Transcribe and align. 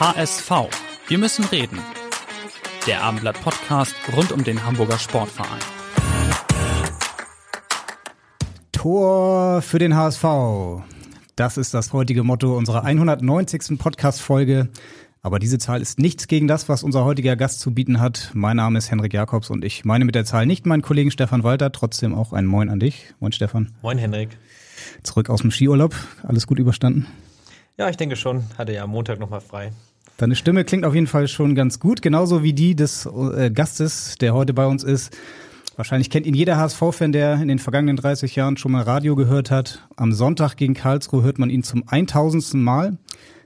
HSV. 0.00 0.50
Wir 1.08 1.18
müssen 1.18 1.44
reden. 1.44 1.78
Der 2.86 3.02
Abendblatt 3.02 3.38
Podcast 3.42 3.94
rund 4.16 4.32
um 4.32 4.42
den 4.42 4.64
Hamburger 4.64 4.98
Sportverein. 4.98 5.60
Tor 8.72 9.60
für 9.60 9.78
den 9.78 9.94
HSV. 9.94 10.24
Das 11.36 11.58
ist 11.58 11.74
das 11.74 11.92
heutige 11.92 12.22
Motto 12.22 12.56
unserer 12.56 12.84
190. 12.84 13.78
Podcast-Folge. 13.78 14.70
Aber 15.20 15.38
diese 15.38 15.58
Zahl 15.58 15.82
ist 15.82 15.98
nichts 15.98 16.28
gegen 16.28 16.48
das, 16.48 16.70
was 16.70 16.82
unser 16.82 17.04
heutiger 17.04 17.36
Gast 17.36 17.60
zu 17.60 17.74
bieten 17.74 18.00
hat. 18.00 18.30
Mein 18.32 18.56
Name 18.56 18.78
ist 18.78 18.90
Henrik 18.90 19.12
Jakobs 19.12 19.50
und 19.50 19.66
ich 19.66 19.84
meine 19.84 20.06
mit 20.06 20.14
der 20.14 20.24
Zahl 20.24 20.46
nicht 20.46 20.64
meinen 20.64 20.80
Kollegen 20.80 21.10
Stefan 21.10 21.44
Walter, 21.44 21.72
trotzdem 21.72 22.14
auch 22.14 22.32
ein 22.32 22.46
Moin 22.46 22.70
an 22.70 22.80
dich. 22.80 23.12
Moin 23.20 23.32
Stefan. 23.32 23.70
Moin 23.82 23.98
Henrik. 23.98 24.30
Zurück 25.02 25.28
aus 25.28 25.42
dem 25.42 25.50
Skiurlaub. 25.50 25.94
Alles 26.22 26.46
gut 26.46 26.58
überstanden? 26.58 27.06
Ja, 27.76 27.90
ich 27.90 27.98
denke 27.98 28.16
schon. 28.16 28.44
Hatte 28.56 28.72
ja 28.72 28.84
am 28.84 28.90
Montag 28.90 29.18
nochmal 29.20 29.42
frei. 29.42 29.72
Deine 30.20 30.36
Stimme 30.36 30.66
klingt 30.66 30.84
auf 30.84 30.94
jeden 30.94 31.06
Fall 31.06 31.28
schon 31.28 31.54
ganz 31.54 31.80
gut, 31.80 32.02
genauso 32.02 32.42
wie 32.42 32.52
die 32.52 32.76
des 32.76 33.06
äh, 33.06 33.50
Gastes, 33.50 34.16
der 34.20 34.34
heute 34.34 34.52
bei 34.52 34.66
uns 34.66 34.84
ist. 34.84 35.16
Wahrscheinlich 35.76 36.10
kennt 36.10 36.26
ihn 36.26 36.34
jeder 36.34 36.58
HSV-Fan, 36.58 37.12
der 37.12 37.40
in 37.40 37.48
den 37.48 37.58
vergangenen 37.58 37.96
30 37.96 38.36
Jahren 38.36 38.58
schon 38.58 38.70
mal 38.70 38.82
Radio 38.82 39.16
gehört 39.16 39.50
hat. 39.50 39.88
Am 39.96 40.12
Sonntag 40.12 40.56
gegen 40.56 40.74
Karlsruhe 40.74 41.22
hört 41.22 41.38
man 41.38 41.48
ihn 41.48 41.62
zum 41.62 41.84
1000. 41.86 42.52
Mal. 42.52 42.98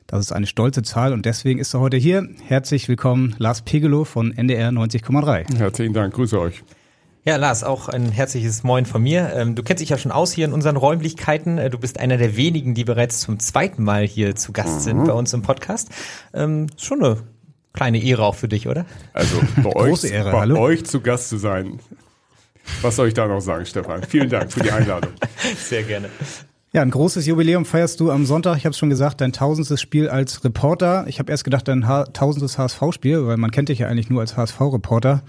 Das 0.08 0.18
ist 0.18 0.32
eine 0.32 0.48
stolze 0.48 0.82
Zahl 0.82 1.12
und 1.12 1.26
deswegen 1.26 1.60
ist 1.60 1.74
er 1.74 1.80
heute 1.80 1.96
hier. 1.96 2.28
Herzlich 2.44 2.88
willkommen, 2.88 3.36
Lars 3.38 3.62
Pegelow 3.62 4.04
von 4.04 4.32
NDR 4.36 4.70
90,3. 4.70 5.56
Herzlichen 5.56 5.94
Dank, 5.94 6.12
grüße 6.14 6.40
euch. 6.40 6.64
Ja, 7.26 7.36
Lars, 7.36 7.64
auch 7.64 7.88
ein 7.88 8.12
herzliches 8.12 8.64
Moin 8.64 8.84
von 8.84 9.02
mir. 9.02 9.32
Ähm, 9.34 9.54
du 9.54 9.62
kennst 9.62 9.80
dich 9.80 9.88
ja 9.88 9.96
schon 9.96 10.12
aus 10.12 10.30
hier 10.30 10.44
in 10.44 10.52
unseren 10.52 10.76
Räumlichkeiten. 10.76 11.56
Äh, 11.56 11.70
du 11.70 11.78
bist 11.78 11.98
einer 11.98 12.18
der 12.18 12.36
wenigen, 12.36 12.74
die 12.74 12.84
bereits 12.84 13.20
zum 13.20 13.38
zweiten 13.38 13.82
Mal 13.82 14.06
hier 14.06 14.36
zu 14.36 14.52
Gast 14.52 14.82
sind 14.82 14.98
mhm. 14.98 15.06
bei 15.06 15.14
uns 15.14 15.32
im 15.32 15.40
Podcast. 15.40 15.88
Ähm, 16.34 16.66
schon 16.76 17.02
eine 17.02 17.16
kleine 17.72 18.02
Ehre 18.02 18.24
auch 18.24 18.34
für 18.34 18.48
dich, 18.48 18.68
oder? 18.68 18.84
Also 19.14 19.40
bei, 19.62 19.70
euch, 19.74 20.04
Ehre, 20.04 20.32
bei 20.32 20.40
hallo? 20.40 20.58
euch 20.58 20.84
zu 20.84 21.00
Gast 21.00 21.30
zu 21.30 21.38
sein. 21.38 21.80
Was 22.82 22.96
soll 22.96 23.08
ich 23.08 23.14
da 23.14 23.26
noch 23.26 23.40
sagen, 23.40 23.64
Stefan? 23.64 24.02
Vielen 24.02 24.28
Dank 24.28 24.52
für 24.52 24.60
die 24.60 24.70
Einladung. 24.70 25.12
Sehr 25.56 25.82
gerne. 25.82 26.10
Ja, 26.74 26.82
ein 26.82 26.90
großes 26.90 27.24
Jubiläum 27.24 27.64
feierst 27.64 28.00
du 28.00 28.10
am 28.10 28.26
Sonntag. 28.26 28.58
Ich 28.58 28.66
habe 28.66 28.72
es 28.72 28.78
schon 28.78 28.90
gesagt, 28.90 29.22
dein 29.22 29.32
tausendstes 29.32 29.80
Spiel 29.80 30.10
als 30.10 30.44
Reporter. 30.44 31.06
Ich 31.06 31.20
habe 31.20 31.30
erst 31.30 31.44
gedacht, 31.44 31.68
dein 31.68 31.82
tausendstes 32.12 32.58
HSV-Spiel, 32.58 33.26
weil 33.26 33.38
man 33.38 33.50
kennt 33.50 33.70
dich 33.70 33.78
ja 33.78 33.88
eigentlich 33.88 34.10
nur 34.10 34.20
als 34.20 34.36
HSV-Reporter. 34.36 35.22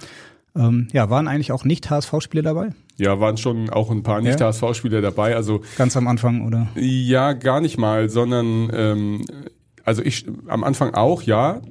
Ähm, 0.56 0.88
ja, 0.94 1.10
waren 1.10 1.28
eigentlich 1.28 1.52
auch 1.52 1.66
nicht 1.66 1.90
HSV-Spiele 1.90 2.44
dabei? 2.44 2.70
Ja, 2.98 3.20
waren 3.20 3.38
schon 3.38 3.70
auch 3.70 3.92
ein 3.92 4.04
paar 4.04 4.22
nicht 4.22 4.40
HSV-Spiele 4.40 5.02
dabei. 5.02 5.36
Also 5.36 5.62
ganz 5.78 5.98
am 5.98 6.08
Anfang, 6.08 6.46
oder? 6.46 6.68
Ja, 6.76 7.34
gar 7.34 7.60
nicht 7.60 7.78
mal, 7.78 8.10
sondern 8.10 8.70
ähm, 8.74 9.26
also 9.84 10.02
ich 10.02 10.26
am 10.48 10.64
Anfang 10.64 10.94
auch, 10.94 11.22
ja. 11.24 11.62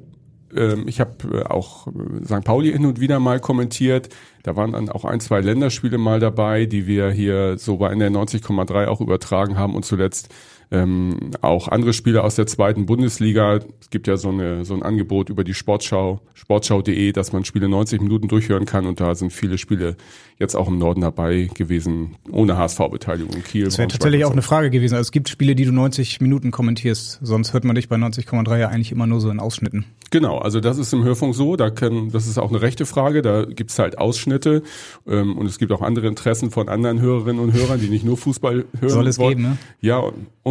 Ähm, 0.55 0.87
ich 0.87 1.01
habe 1.01 1.41
äh, 1.41 1.43
auch 1.45 1.87
äh, 1.89 2.25
St. 2.25 2.45
Pauli 2.45 2.73
hin 2.73 2.85
und 2.85 3.01
wieder 3.01 3.21
mal 3.21 3.41
kommentiert. 3.41 4.11
Da 4.43 4.55
waren 4.55 4.73
dann 4.73 4.91
auch 4.91 5.05
ein, 5.05 5.21
zwei 5.21 5.41
Länderspiele 5.41 5.99
mal 5.99 6.21
dabei, 6.21 6.67
die 6.67 6.87
wir 6.87 7.11
hier 7.11 7.59
so 7.59 7.79
bei 7.79 7.91
NR 7.91 8.11
90,3 8.11 8.87
auch 8.87 9.01
übertragen 9.01 9.57
haben 9.57 9.75
und 9.75 9.85
zuletzt 9.85 10.29
ähm, 10.71 11.31
auch 11.41 11.69
andere 11.69 11.93
Spiele 11.93 12.23
aus 12.25 12.37
der 12.37 12.47
zweiten 12.47 12.87
Bundesliga. 12.87 13.61
Es 13.81 13.91
gibt 13.91 14.07
ja 14.07 14.17
so, 14.17 14.31
eine, 14.31 14.65
so 14.65 14.75
ein 14.75 14.83
Angebot 14.83 15.31
über 15.31 15.45
die 15.45 15.55
Sportschau, 15.55 16.21
sportschau.de, 16.35 17.13
dass 17.13 17.33
man 17.33 17.45
Spiele 17.45 17.69
90 17.69 18.01
Minuten 18.01 18.29
durchhören 18.29 18.65
kann 18.65 18.87
und 18.87 19.01
da 19.01 19.15
sind 19.15 19.33
viele 19.33 19.59
Spiele 19.59 19.97
jetzt 20.39 20.57
auch 20.57 20.69
im 20.69 20.79
Norden 20.79 21.01
dabei 21.01 21.49
gewesen, 21.55 22.17
ohne 22.31 22.57
HSV-Beteiligung 22.57 23.35
in 23.35 23.45
Kiel. 23.45 23.65
Das 23.65 23.79
wäre 23.79 23.89
tatsächlich 23.89 24.25
auch 24.25 24.33
eine 24.33 24.43
Frage 24.43 24.71
gewesen. 24.71 24.95
Also 24.95 25.09
es 25.09 25.13
gibt 25.13 25.29
Spiele, 25.29 25.55
die 25.55 25.65
du 25.65 25.73
90 25.73 26.21
Minuten 26.21 26.51
kommentierst, 26.51 27.21
sonst 27.23 27.53
hört 27.53 27.65
man 27.65 27.77
dich 27.77 27.89
bei 27.89 27.97
90,3 27.97 28.59
ja 28.59 28.69
eigentlich 28.69 28.93
immer 28.93 29.07
nur 29.07 29.21
so 29.21 29.31
in 29.31 29.39
Ausschnitten. 29.39 29.85
Genau, 30.11 30.39
also 30.39 30.61
das 30.61 30.79
ist 30.79 30.93
im 30.93 31.05
Hörfunk 31.05 31.35
so, 31.35 31.57
da 31.57 31.71
können, 31.71 32.11
das 32.11 32.27
ist 32.27 32.39
auch 32.39 32.51
eine 32.51 32.63
rechte 32.63 32.87
Frage, 32.87 33.23
da 33.23 33.45
gibt's 33.45 33.79
halt 33.79 33.99
Ausschnitte 33.99 34.63
ähm, 35.07 35.37
und 35.37 35.47
es 35.47 35.59
gibt 35.59 35.73
auch 35.73 35.83
andere 35.83 36.07
Interessen 36.07 36.51
von 36.51 36.69
anderen 36.69 37.01
Hörerinnen 37.01 37.43
und 37.43 37.53
Hörern, 37.53 37.81
die 37.81 37.89
nicht 37.89 38.05
nur 38.05 38.17
Fußball 38.17 38.65
hören 38.79 38.91
Soll 38.91 39.07
es 39.07 39.19
wollen. 39.19 39.39
geben, 39.39 39.43
ne? 39.43 39.59
Ja, 39.81 40.05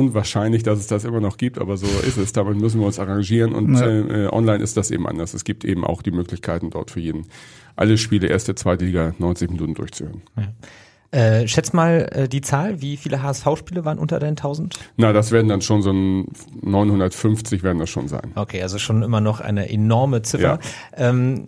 unwahrscheinlich, 0.07 0.63
dass 0.63 0.79
es 0.79 0.87
das 0.87 1.05
immer 1.05 1.19
noch 1.19 1.37
gibt, 1.37 1.59
aber 1.59 1.77
so 1.77 1.87
ist 2.07 2.17
es. 2.17 2.33
Damit 2.33 2.59
müssen 2.59 2.79
wir 2.79 2.87
uns 2.87 2.99
arrangieren 2.99 3.53
und 3.53 3.75
ja. 3.75 3.87
äh, 3.87 4.27
online 4.27 4.63
ist 4.63 4.77
das 4.77 4.91
eben 4.91 5.07
anders. 5.07 5.33
Es 5.33 5.43
gibt 5.43 5.65
eben 5.65 5.83
auch 5.85 6.01
die 6.01 6.11
Möglichkeiten 6.11 6.69
dort 6.69 6.91
für 6.91 6.99
jeden, 6.99 7.25
alle 7.75 7.97
Spiele 7.97 8.27
erste, 8.27 8.55
zweite 8.55 8.85
Liga 8.85 9.13
90 9.17 9.51
Minuten 9.51 9.73
durchzuhören. 9.73 10.21
Ja. 10.37 10.47
Äh, 11.13 11.47
schätz 11.47 11.73
mal 11.73 12.09
äh, 12.11 12.27
die 12.27 12.41
Zahl, 12.41 12.81
wie 12.81 12.97
viele 12.97 13.21
HSV-Spiele 13.21 13.85
waren 13.85 13.99
unter 13.99 14.17
den 14.19 14.29
1000? 14.29 14.79
Na, 14.97 15.13
das 15.13 15.31
werden 15.31 15.47
dann 15.47 15.61
schon 15.61 15.83
so 15.83 15.91
ein 15.91 16.25
950 16.61 17.61
werden 17.61 17.77
das 17.77 17.91
schon 17.91 18.07
sein. 18.07 18.31
Okay, 18.33 18.63
also 18.63 18.79
schon 18.79 19.03
immer 19.03 19.21
noch 19.21 19.39
eine 19.39 19.69
enorme 19.69 20.23
Ziffer. 20.23 20.59
Ja. 20.97 21.09
Ähm, 21.09 21.45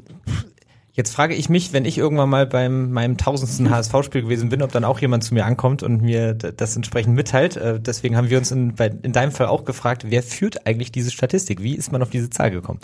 Jetzt 0.95 1.13
frage 1.13 1.35
ich 1.35 1.49
mich, 1.49 1.73
wenn 1.73 1.83
ich 1.83 1.97
irgendwann 1.97 2.29
mal 2.29 2.47
beim 2.47 2.89
meinem 2.91 3.17
tausendsten 3.17 3.69
HSV-Spiel 3.69 4.21
gewesen 4.21 4.47
bin, 4.47 4.61
ob 4.61 4.71
dann 4.71 4.85
auch 4.85 4.99
jemand 4.99 5.25
zu 5.25 5.33
mir 5.33 5.45
ankommt 5.45 5.83
und 5.83 6.01
mir 6.01 6.33
das 6.33 6.77
entsprechend 6.77 7.15
mitteilt. 7.15 7.57
Äh, 7.57 7.81
deswegen 7.81 8.15
haben 8.15 8.29
wir 8.29 8.37
uns 8.37 8.49
in, 8.51 8.75
bei, 8.75 8.91
in 9.03 9.11
deinem 9.11 9.33
Fall 9.33 9.47
auch 9.47 9.65
gefragt, 9.65 10.05
wer 10.07 10.23
führt 10.23 10.65
eigentlich 10.65 10.93
diese 10.93 11.11
Statistik? 11.11 11.61
Wie 11.61 11.75
ist 11.75 11.91
man 11.91 12.01
auf 12.01 12.11
diese 12.11 12.29
Zahl 12.29 12.49
gekommen? 12.49 12.79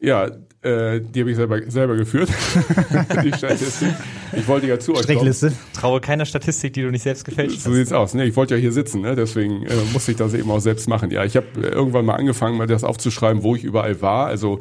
Ja, 0.00 0.26
äh, 0.60 1.00
die 1.00 1.20
habe 1.20 1.30
ich 1.30 1.36
selber, 1.36 1.60
selber 1.70 1.96
geführt. 1.96 2.28
die 3.24 3.32
Statistik. 3.32 3.94
Ich 4.36 4.46
wollte 4.46 4.66
ja 4.66 4.78
zu 4.78 4.92
euch 4.92 5.04
Strichliste. 5.04 5.50
Traue 5.72 6.02
keiner 6.02 6.26
Statistik, 6.26 6.74
die 6.74 6.82
du 6.82 6.90
nicht 6.90 7.04
selbst 7.04 7.24
gefälscht 7.24 7.56
hast. 7.56 7.64
So 7.64 7.72
sieht's 7.72 7.92
aus. 7.92 8.12
Nee, 8.12 8.24
ich 8.24 8.36
wollte 8.36 8.54
ja 8.54 8.60
hier 8.60 8.72
sitzen, 8.72 9.00
ne? 9.00 9.16
deswegen 9.16 9.64
äh, 9.64 9.72
musste 9.94 10.10
ich 10.10 10.18
das 10.18 10.34
eben 10.34 10.50
auch 10.50 10.60
selbst 10.60 10.90
machen. 10.90 11.10
Ja, 11.10 11.24
ich 11.24 11.36
habe 11.36 11.46
irgendwann 11.62 12.04
mal 12.04 12.16
angefangen, 12.16 12.58
mal 12.58 12.66
das 12.66 12.84
aufzuschreiben, 12.84 13.42
wo 13.42 13.56
ich 13.56 13.64
überall 13.64 14.02
war. 14.02 14.26
Also 14.26 14.60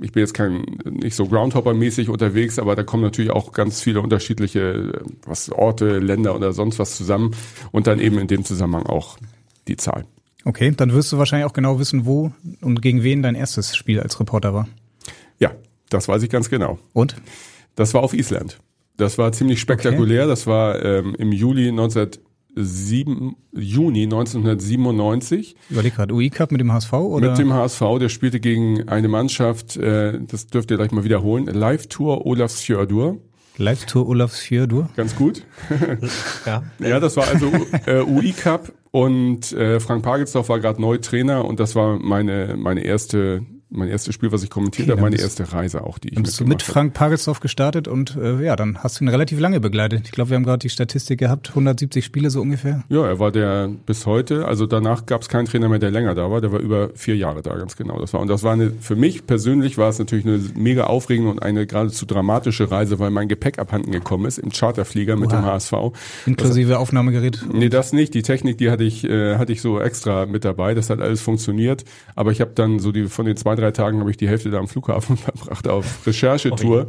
ich 0.00 0.12
bin 0.12 0.20
jetzt 0.20 0.34
kein 0.34 0.64
nicht 0.84 1.14
so 1.14 1.24
Groundhopper-mäßig 1.26 2.08
unterwegs, 2.08 2.58
aber 2.58 2.76
da 2.76 2.82
kommen 2.82 3.02
natürlich 3.02 3.30
auch 3.30 3.52
ganz 3.52 3.80
viele 3.80 4.00
unterschiedliche 4.00 5.02
was 5.24 5.50
Orte, 5.50 5.98
Länder 5.98 6.34
oder 6.34 6.52
sonst 6.52 6.78
was 6.78 6.96
zusammen 6.96 7.34
und 7.72 7.86
dann 7.86 8.00
eben 8.00 8.18
in 8.18 8.26
dem 8.26 8.44
Zusammenhang 8.44 8.86
auch 8.86 9.18
die 9.68 9.76
Zahl. 9.76 10.04
Okay, 10.44 10.72
dann 10.76 10.92
wirst 10.92 11.12
du 11.12 11.18
wahrscheinlich 11.18 11.46
auch 11.46 11.54
genau 11.54 11.78
wissen, 11.78 12.04
wo 12.04 12.32
und 12.60 12.82
gegen 12.82 13.02
wen 13.02 13.22
dein 13.22 13.34
erstes 13.34 13.76
Spiel 13.76 14.00
als 14.00 14.20
Reporter 14.20 14.52
war. 14.52 14.68
Ja, 15.38 15.52
das 15.88 16.08
weiß 16.08 16.22
ich 16.22 16.30
ganz 16.30 16.50
genau. 16.50 16.78
Und? 16.92 17.16
Das 17.76 17.94
war 17.94 18.02
auf 18.02 18.14
Island. 18.14 18.58
Das 18.96 19.18
war 19.18 19.32
ziemlich 19.32 19.60
spektakulär. 19.60 20.22
Okay. 20.22 20.30
Das 20.30 20.46
war 20.46 20.84
ähm, 20.84 21.14
im 21.18 21.32
Juli 21.32 21.72
1907, 22.56 23.36
Juni 23.52 24.04
1997. 24.04 25.56
Überleg 25.70 25.94
gerade, 25.94 26.14
UI 26.14 26.30
Cup 26.30 26.52
mit 26.52 26.60
dem 26.60 26.72
HSV 26.72 26.92
oder? 26.92 27.30
Mit 27.30 27.38
dem 27.38 27.52
HSV, 27.52 27.80
der 28.00 28.08
spielte 28.08 28.40
gegen 28.40 28.88
eine 28.88 29.08
Mannschaft, 29.08 29.76
äh, 29.76 30.20
das 30.26 30.46
dürft 30.46 30.70
ihr 30.70 30.76
gleich 30.76 30.92
mal 30.92 31.04
wiederholen, 31.04 31.46
Live 31.46 31.88
Tour 31.88 32.26
Olafsfjördur. 32.26 33.18
Live 33.56 33.86
Tour 33.86 34.08
Olafsfjördur. 34.08 34.88
Ganz 34.96 35.14
gut. 35.14 35.44
ja. 36.46 36.64
ja, 36.80 37.00
das 37.00 37.16
war 37.16 37.28
also 37.28 37.52
äh, 37.86 38.00
UI 38.00 38.32
Cup 38.32 38.72
und 38.90 39.52
äh, 39.52 39.78
Frank 39.78 40.02
Pagelsdorf 40.02 40.48
war 40.48 40.58
gerade 40.58 40.80
neu 40.80 40.98
Trainer 40.98 41.44
und 41.44 41.60
das 41.60 41.76
war 41.76 41.98
meine 41.98 42.56
meine 42.56 42.80
erste 42.80 43.42
mein 43.70 43.88
erstes 43.88 44.14
Spiel, 44.14 44.32
was 44.32 44.42
ich 44.42 44.50
kommentiert 44.50 44.88
okay, 44.88 44.92
habe, 44.92 45.02
meine 45.02 45.20
erste 45.20 45.52
Reise 45.52 45.84
auch, 45.84 45.98
die 45.98 46.10
ich 46.10 46.22
bist 46.22 46.40
du 46.40 46.44
mit 46.44 46.62
Frank 46.62 46.94
Pagelsdorf 46.94 47.40
gestartet 47.40 47.88
und 47.88 48.16
äh, 48.16 48.42
ja, 48.42 48.56
dann 48.56 48.78
hast 48.78 49.00
du 49.00 49.04
ihn 49.04 49.08
relativ 49.08 49.40
lange 49.40 49.60
begleitet. 49.60 50.02
Ich 50.04 50.12
glaube, 50.12 50.30
wir 50.30 50.36
haben 50.36 50.44
gerade 50.44 50.58
die 50.58 50.68
Statistik 50.68 51.18
gehabt, 51.18 51.50
170 51.50 52.04
Spiele 52.04 52.30
so 52.30 52.40
ungefähr. 52.40 52.84
Ja, 52.88 53.06
er 53.06 53.18
war 53.18 53.32
der 53.32 53.70
bis 53.86 54.06
heute, 54.06 54.46
also 54.46 54.66
danach 54.66 55.06
gab 55.06 55.22
es 55.22 55.28
keinen 55.28 55.46
Trainer 55.46 55.68
mehr, 55.68 55.78
der 55.78 55.90
länger 55.90 56.14
da 56.14 56.30
war, 56.30 56.40
der 56.40 56.52
war 56.52 56.60
über 56.60 56.90
vier 56.94 57.16
Jahre 57.16 57.42
da, 57.42 57.54
ganz 57.56 57.76
genau. 57.76 58.00
Das 58.00 58.12
war 58.12 58.20
und 58.20 58.28
das 58.28 58.42
war 58.42 58.52
eine, 58.52 58.70
für 58.70 58.96
mich 58.96 59.26
persönlich 59.26 59.78
war 59.78 59.88
es 59.88 59.98
natürlich 59.98 60.26
eine 60.26 60.40
mega 60.54 60.84
aufregende 60.84 61.30
und 61.30 61.42
eine 61.42 61.66
geradezu 61.66 62.06
dramatische 62.06 62.70
Reise, 62.70 62.98
weil 62.98 63.10
mein 63.10 63.28
Gepäck 63.28 63.58
abhanden 63.58 63.92
gekommen 63.92 64.26
ist 64.26 64.38
im 64.38 64.50
Charterflieger 64.50 65.16
mit 65.16 65.30
wow. 65.30 65.40
dem 65.40 65.44
HSV. 65.44 65.72
Inklusive 66.26 66.70
das, 66.70 66.78
Aufnahmegerät? 66.78 67.44
Nee, 67.52 67.68
das 67.68 67.92
nicht. 67.92 68.14
Die 68.14 68.22
Technik, 68.22 68.58
die 68.58 68.70
hatte 68.70 68.84
ich, 68.84 69.04
äh, 69.04 69.36
hatte 69.36 69.52
ich 69.52 69.60
so 69.60 69.80
extra 69.80 70.26
mit 70.26 70.44
dabei. 70.44 70.74
Das 70.74 70.90
hat 70.90 71.00
alles 71.00 71.20
funktioniert. 71.20 71.84
Aber 72.14 72.32
ich 72.32 72.40
habe 72.40 72.52
dann 72.54 72.78
so 72.78 72.92
die 72.92 73.06
von 73.06 73.26
den 73.26 73.36
zwei, 73.36 73.53
drei 73.54 73.70
Tagen 73.70 74.00
habe 74.00 74.10
ich 74.10 74.16
die 74.16 74.28
Hälfte 74.28 74.50
da 74.50 74.58
am 74.58 74.68
Flughafen 74.68 75.16
verbracht 75.16 75.68
auf 75.68 76.06
Recherchetour. 76.06 76.88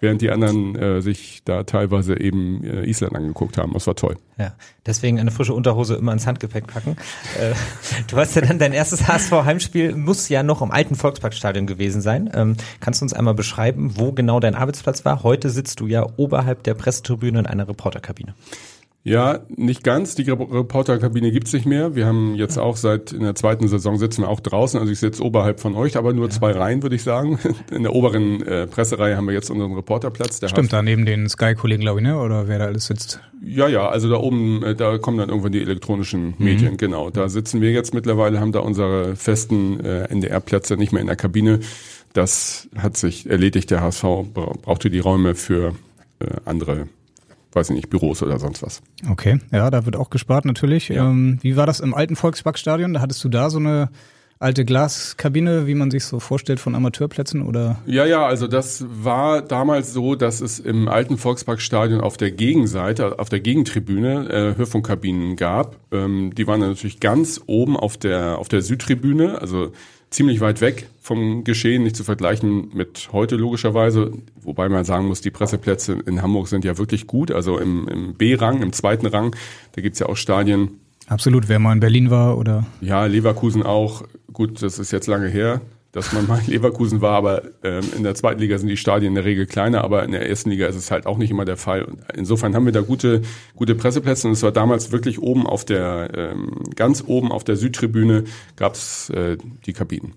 während 0.00 0.20
die 0.20 0.30
anderen 0.30 0.76
äh, 0.76 1.00
sich 1.00 1.42
da 1.44 1.62
teilweise 1.62 2.20
eben 2.20 2.62
äh, 2.62 2.84
Island 2.84 3.14
angeguckt 3.16 3.56
haben. 3.56 3.72
Das 3.72 3.86
war 3.86 3.94
toll. 3.94 4.16
Ja, 4.36 4.52
deswegen 4.84 5.18
eine 5.18 5.30
frische 5.30 5.54
Unterhose 5.54 5.94
immer 5.94 6.12
ins 6.12 6.26
Handgepäck 6.26 6.66
packen. 6.66 6.96
Äh, 7.40 7.54
du 8.08 8.16
hast 8.18 8.34
ja 8.36 8.42
dann 8.42 8.58
dein 8.58 8.74
erstes 8.74 9.08
HSV-Heimspiel, 9.08 9.94
muss 9.94 10.28
ja 10.28 10.42
noch 10.42 10.60
im 10.60 10.70
alten 10.70 10.94
Volksparkstadion 10.94 11.66
gewesen 11.66 12.02
sein. 12.02 12.30
Ähm, 12.34 12.56
kannst 12.80 13.00
du 13.00 13.04
uns 13.06 13.14
einmal 13.14 13.34
beschreiben, 13.34 13.92
wo 13.96 14.12
genau 14.12 14.40
dein 14.40 14.54
Arbeitsplatz 14.54 15.06
war? 15.06 15.22
Heute 15.22 15.48
sitzt 15.48 15.80
du 15.80 15.86
ja 15.86 16.06
oberhalb 16.16 16.64
der 16.64 16.74
Pressetribüne 16.74 17.38
in 17.38 17.46
einer 17.46 17.66
Reporterkabine. 17.66 18.34
Ja, 19.06 19.40
nicht 19.54 19.84
ganz. 19.84 20.14
Die 20.14 20.22
Reporterkabine 20.22 21.30
gibt's 21.30 21.52
nicht 21.52 21.66
mehr. 21.66 21.94
Wir 21.94 22.06
haben 22.06 22.34
jetzt 22.36 22.58
auch 22.58 22.78
seit 22.78 23.12
in 23.12 23.20
der 23.20 23.34
zweiten 23.34 23.68
Saison 23.68 23.98
sitzen 23.98 24.22
wir 24.22 24.30
auch 24.30 24.40
draußen. 24.40 24.80
Also 24.80 24.90
ich 24.90 24.98
sitze 24.98 25.22
oberhalb 25.22 25.60
von 25.60 25.74
euch, 25.74 25.98
aber 25.98 26.14
nur 26.14 26.28
ja. 26.28 26.30
zwei 26.30 26.52
Reihen, 26.52 26.82
würde 26.82 26.96
ich 26.96 27.02
sagen. 27.02 27.38
In 27.70 27.82
der 27.82 27.94
oberen 27.94 28.40
äh, 28.46 28.66
Pressereihe 28.66 29.14
haben 29.18 29.26
wir 29.26 29.34
jetzt 29.34 29.50
unseren 29.50 29.74
Reporterplatz. 29.74 30.40
Der 30.40 30.48
Stimmt, 30.48 30.72
da 30.72 30.80
neben 30.80 31.04
den 31.04 31.28
Sky-Kollegen, 31.28 31.82
glaube 31.82 32.00
ich, 32.00 32.06
ne? 32.06 32.18
Oder 32.18 32.48
wer 32.48 32.58
da 32.58 32.64
alles 32.64 32.86
sitzt? 32.86 33.20
Ja, 33.44 33.68
ja, 33.68 33.90
also 33.90 34.08
da 34.08 34.16
oben, 34.16 34.62
äh, 34.62 34.74
da 34.74 34.96
kommen 34.96 35.18
dann 35.18 35.28
irgendwann 35.28 35.52
die 35.52 35.60
elektronischen 35.60 36.28
mhm. 36.28 36.34
Medien, 36.38 36.72
mhm. 36.72 36.76
genau. 36.78 37.10
Da 37.10 37.28
sitzen 37.28 37.60
wir 37.60 37.72
jetzt 37.72 37.92
mittlerweile, 37.92 38.40
haben 38.40 38.52
da 38.52 38.60
unsere 38.60 39.16
festen 39.16 39.80
äh, 39.80 40.08
NDR-Plätze 40.08 40.78
nicht 40.78 40.92
mehr 40.92 41.02
in 41.02 41.08
der 41.08 41.16
Kabine. 41.16 41.60
Das 42.14 42.70
hat 42.74 42.96
sich 42.96 43.28
erledigt. 43.28 43.70
Der 43.70 43.82
HSV 43.82 44.04
brauchte 44.32 44.88
die 44.88 45.00
Räume 45.00 45.34
für 45.34 45.74
äh, 46.20 46.26
andere 46.46 46.86
weiß 47.54 47.70
ich 47.70 47.76
nicht, 47.76 47.90
Büros 47.90 48.22
oder 48.22 48.38
sonst 48.38 48.62
was. 48.62 48.82
Okay, 49.10 49.38
ja, 49.52 49.70
da 49.70 49.84
wird 49.86 49.96
auch 49.96 50.10
gespart 50.10 50.44
natürlich. 50.44 50.88
Ja. 50.88 51.08
Ähm, 51.08 51.38
wie 51.42 51.56
war 51.56 51.66
das 51.66 51.80
im 51.80 51.94
alten 51.94 52.16
Volksparkstadion? 52.16 52.94
Da 52.94 53.00
hattest 53.00 53.22
du 53.24 53.28
da 53.28 53.50
so 53.50 53.58
eine 53.58 53.90
alte 54.38 54.64
Glaskabine, 54.64 55.66
wie 55.66 55.74
man 55.74 55.90
sich 55.90 56.04
so 56.04 56.20
vorstellt 56.20 56.60
von 56.60 56.74
Amateurplätzen 56.74 57.42
oder? 57.42 57.78
Ja, 57.86 58.04
ja, 58.04 58.26
also 58.26 58.46
das 58.46 58.84
war 58.88 59.40
damals 59.40 59.92
so, 59.92 60.16
dass 60.16 60.40
es 60.40 60.58
im 60.58 60.88
alten 60.88 61.16
Volksparkstadion 61.16 62.00
auf 62.00 62.16
der 62.16 62.30
Gegenseite, 62.30 63.18
auf 63.18 63.28
der 63.28 63.40
Gegentribüne 63.40 64.28
äh, 64.28 64.58
Hörfunkkabinen 64.58 65.36
gab. 65.36 65.78
Ähm, 65.92 66.34
die 66.34 66.46
waren 66.46 66.60
natürlich 66.60 67.00
ganz 67.00 67.40
oben 67.46 67.76
auf 67.76 67.96
der 67.96 68.38
auf 68.38 68.48
der 68.48 68.62
Südtribüne, 68.62 69.40
also 69.40 69.72
ziemlich 70.14 70.40
weit 70.40 70.60
weg 70.60 70.88
vom 71.00 71.44
Geschehen, 71.44 71.82
nicht 71.82 71.96
zu 71.96 72.04
vergleichen 72.04 72.70
mit 72.72 73.08
heute 73.12 73.36
logischerweise, 73.36 74.12
wobei 74.40 74.68
man 74.68 74.84
sagen 74.84 75.06
muss, 75.06 75.20
die 75.20 75.30
Presseplätze 75.30 75.98
in 76.06 76.22
Hamburg 76.22 76.48
sind 76.48 76.64
ja 76.64 76.78
wirklich 76.78 77.06
gut, 77.06 77.30
also 77.30 77.58
im, 77.58 77.88
im 77.88 78.14
B-Rang, 78.14 78.62
im 78.62 78.72
zweiten 78.72 79.06
Rang, 79.06 79.34
da 79.72 79.82
gibt's 79.82 79.98
ja 79.98 80.06
auch 80.06 80.16
Stadien. 80.16 80.80
Absolut, 81.08 81.48
wer 81.48 81.58
mal 81.58 81.72
in 81.72 81.80
Berlin 81.80 82.10
war 82.10 82.38
oder? 82.38 82.64
Ja, 82.80 83.04
Leverkusen 83.06 83.62
auch, 83.62 84.04
gut, 84.32 84.62
das 84.62 84.78
ist 84.78 84.92
jetzt 84.92 85.08
lange 85.08 85.28
her, 85.28 85.60
dass 85.94 86.12
man 86.12 86.26
mal 86.26 86.40
in 86.40 86.48
Leverkusen 86.48 87.00
war, 87.00 87.16
aber 87.16 87.42
ähm, 87.62 87.84
in 87.96 88.02
der 88.02 88.16
zweiten 88.16 88.40
Liga 88.40 88.58
sind 88.58 88.68
die 88.68 88.76
Stadien 88.76 89.12
in 89.12 89.14
der 89.14 89.24
Regel 89.24 89.46
kleiner, 89.46 89.84
aber 89.84 90.02
in 90.02 90.10
der 90.10 90.28
ersten 90.28 90.50
Liga 90.50 90.66
ist 90.66 90.74
es 90.74 90.90
halt 90.90 91.06
auch 91.06 91.18
nicht 91.18 91.30
immer 91.30 91.44
der 91.44 91.56
Fall. 91.56 91.86
Insofern 92.12 92.54
haben 92.56 92.66
wir 92.66 92.72
da 92.72 92.80
gute, 92.80 93.22
gute 93.54 93.76
Presseplätze 93.76 94.26
und 94.26 94.32
es 94.32 94.42
war 94.42 94.50
damals 94.50 94.90
wirklich 94.90 95.22
oben 95.22 95.46
auf 95.46 95.64
der, 95.64 96.10
ähm, 96.14 96.64
ganz 96.74 97.04
oben 97.06 97.30
auf 97.30 97.44
der 97.44 97.54
Südtribüne 97.54 98.24
gab 98.56 98.74
es 98.74 99.08
äh, 99.10 99.36
die 99.66 99.72
Kabinen. 99.72 100.14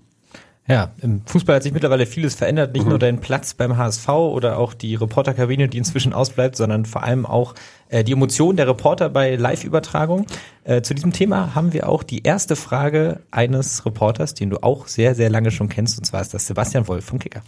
Ja, 0.68 0.90
im 1.00 1.22
Fußball 1.24 1.56
hat 1.56 1.62
sich 1.62 1.72
mittlerweile 1.72 2.04
vieles 2.04 2.34
verändert, 2.34 2.74
nicht 2.74 2.82
mhm. 2.82 2.90
nur 2.90 2.98
dein 2.98 3.20
Platz 3.20 3.54
beim 3.54 3.78
HSV 3.78 4.06
oder 4.08 4.58
auch 4.58 4.74
die 4.74 4.96
Reporterkabine, 4.96 5.66
die 5.66 5.78
inzwischen 5.78 6.12
ausbleibt, 6.12 6.56
sondern 6.56 6.84
vor 6.84 7.02
allem 7.02 7.24
auch 7.24 7.54
äh, 7.88 8.04
die 8.04 8.12
Emotionen 8.12 8.58
der 8.58 8.68
Reporter 8.68 9.08
bei 9.08 9.34
Live-Übertragung. 9.36 10.26
Äh, 10.64 10.82
zu 10.82 10.92
diesem 10.92 11.14
Thema 11.14 11.54
haben 11.54 11.72
wir 11.72 11.88
auch 11.88 12.02
die 12.02 12.22
erste 12.22 12.54
Frage 12.54 13.20
eines 13.30 13.86
Reporters, 13.86 14.34
den 14.34 14.50
du 14.50 14.62
auch 14.62 14.88
sehr, 14.88 15.14
sehr 15.14 15.30
lange 15.30 15.50
schon 15.50 15.70
kennst, 15.70 15.98
und 15.98 16.04
zwar 16.04 16.20
ist 16.20 16.34
das 16.34 16.46
Sebastian 16.46 16.86
Wolf 16.86 17.06
vom 17.06 17.18
Kicker. 17.18 17.40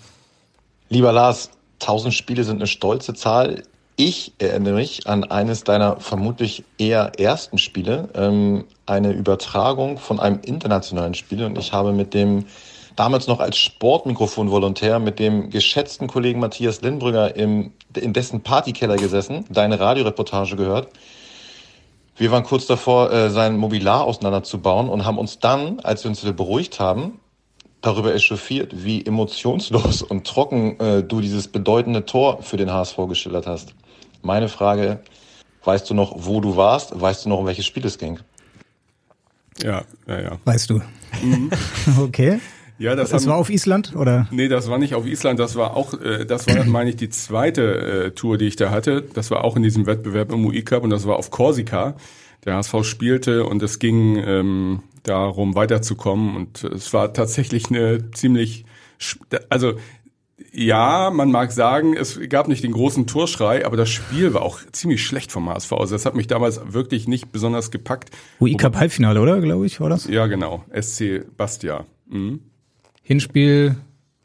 Lieber 0.88 1.12
Lars, 1.12 1.50
1000 1.80 2.14
Spiele 2.14 2.42
sind 2.42 2.56
eine 2.56 2.66
stolze 2.66 3.12
Zahl. 3.12 3.64
Ich 3.96 4.32
erinnere 4.38 4.76
mich 4.76 5.06
an 5.06 5.24
eines 5.24 5.62
deiner 5.64 6.00
vermutlich 6.00 6.64
eher 6.78 7.12
ersten 7.18 7.58
Spiele, 7.58 8.08
ähm, 8.14 8.64
eine 8.86 9.12
Übertragung 9.12 9.98
von 9.98 10.18
einem 10.18 10.40
internationalen 10.42 11.12
Spiel 11.12 11.44
und 11.44 11.58
ich 11.58 11.74
habe 11.74 11.92
mit 11.92 12.14
dem 12.14 12.46
damals 13.00 13.26
noch 13.26 13.40
als 13.40 13.56
Sportmikrofon-Volontär 13.56 14.98
mit 14.98 15.18
dem 15.18 15.48
geschätzten 15.48 16.06
Kollegen 16.06 16.38
Matthias 16.38 16.82
Lindbrügger 16.82 17.34
im, 17.34 17.72
in 17.96 18.12
dessen 18.12 18.42
Partykeller 18.42 18.96
gesessen, 18.96 19.46
deine 19.48 19.80
Radioreportage 19.80 20.54
gehört. 20.54 20.88
Wir 22.18 22.30
waren 22.30 22.44
kurz 22.44 22.66
davor, 22.66 23.10
äh, 23.10 23.30
sein 23.30 23.56
Mobilar 23.56 24.04
auseinanderzubauen 24.04 24.90
und 24.90 25.06
haben 25.06 25.16
uns 25.16 25.38
dann, 25.38 25.80
als 25.80 26.04
wir 26.04 26.10
uns 26.10 26.22
wieder 26.22 26.34
beruhigt 26.34 26.78
haben, 26.78 27.18
darüber 27.80 28.14
echauffiert, 28.14 28.84
wie 28.84 29.06
emotionslos 29.06 30.02
und 30.10 30.26
trocken 30.26 30.78
äh, 30.78 31.02
du 31.02 31.22
dieses 31.22 31.48
bedeutende 31.48 32.04
Tor 32.04 32.42
für 32.42 32.58
den 32.58 32.70
HSV 32.70 32.98
geschildert 33.08 33.46
hast. 33.46 33.72
Meine 34.20 34.50
Frage, 34.50 35.00
weißt 35.64 35.88
du 35.88 35.94
noch, 35.94 36.12
wo 36.18 36.42
du 36.42 36.58
warst? 36.58 37.00
Weißt 37.00 37.24
du 37.24 37.30
noch, 37.30 37.38
um 37.38 37.46
welches 37.46 37.64
Spiel 37.64 37.86
es 37.86 37.96
ging? 37.96 38.20
Ja, 39.62 39.84
ja, 40.06 40.20
ja. 40.20 40.38
Weißt 40.44 40.68
du. 40.68 40.82
Mhm. 41.22 41.50
okay. 42.02 42.40
Ja, 42.80 42.96
das, 42.96 43.10
das 43.10 43.22
haben, 43.22 43.32
war 43.32 43.36
auf 43.36 43.50
Island 43.50 43.94
oder? 43.94 44.26
Nee, 44.30 44.48
das 44.48 44.70
war 44.70 44.78
nicht 44.78 44.94
auf 44.94 45.06
Island. 45.06 45.38
Das 45.38 45.54
war 45.54 45.76
auch, 45.76 45.92
äh, 46.00 46.24
das 46.24 46.48
war, 46.48 46.64
meine 46.64 46.88
ich, 46.88 46.96
die 46.96 47.10
zweite 47.10 48.06
äh, 48.06 48.10
Tour, 48.12 48.38
die 48.38 48.46
ich 48.46 48.56
da 48.56 48.70
hatte. 48.70 49.02
Das 49.12 49.30
war 49.30 49.44
auch 49.44 49.54
in 49.54 49.62
diesem 49.62 49.84
Wettbewerb 49.84 50.32
im 50.32 50.46
UI 50.46 50.62
Cup 50.62 50.82
und 50.82 50.88
das 50.88 51.06
war 51.06 51.16
auf 51.16 51.30
Korsika. 51.30 51.94
Der 52.46 52.56
HSV 52.56 52.76
spielte 52.84 53.44
und 53.44 53.62
es 53.62 53.80
ging 53.80 54.16
ähm, 54.16 54.82
darum, 55.02 55.54
weiterzukommen 55.54 56.34
und 56.34 56.64
es 56.64 56.94
war 56.94 57.12
tatsächlich 57.12 57.68
eine 57.68 58.10
ziemlich, 58.12 58.64
also 59.50 59.74
ja, 60.50 61.10
man 61.10 61.30
mag 61.30 61.52
sagen, 61.52 61.94
es 61.94 62.18
gab 62.30 62.48
nicht 62.48 62.64
den 62.64 62.72
großen 62.72 63.06
Torschrei, 63.06 63.66
aber 63.66 63.76
das 63.76 63.90
Spiel 63.90 64.32
war 64.32 64.40
auch 64.40 64.58
ziemlich 64.72 65.04
schlecht 65.04 65.32
vom 65.32 65.50
HSV. 65.50 65.72
Also 65.74 65.94
das 65.94 66.06
hat 66.06 66.14
mich 66.14 66.28
damals 66.28 66.72
wirklich 66.72 67.06
nicht 67.06 67.30
besonders 67.30 67.70
gepackt. 67.70 68.10
UI 68.40 68.56
Cup 68.56 68.76
Halbfinale, 68.76 69.20
oder? 69.20 69.38
Glaube 69.42 69.66
ich, 69.66 69.80
war 69.80 69.90
das? 69.90 70.08
Ja, 70.08 70.26
genau. 70.28 70.64
SC 70.72 71.26
Bastia. 71.36 71.84
Mhm. 72.08 72.40
Hinspiel, 73.10 73.74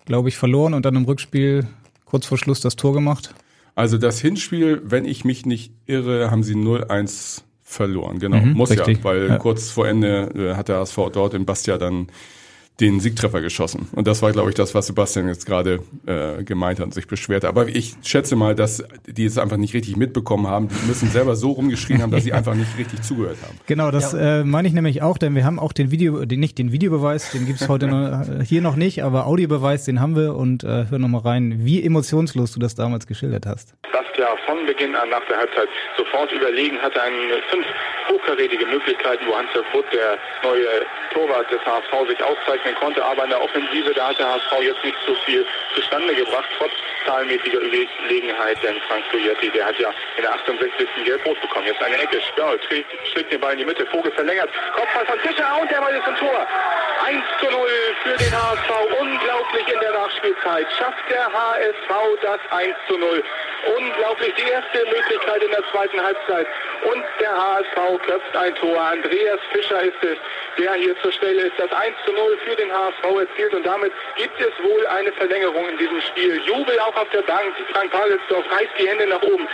glaube 0.05 0.29
ich, 0.29 0.37
verloren 0.37 0.75
und 0.75 0.85
dann 0.85 0.95
im 0.95 1.05
Rückspiel 1.05 1.65
kurz 2.05 2.27
vor 2.27 2.37
Schluss 2.37 2.59
das 2.59 2.75
Tor 2.75 2.93
gemacht. 2.93 3.33
Also 3.73 3.97
das 3.97 4.21
Hinspiel, 4.21 4.79
wenn 4.85 5.05
ich 5.05 5.25
mich 5.25 5.43
nicht 5.43 5.73
irre, 5.87 6.29
haben 6.29 6.43
sie 6.43 6.53
0-1 6.53 7.41
verloren. 7.63 8.19
Genau, 8.19 8.37
mhm, 8.37 8.53
muss 8.53 8.69
richtig. 8.69 8.99
ja, 8.99 9.03
weil 9.03 9.27
ja. 9.27 9.37
kurz 9.39 9.71
vor 9.71 9.87
Ende 9.87 10.29
äh, 10.35 10.55
hat 10.55 10.67
der 10.67 10.77
ASV 10.77 10.99
dort 11.11 11.33
in 11.33 11.47
Bastia 11.47 11.79
dann 11.79 12.09
den 12.79 12.99
Siegtreffer 12.99 13.41
geschossen. 13.41 13.87
Und 13.93 14.05
das 14.05 14.21
war, 14.21 14.31
glaube 14.33 14.49
ich, 14.49 14.55
das, 14.55 14.75
was 14.75 14.87
Sebastian 14.87 15.27
jetzt 15.29 15.45
gerade 15.45 15.79
äh, 16.05 16.43
gemeint 16.43 16.79
hat 16.79 16.87
und 16.87 16.93
sich 16.93 17.07
beschwerte. 17.07 17.47
Aber 17.47 17.67
ich 17.67 17.95
schätze 18.03 18.35
mal, 18.35 18.53
dass 18.53 18.83
die 19.07 19.25
es 19.25 19.37
einfach 19.37 19.55
nicht 19.55 19.73
richtig 19.73 19.95
mitbekommen 19.95 20.47
haben. 20.47 20.67
Die 20.67 20.87
müssen 20.87 21.09
selber 21.09 21.35
so 21.35 21.51
rumgeschrien 21.51 22.01
haben, 22.01 22.11
dass 22.11 22.25
sie 22.25 22.33
einfach 22.33 22.53
nicht 22.53 22.77
richtig 22.77 23.01
zugehört 23.01 23.37
haben. 23.43 23.57
Genau, 23.65 23.91
das 23.91 24.11
ja. 24.11 24.41
äh, 24.41 24.43
meine 24.43 24.67
ich 24.67 24.73
nämlich 24.73 25.01
auch, 25.01 25.17
denn 25.17 25.35
wir 25.35 25.45
haben 25.45 25.57
auch 25.57 25.71
den 25.71 25.89
Video, 25.89 26.25
den, 26.25 26.39
nicht 26.41 26.57
den 26.57 26.73
Videobeweis, 26.73 27.31
den 27.31 27.45
gibt's 27.45 27.69
heute 27.69 27.87
noch, 27.87 28.27
äh, 28.39 28.43
hier 28.43 28.61
noch 28.61 28.75
nicht, 28.75 29.03
aber 29.03 29.25
Audiobeweis, 29.25 29.85
den 29.85 30.01
haben 30.01 30.17
wir 30.17 30.35
und 30.35 30.65
äh, 30.65 30.85
hör 30.89 30.99
nochmal 30.99 31.21
rein, 31.21 31.59
wie 31.59 31.81
emotionslos 31.81 32.51
du 32.51 32.59
das 32.59 32.75
damals 32.75 33.07
geschildert 33.07 33.45
hast. 33.45 33.73
Bastia 33.91 34.35
von 34.45 34.65
Beginn 34.65 34.95
an 34.95 35.09
nach 35.09 35.25
der 35.29 35.37
Halbzeit 35.37 35.69
sofort 35.97 36.31
überlegen, 36.33 36.77
hatte 36.81 37.01
einen 37.01 37.41
fünf 37.49 37.65
hochkarätige 38.09 38.65
Möglichkeiten, 38.65 39.25
wo 39.27 39.35
Hans 39.35 39.49
Vogt, 39.71 39.93
der 39.93 40.17
neue 40.43 40.67
Torwart 41.13 41.49
des 41.51 41.59
HSV, 41.65 42.09
sich 42.09 42.21
auszeichnet 42.23 42.64
rechnen 42.65 42.75
konnte. 42.75 43.03
Aber 43.03 43.23
in 43.23 43.29
der 43.29 43.41
Offensive, 43.41 43.93
da 43.93 44.09
hat 44.09 44.19
der 44.19 44.27
HSV 44.27 44.61
jetzt 44.61 44.83
nicht 44.83 44.97
so 45.05 45.13
viel 45.25 45.45
zustande 45.75 46.13
gebracht, 46.15 46.49
trotz 46.57 46.71
zahlenmäßiger 47.05 47.59
Überlegenheit. 47.59 48.61
Denn 48.63 48.79
Frank 48.87 49.03
Toyetti, 49.11 49.49
der 49.51 49.65
hat 49.67 49.79
ja 49.79 49.89
in 50.17 50.23
der 50.23 50.33
68. 50.33 50.87
Gelb-Rot 51.05 51.39
bekommen. 51.41 51.67
Jetzt 51.67 51.81
eine 51.81 51.97
Ecke, 51.97 52.19
schlägt, 52.67 52.87
schlägt 53.11 53.31
den 53.31 53.39
Ball 53.39 53.53
in 53.53 53.59
die 53.59 53.65
Mitte, 53.65 53.85
Vogel 53.87 54.11
verlängert, 54.11 54.49
Kopfball 54.75 55.05
von 55.05 55.19
Fischer 55.19 55.61
und 55.61 55.69
der 55.71 55.79
Ball 55.79 55.95
ist 55.95 56.07
im 56.07 56.15
Tor. 56.15 56.47
1 57.05 57.23
zu 57.39 57.45
0 57.51 57.69
für 58.03 58.17
den 58.17 58.33
HSV. 58.33 58.69
Unglaublich 58.99 59.67
in 59.73 59.79
der 59.79 59.91
Nachspielzeit. 59.91 60.67
Schafft 60.77 61.09
der 61.09 61.25
HSV 61.25 62.21
das 62.21 62.39
1 62.51 62.75
zu 62.87 62.97
0. 62.97 63.23
Unglaublich 63.77 64.33
die 64.35 64.49
erste 64.49 64.85
Möglichkeit 64.85 65.43
in 65.43 65.51
der 65.51 65.63
zweiten 65.71 66.01
Halbzeit. 66.01 66.47
Und 66.91 67.03
der 67.19 67.35
HSV 67.35 68.01
köpft 68.05 68.35
ein 68.35 68.55
Tor. 68.55 68.79
Andreas 68.79 69.39
Fischer 69.51 69.81
ist 69.81 70.03
es, 70.03 70.17
der 70.57 70.73
hier 70.73 70.95
zur 71.01 71.11
Stelle 71.11 71.43
ist. 71.43 71.57
Das 71.57 71.71
1 71.71 71.95
zu 72.05 72.13
0 72.13 72.37
für 72.45 72.55
den 72.55 72.71
HSV 72.71 73.03
erzielt 73.03 73.53
und 73.53 73.65
damit 73.65 73.91
gibt 74.17 74.39
es 74.39 74.53
wohl 74.63 74.85
eine 74.87 75.11
Verlängerung 75.13 75.67
in 75.69 75.77
diesem 75.77 76.01
Spiel. 76.01 76.41
Jubel 76.45 76.79
auch 76.79 76.95
auf 76.95 77.09
der 77.09 77.23
Bank. 77.23 77.55
Frank 77.71 77.91
Pagelsdorf 77.91 78.45
reißt 78.51 78.71
die 78.79 78.87
Hände 78.87 79.07
nach 79.07 79.21
oben. 79.23 79.47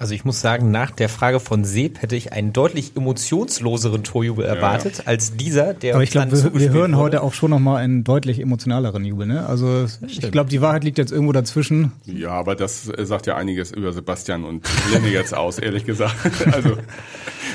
Also 0.00 0.14
ich 0.14 0.24
muss 0.24 0.40
sagen, 0.40 0.70
nach 0.70 0.92
der 0.92 1.08
Frage 1.08 1.40
von 1.40 1.64
Seb 1.64 2.00
hätte 2.00 2.14
ich 2.14 2.32
einen 2.32 2.52
deutlich 2.52 2.92
emotionsloseren 2.94 4.04
Torjubel 4.04 4.44
erwartet 4.44 4.98
ja. 4.98 5.04
als 5.06 5.34
dieser, 5.36 5.74
der 5.74 5.94
Aber 5.94 6.04
ich 6.04 6.12
glaube, 6.12 6.30
wir, 6.30 6.54
wir, 6.54 6.70
hören 6.70 6.92
wurde. 6.92 7.02
heute 7.02 7.22
auch 7.24 7.34
schon 7.34 7.50
nochmal 7.50 7.82
einen 7.82 8.04
deutlich 8.04 8.38
emotionaleren 8.38 9.04
Jubel. 9.04 9.26
Ne? 9.26 9.44
Also 9.44 9.86
ich 10.06 10.20
glaube, 10.30 10.50
die 10.50 10.60
Wahrheit 10.60 10.84
liegt 10.84 10.98
jetzt 10.98 11.10
irgendwo 11.10 11.32
dazwischen. 11.32 11.90
Ja, 12.04 12.30
aber 12.30 12.54
das 12.54 12.84
sagt 12.84 13.26
ja 13.26 13.34
einiges 13.34 13.72
über 13.72 13.92
Sebastian 13.92 14.44
und 14.44 14.68
Lenne 14.92 15.08
jetzt 15.08 15.36
aus, 15.36 15.58
ehrlich 15.58 15.84
gesagt. 15.84 16.14
Also 16.52 16.76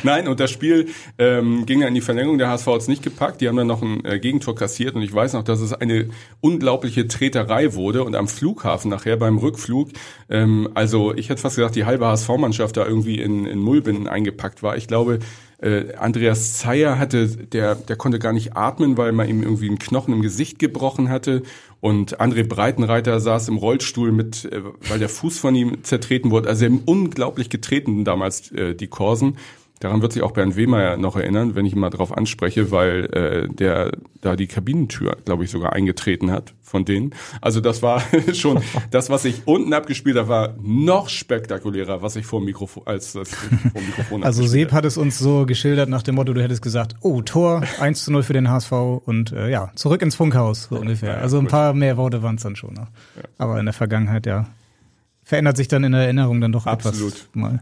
Nein, 0.04 0.28
und 0.28 0.40
das 0.42 0.52
Spiel 0.52 0.90
ähm, 1.18 1.66
ging 1.66 1.80
dann 1.80 1.90
in 1.90 1.96
die 1.96 2.02
Verlängerung. 2.02 2.38
Der 2.38 2.50
HSV 2.50 2.68
hat 2.68 2.82
es 2.82 2.88
nicht 2.90 3.04
gepackt. 3.04 3.40
Die 3.40 3.48
haben 3.48 3.56
dann 3.56 3.68
noch 3.68 3.82
ein 3.82 4.04
äh, 4.04 4.20
Gegentor 4.20 4.54
kassiert. 4.54 4.96
Und 4.96 5.02
ich 5.02 5.14
weiß 5.14 5.34
noch, 5.34 5.44
dass 5.44 5.62
es 5.62 5.74
eine 5.74 6.10
unglaubliche 6.42 7.08
Treterei 7.08 7.74
wurde. 7.74 8.04
Und 8.04 8.16
am 8.16 8.28
Flughafen 8.28 8.90
nachher 8.90 9.16
beim 9.16 9.38
Rückflug, 9.38 9.90
ähm, 10.30 10.70
also 10.74 11.14
ich 11.14 11.30
hätte 11.30 11.42
fast 11.42 11.56
gesagt, 11.56 11.76
die 11.76 11.86
halbe 11.86 12.06
HSV-Mannschaft 12.34 12.78
da 12.78 12.86
irgendwie 12.86 13.22
in, 13.22 13.46
in 13.46 13.60
Mullbinden 13.60 14.08
eingepackt 14.08 14.64
war. 14.64 14.78
Ich 14.78 14.88
glaube, 14.88 15.20
äh, 15.62 15.96
Andreas 15.96 16.58
Zeyer 16.58 17.00
hatte, 17.00 17.28
der, 17.28 17.76
der 17.76 17.96
konnte 17.96 18.20
gar 18.20 18.34
nicht 18.34 18.56
atmen, 18.56 18.98
weil 18.98 19.12
man 19.12 19.30
ihm 19.30 19.44
irgendwie 19.44 19.68
einen 19.68 19.80
Knochen 19.80 20.14
im 20.14 20.22
Gesicht 20.22 20.60
gebrochen 20.60 21.10
hatte. 21.10 21.44
Und 21.80 22.20
André 22.20 22.48
Breitenreiter 22.48 23.20
saß 23.20 23.50
im 23.50 23.58
Rollstuhl 23.58 24.12
mit, 24.12 24.46
äh, 24.46 24.62
weil 24.90 25.00
der 25.00 25.10
Fuß 25.10 25.40
von 25.40 25.56
ihm 25.56 25.84
zertreten 25.84 26.32
wurde. 26.32 26.50
Also 26.50 26.60
sie 26.60 26.66
haben 26.66 26.82
unglaublich 26.86 27.50
getreten 27.50 28.04
damals 28.04 28.52
äh, 28.52 28.76
die 28.76 28.88
Korsen. 28.88 29.38
Daran 29.84 30.02
wird 30.02 30.14
sich 30.14 30.24
auch 30.24 30.32
Bernd 30.32 30.56
Wehmeier 30.56 30.96
noch 30.96 31.18
erinnern, 31.18 31.56
wenn 31.56 31.66
ich 31.66 31.74
ihn 31.74 31.80
mal 31.80 31.90
drauf 31.90 32.16
anspreche, 32.16 32.72
weil 32.72 33.06
äh, 33.14 33.54
der 33.54 33.92
da 34.22 34.38
die 34.38 34.48
Kabinentür, 34.48 35.18
glaube 35.26 35.44
ich, 35.44 35.52
sogar 35.52 35.74
eingetreten 35.74 36.32
hat 36.32 36.54
von 36.62 36.86
denen. 36.86 37.14
Also 37.42 37.60
das 37.60 37.84
war 37.84 38.02
schon 38.34 38.62
das, 38.92 39.10
was 39.10 39.26
ich 39.26 39.42
unten 39.44 39.74
abgespielt 39.74 40.16
habe, 40.16 40.30
war 40.30 40.56
noch 40.62 41.10
spektakulärer, 41.10 42.02
was 42.02 42.16
ich 42.16 42.26
vor 42.26 42.40
dem 42.40 42.46
Mikrofon 42.46 42.84
als 42.86 43.12
das 43.12 43.32
vor 43.32 43.50
dem 43.50 43.88
Mikrofon 43.88 44.24
Also 44.24 44.48
Seb 44.48 44.72
hat 44.72 44.86
es 44.86 44.96
uns 44.96 45.20
so 45.20 45.46
geschildert 45.46 45.90
nach 45.90 46.02
dem 46.02 46.16
Motto, 46.16 46.32
du 46.32 46.42
hättest 46.42 46.62
gesagt, 46.62 46.96
oh, 47.02 47.22
Tor 47.22 47.64
1 47.82 48.06
zu 48.06 48.14
0 48.14 48.24
für 48.24 48.32
den 48.32 48.50
HSV 48.50 48.72
und 48.72 49.34
äh, 49.34 49.50
ja, 49.50 49.74
zurück 49.76 50.02
ins 50.02 50.16
Funkhaus, 50.16 50.68
so 50.70 50.78
ungefähr. 50.78 51.16
Ja, 51.16 51.18
also 51.18 51.40
ein 51.40 51.44
gut. 51.44 51.52
paar 51.52 51.74
mehr 51.74 51.98
Worte 51.98 52.24
waren 52.24 52.36
es 52.36 52.44
dann 52.44 52.56
schon 52.56 52.74
noch. 52.74 52.88
Aber 53.38 53.60
in 53.60 53.66
der 53.66 53.74
Vergangenheit, 53.74 54.26
ja, 54.26 54.48
verändert 55.24 55.58
sich 55.58 55.68
dann 55.68 55.84
in 55.84 55.94
der 55.94 56.02
Erinnerung 56.02 56.42
dann 56.42 56.52
doch 56.52 56.66
Absolut. 56.66 57.14
etwas 57.14 57.28
mal. 57.34 57.62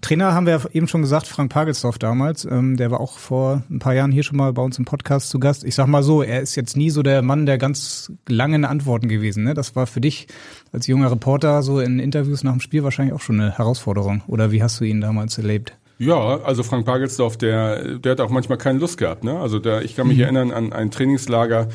Trainer 0.00 0.34
haben 0.34 0.46
wir 0.46 0.62
eben 0.72 0.88
schon 0.88 1.02
gesagt, 1.02 1.26
Frank 1.26 1.52
Pagelsdorf 1.52 1.98
damals, 1.98 2.44
ähm, 2.44 2.76
der 2.76 2.90
war 2.90 3.00
auch 3.00 3.18
vor 3.18 3.62
ein 3.70 3.78
paar 3.78 3.94
Jahren 3.94 4.12
hier 4.12 4.22
schon 4.22 4.36
mal 4.36 4.52
bei 4.52 4.62
uns 4.62 4.78
im 4.78 4.84
Podcast 4.84 5.30
zu 5.30 5.38
Gast. 5.38 5.64
Ich 5.64 5.74
sag 5.74 5.86
mal 5.86 6.02
so, 6.02 6.22
er 6.22 6.40
ist 6.40 6.54
jetzt 6.56 6.76
nie 6.76 6.90
so 6.90 7.02
der 7.02 7.22
Mann 7.22 7.46
der 7.46 7.58
ganz 7.58 8.12
langen 8.28 8.64
Antworten 8.64 9.08
gewesen. 9.08 9.44
Ne? 9.44 9.54
Das 9.54 9.76
war 9.76 9.86
für 9.86 10.00
dich 10.00 10.26
als 10.72 10.86
junger 10.86 11.10
Reporter 11.10 11.62
so 11.62 11.80
in 11.80 11.98
Interviews 11.98 12.42
nach 12.42 12.52
dem 12.52 12.60
Spiel 12.60 12.82
wahrscheinlich 12.82 13.14
auch 13.14 13.20
schon 13.20 13.40
eine 13.40 13.56
Herausforderung. 13.56 14.22
Oder 14.26 14.50
wie 14.50 14.62
hast 14.62 14.80
du 14.80 14.84
ihn 14.84 15.00
damals 15.00 15.38
erlebt? 15.38 15.76
Ja, 15.98 16.40
also 16.40 16.64
Frank 16.64 16.86
Pagelsdorf, 16.86 17.36
der, 17.36 17.98
der 17.98 18.12
hat 18.12 18.20
auch 18.20 18.30
manchmal 18.30 18.58
keine 18.58 18.80
Lust 18.80 18.98
gehabt. 18.98 19.22
Ne? 19.22 19.38
Also 19.38 19.60
der, 19.60 19.82
ich 19.82 19.94
kann 19.94 20.08
mich 20.08 20.18
erinnern 20.18 20.50
an 20.50 20.72
ein 20.72 20.90
Trainingslager 20.90 21.68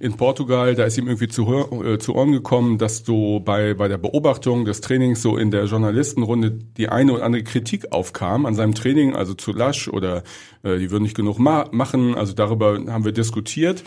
in 0.00 0.16
Portugal, 0.16 0.74
da 0.74 0.84
ist 0.84 0.98
ihm 0.98 1.06
irgendwie 1.06 1.28
zu, 1.28 1.46
äh, 1.84 1.98
zu 1.98 2.14
Ohren 2.14 2.32
gekommen, 2.32 2.78
dass 2.78 3.02
du 3.02 3.40
bei, 3.40 3.74
bei 3.74 3.88
der 3.88 3.98
Beobachtung 3.98 4.64
des 4.64 4.80
Trainings 4.80 5.22
so 5.22 5.36
in 5.36 5.50
der 5.50 5.64
Journalistenrunde 5.64 6.50
die 6.50 6.88
eine 6.88 7.12
oder 7.12 7.24
andere 7.24 7.42
Kritik 7.44 7.92
aufkam 7.92 8.46
an 8.46 8.54
seinem 8.54 8.74
Training, 8.74 9.14
also 9.14 9.34
zu 9.34 9.52
lasch 9.52 9.88
oder 9.88 10.22
äh, 10.62 10.78
die 10.78 10.90
würden 10.90 11.04
nicht 11.04 11.16
genug 11.16 11.38
ma 11.38 11.68
machen. 11.70 12.14
Also 12.14 12.32
darüber 12.32 12.78
haben 12.88 13.04
wir 13.04 13.12
diskutiert. 13.12 13.84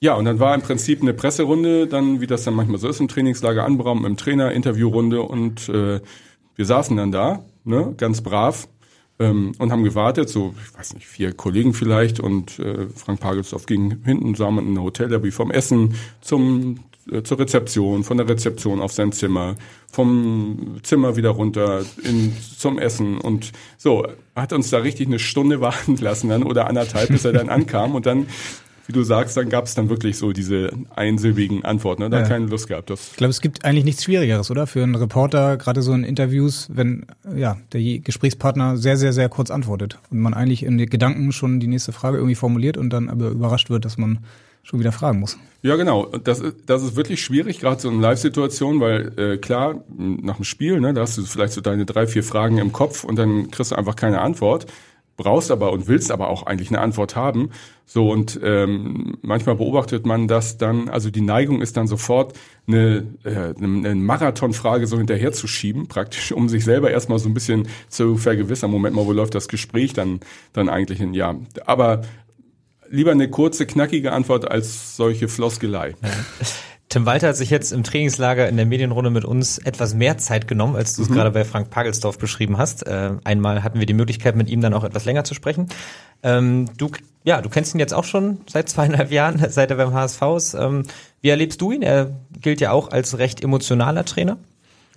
Ja, 0.00 0.14
und 0.14 0.24
dann 0.24 0.40
war 0.40 0.54
im 0.54 0.62
Prinzip 0.62 1.00
eine 1.00 1.14
Presserunde, 1.14 1.86
dann, 1.86 2.20
wie 2.20 2.26
das 2.26 2.42
dann 2.42 2.54
manchmal 2.54 2.78
so 2.78 2.88
ist, 2.88 3.00
im 3.00 3.06
Trainingslager 3.06 3.64
anberaumt 3.64 4.02
mit 4.02 4.10
dem 4.10 4.16
Trainer, 4.16 4.50
Interviewrunde 4.50 5.22
und 5.22 5.68
äh, 5.68 6.00
wir 6.56 6.66
saßen 6.66 6.96
dann 6.96 7.12
da, 7.12 7.44
ne, 7.64 7.94
ganz 7.96 8.20
brav 8.20 8.68
ähm, 9.22 9.52
und 9.58 9.72
haben 9.72 9.84
gewartet, 9.84 10.28
so, 10.28 10.54
ich 10.64 10.78
weiß 10.78 10.94
nicht, 10.94 11.06
vier 11.06 11.32
Kollegen 11.32 11.74
vielleicht. 11.74 12.20
Und 12.20 12.58
äh, 12.58 12.88
Frank 12.94 13.20
Pagelsdorf 13.20 13.66
ging 13.66 13.98
hinten, 14.04 14.34
sah 14.34 14.50
man 14.50 14.66
in 14.66 14.74
der 14.74 14.84
Hotellobby 14.84 15.30
vom 15.30 15.50
Essen 15.50 15.94
zum 16.20 16.80
äh, 17.10 17.22
zur 17.22 17.38
Rezeption, 17.38 18.04
von 18.04 18.16
der 18.16 18.28
Rezeption 18.28 18.80
auf 18.80 18.92
sein 18.92 19.10
Zimmer, 19.10 19.56
vom 19.90 20.78
Zimmer 20.82 21.16
wieder 21.16 21.30
runter 21.30 21.84
in, 22.04 22.32
zum 22.56 22.78
Essen. 22.78 23.18
Und 23.18 23.52
so, 23.76 24.06
hat 24.36 24.52
uns 24.52 24.70
da 24.70 24.78
richtig 24.78 25.08
eine 25.08 25.18
Stunde 25.18 25.60
warten 25.60 25.96
lassen 25.96 26.28
dann 26.28 26.42
oder 26.42 26.68
anderthalb, 26.68 27.08
bis 27.08 27.24
er 27.24 27.32
dann 27.32 27.48
ankam. 27.50 27.94
Und 27.94 28.06
dann 28.06 28.26
wie 28.86 28.92
du 28.92 29.02
sagst, 29.02 29.36
dann 29.36 29.48
gab 29.48 29.66
es 29.66 29.74
dann 29.74 29.88
wirklich 29.88 30.16
so 30.18 30.32
diese 30.32 30.70
einsilbigen 30.96 31.64
Antworten. 31.64 32.02
Ne? 32.02 32.10
Da 32.10 32.16
Ja. 32.18 32.22
hat 32.24 32.30
keine 32.30 32.46
Lust 32.46 32.68
gehabt. 32.68 32.90
Das 32.90 33.10
Ich 33.12 33.16
glaube, 33.16 33.30
es 33.30 33.40
gibt 33.40 33.64
eigentlich 33.64 33.84
nichts 33.84 34.04
Schwierigeres, 34.04 34.50
oder? 34.50 34.66
Für 34.66 34.82
einen 34.82 34.94
Reporter, 34.94 35.56
gerade 35.56 35.82
so 35.82 35.92
in 35.92 36.04
Interviews, 36.04 36.68
wenn 36.72 37.06
ja 37.36 37.56
der 37.72 37.80
Gesprächspartner 38.00 38.76
sehr, 38.76 38.96
sehr, 38.96 39.12
sehr 39.12 39.28
kurz 39.28 39.50
antwortet 39.50 39.98
und 40.10 40.18
man 40.20 40.34
eigentlich 40.34 40.62
in 40.64 40.78
den 40.78 40.88
Gedanken 40.90 41.32
schon 41.32 41.60
die 41.60 41.66
nächste 41.68 41.92
Frage 41.92 42.16
irgendwie 42.18 42.34
formuliert 42.34 42.76
und 42.76 42.90
dann 42.90 43.08
aber 43.08 43.28
überrascht 43.30 43.70
wird, 43.70 43.84
dass 43.84 43.98
man 43.98 44.18
schon 44.64 44.78
wieder 44.78 44.92
fragen 44.92 45.18
muss. 45.18 45.38
Ja, 45.62 45.74
genau. 45.76 46.06
Das 46.22 46.38
ist, 46.40 46.54
das 46.66 46.82
ist 46.84 46.94
wirklich 46.94 47.20
schwierig, 47.22 47.58
gerade 47.58 47.80
so 47.80 47.90
in 47.90 48.00
Live-Situationen, 48.00 48.80
weil 48.80 49.12
äh, 49.18 49.36
klar, 49.38 49.82
nach 49.96 50.36
dem 50.36 50.44
Spiel, 50.44 50.80
ne, 50.80 50.94
da 50.94 51.00
hast 51.00 51.18
du 51.18 51.22
vielleicht 51.24 51.52
so 51.52 51.60
deine 51.60 51.84
drei, 51.84 52.06
vier 52.06 52.22
Fragen 52.22 52.58
im 52.58 52.72
Kopf 52.72 53.02
und 53.02 53.16
dann 53.16 53.50
kriegst 53.50 53.72
du 53.72 53.76
einfach 53.76 53.96
keine 53.96 54.20
Antwort, 54.20 54.66
brauchst 55.16 55.50
aber 55.50 55.72
und 55.72 55.88
willst 55.88 56.10
aber 56.10 56.28
auch 56.28 56.44
eigentlich 56.44 56.70
eine 56.70 56.80
Antwort 56.80 57.16
haben. 57.16 57.50
So 57.84 58.10
und 58.10 58.40
ähm, 58.42 59.18
manchmal 59.22 59.56
beobachtet 59.56 60.06
man 60.06 60.28
das 60.28 60.56
dann, 60.56 60.88
also 60.88 61.10
die 61.10 61.20
Neigung 61.20 61.60
ist 61.60 61.76
dann 61.76 61.86
sofort 61.86 62.32
eine, 62.66 63.06
äh, 63.24 63.54
eine 63.56 63.94
Marathonfrage 63.94 64.86
so 64.86 64.96
hinterher 64.96 65.32
zu 65.32 65.46
schieben, 65.46 65.88
praktisch, 65.88 66.32
um 66.32 66.48
sich 66.48 66.64
selber 66.64 66.90
erstmal 66.90 67.18
so 67.18 67.28
ein 67.28 67.34
bisschen 67.34 67.68
zu 67.88 68.16
vergewissern. 68.16 68.70
Moment 68.70 68.96
mal, 68.96 69.06
wo 69.06 69.12
läuft 69.12 69.34
das 69.34 69.48
Gespräch 69.48 69.92
dann, 69.92 70.20
dann 70.52 70.68
eigentlich 70.68 70.98
hin? 70.98 71.12
Ja, 71.12 71.36
aber 71.66 72.02
lieber 72.88 73.10
eine 73.10 73.28
kurze, 73.28 73.66
knackige 73.66 74.12
Antwort 74.12 74.50
als 74.50 74.96
solche 74.96 75.28
Floskelei. 75.28 75.94
Tim 76.92 77.06
Walter 77.06 77.28
hat 77.28 77.36
sich 77.36 77.48
jetzt 77.48 77.72
im 77.72 77.84
Trainingslager 77.84 78.46
in 78.50 78.58
der 78.58 78.66
Medienrunde 78.66 79.08
mit 79.08 79.24
uns 79.24 79.56
etwas 79.56 79.94
mehr 79.94 80.18
Zeit 80.18 80.46
genommen, 80.46 80.76
als 80.76 80.94
du 80.94 81.00
es 81.00 81.08
gerade 81.08 81.30
bei 81.30 81.42
Frank 81.42 81.70
Pagelsdorf 81.70 82.18
beschrieben 82.18 82.58
hast. 82.58 82.86
Äh, 82.86 83.12
einmal 83.24 83.62
hatten 83.62 83.78
wir 83.78 83.86
die 83.86 83.94
Möglichkeit, 83.94 84.36
mit 84.36 84.50
ihm 84.50 84.60
dann 84.60 84.74
auch 84.74 84.84
etwas 84.84 85.06
länger 85.06 85.24
zu 85.24 85.32
sprechen. 85.32 85.68
Ähm, 86.22 86.68
du, 86.76 86.90
ja, 87.24 87.40
du 87.40 87.48
kennst 87.48 87.74
ihn 87.74 87.78
jetzt 87.78 87.94
auch 87.94 88.04
schon 88.04 88.42
seit 88.46 88.68
zweieinhalb 88.68 89.10
Jahren, 89.10 89.42
seit 89.48 89.70
er 89.70 89.78
beim 89.78 89.94
HSV 89.94 90.20
ist. 90.36 90.52
Ähm, 90.52 90.82
wie 91.22 91.30
erlebst 91.30 91.62
du 91.62 91.72
ihn? 91.72 91.80
Er 91.80 92.10
gilt 92.38 92.60
ja 92.60 92.72
auch 92.72 92.90
als 92.90 93.16
recht 93.16 93.42
emotionaler 93.42 94.04
Trainer. 94.04 94.36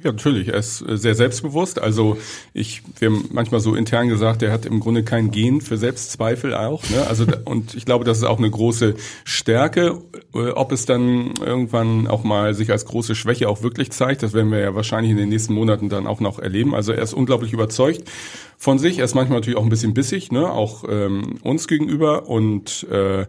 Ja, 0.04 0.12
natürlich. 0.12 0.50
Er 0.50 0.56
ist 0.56 0.82
äh, 0.82 0.98
sehr 0.98 1.16
selbstbewusst. 1.16 1.82
Also 1.82 2.18
ich, 2.54 2.84
wir 3.00 3.10
haben 3.10 3.30
manchmal 3.32 3.62
so 3.62 3.76
intern 3.76 4.10
gesagt, 4.10 4.44
er 4.44 4.52
hat 4.52 4.66
im 4.66 4.82
Grunde 4.82 5.04
kein 5.04 5.32
Gen 5.32 5.62
für 5.62 5.78
Selbstzweifel 5.78 6.54
auch. 6.54 6.84
Ne? 6.90 7.08
Also 7.08 7.26
und 7.46 7.76
ich 7.76 7.86
glaube, 7.86 8.04
das 8.04 8.18
ist 8.18 8.26
auch 8.26 8.38
eine 8.38 8.50
große 8.50 8.96
Stärke. 9.24 10.02
Äh, 10.34 10.50
Ob 10.50 10.74
es 10.74 10.86
dann 10.86 11.34
irgendwann 11.40 12.08
auch 12.08 12.24
mal 12.24 12.54
sich 12.54 12.72
als 12.72 12.86
große 12.86 13.16
Schwäche 13.16 13.48
auch 13.48 13.64
wirklich 13.64 13.92
zeigt, 13.92 14.22
das 14.22 14.34
werden 14.34 14.52
wir 14.52 14.60
ja 14.60 14.76
wahrscheinlich 14.76 15.12
in 15.12 15.18
den 15.18 15.30
nächsten 15.30 15.54
Monaten 15.54 15.88
dann 15.88 16.08
auch 16.08 16.20
noch 16.20 16.40
erleben. 16.40 16.76
Also 16.76 16.92
er 16.92 17.02
ist 17.02 17.14
unglaublich 17.14 17.54
überzeugt 17.54 18.04
von 18.58 18.80
sich. 18.80 19.00
Er 19.00 19.06
ist 19.06 19.16
manchmal 19.16 19.40
natürlich 19.40 19.58
auch 19.58 19.64
ein 19.64 19.70
bisschen 19.70 19.94
bissig, 19.94 20.32
ne? 20.32 20.52
auch 20.52 20.84
ähm, 20.90 21.38
uns 21.42 21.70
gegenüber 21.70 22.28
und 22.28 22.86
äh, 22.92 23.26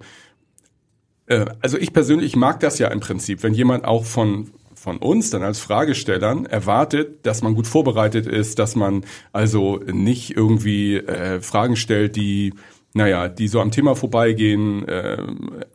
äh, 1.26 1.44
also 1.60 1.78
ich 1.78 1.92
persönlich 1.92 2.34
mag 2.34 2.58
das 2.58 2.78
ja 2.80 2.88
im 2.88 3.00
Prinzip, 3.00 3.44
wenn 3.44 3.54
jemand 3.54 3.84
auch 3.84 4.04
von 4.04 4.50
von 4.76 4.98
uns 4.98 5.30
dann 5.30 5.42
als 5.42 5.58
Fragestellern 5.58 6.46
erwartet, 6.46 7.26
dass 7.26 7.42
man 7.42 7.54
gut 7.54 7.66
vorbereitet 7.66 8.26
ist, 8.26 8.58
dass 8.58 8.76
man 8.76 9.04
also 9.32 9.80
nicht 9.90 10.36
irgendwie 10.36 10.96
äh, 10.96 11.40
Fragen 11.40 11.76
stellt, 11.76 12.14
die 12.14 12.54
naja, 12.96 13.28
die 13.28 13.48
so 13.48 13.60
am 13.60 13.70
Thema 13.70 13.94
vorbeigehen. 13.94 14.88
Äh, 14.88 15.18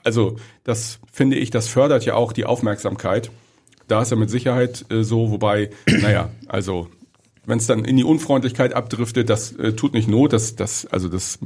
also 0.04 0.38
das 0.64 1.00
finde 1.12 1.38
ich, 1.38 1.52
das 1.52 1.68
fördert 1.68 2.04
ja 2.04 2.16
auch 2.16 2.34
die 2.34 2.46
Aufmerksamkeit. 2.46 3.30
Da 3.88 4.02
ist 4.02 4.12
er 4.12 4.18
mit 4.18 4.30
Sicherheit 4.30 4.86
äh, 4.90 5.04
so, 5.04 5.30
wobei, 5.30 5.70
naja, 5.86 6.30
also 6.48 6.88
wenn 7.46 7.58
es 7.58 7.68
dann 7.68 7.86
in 7.86 7.98
die 7.98 8.04
Unfreundlichkeit 8.04 8.74
abdriftet, 8.74 9.30
das 9.30 9.52
äh, 9.54 9.74
tut 9.74 9.94
nicht 9.94 10.08
Not, 10.08 10.34
das, 10.34 10.56
das, 10.56 10.86
also 10.88 11.10
das 11.10 11.40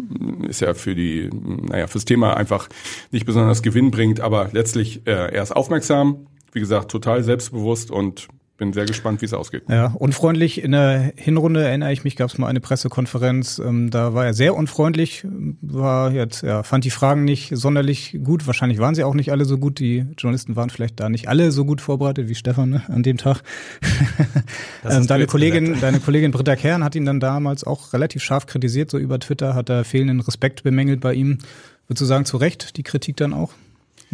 ist 0.48 0.62
ja 0.62 0.74
für 0.74 0.96
die, 0.96 1.30
naja, 1.32 1.88
fürs 1.88 2.06
Thema 2.06 2.38
einfach 2.38 2.70
nicht 3.12 3.26
besonders 3.26 3.62
gewinnbringend, 3.62 4.20
aber 4.22 4.50
letztlich, 4.52 5.06
äh, 5.08 5.12
er 5.12 5.44
ist 5.44 5.56
aufmerksam, 5.56 6.28
wie 6.56 6.62
gesagt, 6.62 6.90
total 6.90 7.22
selbstbewusst 7.24 7.92
und 7.92 8.28
bin 8.58 8.72
sehr 8.72 8.86
gespannt, 8.86 9.22
wie 9.22 9.26
es 9.26 9.34
ausgeht. 9.34 9.64
Ja, 9.68 9.88
unfreundlich. 9.88 10.64
In 10.64 10.72
der 10.72 11.12
Hinrunde 11.18 11.62
erinnere 11.62 11.92
ich 11.92 12.06
mich, 12.06 12.16
gab 12.16 12.30
es 12.30 12.38
mal 12.38 12.48
eine 12.48 12.62
Pressekonferenz. 12.62 13.60
Ähm, 13.60 13.90
da 13.90 14.14
war 14.14 14.26
er 14.26 14.34
sehr 14.34 14.56
unfreundlich, 14.56 15.28
war 15.62 16.12
jetzt, 16.12 16.42
ja, 16.42 16.64
fand 16.64 16.86
die 16.86 16.90
Fragen 16.90 17.26
nicht 17.26 17.52
sonderlich 17.54 18.18
gut. 18.24 18.48
Wahrscheinlich 18.48 18.80
waren 18.80 18.96
sie 18.96 19.04
auch 19.04 19.14
nicht 19.14 19.32
alle 19.34 19.44
so 19.44 19.58
gut. 19.58 19.80
Die 19.80 20.06
Journalisten 20.18 20.56
waren 20.56 20.70
vielleicht 20.70 21.00
da 21.02 21.10
nicht 21.10 21.28
alle 21.28 21.52
so 21.52 21.66
gut 21.66 21.82
vorbereitet 21.82 22.30
wie 22.30 22.36
Stefan 22.36 22.70
ne, 22.70 22.84
an 22.88 23.04
dem 23.04 23.18
Tag. 23.18 23.44
Ähm, 24.88 25.08
deine 25.08 25.26
Kollegin, 25.26 25.66
gesagt. 25.66 25.84
deine 25.84 26.00
Kollegin 26.00 26.30
Britta 26.30 26.56
Kern 26.56 26.84
hat 26.84 26.94
ihn 26.96 27.06
dann 27.06 27.20
damals 27.20 27.64
auch 27.64 27.92
relativ 27.92 28.22
scharf 28.22 28.46
kritisiert, 28.46 28.92
so 28.92 29.00
über 29.00 29.20
Twitter, 29.20 29.56
hat 29.56 29.68
er 29.70 29.84
fehlenden 29.84 30.20
Respekt 30.20 30.62
bemängelt 30.62 31.02
bei 31.02 31.16
ihm. 31.16 31.40
Würdest 31.88 32.02
du 32.02 32.06
sagen, 32.06 32.26
zu 32.26 32.38
Recht 32.38 32.78
die 32.78 32.84
Kritik 32.84 33.18
dann 33.18 33.34
auch? 33.34 33.54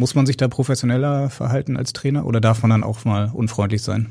Muss 0.02 0.16
man 0.16 0.26
sich 0.26 0.36
da 0.36 0.48
professioneller 0.48 1.30
verhalten 1.30 1.76
als 1.76 1.92
Trainer 1.92 2.26
oder 2.26 2.40
darf 2.40 2.62
man 2.62 2.70
dann 2.70 2.82
auch 2.82 3.04
mal 3.04 3.30
unfreundlich 3.32 3.82
sein? 3.82 4.08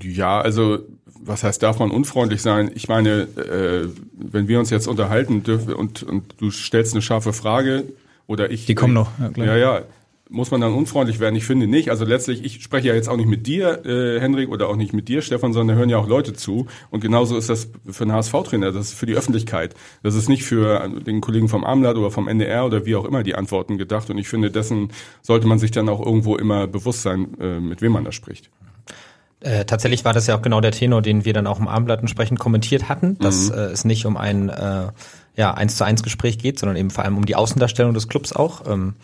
Ja, 0.00 0.40
also 0.40 0.78
was 1.20 1.42
heißt, 1.42 1.60
darf 1.64 1.80
man 1.80 1.90
unfreundlich 1.90 2.42
sein? 2.42 2.70
Ich 2.76 2.86
meine, 2.86 3.22
äh, 3.22 3.88
wenn 4.14 4.46
wir 4.46 4.60
uns 4.60 4.70
jetzt 4.70 4.86
unterhalten 4.86 5.42
dürfen 5.42 5.74
und, 5.74 6.04
und 6.04 6.36
du 6.38 6.52
stellst 6.52 6.94
eine 6.94 7.02
scharfe 7.02 7.32
Frage 7.32 7.86
oder 8.28 8.52
ich. 8.52 8.66
Die 8.66 8.76
kommen 8.76 8.94
noch, 8.94 9.10
ja, 9.18 9.30
klar. 9.30 9.46
Ja, 9.48 9.56
ja. 9.56 9.82
Muss 10.30 10.50
man 10.50 10.60
dann 10.60 10.72
unfreundlich 10.72 11.18
werden? 11.18 11.34
Ich 11.34 11.44
finde 11.44 11.66
nicht. 11.66 11.90
Also 11.90 12.04
letztlich, 12.04 12.44
ich 12.44 12.62
spreche 12.62 12.88
ja 12.88 12.94
jetzt 12.94 13.08
auch 13.08 13.16
nicht 13.16 13.28
mit 13.28 13.46
dir, 13.46 13.84
äh, 13.84 14.20
Henrik, 14.20 14.48
oder 14.48 14.68
auch 14.68 14.76
nicht 14.76 14.92
mit 14.92 15.08
dir, 15.08 15.22
Stefan, 15.22 15.52
sondern 15.52 15.76
da 15.76 15.78
hören 15.80 15.90
ja 15.90 15.98
auch 15.98 16.06
Leute 16.06 16.32
zu. 16.32 16.66
Und 16.90 17.00
genauso 17.00 17.36
ist 17.36 17.50
das 17.50 17.68
für 17.88 18.04
einen 18.04 18.12
HSV-Trainer, 18.12 18.72
das 18.72 18.88
ist 18.88 18.94
für 18.94 19.06
die 19.06 19.14
Öffentlichkeit. 19.14 19.74
Das 20.02 20.14
ist 20.14 20.28
nicht 20.28 20.44
für 20.44 20.88
den 20.88 21.20
Kollegen 21.20 21.48
vom 21.48 21.64
Amlat 21.64 21.96
oder 21.96 22.10
vom 22.10 22.28
NDR 22.28 22.64
oder 22.64 22.86
wie 22.86 22.94
auch 22.94 23.04
immer 23.04 23.22
die 23.22 23.34
Antworten 23.34 23.76
gedacht. 23.76 24.08
Und 24.08 24.18
ich 24.18 24.28
finde, 24.28 24.50
dessen 24.50 24.92
sollte 25.20 25.46
man 25.46 25.58
sich 25.58 25.72
dann 25.72 25.88
auch 25.88 26.04
irgendwo 26.04 26.36
immer 26.36 26.66
bewusst 26.66 27.02
sein, 27.02 27.36
äh, 27.40 27.58
mit 27.58 27.82
wem 27.82 27.92
man 27.92 28.04
da 28.04 28.12
spricht. 28.12 28.50
Äh, 29.40 29.64
tatsächlich 29.64 30.04
war 30.04 30.12
das 30.12 30.26
ja 30.26 30.36
auch 30.36 30.42
genau 30.42 30.60
der 30.60 30.72
Tenor, 30.72 31.02
den 31.02 31.24
wir 31.24 31.32
dann 31.32 31.46
auch 31.46 31.58
im 31.58 31.66
Armblatt 31.66 32.00
entsprechend 32.00 32.38
kommentiert 32.38 32.88
hatten, 32.88 33.18
dass 33.18 33.48
mhm. 33.48 33.54
äh, 33.54 33.64
es 33.66 33.84
nicht 33.84 34.04
um 34.06 34.16
ein 34.16 34.50
äh, 34.50 34.88
ja, 35.36 35.54
eins 35.54 35.76
zu 35.76 35.84
eins 35.84 36.02
Gespräch 36.02 36.38
geht, 36.38 36.58
sondern 36.58 36.76
eben 36.76 36.90
vor 36.90 37.04
allem 37.04 37.16
um 37.16 37.24
die 37.24 37.36
Außendarstellung 37.36 37.94
des 37.94 38.08
Clubs 38.08 38.32
auch. 38.34 38.66
Ähm, 38.70 38.94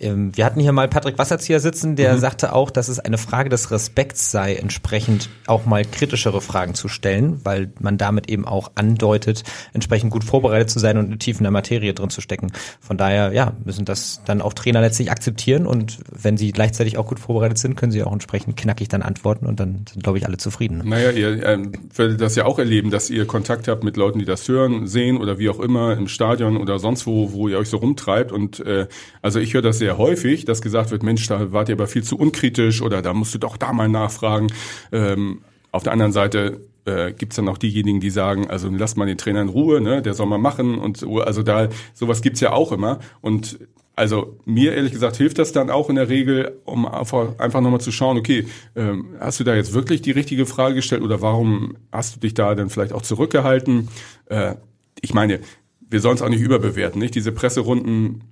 wir 0.00 0.44
hatten 0.44 0.60
hier 0.60 0.70
mal 0.70 0.86
Patrick 0.86 1.18
Wasserzieher 1.18 1.58
sitzen, 1.58 1.96
der 1.96 2.14
mhm. 2.14 2.18
sagte 2.20 2.52
auch, 2.52 2.70
dass 2.70 2.88
es 2.88 3.00
eine 3.00 3.18
Frage 3.18 3.48
des 3.48 3.72
Respekts 3.72 4.30
sei, 4.30 4.54
entsprechend 4.54 5.28
auch 5.46 5.66
mal 5.66 5.84
kritischere 5.84 6.40
Fragen 6.40 6.74
zu 6.74 6.86
stellen, 6.86 7.40
weil 7.42 7.72
man 7.80 7.98
damit 7.98 8.30
eben 8.30 8.46
auch 8.46 8.70
andeutet, 8.76 9.42
entsprechend 9.72 10.12
gut 10.12 10.22
vorbereitet 10.22 10.70
zu 10.70 10.78
sein 10.78 10.98
und 10.98 11.18
tief 11.18 11.38
in 11.38 11.42
der 11.42 11.50
Materie 11.50 11.94
drin 11.94 12.10
zu 12.10 12.20
stecken. 12.20 12.52
Von 12.80 12.96
daher, 12.96 13.32
ja, 13.32 13.54
müssen 13.64 13.84
das 13.84 14.20
dann 14.24 14.40
auch 14.40 14.52
Trainer 14.52 14.80
letztlich 14.80 15.10
akzeptieren 15.10 15.66
und 15.66 15.98
wenn 16.10 16.36
sie 16.36 16.52
gleichzeitig 16.52 16.96
auch 16.96 17.06
gut 17.06 17.18
vorbereitet 17.18 17.58
sind, 17.58 17.74
können 17.74 17.90
sie 17.90 18.04
auch 18.04 18.12
entsprechend 18.12 18.56
knackig 18.56 18.86
dann 18.86 19.02
antworten 19.02 19.46
und 19.46 19.58
dann 19.58 19.84
sind, 19.92 20.04
glaube 20.04 20.18
ich, 20.18 20.26
alle 20.26 20.36
zufrieden. 20.36 20.82
Naja, 20.84 21.10
ihr 21.10 21.44
ähm, 21.44 21.72
werdet 21.96 22.20
das 22.20 22.36
ja 22.36 22.44
auch 22.44 22.60
erleben, 22.60 22.90
dass 22.90 23.10
ihr 23.10 23.26
Kontakt 23.26 23.66
habt 23.66 23.82
mit 23.82 23.96
Leuten, 23.96 24.20
die 24.20 24.24
das 24.24 24.46
hören, 24.46 24.86
sehen 24.86 25.16
oder 25.16 25.40
wie 25.40 25.48
auch 25.48 25.58
immer 25.58 25.96
im 25.96 26.06
Stadion 26.06 26.56
oder 26.56 26.78
sonst 26.78 27.04
wo, 27.04 27.32
wo 27.32 27.48
ihr 27.48 27.58
euch 27.58 27.68
so 27.68 27.78
rumtreibt 27.78 28.30
und 28.30 28.60
äh, 28.60 28.86
also 29.22 29.40
ich 29.40 29.54
höre 29.54 29.62
das 29.62 29.78
sehr 29.78 29.87
sehr 29.88 29.96
häufig, 29.96 30.44
dass 30.44 30.60
gesagt 30.60 30.90
wird, 30.90 31.02
Mensch, 31.02 31.26
da 31.28 31.50
wart 31.50 31.70
ihr 31.70 31.74
aber 31.74 31.86
viel 31.86 32.02
zu 32.02 32.18
unkritisch 32.18 32.82
oder 32.82 33.00
da 33.00 33.14
musst 33.14 33.32
du 33.32 33.38
doch 33.38 33.56
da 33.56 33.72
mal 33.72 33.88
nachfragen. 33.88 34.48
Ähm, 34.92 35.40
auf 35.72 35.82
der 35.82 35.94
anderen 35.94 36.12
Seite 36.12 36.60
äh, 36.84 37.14
gibt 37.14 37.38
dann 37.38 37.48
auch 37.48 37.56
diejenigen, 37.56 37.98
die 37.98 38.10
sagen, 38.10 38.50
also 38.50 38.68
lasst 38.68 38.98
mal 38.98 39.06
den 39.06 39.16
Trainer 39.16 39.40
in 39.40 39.48
Ruhe, 39.48 39.80
ne, 39.80 40.02
der 40.02 40.12
soll 40.12 40.26
mal 40.26 40.36
machen 40.36 40.76
und 40.78 41.02
also 41.24 41.42
da 41.42 41.70
sowas 41.94 42.20
gibt's 42.20 42.40
ja 42.40 42.52
auch 42.52 42.70
immer 42.70 42.98
und 43.22 43.60
also 43.96 44.38
mir 44.44 44.74
ehrlich 44.74 44.92
gesagt 44.92 45.16
hilft 45.16 45.38
das 45.38 45.52
dann 45.52 45.70
auch 45.70 45.88
in 45.88 45.96
der 45.96 46.10
Regel, 46.10 46.60
um 46.66 46.86
einfach, 46.86 47.38
einfach 47.38 47.62
nochmal 47.62 47.80
zu 47.80 47.90
schauen, 47.90 48.18
okay, 48.18 48.46
ähm, 48.76 49.16
hast 49.18 49.40
du 49.40 49.44
da 49.44 49.54
jetzt 49.54 49.72
wirklich 49.72 50.02
die 50.02 50.10
richtige 50.10 50.44
Frage 50.44 50.74
gestellt 50.74 51.00
oder 51.00 51.22
warum 51.22 51.78
hast 51.90 52.14
du 52.14 52.20
dich 52.20 52.34
da 52.34 52.54
dann 52.54 52.68
vielleicht 52.68 52.92
auch 52.92 53.02
zurückgehalten? 53.02 53.88
Äh, 54.26 54.56
ich 55.00 55.14
meine, 55.14 55.40
wir 55.80 56.00
sollen 56.00 56.16
es 56.16 56.22
auch 56.22 56.28
nicht 56.28 56.42
überbewerten, 56.42 57.00
nicht? 57.00 57.14
Diese 57.14 57.32
Presserunden 57.32 58.22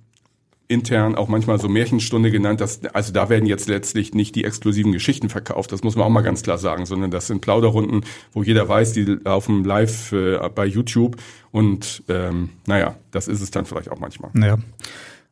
intern 0.67 1.15
auch 1.15 1.27
manchmal 1.27 1.59
so 1.59 1.69
Märchenstunde 1.69 2.31
genannt. 2.31 2.61
dass 2.61 2.83
also 2.93 3.13
da 3.13 3.29
werden 3.29 3.45
jetzt 3.45 3.69
letztlich 3.69 4.13
nicht 4.13 4.35
die 4.35 4.43
exklusiven 4.43 4.91
Geschichten 4.91 5.29
verkauft, 5.29 5.71
das 5.71 5.83
muss 5.83 5.95
man 5.95 6.05
auch 6.05 6.09
mal 6.09 6.21
ganz 6.21 6.43
klar 6.43 6.57
sagen, 6.57 6.85
sondern 6.85 7.11
das 7.11 7.27
sind 7.27 7.41
Plauderrunden, 7.41 8.01
wo 8.33 8.43
jeder 8.43 8.67
weiß, 8.67 8.93
die 8.93 9.03
laufen 9.05 9.63
live 9.63 10.11
äh, 10.11 10.37
bei 10.53 10.65
YouTube 10.65 11.17
und 11.51 12.03
ähm, 12.09 12.49
naja, 12.65 12.95
das 13.11 13.27
ist 13.27 13.41
es 13.41 13.51
dann 13.51 13.65
vielleicht 13.65 13.89
auch 13.89 13.99
manchmal. 13.99 14.31
Naja. 14.33 14.57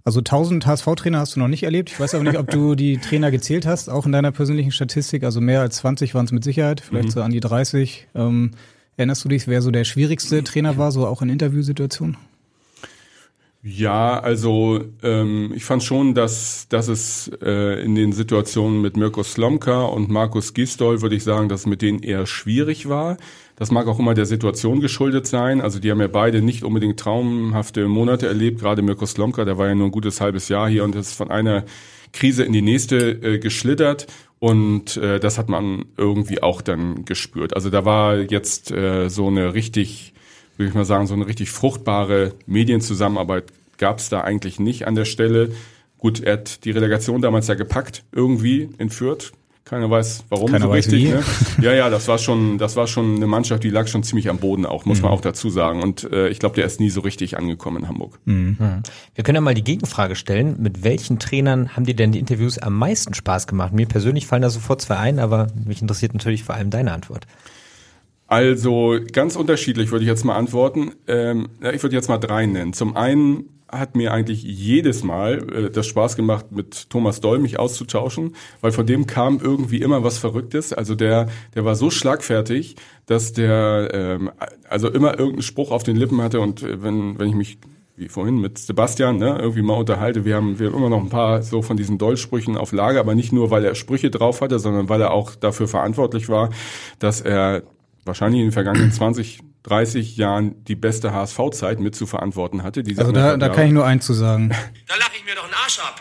Also 0.05 0.19
1000 0.19 0.67
HSV-Trainer 0.67 1.17
hast 1.17 1.35
du 1.35 1.39
noch 1.39 1.47
nicht 1.47 1.63
erlebt. 1.63 1.89
Ich 1.89 1.99
weiß 1.99 2.13
aber 2.13 2.23
nicht, 2.23 2.37
ob 2.37 2.51
du 2.51 2.75
die 2.75 2.99
Trainer 2.99 3.31
gezählt 3.31 3.65
hast, 3.65 3.89
auch 3.89 4.05
in 4.05 4.11
deiner 4.11 4.31
persönlichen 4.31 4.71
Statistik. 4.71 5.23
Also 5.23 5.41
mehr 5.41 5.61
als 5.61 5.77
20 5.77 6.13
waren 6.13 6.25
es 6.25 6.31
mit 6.31 6.43
Sicherheit, 6.43 6.79
vielleicht 6.79 7.07
mhm. 7.07 7.11
so 7.11 7.21
an 7.23 7.31
die 7.31 7.39
30. 7.39 8.07
Ähm, 8.13 8.51
erinnerst 8.97 9.25
du 9.25 9.29
dich, 9.29 9.47
wer 9.47 9.63
so 9.63 9.71
der 9.71 9.83
schwierigste 9.83 10.43
Trainer 10.43 10.77
war, 10.77 10.91
so 10.91 11.07
auch 11.07 11.23
in 11.23 11.29
Interviewsituationen? 11.29 12.17
Ja, 13.67 14.19
also 14.19 14.79
ähm, 15.01 15.51
ich 15.55 15.65
fand 15.65 15.83
schon, 15.83 16.13
dass, 16.13 16.67
dass 16.69 16.87
es 16.87 17.31
äh, 17.41 17.83
in 17.83 17.95
den 17.95 18.11
Situationen 18.11 18.79
mit 18.79 18.95
Mirko 18.95 19.23
Slomka 19.23 19.85
und 19.85 20.07
Markus 20.07 20.53
Gistol, 20.53 21.01
würde 21.01 21.15
ich 21.15 21.23
sagen, 21.23 21.49
dass 21.49 21.61
es 21.61 21.65
mit 21.65 21.81
denen 21.81 22.03
eher 22.03 22.27
schwierig 22.27 22.87
war. 22.87 23.17
Das 23.55 23.71
mag 23.71 23.87
auch 23.87 23.97
immer 23.97 24.13
der 24.13 24.27
Situation 24.27 24.81
geschuldet 24.81 25.25
sein. 25.25 25.61
Also 25.61 25.79
die 25.79 25.89
haben 25.89 25.99
ja 25.99 26.07
beide 26.07 26.43
nicht 26.43 26.63
unbedingt 26.63 26.99
traumhafte 26.99 27.87
Monate 27.87 28.27
erlebt. 28.27 28.59
Gerade 28.59 28.83
Mirko 28.83 29.07
Slomka, 29.07 29.45
der 29.45 29.57
war 29.57 29.67
ja 29.67 29.73
nur 29.73 29.87
ein 29.87 29.91
gutes 29.91 30.21
halbes 30.21 30.47
Jahr 30.47 30.69
hier 30.69 30.83
und 30.83 30.95
ist 30.95 31.13
von 31.13 31.31
einer 31.31 31.65
Krise 32.13 32.43
in 32.43 32.53
die 32.53 32.61
nächste 32.61 33.13
äh, 33.13 33.39
geschlittert. 33.39 34.05
Und 34.37 34.95
äh, 34.97 35.19
das 35.19 35.39
hat 35.39 35.49
man 35.49 35.85
irgendwie 35.97 36.43
auch 36.43 36.61
dann 36.61 37.03
gespürt. 37.03 37.55
Also 37.55 37.71
da 37.71 37.83
war 37.83 38.17
jetzt 38.19 38.69
äh, 38.69 39.09
so 39.09 39.25
eine 39.25 39.55
richtig 39.55 40.13
würde 40.57 40.69
ich 40.69 40.75
mal 40.75 40.85
sagen, 40.85 41.07
so 41.07 41.13
eine 41.13 41.27
richtig 41.27 41.51
fruchtbare 41.51 42.33
Medienzusammenarbeit 42.45 43.45
gab 43.77 43.99
es 43.99 44.09
da 44.09 44.21
eigentlich 44.21 44.59
nicht 44.59 44.87
an 44.87 44.95
der 44.95 45.05
Stelle. 45.05 45.51
Gut, 45.97 46.21
er 46.21 46.33
hat 46.33 46.65
die 46.65 46.71
Relegation 46.71 47.21
damals 47.21 47.47
ja 47.47 47.55
gepackt, 47.55 48.03
irgendwie 48.11 48.69
in 48.77 48.89
Fürth. 48.89 49.31
Keiner 49.65 49.89
weiß, 49.89 50.25
warum 50.29 50.51
Keiner 50.51 50.65
so 50.65 50.71
weiß 50.71 50.91
richtig. 50.91 51.05
Ne? 51.05 51.23
Ja, 51.59 51.73
ja, 51.73 51.89
das 51.89 52.07
war 52.07 52.19
schon, 52.19 52.59
das 52.59 52.75
war 52.75 52.85
schon 52.85 53.15
eine 53.15 53.25
Mannschaft, 53.25 53.63
die 53.63 53.71
lag 53.71 53.87
schon 53.87 54.03
ziemlich 54.03 54.29
am 54.29 54.37
Boden 54.37 54.63
auch, 54.67 54.85
muss 54.85 54.99
mhm. 54.99 55.05
man 55.05 55.13
auch 55.13 55.21
dazu 55.21 55.49
sagen. 55.49 55.81
Und 55.81 56.03
äh, 56.11 56.27
ich 56.27 56.37
glaube, 56.37 56.53
der 56.53 56.65
ist 56.65 56.79
nie 56.79 56.91
so 56.91 57.01
richtig 57.01 57.39
angekommen 57.39 57.77
in 57.77 57.87
Hamburg. 57.87 58.19
Mhm. 58.25 58.83
Wir 59.15 59.23
können 59.23 59.37
ja 59.37 59.41
mal 59.41 59.55
die 59.55 59.63
Gegenfrage 59.63 60.15
stellen: 60.15 60.61
Mit 60.61 60.83
welchen 60.83 61.17
Trainern 61.17 61.75
haben 61.75 61.85
dir 61.85 61.95
denn 61.95 62.11
die 62.11 62.19
Interviews 62.19 62.59
am 62.59 62.77
meisten 62.77 63.15
Spaß 63.15 63.47
gemacht? 63.47 63.73
Mir 63.73 63.87
persönlich 63.87 64.27
fallen 64.27 64.43
da 64.43 64.51
sofort 64.51 64.83
zwei 64.83 64.97
ein, 64.97 65.17
aber 65.17 65.47
mich 65.65 65.81
interessiert 65.81 66.13
natürlich 66.13 66.43
vor 66.43 66.53
allem 66.53 66.69
deine 66.69 66.91
Antwort. 66.93 67.25
Also 68.35 68.97
ganz 69.13 69.37
unterschiedlich 69.37 69.91
würde 69.91 70.03
ich 70.03 70.09
jetzt 70.09 70.25
mal 70.25 70.35
antworten. 70.35 70.91
Ähm, 71.07 71.47
ich 71.73 71.81
würde 71.83 71.95
jetzt 71.95 72.09
mal 72.09 72.17
drei 72.17 72.45
nennen. 72.45 72.73
Zum 72.73 72.97
einen 72.97 73.45
hat 73.69 73.95
mir 73.95 74.11
eigentlich 74.11 74.43
jedes 74.43 75.05
Mal 75.05 75.37
äh, 75.53 75.69
das 75.69 75.87
Spaß 75.87 76.17
gemacht, 76.17 76.51
mit 76.51 76.89
Thomas 76.89 77.21
Doll 77.21 77.39
mich 77.39 77.59
auszutauschen, 77.59 78.35
weil 78.59 78.73
von 78.73 78.85
dem 78.85 79.07
kam 79.07 79.39
irgendwie 79.41 79.81
immer 79.81 80.03
was 80.03 80.17
Verrücktes. 80.17 80.73
Also 80.73 80.95
der, 80.95 81.29
der 81.55 81.63
war 81.63 81.75
so 81.75 81.89
schlagfertig, 81.89 82.75
dass 83.05 83.31
der 83.31 83.91
ähm, 83.93 84.31
also 84.67 84.89
immer 84.89 85.11
irgendeinen 85.11 85.41
Spruch 85.41 85.71
auf 85.71 85.83
den 85.83 85.95
Lippen 85.95 86.21
hatte 86.21 86.41
und 86.41 86.61
äh, 86.61 86.83
wenn, 86.83 87.17
wenn 87.17 87.29
ich 87.29 87.35
mich 87.35 87.57
wie 87.95 88.09
vorhin 88.09 88.41
mit 88.41 88.57
Sebastian, 88.57 89.15
ne, 89.15 89.37
irgendwie 89.39 89.61
mal 89.61 89.75
unterhalte. 89.75 90.25
Wir 90.25 90.35
haben, 90.35 90.59
wir 90.59 90.67
haben 90.67 90.75
immer 90.75 90.89
noch 90.89 91.01
ein 91.01 91.07
paar 91.07 91.41
so 91.41 91.61
von 91.61 91.77
diesen 91.77 91.97
Doll-Sprüchen 91.97 92.57
auf 92.57 92.73
Lager, 92.73 92.99
aber 92.99 93.15
nicht 93.15 93.31
nur, 93.31 93.51
weil 93.51 93.63
er 93.63 93.73
Sprüche 93.73 94.11
drauf 94.11 94.41
hatte, 94.41 94.59
sondern 94.59 94.89
weil 94.89 94.99
er 94.99 95.11
auch 95.11 95.33
dafür 95.35 95.69
verantwortlich 95.69 96.27
war, 96.27 96.49
dass 96.99 97.21
er 97.21 97.63
wahrscheinlich 98.05 98.39
in 98.41 98.47
den 98.47 98.51
vergangenen 98.53 98.91
20, 98.91 99.39
30 99.63 100.15
Jahren 100.17 100.63
die 100.65 100.75
beste 100.75 101.11
HSV-Zeit 101.11 101.79
mit 101.79 101.95
zu 101.95 102.05
verantworten 102.05 102.63
hatte. 102.63 102.83
Die 102.83 102.97
also 102.97 103.11
da, 103.11 103.35
da 103.35 103.49
kann 103.49 103.67
ich 103.67 103.73
nur 103.73 103.85
eins 103.85 104.05
zu 104.05 104.13
sagen. 104.13 104.49
Da 104.87 104.95
lache 104.97 105.11
ich 105.17 105.25
mir 105.25 105.33
doch 105.35 105.45
einen 105.45 105.53
Arsch 105.53 105.79
ab. 105.79 105.99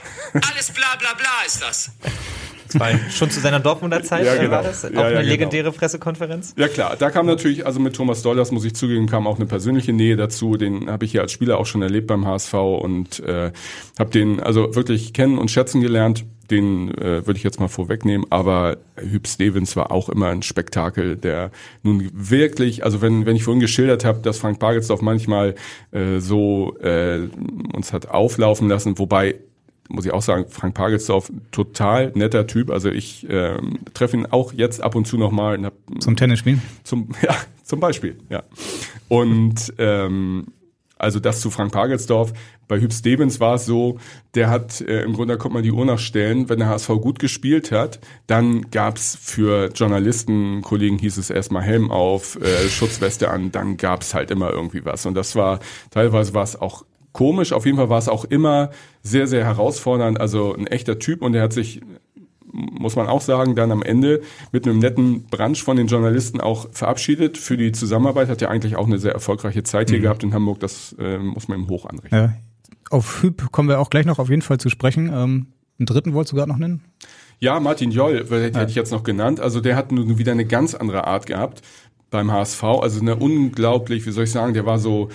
Alles 0.51 0.71
bla 0.71 0.97
bla 0.99 1.15
bla 1.15 1.47
ist 1.47 1.63
das. 1.63 1.91
Das 2.67 2.81
war 2.81 2.89
schon 3.11 3.31
zu 3.31 3.41
seiner 3.41 3.61
Dortmunder 3.61 4.03
Zeit, 4.03 4.27
ja, 4.27 4.37
genau. 4.37 4.51
war 4.51 4.63
das? 4.63 4.85
Auch 4.85 4.91
ja, 4.91 4.97
ja, 4.97 5.07
eine 5.07 5.19
genau. 5.19 5.29
legendäre 5.29 5.65
genau. 5.65 5.79
Pressekonferenz? 5.79 6.55
Ja 6.59 6.69
klar, 6.69 6.97
da 6.99 7.11
kam 7.11 7.27
natürlich, 7.27 7.67
also 7.67 7.81
mit 7.81 7.95
Thomas 7.95 8.23
Doll, 8.23 8.37
das 8.37 8.51
muss 8.51 8.65
ich 8.65 8.75
zugeben, 8.75 9.07
kam 9.07 9.27
auch 9.27 9.37
eine 9.37 9.47
persönliche 9.47 9.93
Nähe 9.93 10.17
dazu. 10.17 10.57
Den 10.57 10.91
habe 10.91 11.05
ich 11.05 11.13
ja 11.13 11.23
als 11.23 11.33
Spieler 11.33 11.59
auch 11.59 11.67
schon 11.67 11.83
erlebt 11.83 12.07
beim 12.07 12.27
HSV 12.27 12.55
und 12.55 13.21
äh, 13.21 13.53
habe 13.99 14.11
den 14.11 14.41
also 14.41 14.75
wirklich 14.75 15.13
kennen 15.13 15.39
und 15.39 15.51
schätzen 15.51 15.81
gelernt 15.81 16.25
den 16.51 16.91
äh, 16.97 17.27
würde 17.27 17.37
ich 17.37 17.43
jetzt 17.43 17.61
mal 17.61 17.69
vorwegnehmen, 17.69 18.27
aber 18.31 18.79
Hüb 18.97 19.27
Stevens 19.27 19.77
war 19.77 19.91
auch 19.91 20.09
immer 20.09 20.29
ein 20.29 20.43
Spektakel, 20.43 21.17
der 21.17 21.51
nun 21.83 22.11
wirklich, 22.13 22.85
also 22.85 23.01
wenn, 23.03 23.27
wenn 23.27 23.37
ich 23.37 23.45
vorhin 23.45 23.61
geschildert 23.61 24.05
habe, 24.05 24.21
dass 24.21 24.39
Frank 24.39 24.59
Pagelsdorf 24.59 25.03
manchmal 25.03 25.55
äh, 25.93 26.19
so 26.19 26.77
äh, 26.79 27.29
uns 27.75 27.93
hat 27.93 28.09
auflaufen 28.09 28.69
lassen, 28.69 28.99
wobei 28.99 29.37
muss 29.89 30.07
ich 30.07 30.13
auch 30.13 30.23
sagen, 30.23 30.47
Frank 30.49 30.75
Pagelsdorf, 30.75 31.31
total 31.51 32.11
netter 32.15 32.47
Typ. 32.47 32.71
Also 32.71 32.89
ich 32.91 33.29
äh, 33.29 33.59
treffe 33.93 34.17
ihn 34.17 34.27
auch 34.27 34.53
jetzt 34.53 34.83
ab 34.83 34.95
und 34.95 35.07
zu 35.07 35.19
nochmal. 35.19 35.73
Zum 35.99 36.17
Tennisspielen? 36.17 36.63
Zum, 36.85 37.11
ja, 37.23 37.37
zum 37.65 37.81
Beispiel, 37.81 38.17
ja. 38.31 38.43
Und 39.09 39.75
ähm, 39.79 40.47
also 40.99 41.21
das 41.21 41.41
zu 41.41 41.51
Frank 41.51 41.73
Pagelsdorf. 41.73 42.33
Bei 42.69 42.81
Hüb 42.81 42.93
Stevens 42.93 43.41
war 43.41 43.55
es 43.55 43.67
so, 43.67 43.99
der 44.35 44.51
hat, 44.51 44.81
äh, 44.81 45.03
im 45.03 45.15
Grunde 45.15 45.35
da 45.35 45.39
kommt 45.39 45.55
man 45.55 45.63
die 45.63 45.73
Uhr 45.73 45.85
nachstellen, 45.85 46.49
wenn 46.49 46.59
der 46.59 46.69
HSV 46.69 46.89
gut 47.01 47.19
gespielt 47.19 47.73
hat, 47.73 48.01
dann 48.27 48.71
gab's 48.71 49.19
für 49.21 49.71
Journalisten, 49.75 50.63
Kollegen 50.63 50.99
hieß 50.99 51.17
es 51.19 51.31
erstmal 51.31 51.63
Helm 51.63 51.91
auf, 51.91 52.37
äh, 52.41 52.69
Schutzweste 52.69 53.31
an, 53.31 53.53
dann 53.53 53.77
gab's 53.77 54.15
halt 54.15 54.31
immer 54.31 54.51
irgendwie 54.51 54.85
was. 54.85 55.07
Und 55.07 55.15
das 55.15 55.37
war, 55.37 55.61
teilweise 55.91 56.35
war 56.35 56.45
es 56.45 56.61
auch 56.61 56.85
komisch, 57.13 57.53
auf 57.53 57.65
jeden 57.65 57.79
Fall 57.79 57.89
war 57.89 57.99
es 57.99 58.09
auch 58.09 58.25
immer 58.25 58.71
sehr, 59.03 59.27
sehr 59.27 59.45
herausfordernd, 59.45 60.21
also 60.21 60.55
ein 60.55 60.67
echter 60.67 60.99
Typ 60.99 61.23
und 61.23 61.35
er 61.35 61.43
hat 61.43 61.53
sich 61.53 61.81
muss 62.55 62.95
man 62.95 63.09
auch 63.09 63.21
sagen, 63.21 63.57
dann 63.57 63.73
am 63.73 63.83
Ende 63.83 64.23
mit 64.53 64.67
einem 64.67 64.79
netten 64.79 65.25
Branch 65.25 65.57
von 65.57 65.77
den 65.77 65.89
Journalisten 65.89 66.41
auch 66.41 66.69
verabschiedet 66.71 67.37
für 67.37 67.57
die 67.57 67.73
Zusammenarbeit. 67.73 68.29
Hat 68.29 68.41
ja 68.41 68.49
eigentlich 68.49 68.77
auch 68.77 68.87
eine 68.87 68.99
sehr 68.99 69.13
erfolgreiche 69.13 69.65
Zeit 69.65 69.91
hier 69.91 69.99
mhm. 69.99 70.03
gehabt 70.03 70.23
in 70.23 70.33
Hamburg. 70.33 70.61
Das 70.61 70.95
äh, 70.99 71.19
muss 71.19 71.49
man 71.49 71.61
ihm 71.61 71.69
hoch 71.69 71.87
anrechnen. 71.87 72.21
Ja. 72.21 72.35
Auf 72.91 73.23
Hüb 73.23 73.51
kommen 73.51 73.69
wir 73.69 73.81
auch 73.81 73.91
gleich 73.91 74.07
noch 74.07 74.19
auf 74.19 74.31
jeden 74.31 74.43
Fall 74.43 74.59
zu 74.59 74.69
sprechen. 74.69 75.11
Ähm, 75.13 75.47
einen 75.79 75.87
dritten 75.87 76.15
wolltest 76.15 76.33
du 76.33 76.37
gerade 76.37 76.51
noch 76.51 76.59
nennen? 76.59 76.83
Ja, 77.41 77.59
Martin 77.61 77.91
Joll 77.91 78.27
hätte 78.29 78.59
ja. 78.59 78.67
ich 78.67 78.75
jetzt 78.75 78.93
noch 78.93 79.03
genannt. 79.03 79.41
Also 79.41 79.61
der 79.61 79.77
hat 79.77 79.93
nun 79.93 80.19
wieder 80.19 80.33
eine 80.33 80.45
ganz 80.45 80.75
andere 80.75 81.07
Art 81.07 81.27
gehabt 81.27 81.63
beim 82.11 82.31
HSV. 82.31 82.63
Also 82.63 83.01
eine 83.01 83.17
unglaublich, 83.17 84.07
wie 84.07 84.11
soll 84.13 84.25
ich 84.25 84.31
sagen, 84.31 84.55
der 84.55 84.67
war 84.67 84.79
so 84.79 85.09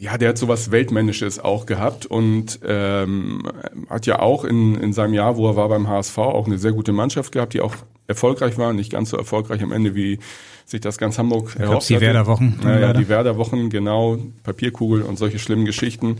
ja, 0.00 0.16
der 0.16 0.30
hat 0.30 0.38
sowas 0.38 0.70
Weltmännisches 0.70 1.38
auch 1.38 1.66
gehabt 1.66 2.06
und 2.06 2.58
ähm, 2.64 3.42
hat 3.90 4.06
ja 4.06 4.18
auch 4.20 4.44
in, 4.44 4.74
in 4.76 4.94
seinem 4.94 5.12
Jahr, 5.12 5.36
wo 5.36 5.46
er 5.46 5.56
war 5.56 5.68
beim 5.68 5.88
HSV, 5.88 6.16
auch 6.16 6.46
eine 6.46 6.56
sehr 6.56 6.72
gute 6.72 6.92
Mannschaft 6.92 7.32
gehabt, 7.32 7.52
die 7.52 7.60
auch 7.60 7.74
erfolgreich 8.06 8.56
war, 8.56 8.72
nicht 8.72 8.90
ganz 8.90 9.10
so 9.10 9.18
erfolgreich 9.18 9.62
am 9.62 9.72
Ende, 9.72 9.94
wie 9.94 10.18
sich 10.64 10.80
das 10.80 10.96
ganz 10.96 11.18
Hamburg 11.18 11.50
ich 11.54 11.60
erhofft 11.60 11.90
die 11.90 12.00
Werder-Wochen. 12.00 12.60
Naja, 12.62 12.94
die 12.94 13.10
Werder-Wochen, 13.10 13.68
genau, 13.68 14.16
Papierkugel 14.42 15.02
und 15.02 15.18
solche 15.18 15.38
schlimmen 15.38 15.66
Geschichten. 15.66 16.16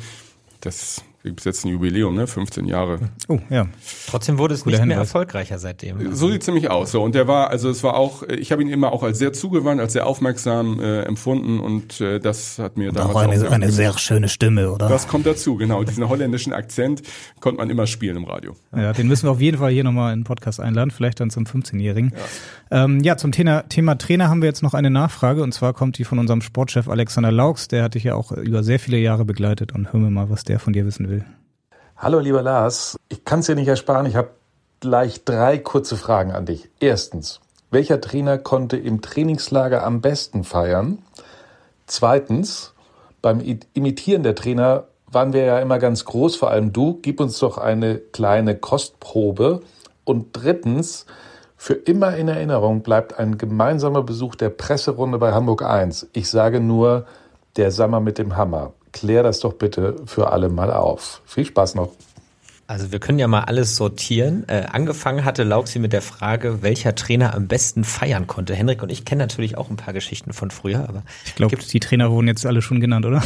Das 0.61 1.03
gibt 1.23 1.41
es 1.41 1.45
jetzt 1.45 1.65
ein 1.65 1.69
Jubiläum, 1.69 2.15
ne? 2.15 2.27
15 2.27 2.65
Jahre. 2.65 2.99
Oh, 3.29 3.39
ja. 3.51 3.67
Trotzdem 4.07 4.39
wurde 4.39 4.55
es 4.55 4.65
Guter 4.65 4.79
nicht 4.79 4.87
mehr 4.87 4.97
Hinweis. 4.97 5.09
erfolgreicher 5.09 5.59
seitdem. 5.59 6.15
So 6.15 6.31
sieht 6.31 6.43
ziemlich 6.43 6.71
aus. 6.71 6.93
So 6.93 7.03
und 7.03 7.15
der 7.15 7.29
war, 7.29 7.51
also 7.51 7.69
es 7.69 7.83
war 7.83 7.95
auch, 7.95 8.23
ich 8.23 8.53
habe 8.53 8.63
ihn 8.63 8.69
immer 8.69 8.93
auch 8.93 9.03
als 9.03 9.19
sehr 9.19 9.33
zugewandt, 9.33 9.81
als 9.81 9.93
sehr 9.93 10.07
aufmerksam 10.07 10.81
äh, 10.81 11.03
empfunden 11.03 11.61
und 11.61 12.01
äh, 12.01 12.21
das 12.21 12.59
hat 12.59 12.79
mir 12.79 12.93
damals 12.93 13.15
Auch 13.15 13.21
eine, 13.21 13.49
auch 13.49 13.53
eine 13.53 13.71
sehr 13.71 13.99
schöne 13.99 14.29
Stimme, 14.29 14.73
oder? 14.73 14.89
Das 14.89 15.09
kommt 15.09 15.27
dazu, 15.27 15.57
genau. 15.57 15.85
Diesen 15.85 16.09
holländischen 16.09 16.55
Akzent 16.55 17.03
konnte 17.41 17.59
man 17.59 17.69
immer 17.69 17.87
spielen 17.87 18.17
im 18.17 18.25
Radio. 18.25 18.57
Ja, 18.75 18.95
den 18.95 19.07
müssen 19.07 19.27
wir 19.27 19.33
auf 19.33 19.41
jeden 19.41 19.59
Fall 19.59 19.73
hier 19.73 19.85
nochmal 19.85 20.15
in 20.15 20.21
den 20.21 20.25
Podcast 20.25 20.59
einladen, 20.59 20.91
vielleicht 20.91 21.21
dann 21.21 21.29
zum 21.29 21.45
15-Jährigen. 21.45 22.15
Ja. 22.71 22.85
Ähm, 22.85 23.01
ja, 23.01 23.17
zum 23.19 23.33
Thema, 23.33 23.69
Thema 23.69 23.99
Trainer 23.99 24.29
haben 24.31 24.41
wir 24.41 24.49
jetzt 24.49 24.63
noch 24.63 24.73
eine 24.73 24.91
Nachfrage 24.91 25.43
und 25.43 25.53
zwar 25.53 25.75
kommt 25.75 25.99
die 25.99 26.05
von 26.05 26.19
unserem 26.19 26.41
Sportchef 26.41 26.89
Alexander 26.89 27.31
Laux, 27.31 27.69
der 27.69 27.83
hat 27.85 27.95
dich 27.95 28.05
ja 28.05 28.15
auch 28.15 28.33
über 28.33 28.63
sehr 28.63 28.79
viele 28.79 28.97
Jahre 28.97 29.27
begleitet 29.27 29.73
und 29.73 29.93
hören 29.93 30.05
wir 30.05 30.11
mal, 30.11 30.31
was 30.31 30.45
der 30.45 30.59
von 30.59 30.73
dir 30.73 30.87
wissen 30.87 31.09
will. 31.09 31.10
Hallo 31.97 32.19
lieber 32.19 32.43
Lars, 32.43 32.97
ich 33.09 33.25
kann 33.25 33.41
es 33.41 33.47
dir 33.47 33.55
nicht 33.55 33.69
ersparen, 33.69 34.07
ich 34.07 34.17
habe 34.17 34.31
gleich 34.81 35.25
drei 35.25 35.59
kurze 35.59 35.97
Fragen 35.97 36.33
an 36.33 36.47
dich. 36.47 36.71
Erstens, 36.81 37.41
welcher 37.71 38.01
Trainer 38.01 38.39
konnte 38.39 38.77
im 38.77 39.03
Trainingslager 39.03 39.85
am 39.85 40.01
besten 40.01 40.45
feiern? 40.45 40.99
Zweitens, 41.87 42.73
beim 43.23 43.41
Imitieren 43.75 44.23
der 44.23 44.35
Trainer 44.35 44.85
waren 45.13 45.33
wir 45.33 45.45
ja 45.45 45.59
immer 45.59 45.79
ganz 45.79 46.05
groß, 46.05 46.37
vor 46.37 46.51
allem 46.51 46.73
du. 46.73 46.99
Gib 47.03 47.21
uns 47.21 47.39
doch 47.39 47.59
eine 47.59 47.99
kleine 47.99 48.57
Kostprobe. 48.57 49.61
Und 50.05 50.29
drittens, 50.33 51.07
für 51.57 51.75
immer 51.75 52.17
in 52.17 52.29
Erinnerung 52.29 52.83
bleibt 52.83 53.19
ein 53.19 53.37
gemeinsamer 53.37 54.03
Besuch 54.03 54.35
der 54.35 54.49
Presserunde 54.49 55.19
bei 55.19 55.33
Hamburg 55.33 55.63
1. 55.63 56.09
Ich 56.13 56.31
sage 56.31 56.61
nur, 56.61 57.07
der 57.57 57.71
Sommer 57.71 58.01
mit 58.01 58.19
dem 58.19 58.37
Hammer. 58.37 58.73
Klär 58.93 59.23
das 59.23 59.41
doch 59.41 59.55
bitte 59.55 59.97
für 60.07 60.33
alle 60.33 60.49
mal 60.49 60.73
auf. 60.73 61.23
Viel 61.27 61.45
Spaß 61.45 61.75
noch. 61.75 61.93
Also 62.71 62.93
wir 62.93 63.01
können 63.01 63.19
ja 63.19 63.27
mal 63.27 63.41
alles 63.41 63.75
sortieren. 63.75 64.45
Äh, 64.47 64.67
angefangen 64.71 65.25
hatte 65.25 65.43
Lauxi 65.43 65.81
mit 65.81 65.93
der 65.93 66.03
Frage, 66.03 66.63
welcher 66.63 66.95
Trainer 66.95 67.35
am 67.35 67.49
besten 67.49 67.83
feiern 67.83 68.29
konnte. 68.29 68.55
Henrik 68.55 68.85
und 68.85 68.93
ich 68.93 69.05
kennen 69.05 69.19
natürlich 69.19 69.59
auch 69.59 69.71
ein 69.71 69.77
paar 69.77 69.93
Geschichten 69.93 70.33
von 70.33 70.53
früher, 70.53 70.89
aber 70.89 71.03
ich 71.25 71.35
glaube, 71.35 71.57
die 71.57 71.81
Trainer 71.81 72.13
wurden 72.13 72.29
jetzt 72.29 72.47
alle 72.47 72.63
schon 72.63 72.81
genannt, 72.81 73.07
oder? 73.07 73.25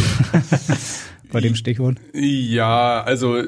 Bei 1.34 1.40
dem 1.40 1.56
Stichwort. 1.56 1.96
Ja, 2.12 3.02
also 3.02 3.36
äh, 3.36 3.44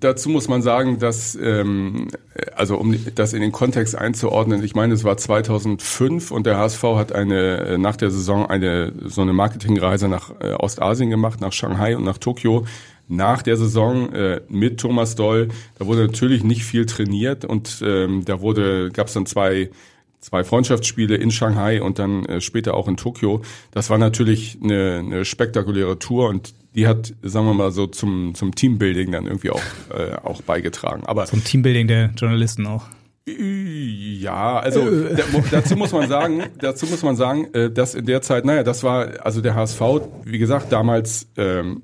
dazu 0.00 0.30
muss 0.30 0.48
man 0.48 0.62
sagen, 0.62 0.98
dass 0.98 1.36
ähm, 1.36 2.08
also 2.56 2.76
um 2.78 2.96
das 3.14 3.34
in 3.34 3.42
den 3.42 3.52
Kontext 3.52 3.94
einzuordnen, 3.96 4.64
ich 4.64 4.74
meine, 4.74 4.94
es 4.94 5.04
war 5.04 5.16
2005 5.16 6.30
und 6.30 6.46
der 6.46 6.56
HSV 6.56 6.82
hat 6.82 7.12
eine 7.12 7.58
äh, 7.58 7.78
nach 7.78 7.96
der 7.96 8.10
Saison 8.10 8.46
eine 8.46 8.92
so 9.04 9.20
eine 9.20 9.34
Marketingreise 9.34 10.08
nach 10.08 10.32
äh, 10.40 10.54
Ostasien 10.54 11.10
gemacht, 11.10 11.40
nach 11.40 11.52
Shanghai 11.52 11.96
und 11.96 12.04
nach 12.04 12.18
Tokio 12.18 12.66
nach 13.08 13.42
der 13.42 13.56
Saison 13.56 14.12
äh, 14.12 14.40
mit 14.48 14.80
Thomas 14.80 15.14
Doll. 15.14 15.48
Da 15.78 15.86
wurde 15.86 16.06
natürlich 16.06 16.44
nicht 16.44 16.64
viel 16.64 16.86
trainiert 16.86 17.44
und 17.44 17.82
ähm, 17.84 18.24
da 18.24 18.40
wurde 18.40 18.90
gab 18.90 19.08
es 19.08 19.14
dann 19.14 19.26
zwei 19.26 19.70
zwei 20.20 20.44
Freundschaftsspiele 20.44 21.16
in 21.16 21.30
Shanghai 21.30 21.80
und 21.82 21.98
dann 21.98 22.24
äh, 22.26 22.40
später 22.40 22.74
auch 22.74 22.88
in 22.88 22.96
Tokio. 22.96 23.42
Das 23.70 23.90
war 23.90 23.98
natürlich 23.98 24.58
eine, 24.62 25.02
eine 25.04 25.24
spektakuläre 25.24 25.98
Tour 25.98 26.28
und 26.28 26.54
die 26.74 26.86
hat, 26.86 27.14
sagen 27.22 27.46
wir 27.46 27.54
mal 27.54 27.72
so, 27.72 27.86
zum, 27.86 28.34
zum 28.34 28.54
Teambuilding 28.54 29.12
dann 29.12 29.26
irgendwie 29.26 29.50
auch, 29.50 29.62
äh, 29.96 30.14
auch 30.22 30.42
beigetragen. 30.42 31.04
Aber 31.06 31.26
zum 31.26 31.42
Teambuilding 31.42 31.88
der 31.88 32.12
Journalisten 32.16 32.66
auch. 32.66 32.86
Ja, 33.26 34.58
also 34.58 34.88
da, 34.88 35.22
dazu 35.50 35.76
muss 35.76 35.92
man 35.92 36.08
sagen, 36.08 36.44
dazu 36.60 36.86
muss 36.86 37.02
man 37.02 37.14
sagen, 37.14 37.52
äh, 37.52 37.70
dass 37.70 37.94
in 37.94 38.06
der 38.06 38.22
Zeit, 38.22 38.44
naja, 38.44 38.62
das 38.62 38.82
war 38.82 39.24
also 39.24 39.40
der 39.42 39.54
HSV, 39.54 39.80
wie 40.24 40.38
gesagt, 40.38 40.72
damals 40.72 41.28
ähm, 41.36 41.82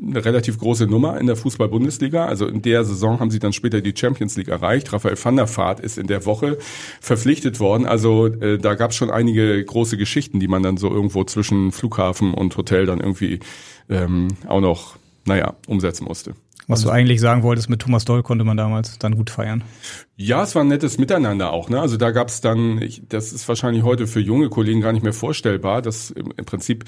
eine 0.00 0.24
relativ 0.24 0.58
große 0.58 0.86
Nummer 0.86 1.18
in 1.18 1.26
der 1.26 1.36
Fußball-Bundesliga. 1.36 2.26
Also 2.26 2.46
in 2.46 2.62
der 2.62 2.84
Saison 2.84 3.20
haben 3.20 3.30
sie 3.30 3.38
dann 3.38 3.52
später 3.52 3.80
die 3.80 3.94
Champions 3.96 4.36
League 4.36 4.48
erreicht. 4.48 4.92
Raphael 4.92 5.16
van 5.22 5.36
der 5.36 5.48
Vaart 5.48 5.80
ist 5.80 5.98
in 5.98 6.06
der 6.06 6.26
Woche 6.26 6.58
verpflichtet 7.00 7.60
worden. 7.60 7.86
Also 7.86 8.26
äh, 8.26 8.58
da 8.58 8.74
gab 8.74 8.90
es 8.90 8.96
schon 8.96 9.10
einige 9.10 9.64
große 9.64 9.96
Geschichten, 9.96 10.40
die 10.40 10.48
man 10.48 10.62
dann 10.62 10.76
so 10.76 10.90
irgendwo 10.90 11.24
zwischen 11.24 11.72
Flughafen 11.72 12.34
und 12.34 12.56
Hotel 12.56 12.86
dann 12.86 13.00
irgendwie 13.00 13.40
ähm, 13.88 14.28
auch 14.46 14.60
noch, 14.60 14.96
naja, 15.24 15.54
umsetzen 15.66 16.04
musste. 16.04 16.34
Was 16.68 16.82
du 16.82 16.90
eigentlich 16.90 17.20
sagen 17.20 17.44
wolltest, 17.44 17.70
mit 17.70 17.80
Thomas 17.80 18.04
Doll 18.04 18.24
konnte 18.24 18.44
man 18.44 18.56
damals 18.56 18.98
dann 18.98 19.16
gut 19.16 19.30
feiern. 19.30 19.62
Ja, 20.16 20.42
es 20.42 20.56
war 20.56 20.64
ein 20.64 20.68
nettes 20.68 20.98
Miteinander 20.98 21.52
auch. 21.52 21.68
Ne? 21.68 21.80
Also 21.80 21.96
da 21.96 22.10
gab 22.10 22.28
es 22.28 22.40
dann, 22.40 22.82
ich, 22.82 23.02
das 23.08 23.32
ist 23.32 23.46
wahrscheinlich 23.46 23.84
heute 23.84 24.08
für 24.08 24.18
junge 24.18 24.48
Kollegen 24.48 24.80
gar 24.80 24.92
nicht 24.92 25.04
mehr 25.04 25.12
vorstellbar, 25.12 25.80
dass 25.80 26.10
im 26.10 26.44
Prinzip 26.44 26.84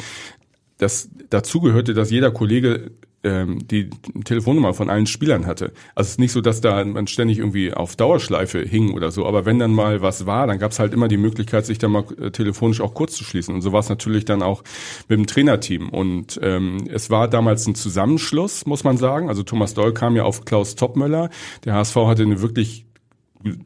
das 0.79 1.11
dazu 1.31 1.61
gehörte, 1.61 1.95
dass 1.95 2.11
jeder 2.11 2.31
Kollege 2.31 2.93
ähm, 3.25 3.67
die 3.67 3.91
Telefonnummer 4.25 4.75
von 4.75 4.91
allen 4.91 5.07
Spielern 5.07 5.47
hatte. 5.47 5.73
Also 5.95 6.07
es 6.07 6.11
ist 6.13 6.21
nicht 6.21 6.33
so, 6.33 6.41
dass 6.41 6.61
da 6.61 6.85
man 6.85 7.09
ständig 7.09 7.39
irgendwie 7.39 7.73
auf 7.73 7.97
Dauerschleife 7.97 8.61
hing 8.61 8.95
oder 8.95 9.11
so, 9.11 9.27
aber 9.27 9.45
wenn 9.45 9.59
dann 9.59 9.73
mal 9.73 10.03
was 10.03 10.27
war, 10.27 10.47
dann 10.47 10.59
gab 10.59 10.71
es 10.71 10.79
halt 10.79 10.93
immer 10.93 11.09
die 11.09 11.17
Möglichkeit, 11.17 11.67
sich 11.67 11.79
da 11.79 11.89
mal 11.89 12.05
äh, 12.21 12.31
telefonisch 12.31 12.81
auch 12.81 12.95
kurz 12.95 13.15
zu 13.17 13.25
schließen. 13.25 13.55
Und 13.55 13.63
so 13.63 13.73
war 13.73 13.81
es 13.81 13.89
natürlich 13.89 14.25
dann 14.25 14.43
auch 14.43 14.63
mit 15.09 15.19
dem 15.19 15.27
Trainerteam. 15.27 15.89
Und 15.89 16.39
ähm, 16.43 16.89
es 16.93 17.11
war 17.11 17.29
damals 17.29 17.67
ein 17.67 17.75
Zusammenschluss, 17.75 18.67
muss 18.67 18.85
man 18.85 18.97
sagen. 18.97 19.29
Also 19.29 19.43
Thomas 19.43 19.75
Doll 19.75 19.93
kam 19.93 20.15
ja 20.15 20.23
auf 20.23 20.45
Klaus 20.45 20.77
Topmöller. 20.77 21.31
Der 21.65 21.75
HSV 21.75 21.97
hatte 21.97 22.23
eine 22.23 22.41
wirklich 22.41 22.87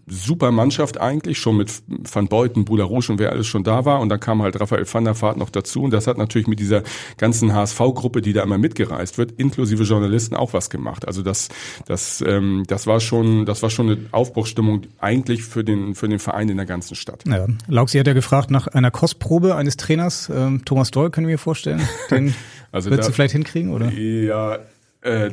super 0.07 0.51
Mannschaft 0.51 1.01
eigentlich, 1.01 1.39
schon 1.39 1.57
mit 1.57 1.83
Van 1.87 2.29
Beuten, 2.29 2.65
Bula 2.65 2.85
Rouge 2.85 3.11
und 3.11 3.19
wer 3.19 3.31
alles 3.31 3.47
schon 3.47 3.65
da 3.65 3.85
war. 3.85 4.01
Und 4.01 4.09
dann 4.09 4.21
kam 4.21 4.43
halt 4.43 4.61
Raphael 4.61 4.87
van 4.91 5.05
der 5.05 5.21
Vaart 5.21 5.37
noch 5.37 5.51
dazu. 5.51 5.83
Und 5.83 5.93
das 5.93 6.07
hat 6.07 6.19
natürlich 6.19 6.47
mit 6.47 6.61
dieser 6.61 6.83
ganzen 7.17 7.55
HSV-Gruppe, 7.55 8.21
die 8.21 8.33
da 8.33 8.43
immer 8.43 8.59
mitgereist 8.59 9.19
wird, 9.19 9.33
inklusive 9.33 9.85
Journalisten 9.85 10.37
auch 10.37 10.53
was 10.53 10.71
gemacht. 10.71 11.07
Also 11.07 11.23
das, 11.23 11.49
das, 11.87 12.23
ähm, 12.27 12.65
das 12.67 12.87
war 12.87 13.01
schon, 13.01 13.47
das 13.47 13.63
war 13.63 13.71
schon 13.71 13.91
eine 13.91 13.99
Aufbruchsstimmung 14.13 14.83
eigentlich 14.99 15.45
für 15.45 15.65
den, 15.65 15.95
für 15.95 16.09
den 16.09 16.19
Verein 16.19 16.49
in 16.49 16.57
der 16.57 16.67
ganzen 16.67 16.95
Stadt. 16.95 17.25
Ja. 17.27 17.47
Lauxi 17.69 17.99
hat 17.99 18.07
ja 18.07 18.13
gefragt 18.13 18.51
nach 18.51 18.67
einer 18.67 18.91
Kostprobe 18.91 19.57
eines 19.57 19.77
Trainers. 19.77 20.31
Ähm, 20.33 20.65
Thomas 20.65 20.91
Doll, 20.91 21.11
können 21.11 21.27
wir 21.27 21.35
mir 21.35 21.39
vorstellen. 21.39 21.81
Den 22.11 22.35
also 22.73 22.91
würdest 22.91 23.09
da, 23.09 23.11
du 23.11 23.15
vielleicht 23.15 23.33
hinkriegen, 23.33 23.73
oder? 23.73 23.91
Ja, 23.93 24.59
äh, 25.01 25.31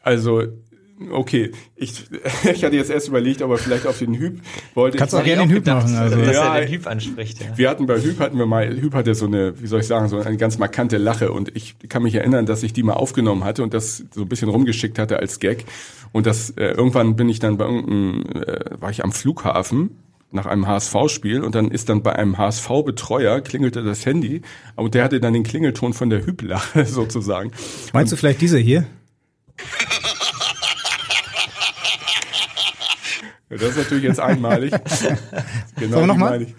also 0.00 0.42
Okay, 1.12 1.52
ich, 1.76 2.06
ich 2.44 2.64
hatte 2.64 2.74
jetzt 2.76 2.90
erst 2.90 3.08
überlegt, 3.08 3.42
aber 3.42 3.56
vielleicht 3.58 3.86
auf 3.86 3.98
den 3.98 4.14
Hüb 4.14 4.40
wollte 4.74 4.98
Kannst 4.98 5.14
ich. 5.14 5.20
auch 5.20 5.24
gerne 5.24 5.42
den 5.42 5.50
Hüb 5.50 5.64
machen. 5.66 5.94
Also. 5.94 6.16
Dass 6.16 6.34
Ja, 6.34 6.56
er 6.56 6.64
den 6.66 6.72
Hüb 6.72 6.86
anspricht. 6.86 7.40
Ja. 7.40 7.56
Wir 7.56 7.70
hatten 7.70 7.86
bei 7.86 8.00
Hüb 8.00 8.18
hatten 8.18 8.36
wir 8.38 8.46
mal, 8.46 8.68
Hüb 8.80 8.94
hatte 8.94 9.14
so 9.14 9.26
eine, 9.26 9.60
wie 9.60 9.66
soll 9.66 9.80
ich 9.80 9.86
sagen, 9.86 10.08
so 10.08 10.18
eine 10.18 10.36
ganz 10.36 10.58
markante 10.58 10.96
Lache 10.96 11.30
und 11.30 11.54
ich 11.56 11.76
kann 11.88 12.02
mich 12.02 12.14
erinnern, 12.14 12.46
dass 12.46 12.62
ich 12.62 12.72
die 12.72 12.82
mal 12.82 12.94
aufgenommen 12.94 13.44
hatte 13.44 13.62
und 13.62 13.74
das 13.74 14.04
so 14.12 14.22
ein 14.22 14.28
bisschen 14.28 14.48
rumgeschickt 14.48 14.98
hatte 14.98 15.18
als 15.20 15.38
Gag 15.38 15.64
und 16.12 16.26
das 16.26 16.50
äh, 16.50 16.64
irgendwann 16.72 17.14
bin 17.16 17.28
ich 17.28 17.38
dann 17.38 17.58
bei 17.58 17.66
irgendeinem, 17.66 18.24
äh, 18.42 18.80
war 18.80 18.90
ich 18.90 19.04
am 19.04 19.12
Flughafen 19.12 19.90
nach 20.30 20.46
einem 20.46 20.66
HSV-Spiel 20.66 21.42
und 21.42 21.54
dann 21.54 21.70
ist 21.70 21.88
dann 21.88 22.02
bei 22.02 22.14
einem 22.14 22.36
HSV-Betreuer 22.38 23.40
klingelte 23.40 23.82
das 23.82 24.04
Handy 24.04 24.42
und 24.76 24.94
der 24.94 25.04
hatte 25.04 25.20
dann 25.20 25.32
den 25.32 25.42
Klingelton 25.44 25.94
von 25.94 26.10
der 26.10 26.26
Hüb-Lache 26.26 26.84
sozusagen. 26.86 27.52
Meinst 27.92 28.12
du 28.12 28.16
vielleicht 28.16 28.40
diese 28.40 28.58
hier? 28.58 28.84
Das 33.50 33.62
ist 33.62 33.78
natürlich 33.78 34.04
jetzt 34.04 34.20
einmalig. 34.20 34.70
genau, 35.76 35.90
Sollen 35.90 35.90
wir 35.90 36.06
noch 36.06 36.14
die 36.14 36.20
mal? 36.20 36.30
meine 36.30 36.44
ich. 36.44 36.54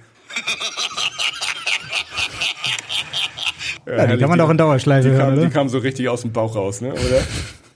Ja, 3.86 4.08
die 4.08 4.18
kann 4.18 4.30
man 4.30 4.40
doch 4.40 4.50
in 4.50 4.58
Dauerschleife 4.58 5.10
die 5.10 5.16
hören, 5.16 5.26
kam, 5.26 5.34
oder? 5.34 5.46
Die 5.48 5.54
kam 5.54 5.70
so 5.70 5.80
richtig 5.80 6.10
aus 6.10 6.22
dem 6.22 6.32
Bauch 6.32 6.56
raus, 6.56 6.82
ne? 6.82 6.92
Oder? 6.92 7.24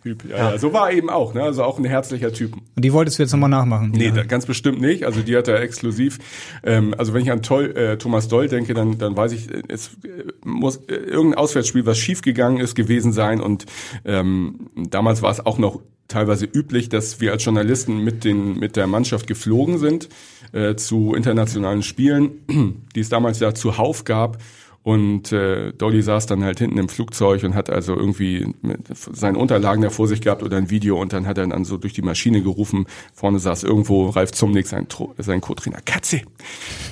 Typ, 0.03 0.29
ja, 0.29 0.51
ja. 0.51 0.57
So 0.57 0.73
war 0.73 0.89
er 0.89 0.97
eben 0.97 1.09
auch, 1.09 1.33
ne? 1.33 1.43
Also 1.43 1.63
auch 1.63 1.79
ein 1.79 1.85
herzlicher 1.85 2.33
Typ. 2.33 2.53
Und 2.53 2.83
die 2.83 2.91
wolltest 2.91 3.17
du 3.17 3.23
jetzt 3.23 3.31
nochmal 3.31 3.49
nachmachen? 3.49 3.91
Nee, 3.95 4.07
ja. 4.07 4.11
da, 4.11 4.23
ganz 4.23 4.45
bestimmt 4.45 4.81
nicht. 4.81 5.05
Also 5.05 5.21
die 5.21 5.35
hat 5.35 5.47
er 5.47 5.61
exklusiv. 5.61 6.19
Ähm, 6.63 6.93
also 6.97 7.13
wenn 7.13 7.21
ich 7.21 7.31
an 7.31 7.41
Toll, 7.41 7.75
äh, 7.75 7.97
Thomas 7.97 8.27
Doll 8.27 8.49
denke, 8.49 8.73
dann, 8.73 8.97
dann 8.97 9.15
weiß 9.15 9.31
ich, 9.31 9.49
äh, 9.49 9.63
es 9.69 9.91
äh, 10.03 10.25
muss 10.43 10.77
äh, 10.87 10.95
irgendein 10.95 11.39
Auswärtsspiel, 11.39 11.85
was 11.85 11.97
schiefgegangen 11.97 12.59
ist, 12.59 12.75
gewesen 12.75 13.13
sein. 13.13 13.39
Und 13.39 13.65
ähm, 14.03 14.69
damals 14.75 15.21
war 15.21 15.31
es 15.31 15.45
auch 15.45 15.57
noch 15.57 15.79
teilweise 16.07 16.45
üblich, 16.45 16.89
dass 16.89 17.21
wir 17.21 17.31
als 17.31 17.43
Journalisten 17.45 17.99
mit 17.99 18.23
den 18.23 18.59
mit 18.59 18.75
der 18.75 18.87
Mannschaft 18.87 19.27
geflogen 19.27 19.77
sind 19.77 20.09
äh, 20.51 20.75
zu 20.75 21.13
internationalen 21.15 21.83
Spielen, 21.83 22.83
die 22.95 22.99
es 22.99 23.09
damals 23.09 23.39
ja 23.39 23.53
zuhauf 23.53 24.03
gab. 24.03 24.37
Und 24.83 25.31
äh, 25.31 25.71
Dolly 25.71 26.01
saß 26.01 26.25
dann 26.25 26.43
halt 26.43 26.59
hinten 26.59 26.77
im 26.77 26.89
Flugzeug 26.89 27.43
und 27.43 27.55
hat 27.55 27.69
also 27.69 27.95
irgendwie 27.95 28.47
mit 28.61 28.79
seinen 28.93 29.37
Unterlagen 29.37 29.81
da 29.81 29.89
vor 29.89 30.09
sich 30.09 30.19
gehabt 30.19 30.43
oder 30.43 30.57
ein 30.57 30.69
Video 30.69 31.01
und 31.01 31.13
dann 31.13 31.25
hat 31.25 31.37
er 31.37 31.47
dann 31.47 31.63
so 31.63 31.77
durch 31.77 31.93
die 31.93 32.01
Maschine 32.01 32.41
gerufen. 32.41 32.85
Vorne 33.13 33.39
saß 33.39 33.63
irgendwo 33.63 34.09
Ralf 34.09 34.33
Zumnick, 34.33 34.67
sein, 34.67 34.87
sein 35.17 35.39
Co-Trainer. 35.39 35.79
Katze, 35.85 36.21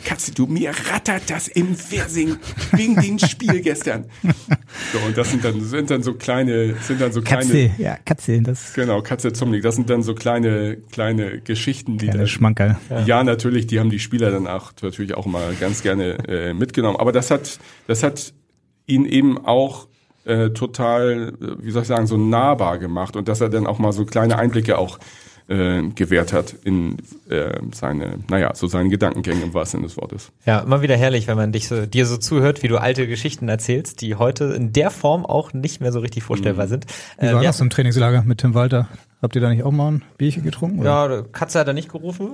Katze, 0.06 0.32
du, 0.34 0.46
mir 0.48 0.72
rattert 0.90 1.30
das 1.30 1.50
im 1.50 1.76
Fernsehen 1.76 2.38
wegen 2.72 2.96
dem 2.96 3.20
Spiel 3.20 3.60
gestern. 3.62 4.06
So, 4.94 5.00
und 5.06 5.18
das 5.18 5.30
sind 5.30 5.44
dann, 5.44 5.62
sind 5.62 5.92
dann 5.92 6.02
so 6.02 6.14
kleine, 6.14 6.76
sind 6.76 7.02
dann 7.02 7.12
so 7.12 7.22
kleine, 7.22 7.44
Katze, 7.44 7.72
ja, 7.78 7.98
Katze, 8.06 8.42
das 8.42 8.74
genau, 8.74 9.02
Katze 9.02 9.34
Zumnick, 9.34 9.64
das 9.64 9.76
sind 9.76 9.90
dann 9.90 10.02
so 10.02 10.16
kleine, 10.16 10.78
kleine 10.92 11.42
Geschichten, 11.42 11.98
die 11.98 12.06
kleine 12.06 12.20
dann, 12.20 12.28
Schmankerl. 12.28 12.78
ja. 13.06 13.24
natürlich, 13.24 13.68
die 13.68 13.82
haben 13.82 13.90
die 13.90 14.00
Spieler 14.00 14.32
dann 14.32 14.48
auch 14.48 14.72
natürlich 14.82 15.14
auch 15.16 15.26
mal 15.26 15.54
ganz 15.60 15.84
gerne 15.84 16.18
äh, 16.28 16.54
mitgenommen. 16.54 16.98
Aber 16.98 17.12
das 17.12 17.32
hat, 17.32 17.60
das 17.88 18.04
hat 18.04 18.34
ihn 18.88 19.06
eben 19.06 19.38
auch 19.46 19.88
äh, 20.26 20.50
total, 20.52 21.34
äh, 21.42 21.66
wie 21.66 21.72
soll 21.72 21.82
ich 21.84 21.88
sagen, 21.88 22.08
so 22.08 22.18
nahbar 22.18 22.78
gemacht 22.78 23.16
und 23.16 23.28
dass 23.28 23.42
er 23.42 23.50
dann 23.50 23.66
auch 23.68 23.80
mal 23.80 23.92
so 23.92 24.06
kleine 24.06 24.38
Einblicke 24.38 24.78
auch 24.78 25.00
äh, 25.48 25.82
gewährt 25.96 26.32
hat 26.32 26.54
in 26.64 26.98
äh, 27.30 27.60
seine, 27.74 28.20
naja, 28.30 28.52
so 28.54 28.68
seine 28.68 28.90
Gedankengänge 28.90 29.42
im 29.42 29.54
wahrsten 29.54 29.80
Sinne 29.80 29.88
des 29.88 29.98
Wortes. 29.98 30.32
Ja, 30.46 30.60
immer 30.60 30.82
wieder 30.82 30.96
herrlich, 30.96 31.28
wenn 31.28 31.38
man 31.38 31.52
dich 31.52 31.68
so, 31.68 31.86
dir 31.88 32.06
so 32.06 32.18
zuhört, 32.18 32.64
wie 32.64 32.68
du 32.68 32.78
alte 32.78 33.08
Geschichten 33.08 33.50
erzählst, 33.50 34.02
die 34.02 34.16
heute 34.16 34.46
in 34.46 34.72
der 34.74 34.92
Form 34.92 35.26
auch 35.26 35.52
nicht 35.54 35.82
mehr 35.82 35.92
so 35.92 36.00
richtig 36.00 36.24
vorstellbar 36.24 36.68
sind. 36.68 36.86
Wie 37.20 37.26
Äh, 37.26 37.34
war 37.34 37.42
wir- 37.42 37.48
das 37.50 37.60
im 37.60 37.70
Trainingslager 37.70 38.22
mit 38.24 38.38
Tim 38.38 38.54
Walter? 38.54 38.88
Habt 39.22 39.36
ihr 39.36 39.42
da 39.42 39.50
nicht 39.50 39.62
auch 39.62 39.72
mal 39.72 39.92
ein 39.92 40.02
Bierchen 40.18 40.42
getrunken? 40.42 40.80
oder? 40.80 41.18
Ja, 41.18 41.22
Katze 41.32 41.60
hat 41.60 41.68
er 41.68 41.76
nicht 41.76 41.92
gerufen. 41.92 42.34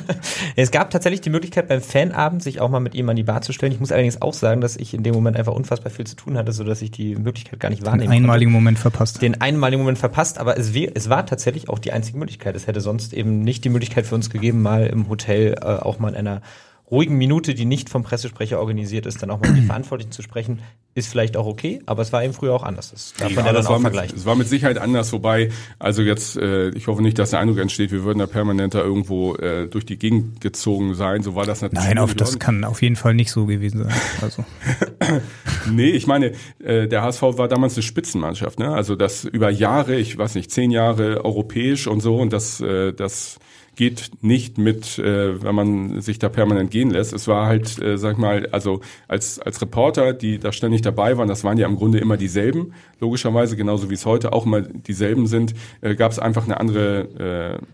es 0.56 0.70
gab 0.70 0.90
tatsächlich 0.90 1.22
die 1.22 1.30
Möglichkeit 1.30 1.66
beim 1.66 1.80
Fanabend 1.80 2.42
sich 2.42 2.60
auch 2.60 2.68
mal 2.68 2.80
mit 2.80 2.94
ihm 2.94 3.08
an 3.08 3.16
die 3.16 3.22
Bar 3.22 3.40
zu 3.40 3.54
stellen. 3.54 3.72
Ich 3.72 3.80
muss 3.80 3.90
allerdings 3.90 4.20
auch 4.20 4.34
sagen, 4.34 4.60
dass 4.60 4.76
ich 4.76 4.92
in 4.92 5.02
dem 5.02 5.14
Moment 5.14 5.38
einfach 5.38 5.54
unfassbar 5.54 5.90
viel 5.90 6.06
zu 6.06 6.14
tun 6.14 6.36
hatte, 6.36 6.52
so 6.52 6.62
dass 6.62 6.82
ich 6.82 6.90
die 6.90 7.16
Möglichkeit 7.16 7.58
gar 7.58 7.70
nicht 7.70 7.86
wahrnehmen 7.86 8.12
einmaligen 8.12 8.50
konnte. 8.50 8.62
Moment 8.64 8.78
verpasst. 8.78 9.22
Den 9.22 9.40
einmaligen 9.40 9.80
Moment 9.80 9.96
verpasst, 9.96 10.38
aber 10.38 10.58
es, 10.58 10.74
es 10.74 11.08
war 11.08 11.24
tatsächlich 11.24 11.70
auch 11.70 11.78
die 11.78 11.92
einzige 11.92 12.18
Möglichkeit. 12.18 12.54
Es 12.54 12.66
hätte 12.66 12.82
sonst 12.82 13.14
eben 13.14 13.40
nicht 13.40 13.64
die 13.64 13.70
Möglichkeit 13.70 14.04
für 14.04 14.14
uns 14.14 14.28
gegeben, 14.28 14.60
mal 14.60 14.86
im 14.86 15.08
Hotel 15.08 15.54
äh, 15.54 15.64
auch 15.64 15.98
mal 15.98 16.10
in 16.10 16.16
einer 16.16 16.42
ruhigen 16.90 17.16
Minute, 17.16 17.54
die 17.54 17.64
nicht 17.64 17.88
vom 17.88 18.02
Pressesprecher 18.02 18.60
organisiert 18.60 19.06
ist, 19.06 19.22
dann 19.22 19.30
auch 19.30 19.40
mal 19.40 19.48
mit 19.48 19.58
den 19.58 19.66
Verantwortlichen 19.66 20.12
zu 20.12 20.22
sprechen, 20.22 20.60
ist 20.94 21.08
vielleicht 21.08 21.36
auch 21.36 21.46
okay, 21.46 21.80
aber 21.84 22.02
es 22.02 22.12
war 22.12 22.24
eben 22.24 22.32
früher 22.32 22.54
auch 22.54 22.62
anders. 22.62 22.90
Das 22.90 23.12
darf 23.18 23.28
man 23.28 23.36
ja, 23.36 23.42
dann 23.44 23.54
das 23.54 23.66
auch 23.66 23.70
war 23.70 23.78
mit, 23.78 23.82
vergleichen. 23.82 24.16
es 24.16 24.24
war 24.24 24.34
mit 24.34 24.48
Sicherheit 24.48 24.78
anders, 24.78 25.12
wobei, 25.12 25.50
also 25.78 26.00
jetzt, 26.02 26.36
äh, 26.36 26.70
ich 26.70 26.86
hoffe 26.86 27.02
nicht, 27.02 27.18
dass 27.18 27.30
der 27.30 27.40
Eindruck 27.40 27.58
entsteht, 27.58 27.90
wir 27.90 28.04
würden 28.04 28.20
da 28.20 28.26
permanent 28.26 28.74
da 28.74 28.80
irgendwo 28.80 29.34
äh, 29.34 29.66
durch 29.66 29.84
die 29.84 29.98
Gegend 29.98 30.40
gezogen 30.40 30.94
sein. 30.94 31.22
So 31.22 31.34
war 31.34 31.44
das 31.44 31.60
natürlich. 31.60 31.84
Nein, 31.84 31.98
auf, 31.98 32.14
das 32.14 32.38
kann 32.38 32.64
auf 32.64 32.80
jeden 32.82 32.96
Fall 32.96 33.14
nicht 33.14 33.30
so 33.30 33.46
gewesen 33.46 33.84
sein. 33.84 33.94
Also, 34.22 34.44
Nee, 35.70 35.90
ich 35.90 36.06
meine, 36.06 36.32
äh, 36.62 36.86
der 36.86 37.02
HSV 37.02 37.22
war 37.22 37.48
damals 37.48 37.74
eine 37.74 37.82
Spitzenmannschaft, 37.82 38.58
ne? 38.58 38.72
Also 38.72 38.96
das 38.96 39.24
über 39.24 39.50
Jahre, 39.50 39.96
ich 39.96 40.16
weiß 40.16 40.34
nicht, 40.34 40.50
zehn 40.50 40.70
Jahre 40.70 41.24
europäisch 41.24 41.86
und 41.86 42.00
so 42.00 42.16
und 42.16 42.32
das, 42.32 42.60
äh, 42.60 42.92
das 42.92 43.38
geht 43.76 44.10
nicht 44.22 44.58
mit, 44.58 44.98
äh, 44.98 45.42
wenn 45.42 45.54
man 45.54 46.00
sich 46.00 46.18
da 46.18 46.28
permanent 46.28 46.70
gehen 46.70 46.90
lässt. 46.90 47.12
Es 47.12 47.28
war 47.28 47.46
halt, 47.46 47.78
äh, 47.80 47.98
sag 47.98 48.12
ich 48.12 48.18
mal, 48.18 48.48
also 48.50 48.80
als 49.06 49.38
als 49.38 49.60
Reporter, 49.62 50.12
die 50.14 50.38
da 50.38 50.50
ständig 50.50 50.82
dabei 50.82 51.16
waren, 51.18 51.28
das 51.28 51.44
waren 51.44 51.58
ja 51.58 51.66
im 51.66 51.76
Grunde 51.76 51.98
immer 51.98 52.16
dieselben, 52.16 52.72
logischerweise 53.00 53.56
genauso 53.56 53.90
wie 53.90 53.94
es 53.94 54.06
heute 54.06 54.32
auch 54.32 54.46
immer 54.46 54.62
dieselben 54.62 55.26
sind, 55.26 55.54
äh, 55.82 55.94
gab 55.94 56.10
es 56.10 56.18
einfach 56.18 56.44
eine 56.44 56.58
andere 56.58 57.60
äh, 57.60 57.66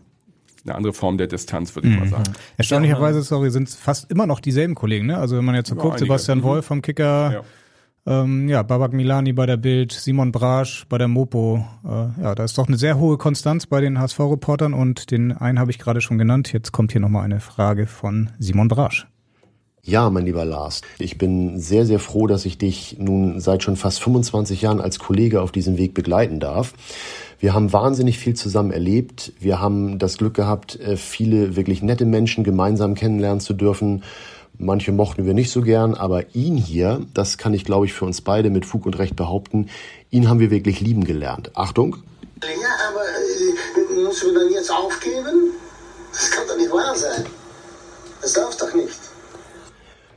eine 0.65 0.77
andere 0.77 0.93
Form 0.93 1.19
der 1.19 1.27
Distanz, 1.27 1.75
würde 1.75 1.89
ich 1.89 1.99
mal 1.99 2.07
sagen. 2.09 2.35
erstaunlicherweise, 2.57 3.23
sorry, 3.23 3.51
sind 3.51 3.69
es 3.69 3.75
fast 3.75 4.09
immer 4.13 4.27
noch 4.27 4.39
dieselben 4.39 4.77
Kollegen, 4.77 5.07
ne? 5.07 5.19
Also 5.19 5.37
wenn 5.37 5.45
man 5.45 5.57
jetzt 5.57 5.69
so 5.69 5.75
Ja, 5.75 5.81
guckt, 5.83 5.95
einige. 5.95 6.07
Sebastian 6.07 6.39
Mhm. 6.39 6.43
Wolf 6.45 6.67
vom 6.67 6.83
Kicker, 6.83 7.33
Ja. 7.33 7.43
Ähm, 8.07 8.49
ja, 8.49 8.63
Babak 8.63 8.93
Milani 8.93 9.33
bei 9.33 9.47
der 9.47 9.57
Bild, 9.57 9.93
Simon 9.93 10.33
Brasch 10.33 10.87
bei 10.89 10.99
der 10.99 11.09
Mopo. 11.09 11.65
Äh, 11.85 12.23
ja, 12.23 12.35
da 12.35 12.45
ist 12.45 12.59
doch 12.59 12.67
eine 12.67 12.77
sehr 12.77 12.99
hohe 12.99 13.17
Konstanz 13.19 13.67
bei 13.67 13.81
den 13.81 13.99
HSV-Reportern 13.99 14.75
und 14.75 15.11
den 15.11 15.33
einen 15.33 15.59
habe 15.59 15.71
ich 15.71 15.79
gerade 15.79 16.01
schon 16.01 16.19
genannt. 16.19 16.53
Jetzt 16.53 16.73
kommt 16.73 16.93
hier 16.93 17.01
nochmal 17.01 17.25
eine 17.25 17.41
Frage 17.41 17.87
von 17.87 18.31
Simon 18.39 18.69
Brasch. 18.69 19.07
Ja, 19.85 20.11
mein 20.11 20.27
lieber 20.27 20.45
Lars, 20.45 20.83
ich 21.01 21.19
bin 21.19 21.59
sehr, 21.59 21.85
sehr 21.87 21.99
froh, 21.99 22.29
dass 22.29 22.45
ich 22.45 22.57
dich 22.57 22.99
nun 23.01 23.41
seit 23.41 23.65
schon 23.65 23.75
fast 23.75 24.01
25 24.01 24.63
Jahren 24.63 24.81
als 24.81 25.01
Kollege 25.01 25.43
auf 25.43 25.51
diesem 25.51 25.77
Weg 25.77 25.93
begleiten 25.93 26.39
darf. 26.39 26.75
Wir 27.41 27.53
haben 27.53 27.73
wahnsinnig 27.73 28.19
viel 28.19 28.35
zusammen 28.35 28.71
erlebt. 28.71 29.33
Wir 29.41 29.61
haben 29.61 29.99
das 29.99 30.19
Glück 30.19 30.35
gehabt, 30.35 30.79
äh, 30.79 30.97
viele 30.97 31.57
wirklich 31.57 31.83
nette 31.83 32.07
Menschen 32.07 32.45
gemeinsam 32.45 32.95
kennenlernen 32.95 33.41
zu 33.41 33.55
dürfen. 33.55 34.05
Manche 34.59 34.93
mochten 34.93 35.27
wir 35.27 35.35
nicht 35.35 35.51
so 35.51 35.63
gern, 35.63 35.95
aber 35.95 36.35
ihn 36.35 36.57
hier, 36.57 37.05
das 37.15 37.39
kann 37.39 37.55
ich 37.55 37.65
glaube 37.65 37.87
ich 37.87 37.93
für 37.93 38.05
uns 38.05 38.21
beide 38.21 38.51
mit 38.51 38.67
Fug 38.67 38.87
und 38.87 38.99
Recht 38.99 39.17
behaupten, 39.17 39.69
ihn 40.11 40.29
haben 40.29 40.41
wir 40.41 40.51
wirklich 40.51 40.81
lieben 40.81 41.05
gelernt. 41.05 41.51
Achtung, 41.55 41.97
Ja, 42.43 42.89
aber 42.89 43.03
äh, 43.03 44.05
müssen 44.05 44.33
wir 44.33 44.41
dann 44.41 44.53
jetzt 44.53 44.71
aufgeben? 44.71 45.53
Das 46.13 46.31
kann 46.31 46.47
doch 46.47 46.57
nicht 46.57 46.71
wahr 46.71 46.95
sein. 46.95 47.25
Das 48.21 48.33
darf 48.35 48.57
doch 48.57 48.75
nicht. 48.75 48.99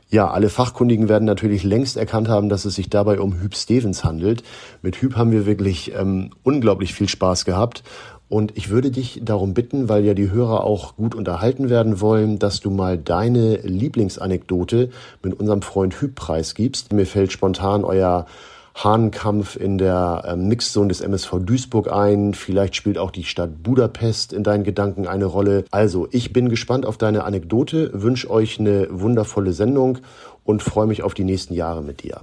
Ja, 0.08 0.30
alle 0.30 0.50
Fachkundigen 0.50 1.08
werden 1.08 1.24
natürlich 1.24 1.64
längst 1.64 1.96
erkannt 1.96 2.28
haben, 2.28 2.48
dass 2.48 2.64
es 2.64 2.76
sich 2.76 2.88
dabei 2.88 3.18
um 3.18 3.40
Hüb 3.40 3.56
Stevens 3.56 4.04
handelt. 4.04 4.44
Mit 4.80 4.96
Hüb 4.96 5.16
haben 5.16 5.32
wir 5.32 5.46
wirklich 5.46 5.92
ähm, 5.94 6.30
unglaublich 6.44 6.94
viel 6.94 7.08
Spaß 7.08 7.44
gehabt. 7.44 7.82
Und 8.28 8.56
ich 8.56 8.70
würde 8.70 8.90
dich 8.90 9.20
darum 9.24 9.54
bitten, 9.54 9.88
weil 9.88 10.04
ja 10.04 10.14
die 10.14 10.30
Hörer 10.30 10.64
auch 10.64 10.96
gut 10.96 11.14
unterhalten 11.14 11.70
werden 11.70 12.00
wollen, 12.00 12.38
dass 12.38 12.60
du 12.60 12.70
mal 12.70 12.98
deine 12.98 13.58
Lieblingsanekdote 13.58 14.90
mit 15.22 15.38
unserem 15.38 15.62
Freund 15.62 16.00
Hüb 16.00 16.16
preisgibst. 16.16 16.92
Mir 16.92 17.06
fällt 17.06 17.30
spontan 17.30 17.84
euer 17.84 18.26
Hahnenkampf 18.74 19.56
in 19.56 19.78
der 19.78 20.24
ähm, 20.26 20.48
Mixzone 20.48 20.88
des 20.88 21.00
MSV 21.00 21.36
Duisburg 21.40 21.90
ein. 21.90 22.34
Vielleicht 22.34 22.76
spielt 22.76 22.98
auch 22.98 23.10
die 23.10 23.24
Stadt 23.24 23.62
Budapest 23.62 24.32
in 24.32 24.42
deinen 24.42 24.64
Gedanken 24.64 25.06
eine 25.06 25.24
Rolle. 25.24 25.64
Also, 25.70 26.08
ich 26.10 26.32
bin 26.32 26.48
gespannt 26.48 26.84
auf 26.84 26.98
deine 26.98 27.24
Anekdote, 27.24 27.90
wünsche 27.94 28.28
euch 28.28 28.60
eine 28.60 28.88
wundervolle 28.90 29.52
Sendung 29.52 29.98
und 30.44 30.62
freue 30.62 30.86
mich 30.86 31.02
auf 31.02 31.14
die 31.14 31.24
nächsten 31.24 31.54
Jahre 31.54 31.82
mit 31.82 32.02
dir. 32.02 32.20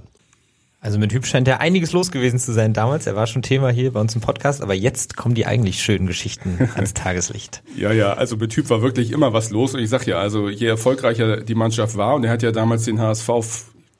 Also 0.84 0.98
mit 0.98 1.14
Hüb 1.14 1.24
scheint 1.24 1.48
ja 1.48 1.60
einiges 1.60 1.92
los 1.92 2.10
gewesen 2.10 2.38
zu 2.38 2.52
sein 2.52 2.74
damals. 2.74 3.06
Er 3.06 3.16
war 3.16 3.26
schon 3.26 3.40
Thema 3.40 3.70
hier 3.70 3.90
bei 3.94 4.00
uns 4.00 4.14
im 4.14 4.20
Podcast, 4.20 4.60
aber 4.60 4.74
jetzt 4.74 5.16
kommen 5.16 5.34
die 5.34 5.46
eigentlich 5.46 5.82
schönen 5.82 6.06
Geschichten 6.06 6.58
ans 6.74 6.92
Tageslicht. 6.92 7.62
Ja, 7.74 7.90
ja, 7.90 8.12
also 8.12 8.36
mit 8.36 8.52
Typ 8.52 8.68
war 8.68 8.82
wirklich 8.82 9.10
immer 9.10 9.32
was 9.32 9.48
los. 9.48 9.72
Und 9.72 9.80
ich 9.80 9.88
sag 9.88 10.06
ja, 10.06 10.18
also 10.18 10.50
je 10.50 10.66
erfolgreicher 10.66 11.38
die 11.40 11.54
Mannschaft 11.54 11.96
war, 11.96 12.14
und 12.16 12.24
er 12.24 12.30
hat 12.30 12.42
ja 12.42 12.52
damals 12.52 12.84
den 12.84 13.00
HSV, 13.00 13.30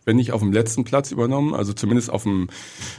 wenn 0.04 0.16
nicht 0.16 0.32
auf 0.32 0.40
dem 0.40 0.52
letzten 0.52 0.84
Platz 0.84 1.10
übernommen, 1.10 1.54
also 1.54 1.72
zumindest 1.72 2.10
auf 2.10 2.24
dem, 2.24 2.48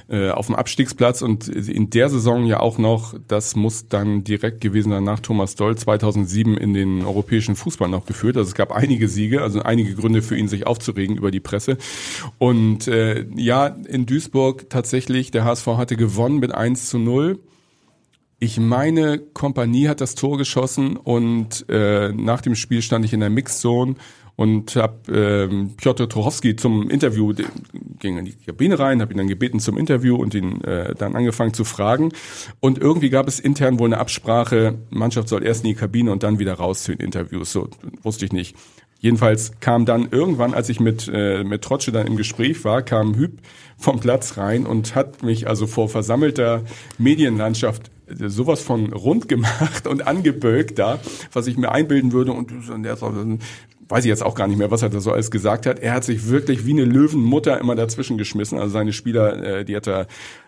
äh, 0.10 0.30
auf 0.30 0.48
dem 0.48 0.56
Abstiegsplatz 0.56 1.22
und 1.22 1.48
in 1.48 1.90
der 1.90 2.10
Saison 2.10 2.46
ja 2.46 2.60
auch 2.60 2.78
noch, 2.78 3.16
das 3.28 3.56
muss 3.56 3.88
dann 3.88 4.24
direkt 4.24 4.62
gewesen 4.62 4.92
sein 4.92 5.04
nach 5.04 5.20
Thomas 5.20 5.56
Doll 5.56 5.78
2007 5.78 6.58
in 6.58 6.74
den 6.74 7.06
europäischen 7.06 7.56
Fußball 7.56 7.90
noch 7.90 8.06
geführt. 8.06 8.38
Also 8.38 8.50
es 8.50 8.56
gab 8.56 8.72
einige 8.72 9.08
Siege, 9.08 9.42
also 9.42 9.62
einige 9.62 9.96
Gründe 9.96 10.22
für 10.22 10.38
ihn, 10.38 10.48
sich 10.48 10.68
aufzuregen 10.68 11.18
über 11.18 11.32
die 11.32 11.40
Presse. 11.40 11.78
Und 12.38 12.88
äh, 12.88 13.26
ja, 13.36 13.68
in 13.68 14.06
Duisburg 14.06 14.70
tatsächlich, 14.70 15.32
der 15.32 15.46
HSV 15.46 15.68
hatte 15.68 15.96
gewonnen 15.96 16.40
mit 16.40 16.54
1 16.54 16.90
zu 16.90 16.98
0. 16.98 17.40
Ich 18.40 18.60
meine, 18.60 19.20
Kompanie 19.20 19.88
hat 19.88 20.02
das 20.02 20.16
Tor 20.16 20.38
geschossen 20.38 20.98
und 20.98 21.66
äh, 21.70 22.12
nach 22.12 22.42
dem 22.42 22.56
Spiel 22.56 22.82
stand 22.82 23.06
ich 23.06 23.14
in 23.14 23.22
der 23.22 23.30
Mixzone 23.30 23.96
und 24.36 24.76
habe 24.76 25.48
ähm, 25.50 25.76
Piotr 25.78 26.10
Trochowski 26.10 26.58
zum 26.58 26.90
Interview, 26.90 27.34
ging 28.00 28.18
in 28.18 28.26
die 28.26 28.34
Kabine 28.34 28.78
rein, 28.78 29.02
habe 29.02 29.14
ihn 29.14 29.18
dann 29.18 29.30
gebeten 29.30 29.62
zum 29.62 29.78
Interview 29.78 30.18
und 30.18 30.34
ihn 30.34 30.62
äh, 30.66 30.94
dann 30.96 31.16
angefangen 31.16 31.54
zu 31.54 31.64
fragen. 31.64 32.12
Und 32.60 32.78
irgendwie 32.78 33.10
gab 33.10 33.30
es 33.30 33.40
intern 33.40 33.80
wohl 33.80 33.88
eine 33.88 34.00
Absprache, 34.00 34.80
Mannschaft 34.90 35.30
soll 35.30 35.46
erst 35.46 35.64
in 35.64 35.70
die 35.70 35.76
Kabine 35.76 36.12
und 36.12 36.24
dann 36.24 36.38
wieder 36.38 36.56
raus 36.56 36.84
zu 36.84 36.92
den 36.92 37.06
Interviews. 37.06 37.54
So 37.54 37.70
wusste 38.04 38.26
ich 38.26 38.34
nicht. 38.34 38.58
Jedenfalls 39.00 39.54
kam 39.60 39.86
dann 39.86 40.10
irgendwann, 40.12 40.54
als 40.54 40.68
ich 40.68 40.80
mit, 40.80 41.10
äh, 41.14 41.44
mit 41.44 41.62
Trotsche 41.62 41.92
dann 41.92 42.08
im 42.08 42.18
Gespräch 42.18 42.66
war, 42.66 42.82
kam 42.82 43.16
Hüb 43.16 43.40
vom 43.78 44.00
Platz 44.00 44.38
rein 44.38 44.66
und 44.66 44.96
hat 44.96 45.24
mich 45.24 45.48
also 45.48 45.68
vor 45.68 45.88
versammelter 45.88 46.64
Medienlandschaft 46.98 47.92
sowas 48.08 48.62
von 48.62 48.94
rund 48.94 49.28
gemacht 49.28 49.88
und 49.88 50.08
angebölkt 50.08 50.80
da, 50.80 51.00
was 51.34 51.48
ich 51.48 51.58
mir 51.58 51.72
einbilden 51.72 52.12
würde 52.12 52.32
und 52.32 52.52
der 52.84 52.96
so, 52.96 53.12
weiß 53.88 54.04
ich 54.06 54.10
jetzt 54.10 54.24
auch 54.24 54.36
gar 54.36 54.48
nicht 54.48 54.58
mehr, 54.58 54.72
was 54.72 54.82
er 54.82 54.90
da 54.90 55.00
so 55.00 55.12
alles 55.12 55.32
gesagt 55.32 55.66
hat. 55.66 55.80
Er 55.80 55.94
hat 55.94 56.04
sich 56.04 56.28
wirklich 56.28 56.66
wie 56.66 56.72
eine 56.72 56.86
Löwenmutter 56.86 57.60
immer 57.60 57.76
dazwischen 57.76 58.18
geschmissen. 58.18 58.58
Also 58.58 58.72
seine 58.72 58.94
Spieler, 58.94 59.44
äh, 59.44 59.66
die 59.66 59.76
hat 59.76 59.88
er, 59.88 60.08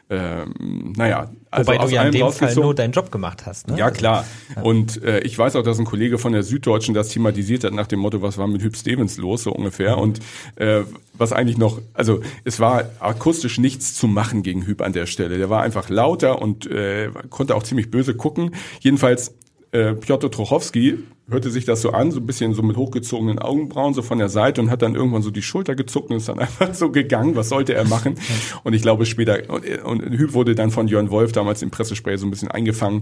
ähm, 0.09 0.93
naja, 0.95 1.29
also 1.51 1.67
Wobei 1.67 1.79
aus 1.79 1.89
du 1.89 1.95
ja 1.95 2.03
in 2.03 2.11
dem 2.11 2.31
Fall 2.31 2.55
nur 2.55 2.73
deinen 2.73 2.93
Job 2.93 3.11
gemacht 3.11 3.45
hast. 3.45 3.67
Ne? 3.67 3.77
Ja, 3.77 3.91
klar. 3.91 4.25
Und 4.61 5.03
äh, 5.03 5.19
ich 5.19 5.37
weiß 5.37 5.55
auch, 5.55 5.63
dass 5.63 5.77
ein 5.79 5.85
Kollege 5.85 6.17
von 6.17 6.33
der 6.33 6.43
Süddeutschen 6.43 6.93
das 6.93 7.09
thematisiert 7.09 7.63
hat 7.63 7.73
nach 7.73 7.87
dem 7.87 7.99
Motto, 7.99 8.21
was 8.21 8.37
war 8.37 8.47
mit 8.47 8.61
Hüb 8.61 8.75
Stevens 8.75 9.17
los, 9.17 9.43
so 9.43 9.51
ungefähr. 9.51 9.97
Und 9.97 10.19
äh, 10.55 10.81
was 11.13 11.33
eigentlich 11.33 11.57
noch, 11.57 11.81
also 11.93 12.21
es 12.43 12.59
war 12.59 12.85
akustisch 12.99 13.59
nichts 13.59 13.93
zu 13.93 14.07
machen 14.07 14.43
gegen 14.43 14.65
Hüb 14.65 14.81
an 14.81 14.93
der 14.93 15.05
Stelle. 15.05 15.37
Der 15.37 15.49
war 15.49 15.61
einfach 15.61 15.89
lauter 15.89 16.41
und 16.41 16.65
äh, 16.67 17.11
konnte 17.29 17.55
auch 17.55 17.63
ziemlich 17.63 17.91
böse 17.91 18.15
gucken. 18.15 18.55
Jedenfalls 18.79 19.35
äh, 19.71 19.93
Piotr 19.93 20.31
Trochowski 20.31 20.99
hörte 21.29 21.51
sich 21.51 21.65
das 21.65 21.81
so 21.81 21.91
an, 21.91 22.11
so 22.11 22.19
ein 22.19 22.25
bisschen 22.25 22.53
so 22.53 22.61
mit 22.63 22.77
hochgezogenen 22.77 23.37
Augenbrauen, 23.37 23.93
so 23.93 24.01
von 24.01 24.17
der 24.17 24.29
Seite 24.29 24.61
und 24.61 24.71
hat 24.71 24.81
dann 24.81 24.95
irgendwann 24.95 25.21
so 25.21 25.29
die 25.29 25.41
Schulter 25.41 25.75
gezuckt 25.75 26.09
und 26.09 26.17
ist 26.17 26.29
dann 26.29 26.39
einfach 26.39 26.73
so 26.73 26.89
gegangen. 26.89 27.35
Was 27.35 27.49
sollte 27.49 27.73
er 27.73 27.85
machen? 27.85 28.15
Und 28.63 28.73
ich 28.73 28.81
glaube 28.81 29.05
später, 29.05 29.49
und, 29.49 29.65
und 29.83 30.17
Hüb 30.17 30.33
wurde 30.33 30.55
dann 30.55 30.71
von 30.71 30.87
Jörn 30.87 31.09
Wolf 31.09 31.33
damals 31.33 31.61
im 31.61 31.69
Pressespray 31.69 32.17
so 32.17 32.25
ein 32.25 32.31
bisschen 32.31 32.49
eingefangen, 32.49 33.01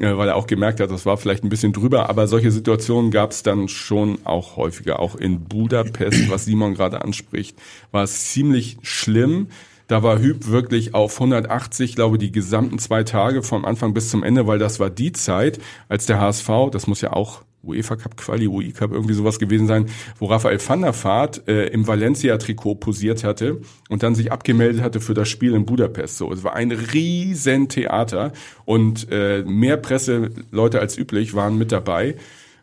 äh, 0.00 0.16
weil 0.16 0.28
er 0.28 0.36
auch 0.36 0.46
gemerkt 0.46 0.80
hat, 0.80 0.90
das 0.90 1.04
war 1.04 1.18
vielleicht 1.18 1.44
ein 1.44 1.50
bisschen 1.50 1.72
drüber. 1.72 2.08
Aber 2.08 2.26
solche 2.26 2.50
Situationen 2.50 3.10
gab 3.10 3.32
es 3.32 3.42
dann 3.42 3.68
schon 3.68 4.18
auch 4.24 4.56
häufiger. 4.56 4.98
Auch 4.98 5.14
in 5.14 5.44
Budapest, 5.44 6.30
was 6.30 6.46
Simon 6.46 6.74
gerade 6.74 7.02
anspricht, 7.02 7.58
war 7.92 8.04
es 8.04 8.30
ziemlich 8.30 8.78
schlimm. 8.82 9.48
Da 9.88 10.02
war 10.02 10.18
Hüb 10.18 10.48
wirklich 10.48 10.94
auf 10.94 11.14
180, 11.14 11.94
glaube 11.94 12.18
die 12.18 12.32
gesamten 12.32 12.78
zwei 12.78 13.04
Tage 13.04 13.42
vom 13.42 13.64
Anfang 13.64 13.94
bis 13.94 14.10
zum 14.10 14.24
Ende, 14.24 14.46
weil 14.46 14.58
das 14.58 14.80
war 14.80 14.90
die 14.90 15.12
Zeit, 15.12 15.60
als 15.88 16.06
der 16.06 16.20
HSV, 16.20 16.48
das 16.72 16.88
muss 16.88 17.02
ja 17.02 17.12
auch 17.12 17.42
UEFA 17.66 17.96
Cup 17.96 18.16
Quali, 18.16 18.46
UI 18.46 18.72
Cup, 18.72 18.92
irgendwie 18.92 19.14
sowas 19.14 19.38
gewesen 19.38 19.66
sein, 19.66 19.86
wo 20.18 20.26
Raphael 20.26 20.58
van 20.58 20.82
der 20.82 20.94
Vaart 20.94 21.48
äh, 21.48 21.66
im 21.68 21.86
Valencia-Trikot 21.86 22.76
posiert 22.76 23.24
hatte 23.24 23.60
und 23.88 24.02
dann 24.02 24.14
sich 24.14 24.32
abgemeldet 24.32 24.82
hatte 24.82 25.00
für 25.00 25.14
das 25.14 25.28
Spiel 25.28 25.54
in 25.54 25.66
Budapest. 25.66 26.16
So, 26.18 26.32
es 26.32 26.44
war 26.44 26.54
ein 26.54 26.72
riesen 26.72 27.68
Theater 27.68 28.32
und 28.64 29.08
äh, 29.10 29.42
mehr 29.42 29.76
Presseleute 29.76 30.80
als 30.80 30.96
üblich 30.96 31.34
waren 31.34 31.58
mit 31.58 31.72
dabei. 31.72 32.16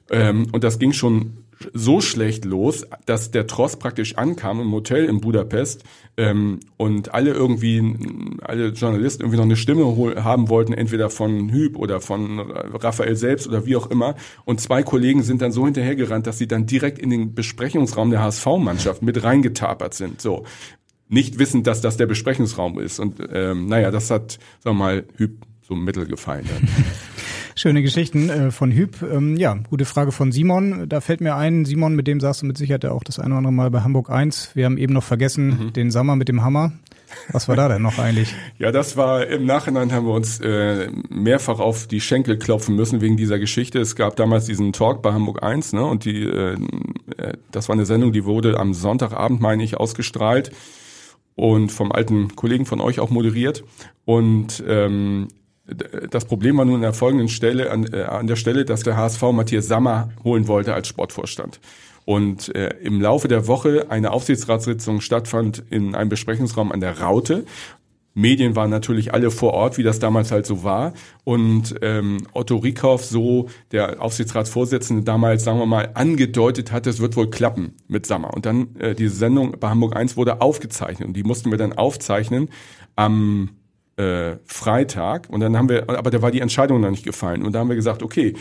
Ähm, 0.09 0.47
und 0.51 0.63
das 0.63 0.79
ging 0.79 0.93
schon 0.93 1.42
so 1.73 2.01
schlecht 2.01 2.45
los, 2.45 2.85
dass 3.05 3.31
der 3.31 3.47
Tross 3.47 3.77
praktisch 3.77 4.15
ankam 4.17 4.59
im 4.59 4.71
Hotel 4.71 5.05
in 5.05 5.21
Budapest 5.21 5.83
ähm, 6.17 6.59
und 6.77 7.13
alle 7.13 7.31
irgendwie, 7.31 8.37
alle 8.41 8.69
Journalisten 8.69 9.23
irgendwie 9.23 9.37
noch 9.37 9.45
eine 9.45 9.55
Stimme 9.55 10.23
haben 10.23 10.49
wollten, 10.49 10.73
entweder 10.73 11.09
von 11.09 11.51
Hüb 11.51 11.77
oder 11.77 12.01
von 12.01 12.39
Raphael 12.39 13.15
selbst 13.15 13.47
oder 13.47 13.65
wie 13.65 13.75
auch 13.75 13.89
immer. 13.89 14.15
Und 14.45 14.61
zwei 14.61 14.83
Kollegen 14.83 15.23
sind 15.23 15.41
dann 15.41 15.51
so 15.51 15.65
hinterhergerannt, 15.65 16.27
dass 16.27 16.37
sie 16.37 16.47
dann 16.47 16.65
direkt 16.65 16.99
in 16.99 17.09
den 17.09 17.33
Besprechungsraum 17.33 18.11
der 18.11 18.21
HSV-Mannschaft 18.21 19.01
mit 19.01 19.23
reingetapert 19.23 19.93
sind. 19.93 20.21
So 20.21 20.43
nicht 21.09 21.39
wissend, 21.39 21.67
dass 21.67 21.81
das 21.81 21.97
der 21.97 22.07
Besprechungsraum 22.07 22.79
ist. 22.79 22.99
Und 22.99 23.15
ähm, 23.31 23.67
naja, 23.67 23.91
das 23.91 24.09
hat, 24.09 24.39
sagen 24.59 24.77
wir 24.77 24.85
mal, 24.85 25.05
Hüb 25.17 25.45
so 25.61 25.75
mittel 25.75 26.05
gefallen. 26.05 26.45
Dann. 26.47 26.67
Schöne 27.55 27.83
Geschichten 27.83 28.29
äh, 28.29 28.51
von 28.51 28.71
Hüb. 28.71 29.01
Ähm, 29.01 29.37
ja, 29.37 29.53
gute 29.69 29.85
Frage 29.85 30.11
von 30.11 30.31
Simon. 30.31 30.89
Da 30.89 31.01
fällt 31.01 31.21
mir 31.21 31.35
ein, 31.35 31.65
Simon, 31.65 31.95
mit 31.95 32.07
dem 32.07 32.19
saß 32.19 32.39
du 32.39 32.45
mit 32.47 32.57
Sicherheit 32.57 32.85
auch 32.85 33.03
das 33.03 33.19
eine 33.19 33.29
oder 33.29 33.37
andere 33.37 33.53
Mal 33.53 33.69
bei 33.69 33.81
Hamburg 33.81 34.09
1. 34.09 34.51
Wir 34.55 34.65
haben 34.65 34.77
eben 34.77 34.93
noch 34.93 35.03
vergessen, 35.03 35.65
mhm. 35.65 35.73
den 35.73 35.91
Sommer 35.91 36.15
mit 36.15 36.29
dem 36.29 36.43
Hammer. 36.43 36.73
Was 37.31 37.47
war 37.47 37.55
da 37.55 37.67
denn 37.67 37.83
noch 37.83 37.99
eigentlich? 37.99 38.33
ja, 38.57 38.71
das 38.71 38.97
war 38.97 39.27
im 39.27 39.45
Nachhinein 39.45 39.91
haben 39.91 40.07
wir 40.07 40.13
uns 40.13 40.39
äh, 40.39 40.89
mehrfach 41.09 41.59
auf 41.59 41.85
die 41.85 42.01
Schenkel 42.01 42.37
klopfen 42.37 42.75
müssen 42.75 43.01
wegen 43.01 43.17
dieser 43.17 43.37
Geschichte. 43.37 43.79
Es 43.79 43.95
gab 43.95 44.15
damals 44.15 44.45
diesen 44.45 44.73
Talk 44.73 45.03
bei 45.03 45.13
Hamburg 45.13 45.43
1, 45.43 45.73
ne? 45.73 45.85
Und 45.85 46.05
die, 46.05 46.23
äh, 46.23 46.57
äh, 47.17 47.33
das 47.51 47.69
war 47.69 47.73
eine 47.75 47.85
Sendung, 47.85 48.13
die 48.13 48.25
wurde 48.25 48.59
am 48.59 48.73
Sonntagabend, 48.73 49.41
meine 49.41 49.63
ich, 49.63 49.77
ausgestrahlt 49.77 50.51
und 51.35 51.71
vom 51.71 51.91
alten 51.91 52.35
Kollegen 52.35 52.65
von 52.65 52.81
euch 52.81 52.99
auch 52.99 53.11
moderiert. 53.11 53.63
Und 54.05 54.63
ähm, 54.67 55.27
das 55.65 56.25
Problem 56.25 56.57
war 56.57 56.65
nun 56.65 56.75
an 56.75 56.81
der 56.81 56.93
folgenden 56.93 57.29
Stelle, 57.29 57.71
an, 57.71 57.85
äh, 57.91 58.03
an 58.03 58.27
der 58.27 58.35
Stelle, 58.35 58.65
dass 58.65 58.83
der 58.83 58.97
HSV 58.97 59.21
Matthias 59.31 59.67
Sammer 59.67 60.09
holen 60.23 60.47
wollte 60.47 60.73
als 60.73 60.87
Sportvorstand. 60.87 61.59
Und 62.05 62.53
äh, 62.53 62.75
im 62.81 62.99
Laufe 62.99 63.29
der 63.29 63.47
Woche 63.47 63.85
eine 63.89 64.11
Aufsichtsratssitzung 64.11 64.99
stattfand 64.99 65.63
in 65.69 65.95
einem 65.95 66.09
Besprechungsraum 66.09 66.73
an 66.73 66.81
der 66.81 66.99
Raute. 66.99 67.45
Medien 68.13 68.55
waren 68.55 68.69
natürlich 68.69 69.13
alle 69.13 69.31
vor 69.31 69.53
Ort, 69.53 69.77
wie 69.77 69.83
das 69.83 69.99
damals 69.99 70.31
halt 70.31 70.45
so 70.45 70.63
war. 70.63 70.93
Und 71.23 71.75
ähm, 71.81 72.27
Otto 72.33 72.57
Rieckhoff, 72.57 73.05
so 73.05 73.47
der 73.71 74.01
Aufsichtsratsvorsitzende 74.01 75.03
damals, 75.03 75.45
sagen 75.45 75.59
wir 75.59 75.65
mal, 75.65 75.91
angedeutet 75.93 76.71
hatte, 76.71 76.89
es 76.89 76.99
wird 76.99 77.15
wohl 77.15 77.29
klappen 77.29 77.73
mit 77.87 78.05
Sammer. 78.05 78.33
Und 78.33 78.45
dann 78.45 78.75
äh, 78.75 78.93
diese 78.93 79.15
Sendung 79.15 79.55
bei 79.59 79.69
Hamburg 79.69 79.95
1 79.95 80.17
wurde 80.17 80.41
aufgezeichnet. 80.41 81.07
Und 81.07 81.13
die 81.15 81.23
mussten 81.23 81.49
wir 81.51 81.57
dann 81.57 81.73
aufzeichnen 81.73 82.49
am 82.95 83.49
äh, 83.97 84.37
Freitag 84.45 85.29
und 85.29 85.39
dann 85.39 85.57
haben 85.57 85.69
wir, 85.69 85.89
aber 85.89 86.09
da 86.09 86.21
war 86.21 86.31
die 86.31 86.41
Entscheidung 86.41 86.81
noch 86.81 86.89
nicht 86.89 87.05
gefallen 87.05 87.43
und 87.43 87.53
da 87.53 87.59
haben 87.59 87.69
wir 87.69 87.75
gesagt, 87.75 88.03
okay, 88.03 88.33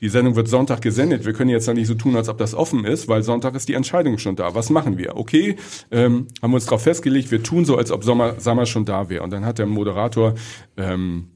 die 0.00 0.08
Sendung 0.08 0.34
wird 0.34 0.48
Sonntag 0.48 0.80
gesendet. 0.80 1.26
Wir 1.26 1.34
können 1.34 1.50
jetzt 1.50 1.68
dann 1.68 1.76
nicht 1.76 1.86
so 1.86 1.94
tun, 1.94 2.16
als 2.16 2.28
ob 2.28 2.38
das 2.38 2.54
offen 2.54 2.84
ist, 2.84 3.06
weil 3.06 3.22
Sonntag 3.22 3.54
ist 3.54 3.68
die 3.68 3.74
Entscheidung 3.74 4.16
schon 4.16 4.34
da. 4.34 4.54
Was 4.54 4.70
machen 4.70 4.96
wir? 4.96 5.16
Okay, 5.16 5.56
ähm, 5.90 6.28
haben 6.40 6.52
wir 6.52 6.54
uns 6.54 6.64
darauf 6.64 6.82
festgelegt, 6.82 7.30
wir 7.30 7.42
tun 7.42 7.66
so, 7.66 7.76
als 7.76 7.90
ob 7.90 8.02
Sommer, 8.02 8.40
Sommer 8.40 8.64
schon 8.64 8.86
da 8.86 9.10
wäre. 9.10 9.22
Und 9.22 9.30
dann 9.30 9.44
hat 9.44 9.58
der 9.58 9.66
Moderator 9.66 10.34
ähm, 10.76 11.28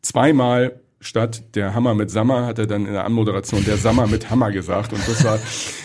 zweimal 0.00 0.80
statt 1.00 1.42
der 1.56 1.74
Hammer 1.74 1.94
mit 1.94 2.10
Sammer 2.10 2.46
hat 2.46 2.60
er 2.60 2.66
dann 2.66 2.86
in 2.86 2.92
der 2.92 3.04
Anmoderation 3.04 3.64
der 3.64 3.76
Sammer 3.76 4.06
mit 4.06 4.30
Hammer 4.30 4.52
gesagt. 4.52 4.92
Und 4.92 5.06
das 5.08 5.24
war 5.24 5.38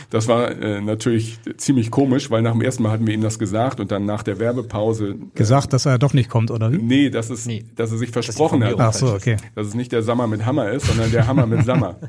das 0.10 0.28
war 0.28 0.52
äh, 0.52 0.80
natürlich 0.82 1.40
ziemlich 1.58 1.92
komisch, 1.92 2.32
weil 2.32 2.42
nach 2.42 2.54
dem 2.54 2.62
ersten 2.62 2.84
Mal 2.84 2.92
hatten 2.92 3.06
wir 3.06 3.14
ihm 3.14 3.22
das 3.22 3.40
gesagt 3.40 3.80
und 3.80 3.92
dann 3.92 4.06
nach 4.06 4.24
der 4.24 4.40
Werbepause. 4.40 5.10
Äh, 5.10 5.16
gesagt, 5.36 5.74
dass 5.74 5.86
er 5.86 5.98
doch 5.98 6.14
nicht 6.14 6.30
kommt, 6.30 6.50
oder 6.50 6.72
wie? 6.72 6.78
Nee, 6.78 7.10
dass, 7.10 7.30
es, 7.30 7.46
nee. 7.46 7.66
dass 7.76 7.92
er 7.92 7.98
sich 7.98 8.12
versprochen 8.12 8.64
hat. 8.64 8.76
Ach 8.80 8.94
so, 8.94 9.14
okay. 9.14 9.38
Dass 9.56 9.68
es 9.68 9.74
nicht 9.74 9.92
der 9.92 10.04
Sammer 10.04 10.28
mit 10.28 10.46
Hammer 10.46 10.72
ist, 10.72 10.88
sondern 10.88 11.12
der 11.12 11.28
Hammer 11.28 11.46
mit 11.46 11.66
Sammer. 11.66 11.96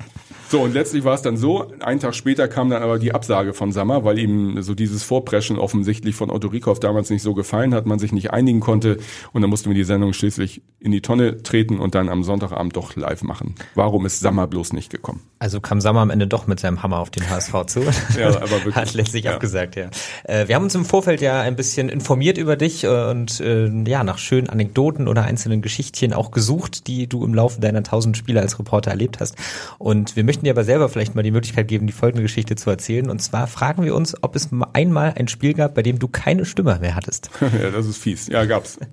So, 0.50 0.62
und 0.62 0.72
letztlich 0.72 1.04
war 1.04 1.12
es 1.12 1.20
dann 1.20 1.36
so, 1.36 1.70
einen 1.80 2.00
Tag 2.00 2.14
später 2.14 2.48
kam 2.48 2.70
dann 2.70 2.82
aber 2.82 2.98
die 2.98 3.12
Absage 3.12 3.52
von 3.52 3.70
Sammer, 3.70 4.04
weil 4.04 4.18
ihm 4.18 4.62
so 4.62 4.74
dieses 4.74 5.02
Vorpreschen 5.02 5.58
offensichtlich 5.58 6.14
von 6.14 6.30
Otto 6.30 6.48
Rieckhoff 6.48 6.80
damals 6.80 7.10
nicht 7.10 7.20
so 7.20 7.34
gefallen 7.34 7.74
hat, 7.74 7.84
man 7.84 7.98
sich 7.98 8.12
nicht 8.12 8.30
einigen 8.30 8.60
konnte 8.60 8.96
und 9.32 9.42
dann 9.42 9.50
mussten 9.50 9.68
wir 9.68 9.74
die 9.74 9.84
Sendung 9.84 10.14
schließlich 10.14 10.62
in 10.80 10.90
die 10.90 11.02
Tonne 11.02 11.42
treten 11.42 11.78
und 11.78 11.94
dann 11.94 12.08
am 12.08 12.24
Sonntagabend 12.24 12.74
doch 12.74 12.96
live 12.96 13.24
machen. 13.24 13.56
Warum 13.74 14.06
ist 14.06 14.20
Sammer 14.20 14.46
bloß 14.46 14.72
nicht 14.72 14.90
gekommen? 14.90 15.20
Also 15.38 15.60
kam 15.60 15.82
Sammer 15.82 16.00
am 16.00 16.08
Ende 16.08 16.26
doch 16.26 16.46
mit 16.46 16.60
seinem 16.60 16.82
Hammer 16.82 17.00
auf 17.00 17.10
den 17.10 17.28
HSV 17.28 17.66
zu. 17.66 17.80
Ja, 18.18 18.28
aber 18.28 18.50
wirklich. 18.50 18.74
Hat 18.74 18.94
letztlich 18.94 19.24
ja. 19.24 19.34
abgesagt, 19.34 19.76
ja. 19.76 19.90
Äh, 20.24 20.48
wir 20.48 20.54
haben 20.54 20.64
uns 20.64 20.74
im 20.74 20.84
Vorfeld 20.84 21.20
ja 21.20 21.40
ein 21.40 21.56
bisschen 21.56 21.88
informiert 21.88 22.38
über 22.38 22.56
dich 22.56 22.84
äh, 22.84 22.88
und 22.88 23.40
äh, 23.40 23.68
ja, 23.86 24.04
nach 24.04 24.18
schönen 24.18 24.48
Anekdoten 24.48 25.08
oder 25.08 25.24
einzelnen 25.24 25.62
Geschichtchen 25.62 26.12
auch 26.12 26.30
gesucht, 26.30 26.86
die 26.86 27.06
du 27.06 27.24
im 27.24 27.34
Laufe 27.34 27.60
deiner 27.60 27.82
tausend 27.82 28.16
Spiele 28.16 28.40
als 28.40 28.58
Reporter 28.58 28.90
erlebt 28.90 29.20
hast. 29.20 29.36
Und 29.78 30.16
wir 30.16 30.24
möchten 30.24 30.44
dir 30.44 30.52
aber 30.52 30.64
selber 30.64 30.88
vielleicht 30.88 31.14
mal 31.14 31.22
die 31.22 31.30
Möglichkeit 31.30 31.68
geben, 31.68 31.86
die 31.86 31.92
folgende 31.92 32.22
Geschichte 32.22 32.56
zu 32.56 32.70
erzählen. 32.70 33.10
Und 33.10 33.20
zwar 33.20 33.46
fragen 33.46 33.84
wir 33.84 33.94
uns, 33.94 34.14
ob 34.22 34.36
es 34.36 34.48
einmal 34.72 35.14
ein 35.16 35.28
Spiel 35.28 35.54
gab, 35.54 35.74
bei 35.74 35.82
dem 35.82 35.98
du 35.98 36.08
keine 36.08 36.44
Stimme 36.44 36.78
mehr 36.80 36.94
hattest. 36.94 37.30
ja, 37.40 37.70
das 37.70 37.86
ist 37.86 37.98
fies. 37.98 38.28
Ja, 38.28 38.44
gab's. 38.44 38.78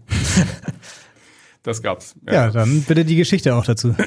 Das 1.65 1.81
gab's. 1.81 2.15
Ja. 2.27 2.33
ja, 2.33 2.51
dann 2.51 2.83
bitte 2.83 3.03
die 3.03 3.15
Geschichte 3.15 3.55
auch 3.55 3.65
dazu. 3.65 3.95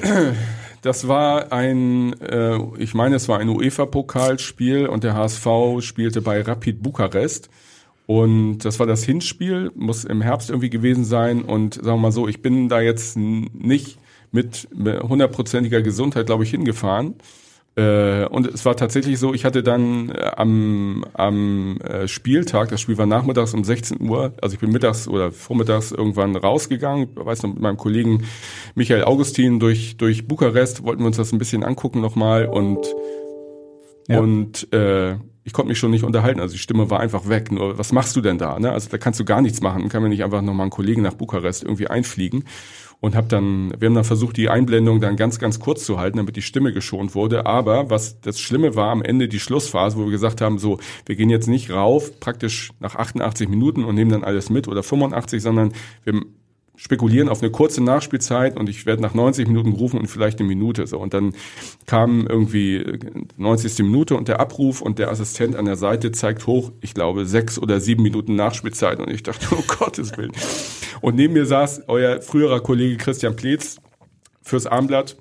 Das 0.81 1.09
war 1.09 1.51
ein, 1.51 2.13
äh, 2.21 2.57
ich 2.77 2.93
meine, 2.93 3.17
es 3.17 3.27
war 3.27 3.39
ein 3.39 3.49
UEFA-Pokalspiel 3.49 4.87
und 4.87 5.03
der 5.03 5.13
HSV 5.13 5.45
spielte 5.81 6.21
bei 6.21 6.41
Rapid 6.41 6.81
Bukarest. 6.81 7.49
Und 8.05 8.59
das 8.59 8.79
war 8.79 8.87
das 8.87 9.03
Hinspiel, 9.03 9.71
muss 9.75 10.05
im 10.05 10.21
Herbst 10.21 10.49
irgendwie 10.49 10.69
gewesen 10.69 11.03
sein. 11.03 11.41
Und 11.41 11.73
sagen 11.73 11.87
wir 11.87 11.97
mal 11.97 12.11
so, 12.13 12.29
ich 12.29 12.41
bin 12.41 12.69
da 12.69 12.79
jetzt 12.79 13.17
nicht 13.17 13.99
mit 14.31 14.69
hundertprozentiger 14.79 15.81
Gesundheit, 15.81 16.27
glaube 16.27 16.45
ich, 16.45 16.51
hingefahren. 16.51 17.15
Äh, 17.75 18.25
und 18.25 18.47
es 18.47 18.65
war 18.65 18.75
tatsächlich 18.75 19.19
so, 19.19 19.33
ich 19.33 19.45
hatte 19.45 19.63
dann 19.63 20.09
äh, 20.09 20.31
am, 20.35 21.05
am 21.13 21.77
äh, 21.81 22.07
Spieltag, 22.07 22.69
das 22.69 22.81
Spiel 22.81 22.97
war 22.97 23.05
nachmittags 23.05 23.53
um 23.53 23.63
16 23.63 24.01
Uhr, 24.01 24.33
also 24.41 24.55
ich 24.55 24.59
bin 24.59 24.71
mittags 24.71 25.07
oder 25.07 25.31
vormittags 25.31 25.91
irgendwann 25.91 26.35
rausgegangen, 26.35 27.09
weiß 27.15 27.43
noch, 27.43 27.53
mit 27.53 27.61
meinem 27.61 27.77
Kollegen 27.77 28.25
Michael 28.75 29.03
Augustin 29.03 29.59
durch, 29.59 29.97
durch 29.97 30.27
Bukarest, 30.27 30.83
wollten 30.83 31.03
wir 31.03 31.07
uns 31.07 31.17
das 31.17 31.31
ein 31.31 31.37
bisschen 31.37 31.63
angucken 31.63 32.01
nochmal 32.01 32.47
und, 32.47 32.79
ja. 34.07 34.19
und 34.19 34.73
äh, 34.73 35.15
ich 35.43 35.53
konnte 35.53 35.69
mich 35.69 35.79
schon 35.79 35.91
nicht 35.91 36.03
unterhalten, 36.03 36.39
also 36.39 36.53
die 36.53 36.59
Stimme 36.59 36.89
war 36.91 36.99
einfach 36.99 37.27
weg. 37.27 37.51
Nur, 37.51 37.77
was 37.77 37.91
machst 37.91 38.15
du 38.15 38.21
denn 38.21 38.37
da? 38.37 38.59
Ne? 38.59 38.71
Also 38.71 38.89
da 38.89 38.99
kannst 38.99 39.19
du 39.19 39.25
gar 39.25 39.41
nichts 39.41 39.61
machen, 39.61 39.89
kann 39.89 40.03
mir 40.03 40.09
nicht 40.09 40.23
einfach 40.23 40.41
nochmal 40.41 40.65
einen 40.65 40.71
Kollegen 40.71 41.01
nach 41.01 41.15
Bukarest 41.15 41.63
irgendwie 41.63 41.87
einfliegen 41.87 42.43
und 43.01 43.15
habe 43.15 43.27
dann, 43.27 43.73
wir 43.79 43.87
haben 43.87 43.95
dann 43.95 44.03
versucht, 44.03 44.37
die 44.37 44.49
Einblendung 44.49 44.99
dann 44.99 45.15
ganz, 45.15 45.39
ganz 45.39 45.59
kurz 45.59 45.85
zu 45.85 45.99
halten, 45.99 46.17
damit 46.17 46.35
die 46.35 46.41
Stimme 46.41 46.73
geschont 46.73 47.15
wurde. 47.15 47.45
Aber 47.45 47.89
was 47.89 48.19
das 48.19 48.39
Schlimme 48.39 48.75
war, 48.75 48.91
am 48.91 49.01
Ende 49.01 49.27
die 49.27 49.39
Schlussphase, 49.39 49.97
wo 49.97 50.05
wir 50.05 50.11
gesagt 50.11 50.41
haben, 50.41 50.59
so, 50.59 50.79
wir 51.05 51.15
gehen 51.15 51.29
jetzt 51.29 51.47
nicht 51.47 51.71
rauf, 51.71 52.19
praktisch 52.19 52.71
nach 52.79 52.95
88 52.95 53.47
Minuten 53.47 53.85
und 53.85 53.95
nehmen 53.95 54.11
dann 54.11 54.23
alles 54.23 54.49
mit 54.49 54.67
oder 54.67 54.83
85, 54.83 55.41
sondern 55.41 55.73
wir 56.03 56.21
spekulieren 56.79 57.27
auf 57.27 57.41
eine 57.41 57.51
kurze 57.51 57.83
Nachspielzeit 57.83 58.57
und 58.57 58.69
ich 58.69 58.85
werde 58.85 59.01
nach 59.01 59.13
90 59.13 59.49
Minuten 59.49 59.71
gerufen 59.71 59.99
und 59.99 60.07
vielleicht 60.07 60.39
eine 60.39 60.47
Minute 60.47 60.87
so 60.87 60.97
und 60.97 61.13
dann 61.13 61.33
kam 61.87 62.25
irgendwie 62.25 62.99
90. 63.35 63.79
Minute 63.79 64.15
und 64.15 64.29
der 64.29 64.39
Abruf 64.39 64.81
und 64.81 64.97
der 64.97 65.11
Assistent 65.11 65.57
an 65.57 65.65
der 65.65 65.75
Seite 65.75 66.13
zeigt 66.13 66.47
hoch, 66.47 66.71
ich 66.79 66.93
glaube 66.93 67.25
sechs 67.25 67.59
oder 67.59 67.81
sieben 67.81 68.01
Minuten 68.01 68.35
Nachspielzeit 68.35 69.01
und 69.01 69.09
ich 69.11 69.23
dachte, 69.23 69.47
oh 69.51 69.63
Gottes 69.79 70.17
Willen. 70.17 70.31
Und 71.01 71.15
neben 71.15 71.33
mir 71.33 71.45
saß 71.45 71.83
euer 71.87 72.21
früherer 72.21 72.61
Kollege 72.61 72.95
Christian 72.95 73.35
Pletz 73.35 73.77
fürs 74.41 74.65
Armblatt 74.65 75.17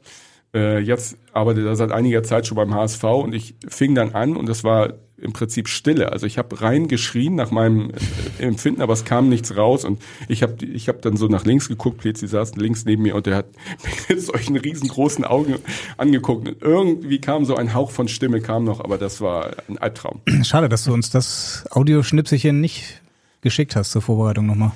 Äh, 0.55 0.79
jetzt 0.79 1.19
arbeitet 1.35 1.67
er 1.67 1.77
seit 1.77 1.93
einiger 1.93 2.23
Zeit 2.23 2.47
schon 2.47 2.57
beim 2.57 2.73
HSV 2.73 3.05
und 3.05 3.35
ich 3.35 3.57
fing 3.69 3.95
dann 3.95 4.13
an 4.13 4.35
und 4.35 4.49
das 4.49 4.65
war 4.65 4.95
im 5.21 5.33
Prinzip 5.33 5.69
Stille. 5.69 6.13
Also 6.13 6.27
ich 6.27 6.39
habe 6.39 6.61
reingeschrien 6.61 7.35
nach 7.35 7.51
meinem 7.51 7.91
äh, 8.39 8.43
Empfinden, 8.43 8.83
aber 8.83 8.93
es 8.93 9.05
kam 9.05 9.29
nichts 9.29 9.57
raus 9.57 9.85
und 9.85 10.01
ich 10.29 10.43
habe 10.43 10.65
ich 10.65 10.89
hab 10.89 11.03
dann 11.03 11.17
so 11.17 11.27
nach 11.27 11.45
links 11.45 11.69
geguckt, 11.69 11.99
Plezi 11.99 12.27
saß 12.29 12.57
links 12.57 12.85
neben 12.85 13.03
mir 13.03 13.15
und 13.15 13.27
der 13.27 13.37
hat 13.37 13.47
mir 13.85 13.91
mit 14.17 14.23
solchen 14.23 14.57
riesengroßen 14.57 15.25
Augen 15.25 15.57
angeguckt 15.97 16.49
und 16.49 16.63
irgendwie 16.63 17.21
kam 17.21 17.45
so 17.45 17.57
ein 17.57 17.75
Hauch 17.75 17.91
von 17.91 18.09
Stimme, 18.09 18.41
kam 18.41 18.65
noch, 18.65 18.81
aber 18.81 18.99
das 18.99 19.21
war 19.21 19.51
ein 19.69 19.79
Albtraum. 19.79 20.21
Schade, 20.43 20.69
dass 20.69 20.85
du 20.85 20.93
uns 20.93 21.11
das 21.11 21.65
Audioschnipselchen 21.71 22.61
nicht 22.61 23.03
geschickt 23.41 23.77
hast 23.77 23.91
zur 23.93 24.03
Vorbereitung 24.03 24.47
nochmal. 24.47 24.73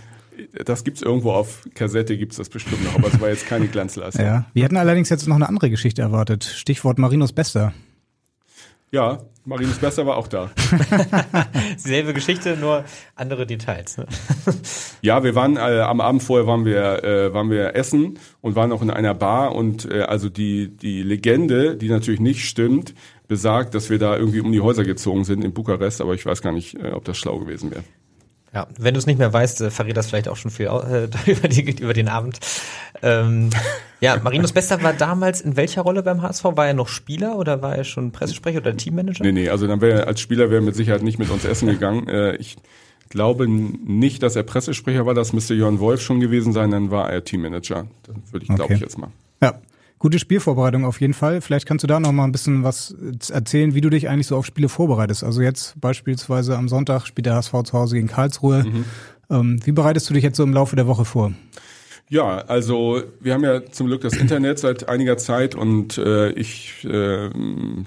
Das 0.64 0.82
gibt's 0.82 1.02
irgendwo 1.02 1.32
auf 1.32 1.62
Kassette, 1.74 2.16
gibt's 2.16 2.36
das 2.36 2.48
bestimmt 2.48 2.84
noch, 2.84 2.94
aber 2.96 3.08
es 3.08 3.20
war 3.20 3.28
jetzt 3.28 3.46
keine 3.46 3.68
Glanzleistung. 3.68 4.24
Ja, 4.24 4.46
wir 4.54 4.64
hätten 4.64 4.76
allerdings 4.76 5.08
jetzt 5.08 5.28
noch 5.28 5.36
eine 5.36 5.48
andere 5.48 5.70
Geschichte 5.70 6.02
erwartet. 6.02 6.44
Stichwort 6.44 6.98
Marinos 6.98 7.32
Bester. 7.32 7.72
Ja, 8.90 9.20
Marinus 9.44 9.78
Bester 9.78 10.06
war 10.06 10.16
auch 10.16 10.28
da. 10.28 10.50
Selbe 11.76 12.14
Geschichte, 12.14 12.56
nur 12.56 12.84
andere 13.16 13.44
Details. 13.44 13.96
Ne? 13.96 14.06
ja, 15.02 15.24
wir 15.24 15.34
waren 15.34 15.56
äh, 15.56 15.80
am 15.80 16.00
Abend 16.00 16.22
vorher 16.22 16.46
waren 16.46 16.64
wir 16.64 17.02
äh, 17.02 17.34
waren 17.34 17.50
wir 17.50 17.74
essen 17.74 18.18
und 18.40 18.54
waren 18.54 18.70
auch 18.70 18.82
in 18.82 18.90
einer 18.90 19.14
Bar 19.14 19.54
und 19.54 19.90
äh, 19.90 20.02
also 20.02 20.28
die 20.28 20.68
die 20.68 21.02
Legende, 21.02 21.76
die 21.76 21.88
natürlich 21.88 22.20
nicht 22.20 22.44
stimmt, 22.44 22.94
besagt, 23.26 23.74
dass 23.74 23.90
wir 23.90 23.98
da 23.98 24.16
irgendwie 24.16 24.40
um 24.40 24.52
die 24.52 24.60
Häuser 24.60 24.84
gezogen 24.84 25.24
sind 25.24 25.44
in 25.44 25.52
Bukarest, 25.52 26.00
aber 26.00 26.14
ich 26.14 26.24
weiß 26.24 26.40
gar 26.40 26.52
nicht, 26.52 26.74
äh, 26.76 26.92
ob 26.92 27.04
das 27.04 27.18
schlau 27.18 27.38
gewesen 27.38 27.70
wäre. 27.72 27.82
Ja, 28.54 28.66
wenn 28.78 28.92
du 28.92 28.98
es 28.98 29.06
nicht 29.06 29.18
mehr 29.18 29.32
weißt, 29.32 29.62
äh, 29.62 29.70
verrät 29.70 29.96
das 29.96 30.08
vielleicht 30.08 30.28
auch 30.28 30.36
schon 30.36 30.50
viel 30.50 30.66
äh, 30.66 31.08
über, 31.30 31.48
die, 31.48 31.70
über 31.80 31.94
den 31.94 32.08
Abend. 32.08 32.38
Ähm, 33.02 33.48
ja, 34.00 34.16
Marinus 34.22 34.52
Bester 34.52 34.82
war 34.82 34.92
damals 34.92 35.40
in 35.40 35.56
welcher 35.56 35.82
Rolle 35.82 36.02
beim 36.02 36.20
HSV? 36.22 36.44
War 36.44 36.66
er 36.66 36.74
noch 36.74 36.88
Spieler 36.88 37.36
oder 37.36 37.62
war 37.62 37.76
er 37.76 37.84
schon 37.84 38.12
Pressesprecher 38.12 38.58
oder 38.58 38.76
Teammanager? 38.76 39.24
Nee, 39.24 39.32
nee, 39.32 39.48
also 39.48 39.66
dann 39.66 39.80
wäre 39.80 40.06
als 40.06 40.20
Spieler 40.20 40.50
wäre 40.50 40.60
mit 40.60 40.74
Sicherheit 40.74 41.02
nicht 41.02 41.18
mit 41.18 41.30
uns 41.30 41.44
essen 41.44 41.68
gegangen. 41.68 42.06
Äh, 42.12 42.36
ich 42.36 42.56
glaube 43.08 43.48
nicht, 43.48 44.22
dass 44.22 44.36
er 44.36 44.42
Pressesprecher 44.42 45.06
war, 45.06 45.14
das 45.14 45.32
müsste 45.32 45.54
Jörn 45.54 45.78
Wolf 45.80 46.00
schon 46.02 46.20
gewesen 46.20 46.52
sein, 46.52 46.70
dann 46.70 46.90
war 46.90 47.10
er 47.10 47.22
Teammanager. 47.24 47.86
Das 48.06 48.16
würde 48.32 48.44
ich, 48.44 48.48
glaube 48.48 48.64
Okay. 48.64 48.74
ich, 48.74 48.80
jetzt 48.80 48.98
mal. 48.98 49.10
Ja, 49.40 49.54
gute 50.02 50.18
Spielvorbereitung 50.18 50.84
auf 50.84 51.00
jeden 51.00 51.14
Fall. 51.14 51.40
Vielleicht 51.40 51.64
kannst 51.64 51.84
du 51.84 51.86
da 51.86 52.00
noch 52.00 52.10
mal 52.10 52.24
ein 52.24 52.32
bisschen 52.32 52.64
was 52.64 52.92
erzählen, 53.30 53.72
wie 53.76 53.80
du 53.80 53.88
dich 53.88 54.08
eigentlich 54.08 54.26
so 54.26 54.36
auf 54.36 54.44
Spiele 54.44 54.68
vorbereitest. 54.68 55.22
Also 55.22 55.42
jetzt 55.42 55.80
beispielsweise 55.80 56.58
am 56.58 56.68
Sonntag 56.68 57.06
spielt 57.06 57.26
der 57.26 57.36
HSV 57.36 57.52
zu 57.62 57.74
Hause 57.74 57.94
gegen 57.94 58.08
Karlsruhe. 58.08 58.64
Ähm, 59.30 59.60
wie 59.64 59.70
bereitest 59.70 60.10
du 60.10 60.14
dich 60.14 60.24
jetzt 60.24 60.36
so 60.36 60.42
im 60.42 60.52
Laufe 60.52 60.74
der 60.74 60.88
Woche 60.88 61.04
vor? 61.04 61.32
Ja, 62.12 62.44
also 62.46 63.02
wir 63.20 63.32
haben 63.32 63.42
ja 63.42 63.64
zum 63.64 63.86
Glück 63.86 64.02
das 64.02 64.12
Internet 64.12 64.58
seit 64.58 64.86
einiger 64.86 65.16
Zeit 65.16 65.54
und 65.54 65.96
äh, 65.96 66.28
ich 66.32 66.84
äh, 66.84 67.30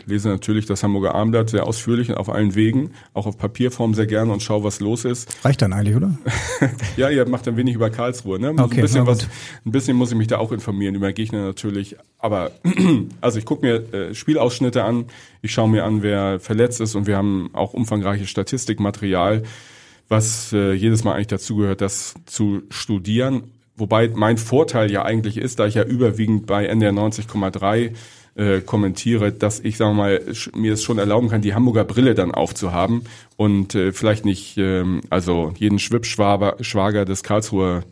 lese 0.08 0.30
natürlich 0.30 0.66
das 0.66 0.82
Hamburger 0.82 1.14
Armblatt 1.14 1.52
sehr 1.52 1.68
ausführlich 1.68 2.10
und 2.10 2.16
auf 2.16 2.30
allen 2.30 2.56
Wegen, 2.56 2.90
auch 3.14 3.28
auf 3.28 3.38
Papierform 3.38 3.94
sehr 3.94 4.08
gerne 4.08 4.34
und 4.34 4.42
schaue, 4.42 4.64
was 4.64 4.80
los 4.80 5.06
ist. 5.06 5.46
Reicht 5.46 5.62
dann 5.62 5.74
eigentlich, 5.74 5.96
oder? 5.96 6.18
ja, 6.98 7.12
ihr 7.12 7.30
macht 7.30 7.48
ein 7.48 7.56
wenig 7.56 7.76
über 7.76 7.92
Karlsruhe, 7.92 8.40
ne? 8.40 8.50
Okay, 8.58 8.78
ein 8.78 8.82
bisschen 8.82 9.06
was, 9.06 9.28
ein 9.64 9.72
bisschen 9.72 9.96
muss 9.96 10.10
ich 10.10 10.18
mich 10.18 10.26
da 10.26 10.40
auch 10.40 10.52
informieren 10.52 10.96
über 10.96 11.14
Gegner 11.14 11.44
natürlich. 11.44 11.96
Aber 12.18 12.50
also 13.22 13.38
ich 13.38 13.46
gucke 13.46 13.64
mir 13.64 13.94
äh, 13.94 14.16
Spielausschnitte 14.16 14.84
an, 14.84 15.06
ich 15.44 15.54
schaue 15.54 15.70
mir 15.70 15.84
an, 15.84 16.02
wer 16.02 16.40
verletzt 16.40 16.82
ist 16.82 16.96
und 16.96 17.06
wir 17.06 17.16
haben 17.16 17.52
auch 17.54 17.76
umfangreiches 17.76 18.28
Statistikmaterial, 18.28 19.44
was 20.10 20.52
äh, 20.52 20.74
jedes 20.74 21.04
Mal 21.04 21.14
eigentlich 21.14 21.28
dazugehört, 21.28 21.82
das 21.82 22.16
zu 22.26 22.64
studieren. 22.72 23.52
Wobei 23.78 24.10
mein 24.14 24.38
Vorteil 24.38 24.92
ja 24.92 25.04
eigentlich 25.04 25.38
ist, 25.38 25.60
da 25.60 25.68
ich 25.68 25.76
ja 25.76 25.84
überwiegend 25.84 26.46
bei 26.46 26.66
NDR 26.66 26.92
90,3 26.92 27.92
äh, 28.36 28.62
kommentiere, 28.62 29.32
dass 29.32 29.60
ich, 29.60 29.78
sagen 29.78 29.96
wir 29.96 30.04
mal, 30.04 30.22
mir 30.54 30.74
es 30.74 30.84
schon 30.84 30.98
erlauben 30.98 31.30
kann, 31.30 31.42
die 31.42 31.54
Hamburger 31.54 31.84
Brille 31.84 32.16
dann 32.16 32.32
aufzuhaben 32.32 33.04
und 33.38 33.76
äh, 33.76 33.92
vielleicht 33.92 34.26
nicht, 34.26 34.58
ähm, 34.58 35.02
also 35.10 35.54
jeden 35.58 35.80
Schwippschwager 35.80 36.56
Schwager 36.62 37.06
des 37.06 37.24
Karlsruher 37.24 37.84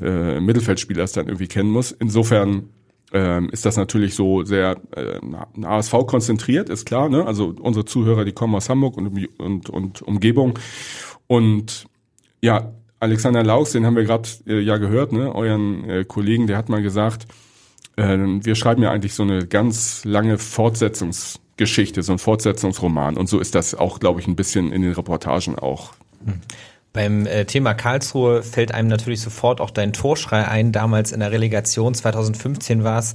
äh, 0.00 0.40
Mittelfeldspielers 0.40 1.12
dann 1.12 1.26
irgendwie 1.26 1.48
kennen 1.48 1.70
muss. 1.70 1.92
Insofern 1.92 2.68
ähm, 3.12 3.48
ist 3.50 3.64
das 3.64 3.76
natürlich 3.76 4.14
so 4.14 4.44
sehr 4.44 4.76
äh, 4.94 5.20
ASV 5.64 6.06
konzentriert, 6.06 6.68
ist 6.68 6.84
klar. 6.84 7.08
Ne? 7.08 7.24
Also 7.24 7.54
unsere 7.60 7.84
Zuhörer, 7.84 8.24
die 8.24 8.32
kommen 8.32 8.54
aus 8.54 8.68
Hamburg 8.68 8.96
und, 8.96 9.38
und, 9.38 9.70
und 9.70 10.02
Umgebung. 10.02 10.58
Und 11.26 11.86
ja, 12.42 12.72
Alexander 13.00 13.42
Laux, 13.42 13.72
den 13.72 13.84
haben 13.84 13.96
wir 13.96 14.04
gerade 14.04 14.28
äh, 14.46 14.60
ja 14.60 14.78
gehört, 14.78 15.12
ne? 15.12 15.34
euren 15.34 15.88
äh, 15.88 16.04
Kollegen, 16.04 16.46
der 16.46 16.56
hat 16.56 16.68
mal 16.68 16.82
gesagt, 16.82 17.26
äh, 17.96 18.16
wir 18.16 18.54
schreiben 18.54 18.82
ja 18.82 18.90
eigentlich 18.90 19.14
so 19.14 19.22
eine 19.22 19.46
ganz 19.46 20.04
lange 20.04 20.38
Fortsetzungsgeschichte, 20.38 22.02
so 22.02 22.12
ein 22.12 22.18
Fortsetzungsroman. 22.18 23.16
Und 23.16 23.28
so 23.28 23.38
ist 23.38 23.54
das 23.54 23.74
auch, 23.74 24.00
glaube 24.00 24.20
ich, 24.20 24.26
ein 24.26 24.36
bisschen 24.36 24.72
in 24.72 24.82
den 24.82 24.92
Reportagen 24.92 25.58
auch. 25.58 25.92
Beim 26.96 27.26
äh, 27.26 27.44
Thema 27.44 27.74
Karlsruhe 27.74 28.42
fällt 28.42 28.72
einem 28.72 28.88
natürlich 28.88 29.20
sofort 29.20 29.60
auch 29.60 29.70
dein 29.70 29.92
Torschrei 29.92 30.48
ein. 30.48 30.72
Damals 30.72 31.12
in 31.12 31.20
der 31.20 31.30
Relegation 31.30 31.94
2015 31.94 32.84
war 32.84 33.00
es. 33.00 33.12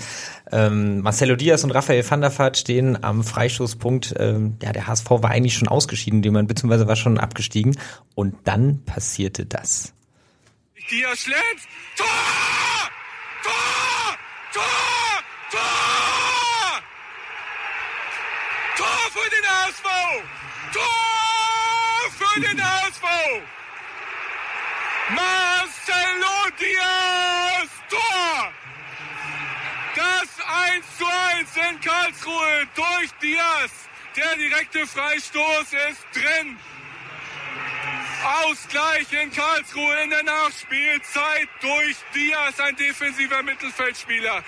Ähm, 0.51 1.01
Marcelo 1.01 1.36
Diaz 1.36 1.63
und 1.63 1.71
Raphael 1.71 2.07
van 2.07 2.21
der 2.21 2.38
Vaart 2.38 2.57
stehen 2.57 3.03
am 3.03 3.23
Freistoßpunkt. 3.23 4.13
Ähm, 4.19 4.57
ja, 4.61 4.71
der 4.71 4.86
HSV 4.86 5.09
war 5.09 5.32
eigentlich 5.32 5.55
schon 5.55 5.67
ausgeschieden, 5.67 6.21
jemand 6.21 6.47
beziehungsweise 6.47 6.88
war 6.88 6.95
schon 6.95 7.17
abgestiegen. 7.17 7.75
Und 8.13 8.36
dann 8.43 8.84
passierte 8.86 9.47
das. 9.47 9.95
Diaz 10.91 11.17
schlägt. 11.17 11.41
Tor! 11.97 12.05
Tor! 13.41 14.17
Tor! 14.53 14.63
Tor! 15.49 15.59
Tor 18.77 19.11
für 19.11 19.29
den 19.32 19.45
HSV! 19.49 19.84
Tor 20.71 22.11
für 22.11 22.41
den 22.41 22.63
HSV! 22.63 23.61
Marcelo 25.16 26.38
Diaz! 26.59 27.70
Tor! 27.89 28.51
Das 29.95 30.30
1 30.76 30.97
zu 30.97 31.05
1 31.05 31.72
in 31.72 31.80
Karlsruhe 31.82 32.68
durch 32.76 33.12
Diaz. 33.22 33.72
Der 34.16 34.36
direkte 34.38 34.86
Freistoß 34.88 35.74
ist 35.89 36.05
drin. 36.14 36.57
Ausgleich 38.45 39.07
in 39.12 39.32
Karlsruhe 39.32 39.95
in 40.03 40.09
der 40.12 40.24
Nachspielzeit 40.24 41.49
durch 41.62 41.97
Diaz, 42.14 42.59
ein 42.59 42.76
defensiver 42.76 43.41
Mittelfeldspieler. 43.43 44.43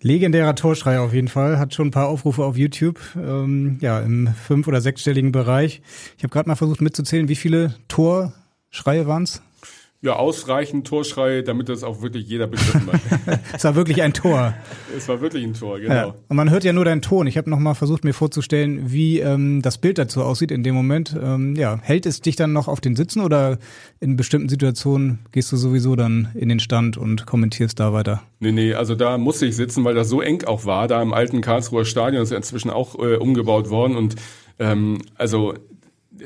Legendärer 0.00 0.54
Torschrei 0.54 1.00
auf 1.00 1.12
jeden 1.12 1.28
Fall, 1.28 1.58
hat 1.58 1.74
schon 1.74 1.88
ein 1.88 1.90
paar 1.90 2.08
Aufrufe 2.08 2.44
auf 2.44 2.56
YouTube, 2.56 3.00
ähm, 3.16 3.78
ja, 3.80 4.00
im 4.00 4.28
fünf- 4.46 4.68
oder 4.68 4.80
sechsstelligen 4.80 5.32
Bereich. 5.32 5.82
Ich 6.16 6.22
habe 6.22 6.32
gerade 6.32 6.48
mal 6.48 6.56
versucht 6.56 6.80
mitzuzählen, 6.80 7.28
wie 7.28 7.36
viele 7.36 7.74
Torschreie 8.76 9.06
waren's? 9.06 9.42
Ja, 10.02 10.16
ausreichend 10.16 10.86
Torschrei, 10.86 11.40
damit 11.40 11.70
das 11.70 11.82
auch 11.82 12.02
wirklich 12.02 12.28
jeder 12.28 12.46
begriffen 12.46 12.92
hat. 12.92 13.40
Es 13.54 13.64
war 13.64 13.74
wirklich 13.74 14.02
ein 14.02 14.12
Tor. 14.12 14.52
es 14.94 15.08
war 15.08 15.22
wirklich 15.22 15.42
ein 15.42 15.54
Tor, 15.54 15.80
genau. 15.80 15.94
Ja. 15.94 16.14
Und 16.28 16.36
man 16.36 16.50
hört 16.50 16.62
ja 16.62 16.74
nur 16.74 16.84
deinen 16.84 17.00
Ton. 17.00 17.26
Ich 17.26 17.38
habe 17.38 17.48
noch 17.48 17.58
mal 17.58 17.72
versucht, 17.72 18.04
mir 18.04 18.12
vorzustellen, 18.12 18.92
wie 18.92 19.20
ähm, 19.20 19.62
das 19.62 19.78
Bild 19.78 19.96
dazu 19.96 20.22
aussieht 20.22 20.50
in 20.50 20.62
dem 20.62 20.74
Moment. 20.74 21.16
Ähm, 21.20 21.56
ja, 21.56 21.78
hält 21.80 22.04
es 22.04 22.20
dich 22.20 22.36
dann 22.36 22.52
noch 22.52 22.68
auf 22.68 22.82
den 22.82 22.94
Sitzen 22.94 23.22
oder 23.22 23.58
in 23.98 24.16
bestimmten 24.16 24.50
Situationen 24.50 25.20
gehst 25.32 25.50
du 25.50 25.56
sowieso 25.56 25.96
dann 25.96 26.28
in 26.34 26.50
den 26.50 26.60
Stand 26.60 26.98
und 26.98 27.24
kommentierst 27.24 27.80
da 27.80 27.94
weiter? 27.94 28.22
Nee, 28.38 28.52
nee, 28.52 28.74
also 28.74 28.94
da 28.94 29.16
musste 29.16 29.46
ich 29.46 29.56
sitzen, 29.56 29.84
weil 29.84 29.94
das 29.94 30.10
so 30.10 30.20
eng 30.20 30.44
auch 30.44 30.66
war. 30.66 30.86
Da 30.86 31.00
im 31.00 31.14
alten 31.14 31.40
Karlsruher 31.40 31.86
Stadion 31.86 32.22
ist 32.22 32.30
ja 32.30 32.36
inzwischen 32.36 32.70
auch 32.70 32.96
äh, 32.98 33.16
umgebaut 33.16 33.70
worden. 33.70 33.96
Und 33.96 34.16
ähm, 34.58 34.98
also 35.16 35.54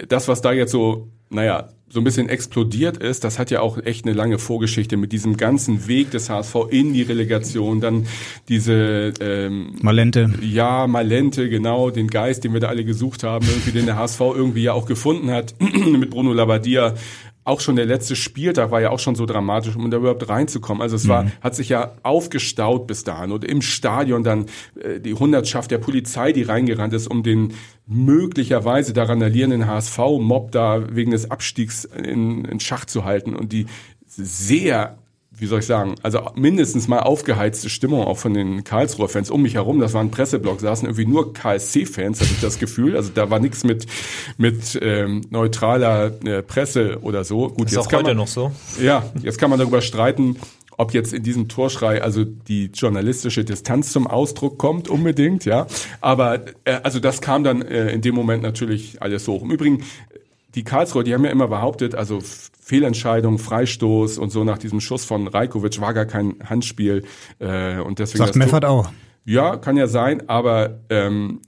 das, 0.09 0.27
was 0.27 0.43
da 0.43 0.53
jetzt 0.53 0.73
so, 0.73 1.09
naja, 1.31 1.69
so 1.93 2.01
ein 2.01 2.05
bisschen 2.05 2.29
explodiert 2.29 2.99
ist, 2.99 3.25
das 3.25 3.41
hat 3.41 3.51
ja 3.51 3.61
auch 3.61 3.77
echt 3.79 4.07
eine 4.07 4.15
lange 4.15 4.39
Vorgeschichte 4.39 4.97
mit 4.97 5.11
diesem 5.11 5.37
ganzen 5.37 5.89
Weg 5.89 6.13
des 6.13 6.31
HSV 6.31 6.55
in 6.71 6.93
die 6.93 7.03
Relegation, 7.03 7.81
dann 7.81 8.07
diese 8.49 9.13
ähm, 9.21 9.75
Malente. 9.83 10.31
Ja, 10.41 10.87
Malente, 10.87 11.49
genau, 11.49 11.91
den 11.91 12.07
Geist, 12.07 12.45
den 12.45 12.53
wir 12.53 12.61
da 12.61 12.69
alle 12.69 12.85
gesucht 12.85 13.25
haben, 13.25 13.45
irgendwie 13.49 13.73
den 13.73 13.87
der 13.87 13.97
HSV 13.97 14.21
irgendwie 14.21 14.63
ja 14.63 14.73
auch 14.73 14.87
gefunden 14.87 15.33
hat 15.33 15.55
mit 15.61 16.11
Bruno 16.11 16.33
Labbadia. 16.33 16.95
Auch 17.51 17.59
schon 17.61 17.75
der 17.75 17.85
letzte 17.85 18.15
Spieltag 18.15 18.71
war 18.71 18.81
ja 18.81 18.91
auch 18.91 19.01
schon 19.01 19.17
so 19.17 19.27
dramatisch, 19.27 19.75
um 19.75 19.91
da 19.91 19.97
überhaupt 19.97 20.29
reinzukommen. 20.29 20.81
Also 20.83 20.95
es 20.95 21.09
war, 21.09 21.25
Mhm. 21.25 21.33
hat 21.41 21.57
sich 21.57 21.69
ja 21.69 21.95
aufgestaut 22.05 22.87
bis 22.87 23.03
dahin 23.03 23.33
und 23.33 23.45
im 23.45 23.61
Stadion 23.61 24.23
dann 24.23 24.47
äh, 24.81 25.01
die 25.01 25.15
Hundertschaft 25.15 25.73
der 25.73 25.79
Polizei, 25.79 26.31
die 26.33 26.43
reingerannt 26.45 26.93
ist, 26.95 27.09
um 27.09 27.25
den 27.25 27.55
möglicherweise 27.89 28.93
daran 28.93 29.21
alierenden 29.21 29.67
HSV-Mob 29.67 30.53
da 30.53 30.95
wegen 30.95 31.11
des 31.11 31.29
Abstiegs 31.31 31.85
in, 31.85 32.45
in 32.45 32.61
Schach 32.61 32.85
zu 32.85 33.05
halten 33.05 33.35
und 33.35 33.51
die 33.53 33.67
sehr 34.07 34.97
wie 35.41 35.47
soll 35.47 35.61
ich 35.61 35.67
sagen, 35.67 35.95
also 36.03 36.21
mindestens 36.35 36.89
mal 36.89 37.01
aufgeheizte 37.01 37.71
Stimmung 37.71 38.05
auch 38.05 38.19
von 38.19 38.35
den 38.35 38.65
Karlsruher 38.65 39.09
Fans 39.09 39.31
um 39.31 39.43
mich 39.43 39.55
herum. 39.55 39.81
Das 39.81 39.95
war 39.95 40.03
ein 40.03 40.11
Presseblock, 40.11 40.61
saßen 40.61 40.87
irgendwie 40.87 41.07
nur 41.07 41.33
KSC-Fans, 41.33 42.21
hatte 42.21 42.31
ich 42.33 42.41
das 42.41 42.59
Gefühl. 42.59 42.97
Also 42.97 43.11
da 43.15 43.31
war 43.31 43.41
nichts 43.41 43.65
mit 43.65 43.87
mit 44.37 44.79
ähm, 44.81 45.23
neutraler 45.31 46.13
äh, 46.25 46.43
Presse 46.43 46.99
oder 47.03 47.25
so. 47.25 47.49
Gut, 47.49 47.67
Ist 47.67 47.73
jetzt 47.73 47.87
auch 47.87 47.89
kann 47.89 48.01
heute 48.01 48.11
man, 48.11 48.19
noch 48.19 48.29
so. 48.29 48.53
Ja, 48.81 49.11
jetzt 49.23 49.39
kann 49.39 49.51
man 49.51 49.59
darüber 49.59 49.81
streiten, 49.81 50.37
ob 50.81 50.95
jetzt 50.95 51.13
in 51.13 51.23
diesem 51.23 51.49
Torschrei 51.49 52.03
also 52.03 52.25
die 52.25 52.71
journalistische 52.73 53.45
Distanz 53.45 53.93
zum 53.93 54.07
Ausdruck 54.07 54.57
kommt 54.57 54.89
unbedingt, 54.89 55.45
ja. 55.45 55.67
Aber 56.01 56.41
äh, 56.65 56.81
also 56.83 57.01
das 57.01 57.21
kam 57.21 57.45
dann 57.45 57.61
äh, 57.61 57.91
in 57.91 58.01
dem 58.01 58.15
Moment 58.15 58.43
natürlich 58.43 59.03
alles 59.03 59.29
hoch. 59.29 59.43
Im 59.43 59.51
Übrigen 59.51 59.85
die 60.55 60.65
Karlsruhe, 60.65 61.05
die 61.05 61.15
haben 61.15 61.25
ja 61.25 61.31
immer 61.31 61.49
behauptet, 61.49 61.95
also 61.95 62.21
Fehlentscheidung, 62.61 63.39
Freistoß 63.39 64.19
und 64.19 64.31
so 64.31 64.45
nach 64.45 64.59
diesem 64.59 64.81
Schuss 64.81 65.05
von 65.05 65.29
Rajkovic 65.29 65.81
war 65.81 65.95
gar 65.95 66.07
kein 66.07 66.37
Handspiel 66.45 67.05
äh, 67.39 67.79
und 67.79 67.99
deswegen 67.99 68.25
Sagt 68.25 68.37
Meffert 68.37 68.65
auch. 68.65 68.91
Ja, 69.25 69.57
kann 69.57 69.77
ja 69.77 69.87
sein, 69.87 70.29
aber 70.29 70.81
ähm, 70.89 71.41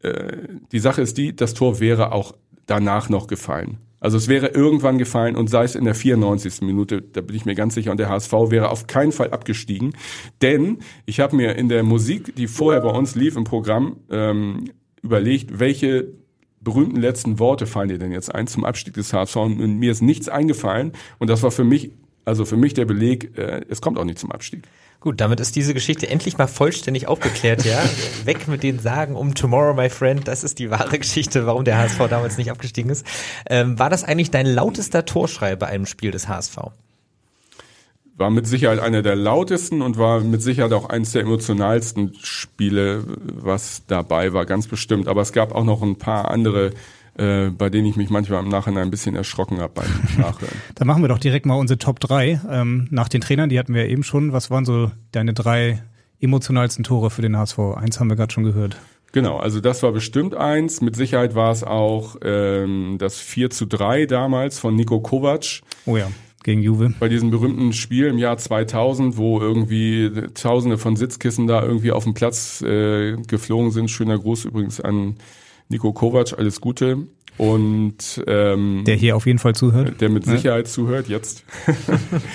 äh, 0.00 0.36
die 0.72 0.78
Sache 0.78 1.02
ist 1.02 1.16
die, 1.16 1.34
das 1.34 1.54
Tor 1.54 1.80
wäre 1.80 2.12
auch 2.12 2.34
danach 2.66 3.08
noch 3.08 3.26
gefallen. 3.26 3.78
Also 4.00 4.18
es 4.18 4.28
wäre 4.28 4.48
irgendwann 4.48 4.98
gefallen 4.98 5.34
und 5.34 5.48
sei 5.48 5.64
es 5.64 5.74
in 5.74 5.84
der 5.84 5.94
94. 5.94 6.60
Minute, 6.60 7.00
da 7.00 7.22
bin 7.22 7.34
ich 7.34 7.46
mir 7.46 7.54
ganz 7.54 7.74
sicher, 7.74 7.90
und 7.90 7.96
der 7.98 8.10
HSV 8.10 8.32
wäre 8.50 8.68
auf 8.68 8.86
keinen 8.86 9.12
Fall 9.12 9.30
abgestiegen. 9.30 9.96
Denn 10.42 10.80
ich 11.06 11.20
habe 11.20 11.34
mir 11.34 11.56
in 11.56 11.70
der 11.70 11.82
Musik, 11.84 12.36
die 12.36 12.46
vorher 12.46 12.82
bei 12.82 12.90
uns 12.90 13.14
lief 13.14 13.34
im 13.34 13.44
Programm, 13.44 13.96
ähm, 14.10 14.64
überlegt, 15.00 15.58
welche 15.58 16.08
berühmten 16.64 16.96
letzten 16.96 17.38
Worte 17.38 17.66
fallen 17.66 17.88
dir 17.88 17.98
denn 17.98 18.12
jetzt 18.12 18.34
ein 18.34 18.46
zum 18.46 18.64
Abstieg 18.64 18.94
des 18.94 19.12
HSV? 19.12 19.36
Und 19.36 19.78
mir 19.78 19.92
ist 19.92 20.02
nichts 20.02 20.28
eingefallen. 20.28 20.92
Und 21.18 21.28
das 21.28 21.42
war 21.42 21.50
für 21.50 21.64
mich, 21.64 21.92
also 22.24 22.44
für 22.44 22.56
mich 22.56 22.74
der 22.74 22.86
Beleg, 22.86 23.36
äh, 23.38 23.60
es 23.68 23.80
kommt 23.80 23.98
auch 23.98 24.04
nicht 24.04 24.18
zum 24.18 24.32
Abstieg. 24.32 24.62
Gut, 25.04 25.20
damit 25.20 25.38
ist 25.38 25.54
diese 25.54 25.74
Geschichte 25.74 26.08
endlich 26.08 26.38
mal 26.38 26.46
vollständig 26.46 27.06
aufgeklärt, 27.06 27.66
ja. 27.66 27.78
Weg 28.24 28.48
mit 28.48 28.62
den 28.62 28.78
Sagen 28.78 29.16
um 29.16 29.34
Tomorrow, 29.34 29.74
my 29.74 29.90
friend. 29.90 30.26
Das 30.26 30.42
ist 30.42 30.58
die 30.58 30.70
wahre 30.70 30.98
Geschichte, 30.98 31.46
warum 31.46 31.64
der 31.64 31.76
HSV 31.76 31.98
damals 32.08 32.38
nicht 32.38 32.50
abgestiegen 32.50 32.90
ist. 32.90 33.06
Ähm, 33.46 33.78
war 33.78 33.90
das 33.90 34.02
eigentlich 34.02 34.30
dein 34.30 34.46
lautester 34.46 35.04
Torschrei 35.04 35.56
bei 35.56 35.66
einem 35.66 35.84
Spiel 35.84 36.10
des 36.10 36.26
HSV? 36.26 36.56
War 38.16 38.30
mit 38.30 38.46
Sicherheit 38.46 38.78
einer 38.78 39.02
der 39.02 39.16
lautesten 39.16 39.82
und 39.82 39.98
war 39.98 40.20
mit 40.20 40.40
Sicherheit 40.40 40.72
auch 40.72 40.88
eines 40.88 41.12
der 41.12 41.22
emotionalsten 41.22 42.14
Spiele, 42.22 43.04
was 43.34 43.82
dabei 43.86 44.32
war, 44.32 44.46
ganz 44.46 44.68
bestimmt. 44.68 45.08
Aber 45.08 45.22
es 45.22 45.32
gab 45.32 45.52
auch 45.52 45.64
noch 45.64 45.82
ein 45.82 45.96
paar 45.96 46.30
andere 46.30 46.72
äh, 47.16 47.50
bei 47.50 47.70
denen 47.70 47.86
ich 47.86 47.96
mich 47.96 48.10
manchmal 48.10 48.42
im 48.42 48.48
Nachhinein 48.48 48.84
ein 48.84 48.90
bisschen 48.90 49.14
erschrocken 49.14 49.60
habe 49.60 49.72
beim 49.74 49.86
Nachhören. 50.18 50.54
Dann 50.74 50.88
machen 50.88 51.02
wir 51.02 51.08
doch 51.08 51.18
direkt 51.18 51.46
mal 51.46 51.54
unsere 51.54 51.78
Top 51.78 52.00
3 52.00 52.40
ähm, 52.50 52.88
nach 52.90 53.08
den 53.08 53.20
Trainern, 53.20 53.48
die 53.48 53.58
hatten 53.58 53.72
wir 53.74 53.86
eben 53.88 54.02
schon. 54.02 54.32
Was 54.32 54.50
waren 54.50 54.64
so 54.64 54.90
deine 55.12 55.32
drei 55.32 55.82
emotionalsten 56.20 56.82
Tore 56.82 57.10
für 57.10 57.22
den 57.22 57.36
HSV? 57.36 57.58
Eins 57.76 58.00
haben 58.00 58.08
wir 58.08 58.16
gerade 58.16 58.32
schon 58.32 58.44
gehört. 58.44 58.76
Genau, 59.12 59.38
also 59.38 59.60
das 59.60 59.80
war 59.84 59.92
bestimmt 59.92 60.34
eins. 60.34 60.80
Mit 60.80 60.96
Sicherheit 60.96 61.36
war 61.36 61.52
es 61.52 61.62
auch 61.62 62.16
ähm, 62.24 62.96
das 62.98 63.18
4 63.18 63.50
zu 63.50 63.66
3 63.66 64.06
damals 64.06 64.58
von 64.58 64.74
Nico 64.74 64.98
Kovac. 64.98 65.60
Oh 65.86 65.96
ja, 65.96 66.08
gegen 66.44 66.62
Juve. 66.62 66.94
Bei 67.00 67.08
diesem 67.08 67.30
berühmten 67.30 67.72
Spiel 67.72 68.06
im 68.06 68.18
Jahr 68.18 68.36
2000, 68.36 69.16
wo 69.16 69.40
irgendwie 69.40 70.10
Tausende 70.34 70.78
von 70.78 70.94
Sitzkissen 70.94 71.48
da 71.48 71.62
irgendwie 71.64 71.90
auf 71.90 72.04
dem 72.04 72.14
Platz 72.14 72.62
äh, 72.62 73.16
geflogen 73.26 73.72
sind. 73.72 73.90
Schöner 73.90 74.18
Gruß 74.18 74.44
übrigens 74.44 74.80
an 74.80 75.16
Nico 75.68 75.92
Kovac, 75.92 76.38
alles 76.38 76.60
Gute. 76.60 77.08
Und 77.36 78.22
ähm, 78.28 78.84
der 78.86 78.94
hier 78.94 79.16
auf 79.16 79.26
jeden 79.26 79.40
Fall 79.40 79.56
zuhört. 79.56 80.00
Der 80.00 80.08
mit 80.08 80.24
Sicherheit 80.24 80.66
ja. 80.66 80.72
zuhört 80.72 81.08
jetzt. 81.08 81.44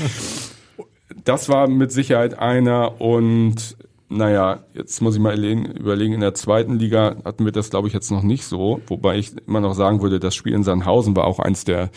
das 1.24 1.48
war 1.48 1.70
mit 1.70 1.92
Sicherheit 1.92 2.38
einer 2.38 3.00
und 3.00 3.78
naja, 4.10 4.64
jetzt 4.74 5.02
muss 5.02 5.16
ich 5.16 5.22
mal 5.22 5.38
überlegen, 5.38 6.14
in 6.14 6.20
der 6.20 6.34
zweiten 6.34 6.80
Liga 6.80 7.18
hatten 7.24 7.46
wir 7.46 7.52
das, 7.52 7.70
glaube 7.70 7.88
ich, 7.88 7.94
jetzt 7.94 8.10
noch 8.10 8.24
nicht 8.24 8.44
so, 8.44 8.82
wobei 8.88 9.20
ich 9.20 9.34
immer 9.48 9.62
noch 9.62 9.76
sagen 9.76 10.02
würde, 10.02 10.20
das 10.20 10.34
Spiel 10.34 10.54
in 10.54 10.64
Sandhausen 10.64 11.16
war 11.16 11.26
auch 11.26 11.38
eins 11.38 11.64
der, 11.64 11.92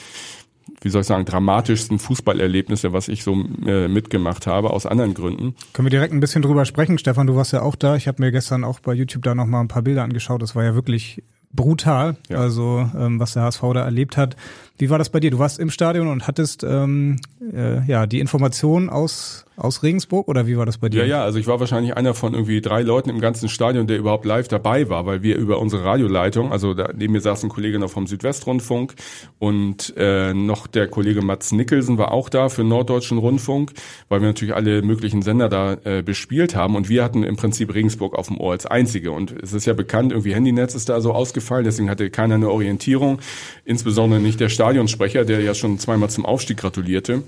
wie 0.85 0.89
soll 0.89 1.03
ich 1.03 1.07
sagen, 1.07 1.25
dramatischsten 1.25 1.99
Fußballerlebnisse, 1.99 2.93
was 2.93 3.09
ich 3.09 3.23
so 3.23 3.35
äh, 3.67 3.89
mitgemacht 3.89 4.47
habe, 4.47 4.71
aus 4.71 4.87
anderen 4.87 5.15
Gründen. 5.15 5.55
Können 5.73 5.87
wir 5.87 5.91
direkt 5.91 6.13
ein 6.13 6.21
bisschen 6.21 6.43
drüber 6.43 6.65
sprechen, 6.65 6.99
Stefan, 6.99 7.27
du 7.27 7.37
warst 7.37 7.53
ja 7.53 7.63
auch 7.63 7.77
da. 7.77 7.97
Ich 7.97 8.09
habe 8.09 8.23
mir 8.23 8.33
gestern 8.33 8.65
auch 8.65 8.81
bei 8.81 8.95
YouTube 8.95 9.23
da 9.23 9.35
nochmal 9.35 9.63
ein 9.63 9.69
paar 9.69 9.83
Bilder 9.83 10.03
angeschaut. 10.03 10.43
Das 10.43 10.55
war 10.55 10.65
ja 10.65 10.75
wirklich 10.75 11.23
brutal, 11.53 12.17
ja. 12.29 12.39
also 12.39 12.89
ähm, 12.97 13.21
was 13.21 13.35
der 13.35 13.43
HSV 13.43 13.61
da 13.75 13.85
erlebt 13.85 14.17
hat. 14.17 14.37
Wie 14.79 14.91
war 14.91 14.99
das 14.99 15.11
bei 15.11 15.21
dir? 15.21 15.31
Du 15.31 15.39
warst 15.39 15.59
im 15.59 15.71
Stadion 15.71 16.09
und 16.09 16.27
hattest 16.27 16.65
ähm, 16.65 17.21
äh, 17.53 17.85
ja 17.87 18.07
die 18.07 18.21
Informationen 18.21 18.91
aus 18.91 19.45
aus 19.57 19.83
Regensburg 19.83 20.29
oder 20.29 20.47
wie 20.47 20.57
war 20.57 20.67
das 20.67 20.79
bei 20.79 20.89
dir? 20.89 21.03
Ja, 21.03 21.19
ja, 21.19 21.25
also 21.25 21.39
ich 21.39 21.47
war 21.47 21.61
wahrscheinlich 21.61 21.97
einer 21.97 22.15
von 22.15 22.33
irgendwie 22.33 22.61
drei 22.61 22.83
Leuten 22.83 23.11
im 23.11 23.21
ganzen 23.21 23.49
Stadion, 23.49 23.87
der 23.87 23.99
überhaupt 23.99 24.25
live 24.25 24.49
dabei 24.49 24.89
war, 24.89 25.05
weil 25.05 25.23
wir 25.23 25.37
über 25.37 25.59
unsere 25.61 25.85
Radioleitung, 25.85 26.53
also 26.53 26.75
da, 26.75 26.91
neben 26.97 27.13
mir 27.13 27.21
saß 27.21 27.45
ein 27.45 27.49
Kollege 27.49 27.79
noch 27.79 27.91
vom 27.91 28.07
Südwestrundfunk 28.07 28.95
und 29.39 29.95
äh, 29.97 30.33
noch 30.33 30.67
der 30.67 30.89
Kollege 30.89 31.23
Mats 31.23 31.53
Nicholson 31.53 31.99
war 31.99 32.13
auch 32.13 32.29
da 32.29 32.49
für 32.49 32.65
Norddeutschen 32.65 33.19
Rundfunk, 33.19 33.73
weil 34.09 34.21
wir 34.21 34.29
natürlich 34.29 34.55
alle 34.55 34.83
möglichen 34.83 35.23
Sender 35.23 35.49
da 35.49 35.77
äh, 35.85 36.03
bespielt 36.03 36.57
haben 36.57 36.75
und 36.75 36.89
wir 36.89 37.05
hatten 37.05 37.23
im 37.23 37.37
Prinzip 37.37 37.75
Regensburg 37.75 38.15
auf 38.15 38.29
dem 38.29 38.41
Ohr 38.41 38.53
als 38.53 38.67
einzige 38.67 39.13
und 39.13 39.33
es 39.43 39.53
ist 39.53 39.67
ja 39.67 39.75
bekannt, 39.75 40.13
irgendwie 40.13 40.35
Handynetz 40.35 40.75
ist 40.75 40.89
da 40.89 41.01
so 41.01 41.13
ausgefallen, 41.13 41.65
deswegen 41.65 41.91
hatte 41.91 42.11
keiner 42.11 42.37
eine 42.37 42.51
Orientierung, 42.51 43.21
insbesondere 43.65 44.21
nicht 44.21 44.41
der 44.41 44.49
Stadionsprecher, 44.63 45.25
der 45.25 45.41
ja 45.41 45.55
schon 45.55 45.81
zweimal 45.81 46.09
zum 46.09 46.25
Aufstieg 46.25 46.59
gratulierte. 46.59 47.25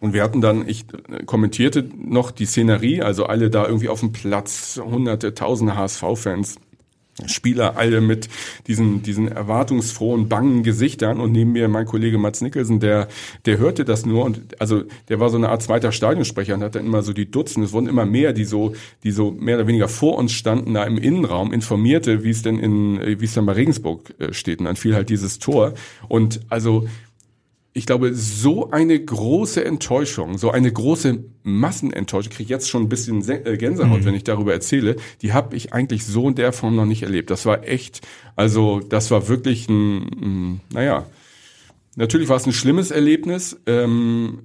Und 0.00 0.12
wir 0.12 0.22
hatten 0.22 0.40
dann, 0.40 0.68
ich 0.68 0.84
kommentierte 1.26 1.84
noch 1.98 2.30
die 2.30 2.46
Szenerie, 2.46 3.02
also 3.02 3.26
alle 3.26 3.50
da 3.50 3.66
irgendwie 3.66 3.88
auf 3.88 3.98
dem 3.98 4.12
Platz, 4.12 4.80
hunderte, 4.82 5.34
tausende 5.34 5.74
HSV-Fans. 5.74 6.60
Spieler 7.26 7.76
alle 7.76 8.00
mit 8.00 8.28
diesen, 8.66 9.02
diesen 9.02 9.28
erwartungsfrohen, 9.28 10.28
bangen 10.28 10.62
Gesichtern. 10.62 11.20
Und 11.20 11.32
neben 11.32 11.52
mir 11.52 11.68
mein 11.68 11.86
Kollege 11.86 12.18
Mats 12.18 12.40
Nicholson, 12.40 12.80
der, 12.80 13.08
der 13.46 13.58
hörte 13.58 13.84
das 13.84 14.06
nur 14.06 14.24
und 14.24 14.60
also 14.60 14.82
der 15.08 15.20
war 15.20 15.30
so 15.30 15.36
eine 15.36 15.48
Art 15.48 15.62
zweiter 15.62 15.92
Stadionsprecher 15.92 16.54
und 16.54 16.62
hat 16.62 16.74
dann 16.74 16.86
immer 16.86 17.02
so 17.02 17.12
die 17.12 17.30
Dutzend, 17.30 17.64
es 17.64 17.72
wurden 17.72 17.88
immer 17.88 18.06
mehr, 18.06 18.32
die 18.32 18.44
so, 18.44 18.74
die 19.04 19.10
so 19.10 19.30
mehr 19.30 19.56
oder 19.56 19.66
weniger 19.66 19.88
vor 19.88 20.18
uns 20.18 20.32
standen, 20.32 20.74
da 20.74 20.84
im 20.84 20.98
Innenraum, 20.98 21.52
informierte, 21.52 22.24
wie 22.24 22.30
es 22.30 22.42
denn 22.42 22.58
in, 22.58 23.20
wie 23.20 23.24
es 23.24 23.34
dann 23.34 23.46
bei 23.46 23.52
Regensburg 23.52 24.14
äh, 24.18 24.32
steht. 24.32 24.60
Und 24.60 24.66
dann 24.66 24.76
fiel 24.76 24.94
halt 24.94 25.08
dieses 25.08 25.38
Tor. 25.38 25.74
Und 26.08 26.40
also 26.48 26.86
ich 27.72 27.86
glaube, 27.86 28.14
so 28.14 28.70
eine 28.70 28.98
große 28.98 29.64
Enttäuschung, 29.64 30.38
so 30.38 30.50
eine 30.50 30.72
große 30.72 31.22
Massenenttäuschung, 31.44 32.32
kriege 32.32 32.44
ich 32.44 32.48
jetzt 32.48 32.68
schon 32.68 32.82
ein 32.84 32.88
bisschen 32.88 33.26
äh, 33.28 33.56
Gänsehaut, 33.56 34.00
mhm. 34.00 34.04
wenn 34.06 34.14
ich 34.14 34.24
darüber 34.24 34.52
erzähle, 34.52 34.96
die 35.22 35.32
habe 35.32 35.54
ich 35.54 35.72
eigentlich 35.72 36.04
so 36.04 36.28
in 36.28 36.34
der 36.34 36.52
Form 36.52 36.74
noch 36.74 36.84
nicht 36.84 37.02
erlebt. 37.02 37.30
Das 37.30 37.46
war 37.46 37.66
echt, 37.66 38.00
also 38.34 38.80
das 38.80 39.10
war 39.12 39.28
wirklich 39.28 39.68
ein, 39.68 40.02
ein 40.02 40.60
naja, 40.72 41.06
natürlich 41.94 42.28
war 42.28 42.36
es 42.36 42.46
ein 42.46 42.52
schlimmes 42.52 42.90
Erlebnis, 42.90 43.56
ähm, 43.66 44.40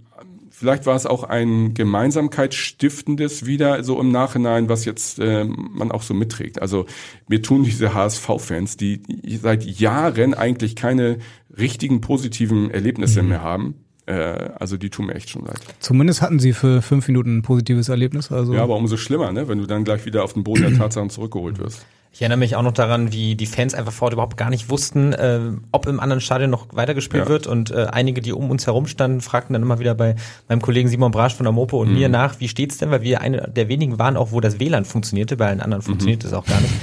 Vielleicht 0.58 0.86
war 0.86 0.96
es 0.96 1.06
auch 1.06 1.26
ein 1.26 1.74
Gemeinsamkeitsstiftendes 1.74 3.46
wieder 3.46 3.84
so 3.84 4.00
im 4.00 4.10
Nachhinein, 4.10 4.70
was 4.70 4.86
jetzt 4.86 5.20
äh, 5.20 5.44
man 5.44 5.92
auch 5.92 6.02
so 6.02 6.14
mitträgt. 6.14 6.62
Also 6.62 6.86
mir 7.28 7.42
tun 7.42 7.66
diese 7.66 7.94
HSV-Fans, 7.94 8.78
die 8.78 9.02
seit 9.42 9.66
Jahren 9.66 10.34
eigentlich 10.34 10.78
keine 10.78 11.18
richtigen 11.58 12.00
positiven 12.00 12.72
Erlebnisse 12.72 13.22
mhm. 13.22 13.30
mehr 13.30 13.42
haben, 13.42 13.76
äh, 14.06 14.14
also 14.14 14.78
die 14.78 14.90
tun 14.90 15.08
mir 15.08 15.16
echt 15.16 15.30
schon 15.30 15.44
leid. 15.46 15.60
Zumindest 15.80 16.22
hatten 16.22 16.40
sie 16.40 16.54
für 16.54 16.82
fünf 16.82 17.08
Minuten 17.08 17.40
ein 17.40 17.42
positives 17.42 17.90
Erlebnis. 17.90 18.32
Also 18.32 18.54
ja, 18.54 18.64
aber 18.64 18.78
umso 18.78 18.96
schlimmer, 18.96 19.34
ne, 19.34 19.50
wenn 19.50 19.58
du 19.58 19.66
dann 19.66 19.84
gleich 19.84 20.06
wieder 20.06 20.24
auf 20.24 20.34
den 20.34 20.46
Boden 20.46 20.62
der 20.62 20.74
Tatsachen 20.78 21.10
zurückgeholt 21.10 21.60
wirst. 21.60 21.86
Ich 22.16 22.22
erinnere 22.22 22.38
mich 22.38 22.56
auch 22.56 22.62
noch 22.62 22.72
daran, 22.72 23.12
wie 23.12 23.36
die 23.36 23.46
Fans 23.46 23.74
einfach 23.74 23.92
vor 23.92 24.06
Ort 24.06 24.14
überhaupt 24.14 24.38
gar 24.38 24.50
nicht 24.50 24.70
wussten, 24.70 25.12
äh, 25.12 25.42
ob 25.74 25.86
im 25.86 26.00
anderen 26.00 26.22
Stadion 26.22 26.50
noch 26.50 26.68
weitergespielt 26.72 27.26
ja. 27.26 27.30
wird. 27.30 27.46
Und 27.46 27.72
äh, 27.72 27.88
einige, 27.92 28.22
die 28.22 28.32
um 28.32 28.50
uns 28.52 28.68
herum 28.68 28.88
standen, 28.88 29.20
fragten 29.20 29.52
dann 29.52 29.62
immer 29.62 29.80
wieder 29.80 29.96
bei 29.96 30.16
meinem 30.48 30.62
Kollegen 30.62 30.88
Simon 30.88 31.12
Brasch 31.12 31.36
von 31.36 31.44
der 31.44 31.52
Mopo 31.52 31.78
und 31.82 31.90
mhm. 31.90 31.96
mir 31.96 32.08
nach, 32.08 32.40
wie 32.40 32.48
steht's 32.48 32.78
denn? 32.78 32.90
Weil 32.90 33.02
wir 33.02 33.20
eine 33.20 33.52
der 33.54 33.68
wenigen 33.68 34.00
waren 34.00 34.16
auch, 34.16 34.32
wo 34.32 34.40
das 34.40 34.62
WLAN 34.62 34.86
funktionierte. 34.86 35.36
Bei 35.36 35.48
allen 35.48 35.60
anderen 35.60 35.82
mhm. 35.82 35.88
funktioniert 35.88 36.24
es 36.24 36.32
auch 36.32 36.46
gar 36.46 36.62
nicht. 36.62 36.74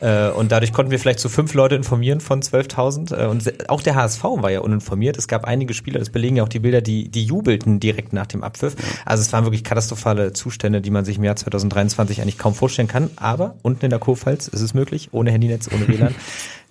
Äh, 0.00 0.30
und 0.30 0.50
dadurch 0.52 0.72
konnten 0.72 0.90
wir 0.90 0.98
vielleicht 0.98 1.20
so 1.20 1.28
fünf 1.28 1.54
Leute 1.54 1.74
informieren 1.74 2.20
von 2.20 2.42
12.000. 2.42 3.16
Äh, 3.16 3.26
und 3.26 3.68
auch 3.68 3.82
der 3.82 3.94
HSV 3.94 4.22
war 4.22 4.50
ja 4.50 4.60
uninformiert. 4.60 5.16
Es 5.16 5.28
gab 5.28 5.44
einige 5.44 5.74
Spieler, 5.74 5.98
das 5.98 6.10
belegen 6.10 6.36
ja 6.36 6.42
auch 6.42 6.48
die 6.48 6.60
Bilder, 6.60 6.80
die, 6.80 7.08
die 7.08 7.24
jubelten 7.24 7.80
direkt 7.80 8.12
nach 8.12 8.26
dem 8.26 8.42
Abpfiff. 8.42 8.76
Also 9.04 9.20
es 9.20 9.32
waren 9.32 9.44
wirklich 9.44 9.64
katastrophale 9.64 10.32
Zustände, 10.32 10.80
die 10.80 10.90
man 10.90 11.04
sich 11.04 11.18
im 11.18 11.24
Jahr 11.24 11.36
2023 11.36 12.22
eigentlich 12.22 12.38
kaum 12.38 12.54
vorstellen 12.54 12.88
kann. 12.88 13.10
Aber 13.16 13.56
unten 13.62 13.84
in 13.84 13.90
der 13.90 13.98
Kurpfalz 13.98 14.48
ist 14.48 14.60
es 14.60 14.74
möglich, 14.74 15.10
ohne 15.12 15.30
Handynetz, 15.30 15.68
ohne 15.72 15.86
WLAN. 15.88 16.14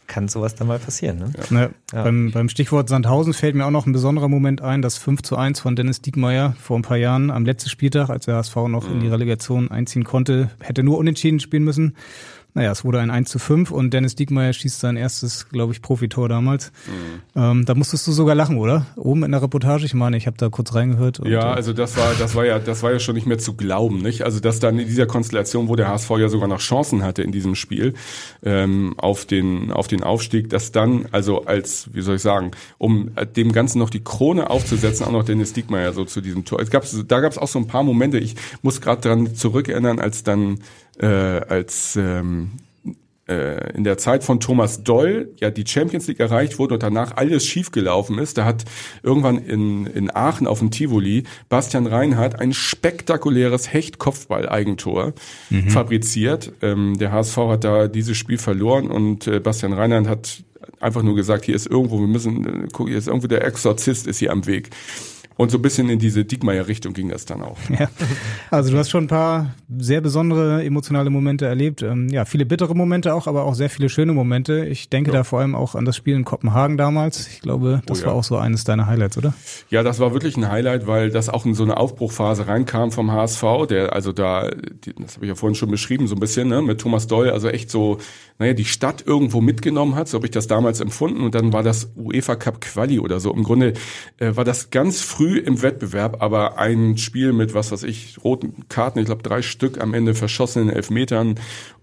kann 0.09 0.27
sowas 0.27 0.55
dann 0.55 0.67
mal 0.67 0.79
passieren. 0.79 1.19
Ne? 1.19 1.31
Ja. 1.51 1.69
Ja. 1.93 2.03
Beim, 2.03 2.31
beim 2.31 2.49
Stichwort 2.49 2.89
Sandhausen 2.89 3.33
fällt 3.33 3.55
mir 3.55 3.65
auch 3.65 3.71
noch 3.71 3.85
ein 3.85 3.93
besonderer 3.93 4.27
Moment 4.27 4.61
ein, 4.61 4.81
das 4.81 4.97
5 4.97 5.21
zu 5.21 5.37
1 5.37 5.61
von 5.61 5.77
Dennis 5.77 6.01
Diekmeyer 6.01 6.55
vor 6.59 6.77
ein 6.77 6.81
paar 6.81 6.97
Jahren 6.97 7.31
am 7.31 7.45
letzten 7.45 7.69
Spieltag, 7.69 8.09
als 8.09 8.25
der 8.25 8.35
HSV 8.35 8.55
noch 8.67 8.87
mhm. 8.87 8.95
in 8.95 8.99
die 9.01 9.07
Relegation 9.07 9.71
einziehen 9.71 10.03
konnte, 10.03 10.49
hätte 10.59 10.83
nur 10.83 10.97
unentschieden 10.97 11.39
spielen 11.39 11.63
müssen. 11.63 11.95
Naja, 12.53 12.71
es 12.71 12.83
wurde 12.83 12.99
ein 12.99 13.11
1 13.11 13.29
zu 13.29 13.37
5 13.37 13.71
und 13.71 13.93
Dennis 13.93 14.15
Diekmeyer 14.15 14.53
schießt 14.53 14.79
sein 14.79 14.97
erstes, 14.97 15.49
glaube 15.49 15.73
ich, 15.73 15.81
Profitor 15.81 16.27
damals. 16.27 16.71
Mhm. 16.87 17.41
Ähm, 17.41 17.65
da 17.65 17.75
musstest 17.75 18.07
du 18.07 18.11
sogar 18.11 18.33
lachen, 18.35 18.57
oder? 18.57 18.87
Oben 18.95 19.23
in 19.23 19.31
der 19.31 19.41
Reportage, 19.41 19.85
ich 19.85 19.93
meine, 19.93 20.17
ich 20.17 20.25
habe 20.25 20.37
da 20.37 20.49
kurz 20.49 20.73
reingehört. 20.73 21.21
Ja, 21.25 21.53
also 21.53 21.73
das 21.73 21.95
war, 21.95 22.13
das 22.17 22.35
war 22.35 22.45
ja, 22.45 22.59
das 22.59 22.81
war 22.81 22.91
ja 22.91 22.99
schon 22.99 23.15
nicht 23.15 23.27
mehr 23.27 23.37
zu 23.37 23.53
glauben, 23.53 23.99
nicht? 23.99 24.23
Also 24.23 24.39
dass 24.39 24.59
dann 24.59 24.79
in 24.79 24.87
dieser 24.87 25.05
Konstellation, 25.05 25.67
wo 25.67 25.75
der 25.75 25.89
HSV 25.89 26.09
ja 26.17 26.27
sogar 26.27 26.47
noch 26.47 26.59
Chancen 26.59 27.03
hatte 27.03 27.21
in 27.21 27.31
diesem 27.31 27.55
Spiel 27.55 27.93
ähm, 28.43 28.95
auf 28.97 29.25
den 29.25 29.71
auf 29.71 29.87
den 29.87 30.03
Aufstieg, 30.03 30.49
dass 30.49 30.71
dann 30.71 31.05
also 31.11 31.45
als, 31.45 31.89
wie 31.93 32.01
soll 32.01 32.15
ich 32.15 32.21
sagen, 32.21 32.51
um 32.77 33.11
dem 33.35 33.51
Ganzen 33.51 33.79
noch 33.79 33.89
die 33.89 34.03
Krone 34.03 34.49
aufzusetzen, 34.49 35.05
auch 35.05 35.11
noch 35.11 35.23
Dennis 35.23 35.53
Diekmeyer 35.53 35.93
so 35.93 36.05
zu 36.05 36.21
diesem 36.21 36.45
Tor. 36.45 36.59
Es 36.59 36.69
gab, 36.69 36.83
da 37.07 37.19
gab 37.19 37.31
es 37.31 37.37
auch 37.37 37.47
so 37.47 37.59
ein 37.59 37.67
paar 37.67 37.83
Momente. 37.83 38.17
Ich 38.17 38.35
muss 38.61 38.81
gerade 38.81 39.01
dran 39.01 39.35
zurückerinnern, 39.35 39.99
als 39.99 40.23
dann 40.23 40.59
äh, 40.99 41.05
als 41.05 41.95
ähm, 41.95 42.51
äh, 43.29 43.73
in 43.73 43.83
der 43.83 43.97
Zeit 43.97 44.23
von 44.23 44.39
Thomas 44.39 44.83
Doll 44.83 45.29
ja 45.37 45.51
die 45.51 45.65
Champions 45.65 46.07
League 46.07 46.19
erreicht 46.19 46.57
wurde 46.57 46.73
und 46.73 46.83
danach 46.83 47.15
alles 47.15 47.45
schiefgelaufen 47.45 48.17
ist. 48.17 48.37
Da 48.37 48.45
hat 48.45 48.65
irgendwann 49.03 49.37
in, 49.37 49.85
in 49.85 50.13
Aachen 50.13 50.47
auf 50.47 50.59
dem 50.59 50.71
Tivoli 50.71 51.23
Bastian 51.47 51.85
Reinhardt 51.85 52.39
ein 52.39 52.53
spektakuläres 52.53 53.71
Hecht-Kopfball-Eigentor 53.71 55.13
mhm. 55.49 55.69
fabriziert. 55.69 56.53
Ähm, 56.61 56.97
der 56.97 57.11
HSV 57.11 57.37
hat 57.37 57.63
da 57.63 57.87
dieses 57.87 58.17
Spiel 58.17 58.39
verloren 58.39 58.89
und 58.89 59.27
äh, 59.27 59.39
Bastian 59.39 59.73
Reinhardt 59.73 60.07
hat 60.07 60.43
einfach 60.79 61.03
nur 61.03 61.15
gesagt, 61.15 61.45
hier 61.45 61.55
ist 61.55 61.67
irgendwo, 61.67 61.99
wir 61.99 62.07
müssen, 62.07 62.65
äh, 62.65 62.85
hier 62.85 62.97
ist 62.97 63.07
irgendwo 63.07 63.27
der 63.27 63.45
Exorzist 63.45 64.07
ist 64.07 64.17
hier 64.17 64.31
am 64.31 64.47
Weg. 64.47 64.71
Und 65.39 65.51
so 65.51 65.57
ein 65.57 65.61
bisschen 65.61 65.87
in 65.87 65.99
diese 65.99 66.25
Diekmeyer-Richtung 66.25 66.91
ging 66.91 67.07
das 67.07 67.23
dann 67.23 67.41
auch. 67.41 67.57
Ja. 67.69 67.89
Also 68.51 68.71
du 68.71 68.77
hast 68.77 68.89
schon 68.89 69.05
ein 69.05 69.07
paar 69.07 69.55
sehr 69.77 70.01
besondere 70.01 70.65
emotionale 70.65 71.09
Momente 71.09 71.45
erlebt. 71.45 71.81
Ähm, 71.81 72.09
ja, 72.09 72.25
viele 72.25 72.45
bittere 72.45 72.75
Momente 72.75 73.13
auch, 73.13 73.25
aber 73.25 73.45
auch 73.45 73.53
sehr 73.53 73.69
viele 73.69 73.87
schöne 73.87 74.11
Momente. 74.11 74.65
Ich 74.65 74.89
denke 74.89 75.11
ja. 75.11 75.19
da 75.19 75.23
vor 75.23 75.39
allem 75.39 75.55
auch 75.55 75.75
an 75.75 75.85
das 75.85 75.95
Spiel 75.95 76.15
in 76.15 76.25
Kopenhagen 76.25 76.75
damals. 76.75 77.27
Ich 77.27 77.39
glaube, 77.39 77.81
das 77.85 77.99
oh, 77.99 78.01
ja. 78.01 78.07
war 78.07 78.15
auch 78.15 78.23
so 78.25 78.35
eines 78.35 78.65
deiner 78.65 78.87
Highlights, 78.87 79.17
oder? 79.17 79.33
Ja, 79.69 79.81
das 79.81 79.99
war 79.99 80.11
wirklich 80.11 80.35
ein 80.35 80.49
Highlight, 80.49 80.87
weil 80.87 81.09
das 81.09 81.29
auch 81.29 81.45
in 81.45 81.53
so 81.53 81.63
eine 81.63 81.77
Aufbruchphase 81.77 82.47
reinkam 82.47 82.91
vom 82.91 83.11
HSV, 83.11 83.43
der 83.69 83.93
also 83.93 84.11
da, 84.11 84.49
das 84.49 85.15
habe 85.15 85.25
ich 85.25 85.29
ja 85.29 85.35
vorhin 85.35 85.55
schon 85.55 85.71
beschrieben, 85.71 86.07
so 86.07 86.15
ein 86.15 86.19
bisschen, 86.19 86.49
ne, 86.49 86.61
mit 86.61 86.81
Thomas 86.81 87.07
Doll, 87.07 87.29
also 87.29 87.47
echt 87.47 87.71
so, 87.71 87.99
naja, 88.39 88.53
die 88.53 88.65
Stadt 88.65 89.03
irgendwo 89.05 89.39
mitgenommen 89.39 89.95
hat, 89.95 90.09
so 90.09 90.17
habe 90.17 90.27
ich 90.27 90.31
das 90.31 90.47
damals 90.47 90.81
empfunden. 90.81 91.21
Und 91.21 91.35
dann 91.35 91.53
war 91.53 91.63
das 91.63 91.91
UEFA 91.95 92.35
Cup 92.35 92.59
Quali 92.61 92.99
oder 92.99 93.19
so. 93.19 93.33
Im 93.33 93.43
Grunde 93.43 93.73
äh, 94.17 94.35
war 94.35 94.43
das 94.43 94.69
ganz 94.69 95.01
früh 95.01 95.28
früh 95.29 95.37
im 95.37 95.61
Wettbewerb, 95.61 96.21
aber 96.21 96.57
ein 96.57 96.97
Spiel 96.97 97.33
mit, 97.33 97.53
was 97.53 97.71
weiß 97.71 97.83
ich, 97.83 98.23
roten 98.23 98.67
Karten, 98.67 98.99
ich 98.99 99.05
glaube 99.05 99.23
drei 99.23 99.41
Stück 99.41 99.79
am 99.79 99.93
Ende 99.93 100.15
verschossenen 100.15 100.69
Elfmetern 100.69 101.35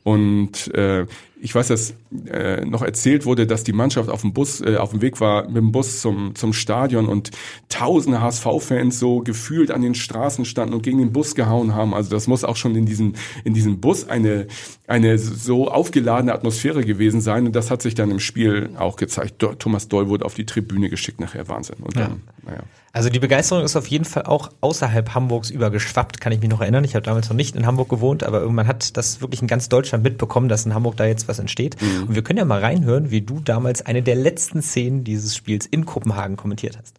und 0.02 0.72
äh, 0.74 1.06
ich 1.40 1.54
weiß, 1.54 1.68
dass 1.68 1.94
äh, 2.30 2.64
noch 2.64 2.82
erzählt 2.82 3.24
wurde, 3.24 3.46
dass 3.46 3.64
die 3.64 3.72
Mannschaft 3.72 4.08
auf 4.08 4.22
dem 4.22 4.32
Bus, 4.32 4.60
äh, 4.60 4.76
auf 4.76 4.90
dem 4.90 5.02
Weg 5.02 5.20
war 5.20 5.46
mit 5.46 5.56
dem 5.56 5.72
Bus 5.72 6.00
zum 6.00 6.34
zum 6.34 6.52
Stadion 6.52 7.06
und 7.06 7.30
tausende 7.68 8.20
HSV-Fans 8.20 8.98
so 8.98 9.20
gefühlt 9.20 9.70
an 9.70 9.82
den 9.82 9.94
Straßen 9.94 10.44
standen 10.44 10.74
und 10.74 10.82
gegen 10.82 10.98
den 10.98 11.12
Bus 11.12 11.34
gehauen 11.34 11.74
haben. 11.74 11.92
Also 11.92 12.10
das 12.10 12.26
muss 12.26 12.44
auch 12.44 12.56
schon 12.56 12.74
in 12.74 12.86
diesem 12.86 13.14
in 13.44 13.52
diesem 13.52 13.80
Bus 13.80 14.08
eine 14.08 14.46
eine 14.86 15.18
so 15.18 15.68
aufgeladene 15.68 16.32
Atmosphäre 16.32 16.84
gewesen 16.84 17.20
sein 17.20 17.46
und 17.46 17.56
das 17.56 17.70
hat 17.70 17.82
sich 17.82 17.94
dann 17.94 18.10
im 18.10 18.20
Spiel 18.20 18.70
auch 18.78 18.96
gezeigt. 18.96 19.44
Thomas 19.58 19.88
Doll 19.88 20.08
wurde 20.08 20.24
auf 20.24 20.34
die 20.34 20.46
Tribüne 20.46 20.88
geschickt 20.88 21.20
nachher 21.20 21.48
Wahnsinn 21.48 21.78
und 21.80 21.96
dann, 21.96 22.22
ja. 22.44 22.50
naja. 22.50 22.62
Also 22.92 23.10
die 23.10 23.18
Begeisterung 23.18 23.62
ist 23.62 23.76
auf 23.76 23.88
jeden 23.88 24.06
Fall 24.06 24.22
auch 24.22 24.50
außerhalb 24.62 25.14
Hamburgs 25.14 25.50
übergeschwappt, 25.50 26.20
kann 26.20 26.32
ich 26.32 26.40
mich 26.40 26.48
noch 26.48 26.62
erinnern. 26.62 26.82
Ich 26.84 26.94
habe 26.94 27.04
damals 27.04 27.28
noch 27.28 27.36
nicht 27.36 27.54
in 27.54 27.66
Hamburg 27.66 27.90
gewohnt, 27.90 28.24
aber 28.24 28.40
irgendwann 28.40 28.66
hat 28.66 28.96
das 28.96 29.20
wirklich 29.20 29.42
in 29.42 29.48
ganz 29.48 29.68
Deutschland 29.68 30.02
mitbekommen, 30.02 30.48
dass 30.48 30.64
in 30.64 30.72
Hamburg 30.72 30.96
da 30.96 31.04
jetzt 31.04 31.28
was 31.28 31.38
entsteht. 31.38 31.76
Mhm. 31.82 32.04
Und 32.08 32.14
wir 32.14 32.22
können 32.22 32.38
ja 32.38 32.46
mal 32.46 32.60
reinhören, 32.60 33.10
wie 33.10 33.20
du 33.20 33.40
damals 33.40 33.84
eine 33.84 34.02
der 34.02 34.14
letzten 34.14 34.62
Szenen 34.62 35.04
dieses 35.04 35.36
Spiels 35.36 35.66
in 35.66 35.84
Kopenhagen 35.84 36.36
kommentiert 36.36 36.78
hast. 36.80 36.96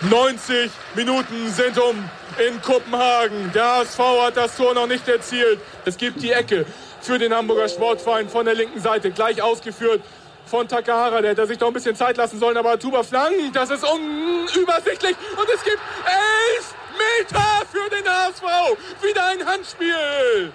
90 0.00 0.70
Minuten 0.94 1.50
sind 1.52 1.78
um 1.78 1.96
in 2.38 2.60
Kopenhagen. 2.60 3.52
Der 3.52 3.76
HSV 3.76 3.98
hat 3.98 4.36
das 4.36 4.56
Tor 4.56 4.74
noch 4.74 4.86
nicht 4.86 5.06
erzielt. 5.08 5.60
Es 5.84 5.96
gibt 5.96 6.20
die 6.20 6.32
Ecke 6.32 6.66
für 7.00 7.18
den 7.18 7.32
Hamburger 7.32 7.68
Sportverein 7.68 8.28
von 8.28 8.44
der 8.44 8.54
linken 8.54 8.80
Seite, 8.80 9.10
gleich 9.10 9.40
ausgeführt 9.40 10.02
von 10.46 10.66
Takahara. 10.66 11.20
Der 11.20 11.30
hätte 11.30 11.46
sich 11.46 11.58
doch 11.58 11.68
ein 11.68 11.72
bisschen 11.72 11.94
Zeit 11.96 12.16
lassen 12.16 12.38
sollen, 12.38 12.56
aber 12.56 12.78
Tuba 12.78 13.02
flankt. 13.02 13.54
Das 13.54 13.70
ist 13.70 13.84
unübersichtlich. 13.84 15.16
Und 15.36 15.48
es 15.54 15.62
gibt 15.62 15.78
elf 16.04 16.74
Meter 16.98 17.62
für 17.70 17.88
den 17.90 18.04
HSV. 18.04 18.42
Wieder 19.02 19.26
ein 19.26 19.46
Handspiel. 19.46 20.52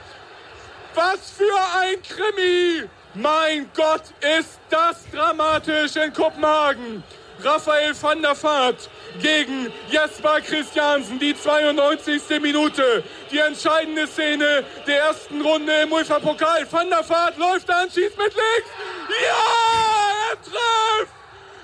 Was 0.96 1.32
für 1.32 1.80
ein 1.80 2.02
Krimi. 2.02 2.90
Mein 3.16 3.70
Gott, 3.76 4.04
ist 4.38 4.60
das 4.70 5.10
dramatisch 5.12 5.96
in 5.96 6.14
Kopenhagen. 6.14 7.04
Raphael 7.44 7.94
van 8.02 8.22
der 8.22 8.36
Vaart 8.36 8.90
gegen 9.22 9.72
Jesper 9.90 10.42
Christiansen, 10.42 11.20
die 11.20 11.34
92. 11.34 12.42
Minute. 12.42 13.04
Die 13.32 13.40
entscheidende 13.40 14.08
Szene 14.08 14.64
der 14.86 15.04
ersten 15.04 15.42
Runde 15.42 15.74
im 15.82 15.92
UEFA 15.92 16.20
Pokal. 16.20 16.68
Van 16.70 16.90
der 16.90 17.08
Vaart 17.08 17.38
läuft 17.38 17.70
an, 17.70 17.90
schießt 17.90 18.18
mit 18.18 18.34
links. 18.34 18.70
Ja, 19.10 20.30
er 20.30 20.42
trifft! 20.42 21.14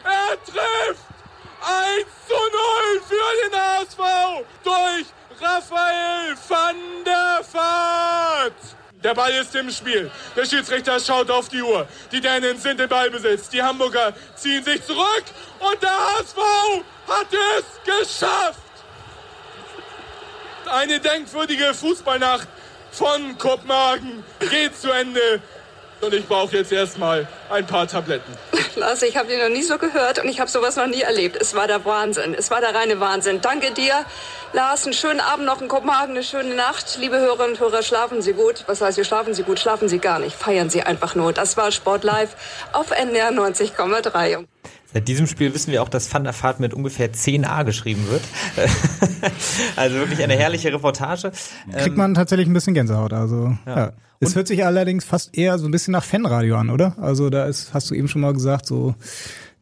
Er 0.04 0.44
trifft! 0.46 1.06
1 1.66 2.06
zu 2.28 2.34
0 2.34 3.02
für 3.08 3.50
den 3.50 3.60
HSV 3.60 4.46
durch 4.64 5.06
Raphael 5.42 6.36
van 6.48 6.76
der 7.04 7.42
Vaart. 7.52 8.85
Der 9.06 9.14
Ball 9.14 9.32
ist 9.34 9.54
im 9.54 9.70
Spiel. 9.70 10.10
Der 10.36 10.46
Schiedsrichter 10.46 11.00
schaut 11.00 11.30
auf 11.30 11.48
die 11.48 11.62
Uhr. 11.62 11.88
Die 12.12 12.20
Dänen 12.20 12.58
sind 12.58 12.82
im 12.82 12.90
Ballbesitz. 12.90 13.50
Die 13.50 13.62
Hamburger 13.62 14.14
ziehen 14.34 14.64
sich 14.64 14.84
zurück. 14.84 15.26
Und 15.60 15.80
der 15.80 15.92
HSV 15.92 16.38
hat 17.08 17.28
es 17.32 17.66
geschafft. 17.86 18.60
Eine 20.66 21.00
denkwürdige 21.00 21.76
Fußballnacht 21.76 22.48
von 22.92 23.38
Kopenhagen 23.38 24.24
geht 24.40 24.76
zu 24.76 24.90
Ende. 24.90 25.40
Und 26.02 26.14
ich 26.14 26.28
brauche 26.28 26.56
jetzt 26.56 26.72
erstmal 26.72 27.28
ein 27.50 27.66
paar 27.66 27.88
Tabletten. 27.88 28.34
Lars, 28.76 29.02
ich 29.02 29.16
habe 29.18 29.30
dich 29.30 29.40
noch 29.40 29.50
nie 29.50 29.64
so 29.64 29.78
gehört 29.78 30.22
und 30.22 30.30
ich 30.30 30.40
habe 30.40 30.50
sowas 30.50 30.76
noch 30.76 30.88
nie 30.88 31.02
erlebt. 31.02 31.38
Es 31.40 31.56
war 31.56 31.68
der 31.68 31.86
Wahnsinn. 31.86 32.36
Es 32.38 32.52
war 32.52 32.60
der 32.60 32.76
reine 32.76 33.00
Wahnsinn. 33.00 33.40
Danke 33.42 33.72
dir, 33.72 33.94
Lars. 34.54 34.86
Einen 34.86 34.94
schönen 34.94 35.20
Abend 35.20 35.46
noch 35.46 35.62
in 35.62 35.68
Kopenhagen, 35.68 36.12
eine 36.12 36.24
schöne 36.24 36.54
Nacht. 36.56 36.98
Liebe 37.00 37.18
Hörerinnen 37.18 37.54
und 37.54 37.60
Hörer, 37.60 37.82
schlafen 37.84 38.22
Sie 38.22 38.34
gut. 38.34 38.66
Was 38.68 38.82
heißt, 38.82 38.98
wir 38.98 39.06
schlafen 39.06 39.34
Sie 39.34 39.44
gut? 39.44 39.60
Schlafen 39.60 39.88
Sie 39.88 40.00
gar 40.00 40.20
nicht. 40.20 40.36
Feiern 40.36 40.70
Sie 40.70 40.84
einfach 40.84 41.16
nur. 41.16 41.34
Das 41.34 41.58
war 41.58 41.72
Sport 41.72 42.04
Live 42.04 42.36
auf 42.74 42.92
NR 42.92 43.32
90,3. 43.32 44.46
Seit 44.94 45.08
diesem 45.08 45.28
Spiel 45.28 45.54
wissen 45.54 45.72
wir 45.72 45.82
auch, 45.82 45.90
dass 45.90 46.14
Van 46.14 46.24
der 46.24 46.34
Vaart 46.34 46.60
mit 46.60 46.74
ungefähr 46.74 47.12
10a 47.12 47.66
geschrieben 47.66 48.08
wird. 48.10 48.22
also 49.76 49.96
wirklich 49.98 50.24
eine 50.24 50.36
herrliche 50.36 50.72
Reportage. 50.72 51.32
Kriegt 51.78 51.98
man 51.98 52.14
tatsächlich 52.14 52.48
ein 52.48 52.54
bisschen 52.54 52.74
Gänsehaut. 52.74 53.12
Also 53.12 53.58
ja. 53.66 53.78
ja. 53.78 53.94
Es 54.20 54.36
hört 54.36 54.48
sich 54.48 54.66
allerdings 54.66 55.06
fast 55.06 55.38
eher 55.38 55.58
so 55.60 55.66
ein 55.68 55.72
bisschen 55.72 55.92
nach 55.92 56.04
Fanradio 56.04 56.56
an, 56.56 56.70
oder? 56.70 56.98
Also 57.00 57.30
da 57.30 57.46
ist, 57.46 57.74
hast 57.74 57.90
du 57.92 57.96
eben 57.96 58.08
schon 58.08 58.22
mal 58.22 58.34
gesagt, 58.34 58.66
so 58.66 58.96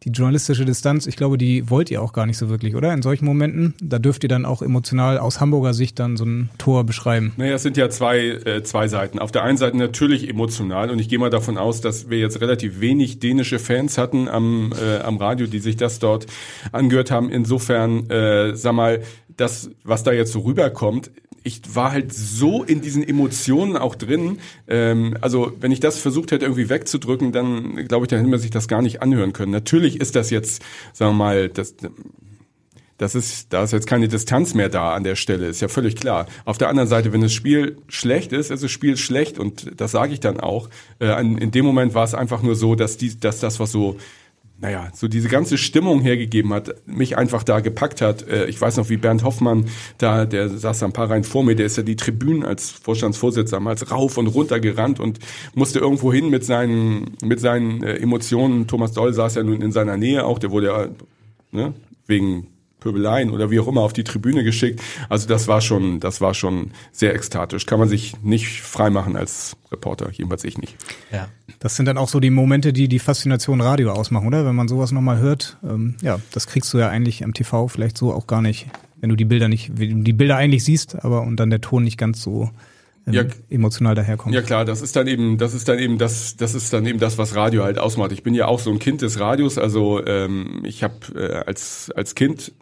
die 0.04 0.10
journalistische 0.10 0.66
Distanz, 0.66 1.08
ich 1.08 1.16
glaube, 1.16 1.38
die 1.38 1.70
wollt 1.70 1.90
ihr 1.90 2.02
auch 2.02 2.12
gar 2.12 2.26
nicht 2.26 2.38
so 2.38 2.50
wirklich, 2.50 2.76
oder? 2.76 2.94
In 2.94 3.02
solchen 3.02 3.26
Momenten, 3.26 3.74
da 3.82 4.00
dürft 4.00 4.24
ihr 4.24 4.30
dann 4.30 4.46
auch 4.46 4.62
emotional 4.62 5.18
aus 5.18 5.40
Hamburger 5.40 5.74
Sicht 5.74 5.98
dann 5.98 6.18
so 6.18 6.26
ein 6.26 6.50
Tor 6.58 6.84
beschreiben. 6.84 7.32
Naja, 7.38 7.56
es 7.56 7.64
sind 7.64 7.78
ja 7.78 7.90
zwei, 7.90 8.20
äh, 8.20 8.64
zwei 8.64 8.88
Seiten. 8.88 9.20
Auf 9.20 9.32
der 9.32 9.44
einen 9.44 9.58
Seite 9.58 9.78
natürlich 9.78 10.30
emotional 10.30 10.90
und 10.90 11.00
ich 11.00 11.08
gehe 11.08 11.20
mal 11.20 11.30
davon 11.30 11.58
aus, 11.58 11.80
dass 11.80 12.10
wir 12.10 12.20
jetzt 12.20 12.42
relativ 12.42 12.82
wenig 12.82 13.20
dänische 13.20 13.60
Fans 13.60 13.98
hatten 13.98 14.28
am, 14.28 14.74
äh, 14.74 15.00
am 15.00 15.18
Radio, 15.18 15.48
die 15.48 15.60
sich 15.60 15.78
das 15.78 16.00
dort 16.00 16.28
angehört 16.72 17.10
haben. 17.10 17.30
Insofern, 17.30 18.10
äh, 18.10 18.56
sag 18.56 18.74
mal, 18.74 19.02
das, 19.38 19.72
was 19.84 20.04
da 20.04 20.12
jetzt 20.12 20.34
so 20.34 20.42
rüberkommt, 20.42 21.12
ich 21.44 21.62
war 21.76 21.92
halt 21.92 22.14
so 22.14 22.64
in 22.64 22.82
diesen 22.82 23.08
Emotionen 23.08 23.78
auch 23.78 23.96
drin. 23.96 24.40
Ähm, 24.68 25.18
also 25.22 25.52
wenn 25.60 25.72
ich 25.72 25.80
das 25.80 26.00
versucht 26.00 26.32
hätte 26.32 26.46
irgendwie 26.46 26.70
wegzudrücken, 26.70 27.32
dann 27.32 27.88
glaube 27.88 28.06
ich, 28.06 28.10
dann 28.10 28.20
hätte 28.20 28.30
man 28.30 28.40
sich 28.40 28.52
das 28.52 28.68
gar 28.68 28.82
nicht 28.82 29.02
anhören 29.02 29.34
können. 29.34 29.52
Natürlich 29.52 30.00
ist 30.00 30.16
das 30.16 30.30
jetzt, 30.30 30.64
sagen 30.94 31.12
wir 31.12 31.18
mal, 31.18 31.50
das, 31.50 31.76
das 32.98 33.16
ist, 33.16 33.52
da 33.52 33.64
ist 33.64 33.74
jetzt 33.74 33.88
keine 33.88 34.08
Distanz 34.08 34.54
mehr 34.54 34.70
da 34.70 34.94
an 34.94 35.04
der 35.04 35.16
Stelle, 35.16 35.48
ist 35.48 35.62
ja 35.62 35.68
völlig 35.68 35.96
klar. 35.96 36.28
Auf 36.46 36.58
der 36.58 36.70
anderen 36.70 36.88
Seite, 36.88 37.12
wenn 37.12 37.22
das 37.22 37.34
Spiel 37.34 37.78
schlecht 37.88 38.32
ist, 38.32 38.50
ist 38.50 38.64
das 38.64 38.72
Spiel 38.72 38.96
schlecht 38.96 39.40
und 39.40 39.80
das 39.80 39.92
sage 39.92 40.14
ich 40.14 40.22
dann 40.22 40.40
auch. 40.40 40.70
Äh, 41.00 41.20
in 41.20 41.52
dem 41.52 41.66
Moment 41.66 41.94
war 41.94 42.06
es 42.06 42.14
einfach 42.14 42.42
nur 42.42 42.56
so, 42.56 42.76
dass 42.76 42.98
die, 42.98 43.20
dass 43.20 43.40
das, 43.40 43.60
was 43.60 43.72
so 43.72 43.98
naja, 44.60 44.90
so 44.94 45.08
diese 45.08 45.28
ganze 45.28 45.58
Stimmung 45.58 46.02
hergegeben 46.02 46.54
hat, 46.54 46.76
mich 46.86 47.18
einfach 47.18 47.44
da 47.44 47.60
gepackt 47.60 48.02
hat. 48.02 48.28
Äh, 48.28 48.46
ich 48.46 48.60
weiß 48.62 48.78
noch, 48.78 48.90
wie 48.90 48.98
Bernd 48.98 49.24
Hoffmann 49.24 49.66
da, 49.98 50.26
der 50.26 50.50
saß 50.50 50.84
ein 50.84 50.94
paar 50.94 51.10
Reihen 51.10 51.24
vor 51.24 51.44
mir, 51.44 51.56
der 51.56 51.66
ist 51.66 51.76
ja 51.76 51.84
die 51.84 51.96
Tribünen 51.96 52.46
als 52.46 52.70
Vorstandsvorsitzender 52.70 53.70
als 53.70 53.92
rauf 53.92 54.18
und 54.18 54.28
runter 54.28 54.60
gerannt 54.60 55.00
und 55.00 55.20
musste 55.54 55.80
irgendwo 55.80 56.14
hin 56.14 56.30
mit 56.30 56.46
seinen, 56.46 57.18
mit 57.22 57.40
seinen 57.40 57.84
äh, 57.84 57.96
Emotionen. 57.96 58.68
Thomas 58.68 58.94
Doll 58.94 59.14
saß 59.14 59.36
ja 59.36 59.44
nun 59.44 59.62
in 59.62 59.72
seiner 59.72 59.98
Nähe 59.98 60.26
auch, 60.26 60.40
der 60.40 60.52
wurde 60.52 60.68
ja 60.68 60.88
ne, 61.52 61.74
wegen 62.08 62.48
Pöbeleien 62.84 63.32
oder 63.32 63.50
wie 63.50 63.60
auch 63.60 63.68
immer 63.68 63.82
auf 63.82 63.94
die 63.94 64.04
Tribüne 64.04 64.44
geschickt. 64.44 64.82
Also 65.08 65.28
das 65.28 65.48
war 65.48 65.62
schon, 65.62 66.02
das 66.02 66.20
war 66.20 66.34
schon 66.34 66.72
sehr 66.92 67.16
ekstatisch. 67.16 67.66
Kann 67.66 67.80
man 67.80 67.88
sich 67.88 68.22
nicht 68.22 68.62
freimachen 68.62 69.16
als 69.16 69.56
Reporter, 69.72 70.12
jedenfalls 70.12 70.44
ich 70.44 70.58
nicht. 70.58 70.76
Ja. 71.12 71.30
Das 71.60 71.78
sind 71.78 71.86
dann 71.86 71.98
auch 71.98 72.10
so 72.10 72.20
die 72.20 72.30
Momente, 72.30 72.74
die 72.74 72.90
die 72.90 73.00
Faszination 73.00 73.62
Radio 73.62 73.92
ausmachen, 73.92 74.28
oder? 74.28 74.46
Wenn 74.46 74.56
man 74.56 74.68
sowas 74.68 74.92
nochmal 74.92 75.20
hört, 75.20 75.58
ähm, 75.64 75.96
ja, 76.02 76.20
das 76.32 76.48
kriegst 76.48 76.74
du 76.74 76.78
ja 76.78 76.90
eigentlich 76.90 77.24
am 77.24 77.34
TV 77.34 77.70
vielleicht 77.70 77.98
so 77.98 78.14
auch 78.14 78.28
gar 78.28 78.42
nicht, 78.42 78.68
wenn 79.00 79.10
du 79.10 79.16
die 79.16 79.26
Bilder 79.26 79.48
nicht, 79.48 79.72
wenn 79.80 80.00
du 80.00 80.04
die 80.04 80.14
Bilder 80.14 80.36
eigentlich 80.36 80.66
siehst, 80.66 81.04
aber 81.06 81.22
und 81.22 81.38
dann 81.38 81.50
der 81.50 81.62
Ton 81.62 81.84
nicht 81.84 81.98
ganz 81.98 82.22
so 82.22 82.50
ähm, 83.06 83.14
ja, 83.14 83.24
emotional 83.50 83.96
daherkommt. 83.96 84.34
Ja 84.34 84.42
klar, 84.42 84.66
das 84.66 84.82
ist 84.82 84.96
dann 84.96 85.08
eben, 85.08 85.38
das 85.38 85.54
ist 85.54 85.68
dann 85.68 85.80
eben 85.80 85.98
das, 85.98 86.38
das 86.38 86.56
ist 86.56 86.72
dann 86.72 86.86
eben 86.86 87.00
das, 87.00 87.18
was 87.18 87.36
Radio 87.36 87.64
halt 87.64 87.78
ausmacht. 87.78 88.12
Ich 88.12 88.24
bin 88.24 88.34
ja 88.34 88.48
auch 88.48 88.60
so 88.60 88.72
ein 88.72 88.80
Kind 88.80 89.02
des 89.02 89.20
Radios, 89.20 89.58
also 89.58 90.06
ähm, 90.06 90.62
ich 90.64 90.84
habe 90.84 90.96
äh, 91.16 91.44
als 91.46 91.92
als 91.92 92.16
Kind 92.16 92.54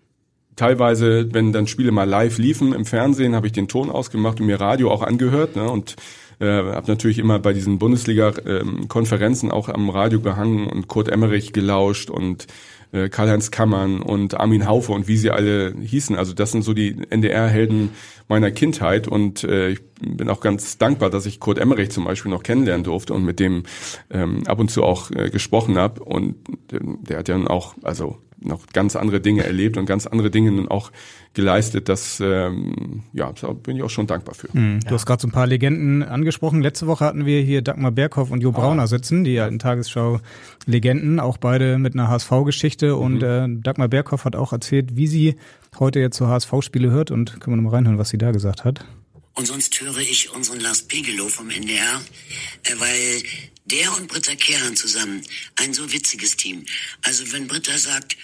teilweise, 0.61 1.33
wenn 1.33 1.51
dann 1.51 1.65
Spiele 1.65 1.91
mal 1.91 2.07
live 2.07 2.37
liefen 2.37 2.71
im 2.73 2.85
Fernsehen, 2.85 3.33
habe 3.33 3.47
ich 3.47 3.53
den 3.53 3.67
Ton 3.67 3.89
ausgemacht 3.89 4.39
und 4.39 4.45
mir 4.45 4.61
Radio 4.61 4.91
auch 4.91 5.01
angehört 5.01 5.55
ne, 5.55 5.67
und 5.67 5.95
äh, 6.39 6.45
habe 6.45 6.85
natürlich 6.87 7.17
immer 7.17 7.39
bei 7.39 7.51
diesen 7.51 7.79
Bundesliga-Konferenzen 7.79 9.49
auch 9.49 9.69
am 9.69 9.89
Radio 9.89 10.21
gehangen 10.21 10.67
und 10.67 10.87
Kurt 10.87 11.09
Emmerich 11.09 11.51
gelauscht 11.51 12.11
und 12.11 12.45
äh, 12.91 13.09
Karl-Heinz 13.09 13.49
Kammern 13.49 14.03
und 14.03 14.39
Armin 14.39 14.67
Haufe 14.67 14.91
und 14.91 15.07
wie 15.07 15.17
sie 15.17 15.31
alle 15.31 15.73
hießen. 15.81 16.15
Also 16.15 16.33
das 16.33 16.51
sind 16.51 16.61
so 16.61 16.75
die 16.75 16.95
NDR-Helden 17.09 17.89
meiner 18.27 18.51
Kindheit 18.51 19.07
und 19.07 19.43
äh, 19.43 19.69
ich 19.69 19.81
bin 19.99 20.29
auch 20.29 20.41
ganz 20.41 20.77
dankbar, 20.77 21.09
dass 21.09 21.25
ich 21.25 21.39
Kurt 21.39 21.57
Emmerich 21.57 21.89
zum 21.89 22.03
Beispiel 22.03 22.29
noch 22.29 22.43
kennenlernen 22.43 22.83
durfte 22.83 23.15
und 23.15 23.25
mit 23.25 23.39
dem 23.39 23.63
ähm, 24.11 24.43
ab 24.45 24.59
und 24.59 24.69
zu 24.69 24.83
auch 24.83 25.09
äh, 25.09 25.31
gesprochen 25.31 25.79
habe 25.79 26.03
und 26.03 26.35
äh, 26.71 26.77
der 27.01 27.17
hat 27.17 27.29
ja 27.29 27.35
dann 27.35 27.47
auch, 27.47 27.73
also 27.81 28.19
noch 28.41 28.67
ganz 28.67 28.95
andere 28.95 29.21
Dinge 29.21 29.43
erlebt 29.43 29.77
und 29.77 29.85
ganz 29.85 30.07
andere 30.07 30.29
Dinge 30.31 30.51
nun 30.51 30.67
auch 30.67 30.91
geleistet. 31.33 31.87
Das 31.89 32.19
ähm, 32.19 33.03
ja, 33.13 33.31
da 33.33 33.53
bin 33.53 33.77
ich 33.77 33.83
auch 33.83 33.89
schon 33.89 34.07
dankbar 34.07 34.35
für. 34.35 34.47
Mhm. 34.51 34.79
Du 34.81 34.87
ja. 34.87 34.91
hast 34.93 35.05
gerade 35.05 35.21
so 35.21 35.27
ein 35.27 35.31
paar 35.31 35.47
Legenden 35.47 36.03
angesprochen. 36.03 36.61
Letzte 36.61 36.87
Woche 36.87 37.05
hatten 37.05 37.25
wir 37.25 37.41
hier 37.41 37.61
Dagmar 37.61 37.91
Berghoff 37.91 38.31
und 38.31 38.41
Jo 38.41 38.51
Brauner 38.51 38.83
ah. 38.83 38.87
sitzen, 38.87 39.23
die 39.23 39.39
alten 39.39 39.59
Tagesschau-Legenden, 39.59 41.19
auch 41.19 41.37
beide 41.37 41.77
mit 41.77 41.93
einer 41.93 42.09
HSV-Geschichte. 42.09 42.95
Mhm. 42.95 43.01
Und 43.01 43.23
äh, 43.23 43.47
Dagmar 43.47 43.87
Berghoff 43.87 44.25
hat 44.25 44.35
auch 44.35 44.51
erzählt, 44.51 44.95
wie 44.95 45.07
sie 45.07 45.35
heute 45.79 45.99
jetzt 45.99 46.17
so 46.17 46.27
HSV-Spiele 46.27 46.91
hört. 46.91 47.11
Und 47.11 47.39
können 47.39 47.55
wir 47.55 47.61
nochmal 47.61 47.75
reinhören, 47.75 47.97
was 47.97 48.09
sie 48.09 48.17
da 48.17 48.31
gesagt 48.31 48.65
hat. 48.65 48.85
Und 49.33 49.47
sonst 49.47 49.79
höre 49.79 49.99
ich 49.99 50.33
unseren 50.35 50.59
Lars 50.59 50.83
Pegelow 50.83 51.29
vom 51.29 51.49
NDR, 51.49 52.01
äh, 52.63 52.79
weil 52.79 53.23
der 53.65 53.95
und 53.95 54.07
Britta 54.07 54.35
Kehrhan 54.35 54.75
zusammen 54.75 55.23
ein 55.57 55.73
so 55.73 55.91
witziges 55.91 56.35
Team. 56.37 56.65
Also 57.03 57.31
wenn 57.31 57.47
Britta 57.47 57.77
sagt, 57.77 58.17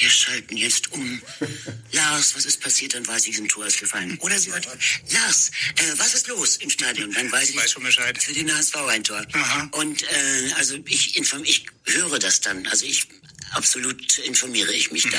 wir 0.00 0.10
schalten 0.10 0.56
jetzt 0.56 0.92
um. 0.92 1.20
Lars, 1.92 2.34
was 2.36 2.44
ist 2.46 2.60
passiert? 2.60 2.94
Dann 2.94 3.06
weiß 3.06 3.26
ich, 3.26 3.36
ein 3.38 3.48
Tor 3.48 3.66
ist 3.66 3.80
gefallen. 3.80 4.16
Oder 4.20 4.38
sie 4.38 4.52
hört, 4.52 4.66
Lars, 5.10 5.50
äh, 5.76 5.82
was 5.96 6.14
ist 6.14 6.28
los 6.28 6.56
im 6.58 6.70
Stadion? 6.70 7.12
Dann 7.12 7.30
weiß 7.30 7.50
ich, 7.50 7.56
ich 7.56 7.60
weiß 7.60 7.72
schon 7.72 7.82
Bescheid. 7.82 8.22
für 8.22 8.32
den 8.32 8.54
HSV 8.54 8.76
ein 8.76 9.04
Tor. 9.04 9.26
Aha. 9.32 9.68
Und 9.72 10.02
äh, 10.04 10.52
also 10.56 10.78
ich, 10.86 11.16
inform 11.16 11.44
ich 11.44 11.66
höre 11.84 12.18
das 12.18 12.40
dann. 12.40 12.66
Also 12.68 12.86
ich 12.86 13.08
absolut 13.50 14.18
informiere 14.18 14.72
ich 14.72 14.92
mich 14.92 15.04
mhm. 15.06 15.10
da. 15.10 15.18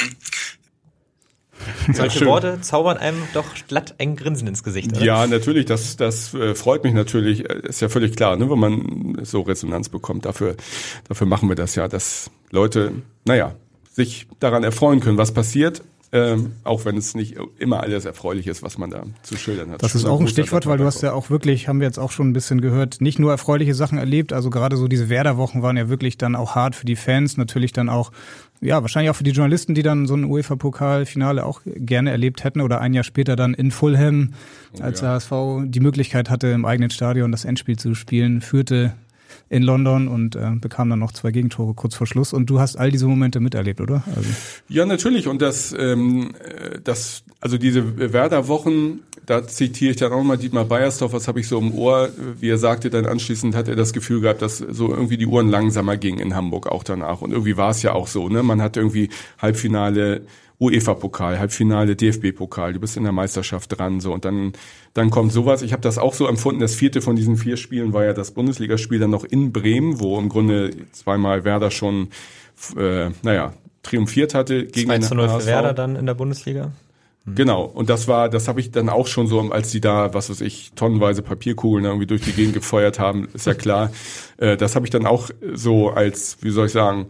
Solche 1.93 2.22
ja, 2.22 2.26
Worte 2.26 2.62
zaubern 2.62 2.97
einem 2.97 3.18
doch 3.34 3.45
glatt 3.68 3.95
ein 3.99 4.16
Grinsen 4.16 4.47
ins 4.47 4.64
Gesicht. 4.64 4.91
Oder? 4.95 5.03
Ja, 5.03 5.28
natürlich, 5.28 5.66
das, 5.66 5.97
das 5.97 6.34
äh, 6.34 6.55
freut 6.55 6.84
mich 6.84 6.93
natürlich. 6.93 7.49
Äh, 7.49 7.62
ist 7.64 7.82
ja 7.82 7.89
völlig 7.89 8.16
klar, 8.16 8.36
ne, 8.36 8.49
wenn 8.49 8.59
man 8.59 9.18
so 9.24 9.41
Resonanz 9.41 9.89
bekommt. 9.89 10.26
Dafür, 10.26 10.55
dafür 11.07 11.28
machen 11.28 11.49
wir 11.49 11.55
das 11.55 11.76
ja, 11.76 11.88
dass 11.88 12.32
Leute, 12.51 12.91
naja, 13.26 13.55
sich 13.91 14.28
daran 14.39 14.64
erfreuen 14.64 14.99
können, 14.99 15.18
was 15.18 15.34
passiert. 15.34 15.82
Ähm, 16.14 16.51
auch 16.66 16.84
wenn 16.84 16.97
es 16.97 17.16
nicht 17.16 17.38
immer 17.57 17.82
alles 17.84 18.03
erfreulich 18.03 18.45
ist, 18.47 18.62
was 18.64 18.78
man 18.78 18.89
da 18.89 19.03
zu 19.24 19.38
schildern 19.38 19.72
hat. 19.72 19.82
Das 19.82 19.95
ist 19.95 20.03
auch 20.03 20.20
ein 20.20 20.28
Stichwort, 20.28 20.66
weil 20.66 20.78
du 20.78 20.84
hast 20.84 21.01
ja 21.01 21.14
auch 21.14 21.30
wirklich, 21.30 21.70
haben 21.70 21.80
wir 21.80 21.88
jetzt 21.88 21.99
auch 21.99 22.12
schon 22.12 22.30
ein 22.30 22.34
bisschen 22.34 22.59
gehört, 22.59 22.99
nicht 22.99 23.18
nur 23.18 23.32
erfreuliche 23.32 23.74
Sachen 23.74 23.97
erlebt, 23.97 24.34
also 24.34 24.49
gerade 24.49 24.76
so 24.76 24.89
diese 24.89 25.07
Werder-Wochen 25.07 25.62
waren 25.62 25.78
ja 25.78 25.88
wirklich 25.88 26.18
dann 26.18 26.36
auch 26.36 26.53
hart 26.53 26.76
für 26.76 26.86
die 26.86 26.97
Fans, 26.97 27.38
natürlich 27.38 27.72
dann 27.72 27.88
auch, 27.88 28.12
ja, 28.62 28.82
wahrscheinlich 28.82 29.09
auch 29.09 29.16
für 29.16 29.24
die 29.24 29.32
Journalisten, 29.32 29.74
die 29.74 29.82
dann 29.82 30.05
so 30.05 30.14
ein 30.14 30.24
UEFA-Pokalfinale 30.24 31.45
auch 31.45 31.62
gerne 31.66 32.12
erlebt 32.12 32.43
hätten 32.43 32.62
oder 32.62 32.80
ein 32.80 32.93
Jahr 32.93 33.03
später 33.03 33.36
dann 33.36 33.55
in 33.55 33.72
Fulham, 33.72 34.34
als 34.80 35.01
oh, 35.01 35.05
ja. 35.05 35.09
der 35.09 35.16
HSV 35.16 35.32
die 35.66 35.80
Möglichkeit 35.80 36.30
hatte, 36.30 36.47
im 36.47 36.66
eigenen 36.66 36.91
Stadion 36.91 37.32
das 37.32 37.43
Endspiel 37.43 37.78
zu 37.78 37.95
spielen, 37.95 38.41
führte 38.41 38.93
in 39.49 39.64
London 39.64 40.07
und 40.07 40.36
äh, 40.36 40.51
bekam 40.55 40.89
dann 40.89 40.99
noch 40.99 41.12
zwei 41.12 41.32
Gegentore 41.32 41.74
kurz 41.74 41.95
vor 41.95 42.07
Schluss. 42.07 42.34
Und 42.34 42.49
du 42.49 42.59
hast 42.59 42.78
all 42.78 42.91
diese 42.91 43.07
Momente 43.07 43.39
miterlebt, 43.39 43.82
oder? 43.82 44.03
Also. 44.16 44.30
Ja, 44.70 44.86
natürlich. 44.86 45.28
Und 45.28 45.41
das, 45.41 45.76
ähm, 45.78 46.34
das, 46.84 47.24
also 47.39 47.57
diese 47.57 48.14
Werder-Wochen, 48.14 48.99
da 49.32 49.47
zitiere 49.47 49.91
ich 49.91 49.97
dann 49.97 50.11
auch 50.11 50.23
mal 50.23 50.38
Dietmar 50.38 50.65
Beiersdorf, 50.65 51.13
was 51.13 51.29
habe 51.29 51.39
ich 51.39 51.47
so 51.47 51.57
im 51.57 51.73
Ohr, 51.73 52.09
wie 52.41 52.49
er 52.49 52.57
sagte, 52.57 52.89
dann 52.89 53.05
anschließend 53.05 53.55
hat 53.55 53.69
er 53.69 53.77
das 53.77 53.93
Gefühl 53.93 54.19
gehabt, 54.19 54.41
dass 54.41 54.57
so 54.57 54.89
irgendwie 54.89 55.15
die 55.15 55.25
Uhren 55.25 55.47
langsamer 55.47 55.95
gingen 55.95 56.19
in 56.19 56.36
Hamburg 56.36 56.67
auch 56.67 56.84
danach. 56.84 57.21
Und 57.21 57.32
irgendwie 57.32 57.55
war 57.55 57.69
es 57.69 57.82
ja 57.82 57.93
auch 57.93 58.07
so, 58.07 58.27
ne? 58.27 58.43
Man 58.43 58.61
hat 58.61 58.75
irgendwie 58.75 59.07
Halbfinale 59.41 60.23
UEFA-Pokal, 60.59 61.39
Halbfinale, 61.39 61.95
DFB-Pokal, 61.95 62.73
du 62.73 62.82
bist 62.82 62.97
in 62.97 63.03
der 63.03 63.13
Meisterschaft 63.13 63.79
dran, 63.79 64.01
so 64.01 64.13
und 64.13 64.25
dann 64.25 64.51
dann 64.93 65.09
kommt 65.11 65.32
sowas. 65.32 65.61
Ich 65.61 65.71
habe 65.71 65.82
das 65.82 65.97
auch 65.97 66.13
so 66.13 66.27
empfunden. 66.27 66.59
Das 66.59 66.75
vierte 66.75 67.01
von 67.01 67.15
diesen 67.15 67.38
vier 67.38 67.55
Spielen 67.55 67.93
war 67.93 68.03
ja 68.03 68.11
das 68.11 68.32
Bundesligaspiel 68.32 68.99
dann 68.99 69.11
noch 69.11 69.23
in 69.23 69.53
Bremen, 69.53 70.01
wo 70.01 70.19
im 70.19 70.27
Grunde 70.27 70.71
zweimal 70.91 71.45
Werder 71.45 71.71
schon, 71.71 72.09
äh, 72.77 73.11
naja, 73.23 73.53
triumphiert 73.82 74.34
hatte 74.34 74.65
gegen 74.65 74.89
2 74.89 74.99
zu 74.99 75.15
0 75.15 75.29
für 75.29 75.45
Werder 75.45 75.73
dann 75.73 75.95
in 75.95 76.05
der 76.05 76.15
Bundesliga. 76.15 76.73
Mhm. 77.26 77.36
Genau, 77.36 77.65
und 77.65 77.89
das 77.89 78.07
war, 78.07 78.30
das 78.30 78.47
habe 78.47 78.59
ich 78.59 78.72
dann 78.72 78.89
auch 78.89 79.07
schon 79.07 79.28
so, 79.28 79.39
als 79.51 79.72
die 79.72 79.82
da, 79.82 80.13
was 80.13 80.30
weiß 80.30 80.41
ich, 80.41 80.72
tonnenweise 80.76 81.22
Papierkugeln 81.22 81.86
irgendwie 81.86 82.07
durch 82.07 82.22
die 82.22 82.34
Gegend 82.34 82.53
gefeuert 82.53 82.99
haben, 82.99 83.28
ist 83.34 83.47
ja 83.47 83.53
klar. 83.53 83.91
Äh, 84.38 84.57
das 84.57 84.76
habe 84.76 84.88
ich 84.88 84.89
dann 84.89 85.05
auch 85.05 85.30
so 85.53 85.91
als, 85.91 86.38
wie 86.41 86.49
soll 86.49 86.65
ich 86.65 86.72
sagen, 86.72 87.07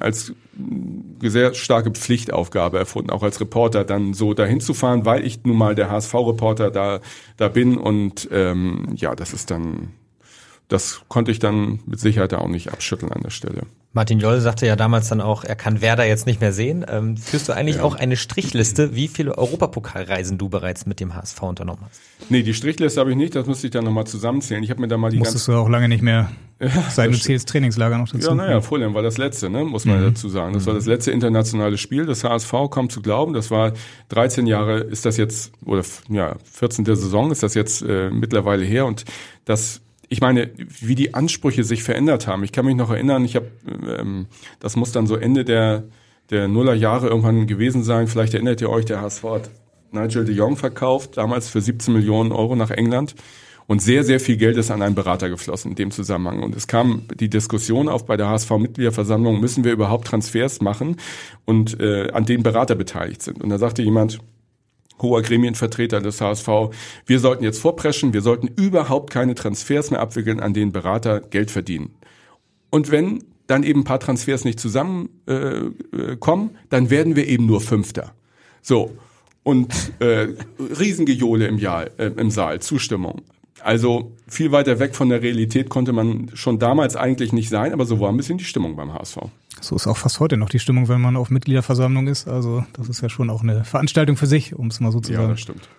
als 0.00 0.32
sehr 1.20 1.54
starke 1.54 1.90
Pflichtaufgabe 1.90 2.78
erfunden, 2.78 3.10
auch 3.10 3.22
als 3.22 3.40
Reporter 3.40 3.84
dann 3.84 4.14
so 4.14 4.34
dahin 4.34 4.60
zu 4.60 4.74
fahren, 4.74 5.04
weil 5.04 5.24
ich 5.26 5.44
nun 5.44 5.56
mal 5.56 5.74
der 5.74 5.90
HSV-Reporter 5.90 6.70
da 6.70 7.00
da 7.36 7.48
bin 7.48 7.76
und 7.76 8.28
ähm, 8.32 8.88
ja, 8.96 9.14
das 9.14 9.34
ist 9.34 9.50
dann, 9.50 9.92
das 10.68 11.02
konnte 11.08 11.30
ich 11.30 11.38
dann 11.38 11.80
mit 11.86 12.00
Sicherheit 12.00 12.34
auch 12.34 12.48
nicht 12.48 12.72
abschütteln 12.72 13.12
an 13.12 13.22
der 13.22 13.30
Stelle. 13.30 13.62
Martin 13.92 14.18
Joll 14.18 14.40
sagte 14.42 14.66
ja 14.66 14.76
damals 14.76 15.08
dann 15.08 15.22
auch, 15.22 15.42
er 15.42 15.56
kann 15.56 15.80
Werder 15.80 16.04
jetzt 16.04 16.26
nicht 16.26 16.40
mehr 16.40 16.52
sehen. 16.52 16.84
Ähm, 16.86 17.16
führst 17.16 17.48
du 17.48 17.54
eigentlich 17.54 17.76
ja. 17.76 17.82
auch 17.82 17.94
eine 17.94 18.16
Strichliste, 18.16 18.94
wie 18.94 19.08
viele 19.08 19.38
Europapokalreisen 19.38 20.36
du 20.36 20.50
bereits 20.50 20.84
mit 20.84 21.00
dem 21.00 21.14
HSV 21.14 21.40
unternommen 21.42 21.80
hast? 21.88 22.00
Nee, 22.28 22.42
die 22.42 22.52
Strichliste 22.52 23.00
habe 23.00 23.12
ich 23.12 23.16
nicht, 23.16 23.34
das 23.34 23.46
müsste 23.46 23.68
ich 23.68 23.70
dann 23.70 23.84
nochmal 23.84 24.06
zusammenzählen. 24.06 24.62
Ich 24.62 24.68
habe 24.68 24.82
mir 24.82 24.88
da 24.88 24.98
mal 24.98 25.10
die 25.10 25.16
Musstest 25.16 25.48
du 25.48 25.54
auch 25.54 25.70
lange 25.70 25.88
nicht 25.88 26.02
mehr, 26.02 26.30
ja, 26.60 26.68
seit 26.90 27.10
du 27.10 27.18
zählst 27.18 27.48
Trainingslager 27.48 27.96
noch 27.96 28.08
dazu. 28.08 28.28
Ja, 28.28 28.34
naja, 28.34 28.60
Fulham 28.60 28.92
war 28.92 29.02
das 29.02 29.16
letzte, 29.16 29.48
ne, 29.48 29.64
muss 29.64 29.86
man 29.86 30.00
mhm. 30.00 30.08
dazu 30.08 30.28
sagen. 30.28 30.52
Das 30.52 30.66
war 30.66 30.74
das 30.74 30.84
letzte 30.84 31.12
internationale 31.12 31.78
Spiel 31.78 32.04
des 32.04 32.22
HSV, 32.22 32.52
kaum 32.68 32.90
zu 32.90 33.00
glauben. 33.00 33.32
Das 33.32 33.50
war 33.50 33.72
13 34.10 34.46
Jahre, 34.46 34.80
ist 34.80 35.06
das 35.06 35.16
jetzt, 35.16 35.52
oder 35.64 35.82
ja, 36.10 36.36
14. 36.52 36.84
Saison 36.84 37.30
ist 37.30 37.42
das 37.42 37.54
jetzt 37.54 37.80
äh, 37.80 38.10
mittlerweile 38.10 38.64
her 38.64 38.84
und 38.84 39.06
das 39.46 39.80
ich 40.08 40.20
meine, 40.20 40.50
wie 40.56 40.94
die 40.94 41.14
Ansprüche 41.14 41.64
sich 41.64 41.82
verändert 41.82 42.26
haben. 42.26 42.44
Ich 42.44 42.52
kann 42.52 42.66
mich 42.66 42.76
noch 42.76 42.90
erinnern, 42.90 43.24
ich 43.24 43.36
habe, 43.36 43.50
ähm, 43.98 44.26
das 44.60 44.76
muss 44.76 44.92
dann 44.92 45.06
so 45.06 45.16
Ende 45.16 45.44
der 45.44 45.84
der 46.30 46.48
Nullerjahre 46.48 47.08
irgendwann 47.08 47.46
gewesen 47.46 47.82
sein. 47.82 48.08
Vielleicht 48.08 48.34
erinnert 48.34 48.60
ihr 48.60 48.70
euch, 48.70 48.84
der 48.84 49.00
HSV 49.00 49.24
hat 49.24 49.50
Nigel 49.92 50.24
de 50.24 50.34
Jong 50.34 50.56
verkauft, 50.56 51.16
damals 51.16 51.48
für 51.48 51.60
17 51.60 51.94
Millionen 51.94 52.32
Euro 52.32 52.56
nach 52.56 52.70
England. 52.70 53.14
Und 53.68 53.82
sehr, 53.82 54.04
sehr 54.04 54.20
viel 54.20 54.36
Geld 54.36 54.56
ist 54.56 54.70
an 54.70 54.80
einen 54.80 54.94
Berater 54.94 55.28
geflossen 55.28 55.72
in 55.72 55.74
dem 55.74 55.90
Zusammenhang. 55.90 56.42
Und 56.44 56.54
es 56.54 56.68
kam 56.68 57.02
die 57.18 57.28
Diskussion 57.28 57.88
auf 57.88 58.06
bei 58.06 58.16
der 58.16 58.28
HSV-Mitgliederversammlung, 58.28 59.40
müssen 59.40 59.64
wir 59.64 59.72
überhaupt 59.72 60.06
Transfers 60.06 60.60
machen 60.60 60.96
und 61.46 61.80
äh, 61.80 62.10
an 62.12 62.24
denen 62.26 62.44
Berater 62.44 62.76
beteiligt 62.76 63.22
sind. 63.22 63.42
Und 63.42 63.48
da 63.48 63.58
sagte 63.58 63.82
jemand, 63.82 64.20
hoher 65.00 65.22
Gremienvertreter 65.22 66.00
des 66.00 66.20
HSV, 66.20 66.48
wir 67.06 67.20
sollten 67.20 67.44
jetzt 67.44 67.58
vorpreschen, 67.58 68.12
wir 68.12 68.22
sollten 68.22 68.48
überhaupt 68.48 69.10
keine 69.10 69.34
Transfers 69.34 69.90
mehr 69.90 70.00
abwickeln, 70.00 70.40
an 70.40 70.54
denen 70.54 70.72
Berater 70.72 71.20
Geld 71.20 71.50
verdienen. 71.50 71.94
Und 72.70 72.90
wenn 72.90 73.22
dann 73.46 73.62
eben 73.62 73.80
ein 73.80 73.84
paar 73.84 74.00
Transfers 74.00 74.44
nicht 74.44 74.60
zusammenkommen, 74.60 75.78
äh, 75.92 76.12
äh, 76.12 76.16
kommen, 76.16 76.50
dann 76.68 76.90
werden 76.90 77.16
wir 77.16 77.26
eben 77.26 77.46
nur 77.46 77.60
Fünfter. 77.60 78.12
So. 78.62 78.96
Und 79.42 79.72
äh, 80.00 80.28
Riesengejohle 80.58 81.46
im, 81.46 81.58
Jahr, 81.58 81.86
äh, 81.98 82.10
im 82.16 82.30
Saal, 82.30 82.60
Zustimmung. 82.60 83.22
Also 83.66 84.12
viel 84.28 84.52
weiter 84.52 84.78
weg 84.78 84.94
von 84.94 85.08
der 85.08 85.22
Realität 85.22 85.70
konnte 85.70 85.92
man 85.92 86.30
schon 86.34 86.60
damals 86.60 86.94
eigentlich 86.94 87.32
nicht 87.32 87.48
sein, 87.48 87.72
aber 87.72 87.84
so 87.84 87.98
war 87.98 88.10
ein 88.10 88.16
bisschen 88.16 88.38
die 88.38 88.44
Stimmung 88.44 88.76
beim 88.76 88.94
HSV. 88.94 89.18
So 89.60 89.74
ist 89.74 89.88
auch 89.88 89.96
fast 89.96 90.20
heute 90.20 90.36
noch 90.36 90.48
die 90.48 90.60
Stimmung, 90.60 90.86
wenn 90.86 91.00
man 91.00 91.16
auf 91.16 91.30
Mitgliederversammlung 91.30 92.06
ist. 92.06 92.28
Also 92.28 92.64
das 92.74 92.88
ist 92.88 93.00
ja 93.00 93.08
schon 93.08 93.28
auch 93.28 93.42
eine 93.42 93.64
Veranstaltung 93.64 94.16
für 94.16 94.28
sich, 94.28 94.54
um 94.54 94.68
es 94.68 94.78
mal 94.78 94.92
so 94.92 95.00
zu 95.00 95.10
ja, 95.10 95.18
sagen. 95.18 95.30
Ja, 95.30 95.34
das 95.34 95.40
stimmt. 95.40 95.68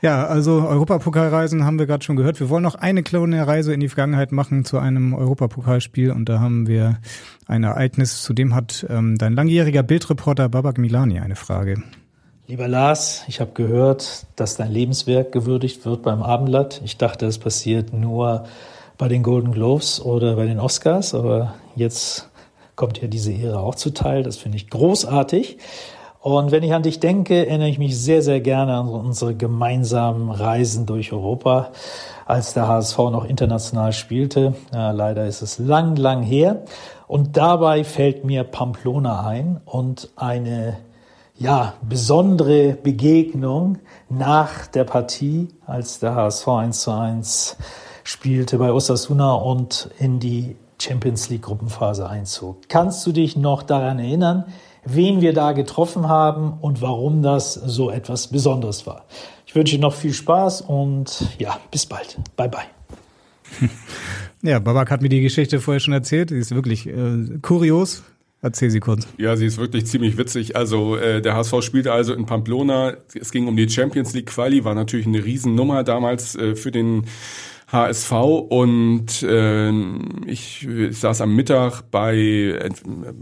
Ja, 0.00 0.28
also 0.28 0.64
Europapokalreisen 0.64 1.64
haben 1.64 1.80
wir 1.80 1.86
gerade 1.86 2.04
schon 2.04 2.14
gehört. 2.14 2.38
Wir 2.38 2.48
wollen 2.48 2.62
noch 2.62 2.76
eine 2.76 3.02
kleine 3.02 3.44
Reise 3.48 3.74
in 3.74 3.80
die 3.80 3.88
Vergangenheit 3.88 4.30
machen 4.30 4.64
zu 4.64 4.78
einem 4.78 5.12
Europapokalspiel 5.12 6.12
und 6.12 6.28
da 6.28 6.38
haben 6.38 6.68
wir 6.68 7.00
ein 7.48 7.64
Ereignis, 7.64 8.22
zu 8.22 8.32
dem 8.32 8.54
hat 8.54 8.86
ähm, 8.88 9.18
dein 9.18 9.32
langjähriger 9.32 9.82
Bildreporter 9.82 10.48
Babak 10.48 10.78
Milani 10.78 11.18
eine 11.18 11.34
Frage. 11.34 11.82
Lieber 12.50 12.66
Lars, 12.66 13.24
ich 13.28 13.42
habe 13.42 13.50
gehört, 13.52 14.24
dass 14.36 14.56
dein 14.56 14.72
Lebenswerk 14.72 15.32
gewürdigt 15.32 15.84
wird 15.84 16.00
beim 16.00 16.22
Abendblatt. 16.22 16.80
Ich 16.82 16.96
dachte, 16.96 17.26
das 17.26 17.36
passiert 17.36 17.92
nur 17.92 18.44
bei 18.96 19.06
den 19.06 19.22
Golden 19.22 19.52
Globes 19.52 20.00
oder 20.00 20.34
bei 20.36 20.46
den 20.46 20.58
Oscars, 20.58 21.14
aber 21.14 21.52
jetzt 21.76 22.30
kommt 22.74 23.02
ja 23.02 23.06
diese 23.06 23.32
Ehre 23.32 23.60
auch 23.60 23.74
zuteil. 23.74 24.22
Das 24.22 24.38
finde 24.38 24.56
ich 24.56 24.70
großartig. 24.70 25.58
Und 26.20 26.50
wenn 26.50 26.62
ich 26.62 26.72
an 26.72 26.82
dich 26.82 27.00
denke, 27.00 27.46
erinnere 27.46 27.68
ich 27.68 27.78
mich 27.78 28.00
sehr, 28.00 28.22
sehr 28.22 28.40
gerne 28.40 28.76
an 28.76 28.88
unsere 28.88 29.34
gemeinsamen 29.34 30.30
Reisen 30.30 30.86
durch 30.86 31.12
Europa, 31.12 31.68
als 32.24 32.54
der 32.54 32.66
HSV 32.66 32.96
noch 32.96 33.26
international 33.26 33.92
spielte. 33.92 34.54
Ja, 34.72 34.92
leider 34.92 35.26
ist 35.26 35.42
es 35.42 35.58
lang, 35.58 35.96
lang 35.96 36.22
her. 36.22 36.62
Und 37.08 37.36
dabei 37.36 37.84
fällt 37.84 38.24
mir 38.24 38.42
Pamplona 38.42 39.26
ein 39.26 39.60
und 39.66 40.08
eine 40.16 40.78
ja, 41.38 41.74
besondere 41.88 42.74
Begegnung 42.74 43.78
nach 44.08 44.66
der 44.66 44.84
Partie, 44.84 45.48
als 45.66 46.00
der 46.00 46.14
HSV 46.14 46.48
1 46.48 46.80
zu 46.80 46.90
1 46.90 47.56
spielte 48.02 48.58
bei 48.58 48.72
Osasuna 48.72 49.34
und 49.34 49.90
in 49.98 50.18
die 50.18 50.56
Champions 50.80 51.28
League 51.28 51.42
Gruppenphase 51.42 52.08
einzog. 52.08 52.68
Kannst 52.68 53.06
du 53.06 53.12
dich 53.12 53.36
noch 53.36 53.62
daran 53.62 53.98
erinnern, 53.98 54.44
wen 54.84 55.20
wir 55.20 55.32
da 55.32 55.52
getroffen 55.52 56.08
haben 56.08 56.54
und 56.60 56.82
warum 56.82 57.22
das 57.22 57.54
so 57.54 57.90
etwas 57.90 58.28
Besonderes 58.28 58.86
war? 58.86 59.04
Ich 59.46 59.54
wünsche 59.54 59.76
dir 59.76 59.82
noch 59.82 59.94
viel 59.94 60.14
Spaß 60.14 60.62
und 60.62 61.28
ja, 61.38 61.58
bis 61.70 61.86
bald. 61.86 62.18
Bye 62.36 62.48
bye. 62.48 63.68
Ja, 64.40 64.60
Babak 64.60 64.92
hat 64.92 65.02
mir 65.02 65.08
die 65.08 65.20
Geschichte 65.20 65.58
vorher 65.58 65.80
schon 65.80 65.94
erzählt. 65.94 66.30
Die 66.30 66.36
ist 66.36 66.54
wirklich 66.54 66.86
äh, 66.86 67.38
kurios. 67.42 68.04
Erzähl 68.40 68.70
sie 68.70 68.78
kurz. 68.78 69.08
Ja, 69.18 69.36
sie 69.36 69.46
ist 69.46 69.58
wirklich 69.58 69.86
ziemlich 69.86 70.16
witzig. 70.16 70.54
Also 70.54 70.96
äh, 70.96 71.20
der 71.20 71.34
HSV 71.34 71.60
spielte 71.60 71.92
also 71.92 72.14
in 72.14 72.24
Pamplona. 72.24 72.96
Es 73.14 73.32
ging 73.32 73.48
um 73.48 73.56
die 73.56 73.68
Champions 73.68 74.14
League 74.14 74.26
Quali, 74.26 74.64
war 74.64 74.74
natürlich 74.74 75.06
eine 75.06 75.24
Riesennummer 75.24 75.82
damals 75.82 76.36
äh, 76.36 76.54
für 76.54 76.70
den 76.70 77.06
HSV 77.70 78.12
und 78.48 79.22
äh, 79.24 79.70
ich, 80.26 80.66
ich 80.66 80.98
saß 80.98 81.20
am 81.20 81.34
Mittag 81.34 81.82
bei 81.90 82.16
äh, 82.16 82.70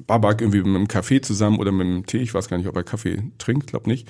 Babak 0.06 0.40
irgendwie 0.40 0.58
mit 0.58 0.68
einem 0.68 0.86
Kaffee 0.86 1.20
zusammen 1.20 1.58
oder 1.58 1.72
mit 1.72 1.86
einem 1.86 2.06
Tee. 2.06 2.18
Ich 2.18 2.34
weiß 2.34 2.48
gar 2.48 2.58
nicht, 2.58 2.68
ob 2.68 2.76
er 2.76 2.84
Kaffee 2.84 3.22
trinkt, 3.38 3.68
glaub 3.68 3.86
nicht. 3.86 4.06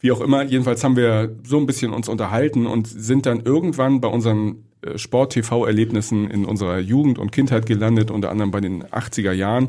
Wie 0.00 0.12
auch 0.12 0.20
immer, 0.20 0.42
jedenfalls 0.42 0.82
haben 0.82 0.96
wir 0.96 1.34
so 1.44 1.58
ein 1.58 1.66
bisschen 1.66 1.92
uns 1.92 2.08
unterhalten 2.08 2.66
und 2.66 2.88
sind 2.88 3.24
dann 3.24 3.40
irgendwann 3.40 4.00
bei 4.00 4.08
unseren 4.08 4.64
äh, 4.82 4.98
Sport-TV-Erlebnissen 4.98 6.28
in 6.28 6.44
unserer 6.44 6.78
Jugend 6.78 7.18
und 7.18 7.30
Kindheit 7.30 7.66
gelandet, 7.66 8.10
unter 8.10 8.30
anderem 8.30 8.50
bei 8.50 8.60
den 8.60 8.84
80er 8.84 9.32
Jahren 9.32 9.68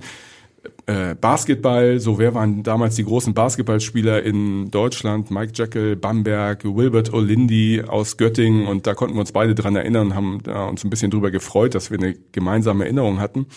äh, 0.85 1.15
Basketball, 1.15 1.99
so 1.99 2.19
wer 2.19 2.33
waren 2.33 2.63
damals 2.63 2.95
die 2.95 3.03
großen 3.03 3.33
Basketballspieler 3.33 4.23
in 4.23 4.69
Deutschland? 4.71 5.31
Mike 5.31 5.53
Jekyll, 5.55 5.95
Bamberg, 5.95 6.63
Wilbert 6.65 7.13
Olindi 7.13 7.83
aus 7.85 8.17
Göttingen 8.17 8.67
und 8.67 8.85
da 8.85 8.93
konnten 8.93 9.15
wir 9.15 9.21
uns 9.21 9.31
beide 9.31 9.55
dran 9.55 9.75
erinnern 9.75 10.07
und 10.07 10.15
haben 10.15 10.39
da 10.43 10.65
uns 10.65 10.83
ein 10.83 10.89
bisschen 10.89 11.09
drüber 11.11 11.31
gefreut, 11.31 11.75
dass 11.75 11.89
wir 11.91 11.97
eine 11.97 12.15
gemeinsame 12.31 12.83
Erinnerung 12.83 13.19
hatten. 13.19 13.47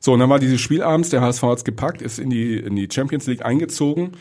So, 0.00 0.12
und 0.12 0.18
dann 0.18 0.28
war 0.28 0.38
dieses 0.38 0.60
Spiel 0.60 0.82
abends, 0.82 1.10
der 1.10 1.20
HSV 1.20 1.42
hat's 1.42 1.64
gepackt, 1.64 2.02
ist 2.02 2.18
in 2.18 2.30
die, 2.30 2.56
in 2.56 2.76
die 2.76 2.88
Champions 2.90 3.26
League 3.26 3.44
eingezogen 3.44 4.12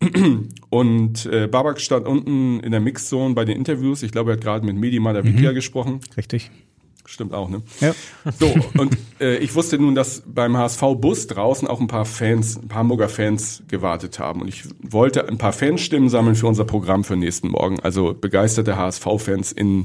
und 0.70 1.26
äh, 1.26 1.46
Babak 1.48 1.80
stand 1.80 2.06
unten 2.06 2.60
in 2.60 2.70
der 2.70 2.80
Mixzone 2.80 3.34
bei 3.34 3.44
den 3.44 3.56
Interviews. 3.56 4.02
Ich 4.02 4.12
glaube, 4.12 4.32
er 4.32 4.36
hat 4.36 4.42
gerade 4.42 4.64
mit 4.64 4.76
Medi 4.76 5.00
Madavikia 5.00 5.50
mhm. 5.50 5.54
gesprochen. 5.54 6.00
Richtig. 6.16 6.50
Stimmt 7.06 7.34
auch, 7.34 7.50
ne? 7.50 7.62
Ja. 7.80 7.94
So, 8.38 8.54
und 8.78 8.96
äh, 9.20 9.36
ich 9.36 9.54
wusste 9.54 9.78
nun, 9.78 9.94
dass 9.94 10.22
beim 10.26 10.56
HSV-Bus 10.56 11.26
draußen 11.26 11.68
auch 11.68 11.80
ein 11.80 11.86
paar 11.86 12.06
Fans, 12.06 12.56
ein 12.56 12.68
paar 12.68 12.78
Hamburger 12.78 13.10
Fans 13.10 13.62
gewartet 13.68 14.18
haben. 14.18 14.40
Und 14.40 14.48
ich 14.48 14.64
wollte 14.80 15.28
ein 15.28 15.36
paar 15.36 15.52
Fanstimmen 15.52 16.08
sammeln 16.08 16.34
für 16.34 16.46
unser 16.46 16.64
Programm 16.64 17.04
für 17.04 17.16
nächsten 17.16 17.48
Morgen. 17.48 17.78
Also 17.80 18.14
begeisterte 18.14 18.76
HSV-Fans 18.76 19.52
in, 19.52 19.84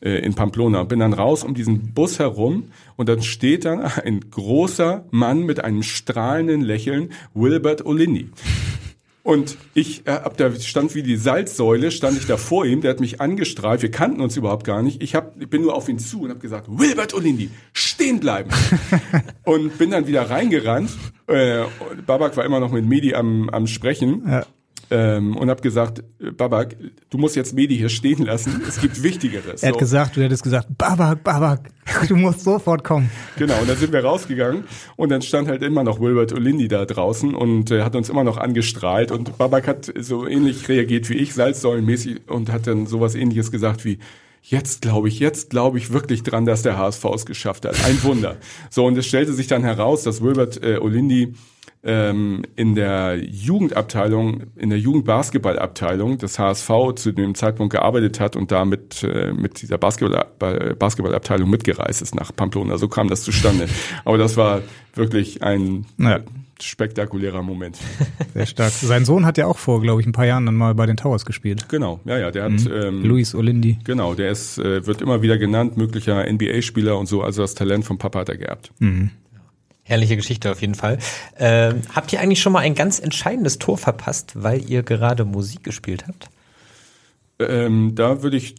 äh, 0.00 0.24
in 0.24 0.34
Pamplona. 0.34 0.84
Bin 0.84 1.00
dann 1.00 1.12
raus 1.12 1.44
um 1.44 1.54
diesen 1.54 1.92
Bus 1.92 2.18
herum 2.18 2.70
und 2.96 3.10
dann 3.10 3.22
steht 3.22 3.66
dann 3.66 3.80
ein 3.80 4.30
großer 4.30 5.04
Mann 5.10 5.42
mit 5.42 5.62
einem 5.62 5.82
strahlenden 5.82 6.62
Lächeln, 6.62 7.12
Wilbert 7.34 7.84
Olindi. 7.84 8.30
Und 9.24 9.56
ich 9.72 10.06
äh, 10.06 10.10
ab 10.10 10.36
der 10.36 10.52
stand 10.60 10.94
wie 10.94 11.02
die 11.02 11.16
Salzsäule, 11.16 11.90
stand 11.90 12.18
ich 12.18 12.26
da 12.26 12.36
vor 12.36 12.66
ihm, 12.66 12.82
der 12.82 12.90
hat 12.90 13.00
mich 13.00 13.22
angestrahlt, 13.22 13.80
wir 13.80 13.90
kannten 13.90 14.20
uns 14.20 14.36
überhaupt 14.36 14.64
gar 14.64 14.82
nicht. 14.82 15.02
Ich, 15.02 15.14
hab, 15.14 15.40
ich 15.40 15.48
bin 15.48 15.62
nur 15.62 15.74
auf 15.74 15.88
ihn 15.88 15.98
zu 15.98 16.20
und 16.20 16.28
habe 16.28 16.40
gesagt, 16.40 16.66
Wilbert 16.68 17.14
Olindi, 17.14 17.48
stehen 17.72 18.20
bleiben. 18.20 18.50
und 19.44 19.78
bin 19.78 19.90
dann 19.90 20.06
wieder 20.06 20.28
reingerannt. 20.28 20.90
Äh, 21.26 21.64
Babak 22.06 22.36
war 22.36 22.44
immer 22.44 22.60
noch 22.60 22.70
mit 22.70 22.84
Medi 22.84 23.14
am, 23.14 23.48
am 23.48 23.66
Sprechen. 23.66 24.22
Ja 24.28 24.46
ähm, 24.90 25.36
und 25.36 25.50
habe 25.50 25.62
gesagt, 25.62 26.02
Babak, 26.36 26.76
du 27.10 27.18
musst 27.18 27.36
jetzt 27.36 27.54
Medi 27.54 27.76
hier 27.76 27.88
stehen 27.88 28.24
lassen. 28.24 28.62
Es 28.66 28.80
gibt 28.80 29.02
Wichtigeres. 29.02 29.62
er 29.62 29.68
hat 29.68 29.74
so. 29.74 29.78
gesagt, 29.78 30.16
du 30.16 30.22
hättest 30.22 30.42
gesagt, 30.42 30.68
Babak, 30.76 31.22
Babak, 31.24 31.70
du 32.08 32.16
musst 32.16 32.40
sofort 32.40 32.84
kommen. 32.84 33.10
Genau, 33.36 33.60
und 33.60 33.68
dann 33.68 33.76
sind 33.76 33.92
wir 33.92 34.04
rausgegangen 34.04 34.64
und 34.96 35.10
dann 35.10 35.22
stand 35.22 35.48
halt 35.48 35.62
immer 35.62 35.84
noch 35.84 36.00
Wilbert 36.00 36.32
Olindi 36.32 36.68
da 36.68 36.84
draußen 36.84 37.34
und 37.34 37.70
äh, 37.70 37.82
hat 37.82 37.96
uns 37.96 38.08
immer 38.08 38.24
noch 38.24 38.36
angestrahlt 38.36 39.10
und 39.10 39.38
Babak 39.38 39.66
hat 39.66 39.92
so 39.98 40.26
ähnlich 40.26 40.68
reagiert 40.68 41.08
wie 41.10 41.14
ich, 41.14 41.34
salzsäulenmäßig 41.34 42.28
und 42.28 42.50
hat 42.50 42.66
dann 42.66 42.86
sowas 42.86 43.14
ähnliches 43.14 43.50
gesagt 43.50 43.84
wie, 43.84 43.98
jetzt 44.42 44.82
glaube 44.82 45.08
ich, 45.08 45.18
jetzt 45.18 45.50
glaube 45.50 45.78
ich 45.78 45.92
wirklich 45.92 46.22
dran, 46.22 46.44
dass 46.44 46.62
der 46.62 46.76
HSV 46.76 47.04
es 47.14 47.26
geschafft 47.26 47.64
hat. 47.64 47.82
Ein 47.84 48.02
Wunder. 48.02 48.36
So, 48.70 48.84
und 48.84 48.96
es 48.98 49.06
stellte 49.06 49.32
sich 49.32 49.46
dann 49.46 49.64
heraus, 49.64 50.02
dass 50.02 50.22
Wilbert 50.22 50.62
äh, 50.62 50.78
Olindi 50.78 51.34
ähm, 51.84 52.42
in 52.56 52.74
der 52.74 53.18
Jugendabteilung, 53.22 54.44
in 54.56 54.70
der 54.70 54.78
Jugendbasketballabteilung 54.78 56.18
des 56.18 56.38
HSV 56.38 56.70
zu 56.96 57.12
dem 57.12 57.34
Zeitpunkt 57.34 57.72
gearbeitet 57.72 58.20
hat 58.20 58.36
und 58.36 58.50
damit 58.50 59.02
äh, 59.02 59.32
mit 59.32 59.60
dieser 59.60 59.76
Basketball, 59.76 60.74
Basketballabteilung 60.78 61.48
mitgereist 61.48 62.00
ist 62.00 62.14
nach 62.14 62.34
Pamplona. 62.34 62.78
So 62.78 62.88
kam 62.88 63.08
das 63.08 63.22
zustande. 63.22 63.68
Aber 64.04 64.16
das 64.16 64.36
war 64.38 64.62
wirklich 64.94 65.42
ein 65.42 65.84
ja. 65.98 66.20
spektakulärer 66.58 67.42
Moment. 67.42 67.78
Sehr 68.34 68.46
stark. 68.46 68.72
Sein 68.72 69.04
Sohn 69.04 69.26
hat 69.26 69.36
ja 69.36 69.46
auch 69.46 69.58
vor, 69.58 69.82
glaube 69.82 70.00
ich, 70.00 70.06
ein 70.06 70.12
paar 70.12 70.26
Jahren 70.26 70.46
dann 70.46 70.56
mal 70.56 70.74
bei 70.74 70.86
den 70.86 70.96
Towers 70.96 71.26
gespielt. 71.26 71.68
Genau, 71.68 72.00
ja, 72.06 72.16
ja, 72.16 72.30
der 72.30 72.44
hat 72.44 72.52
mhm. 72.52 72.72
ähm, 72.72 73.04
Luis 73.04 73.34
Olindi. 73.34 73.78
Genau, 73.84 74.14
der 74.14 74.30
ist 74.30 74.58
äh, 74.58 74.86
wird 74.86 75.02
immer 75.02 75.20
wieder 75.20 75.36
genannt, 75.36 75.76
möglicher 75.76 76.24
NBA-Spieler 76.32 76.98
und 76.98 77.06
so. 77.06 77.22
Also 77.22 77.42
das 77.42 77.54
Talent 77.54 77.84
vom 77.84 77.98
Papa 77.98 78.20
hat 78.20 78.30
er 78.30 78.38
geerbt. 78.38 78.72
Mhm. 78.78 79.10
Herrliche 79.84 80.16
Geschichte 80.16 80.50
auf 80.50 80.60
jeden 80.60 80.74
Fall. 80.74 80.98
Ähm, 81.38 81.82
habt 81.94 82.12
ihr 82.12 82.20
eigentlich 82.20 82.40
schon 82.40 82.52
mal 82.52 82.60
ein 82.60 82.74
ganz 82.74 82.98
entscheidendes 82.98 83.58
Tor 83.58 83.78
verpasst, 83.78 84.32
weil 84.34 84.68
ihr 84.68 84.82
gerade 84.82 85.24
Musik 85.24 85.62
gespielt 85.62 86.06
habt? 86.08 86.30
Ähm, 87.38 87.94
da 87.94 88.22
würde 88.22 88.38
ich 88.38 88.54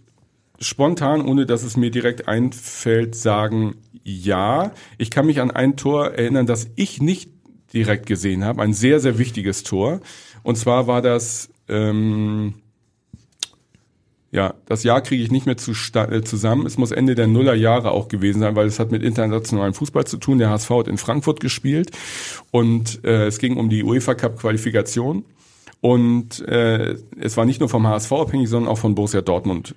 spontan, 0.60 1.22
ohne 1.26 1.46
dass 1.46 1.64
es 1.64 1.78
mir 1.78 1.92
direkt 1.92 2.28
einfällt, 2.28 3.16
sagen, 3.16 3.76
ja. 4.04 4.72
Ich 4.98 5.10
kann 5.10 5.26
mich 5.26 5.42
an 5.42 5.52
ein 5.52 5.78
Tor 5.78 6.12
erinnern, 6.12 6.46
das 6.46 6.68
ich 6.76 7.02
nicht 7.02 7.32
direkt 7.74 8.06
gesehen 8.06 8.46
habe. 8.46 8.62
Ein 8.62 8.74
sehr, 8.74 9.00
sehr 9.00 9.18
wichtiges 9.18 9.64
Tor. 9.64 10.02
Und 10.44 10.58
zwar 10.58 10.88
war 10.88 11.02
das 11.02 11.50
ähm, 11.68 12.54
ja, 14.36 14.54
das 14.66 14.84
Jahr 14.84 15.00
kriege 15.00 15.24
ich 15.24 15.32
nicht 15.32 15.46
mehr 15.46 15.56
zu, 15.56 15.72
äh, 15.72 16.22
zusammen. 16.22 16.66
Es 16.66 16.78
muss 16.78 16.92
Ende 16.92 17.16
der 17.16 17.26
Nullerjahre 17.26 17.92
auch 17.92 18.10
gewesen 18.10 18.42
sein, 18.42 18.54
weil 18.58 18.68
es 18.68 18.80
hat 18.80 18.92
mit 18.92 19.02
internationalem 19.02 19.74
Fußball 19.74 20.06
zu 20.06 20.18
tun. 20.18 20.40
Der 20.40 20.50
HSV 20.50 20.70
hat 20.72 20.88
in 20.90 20.98
Frankfurt 20.98 21.40
gespielt 21.40 21.92
und 22.52 23.00
äh, 23.06 23.28
es 23.28 23.40
ging 23.40 23.56
um 23.56 23.70
die 23.70 23.86
UEFA 23.86 24.14
Cup 24.14 24.38
Qualifikation. 24.38 25.24
Und 25.80 26.46
äh, 26.50 26.98
es 27.18 27.38
war 27.38 27.46
nicht 27.46 27.62
nur 27.62 27.70
vom 27.70 27.88
HSV 27.88 28.12
abhängig, 28.12 28.50
sondern 28.50 28.70
auch 28.70 28.78
von 28.78 28.94
Borussia 28.94 29.22
Dortmund 29.22 29.74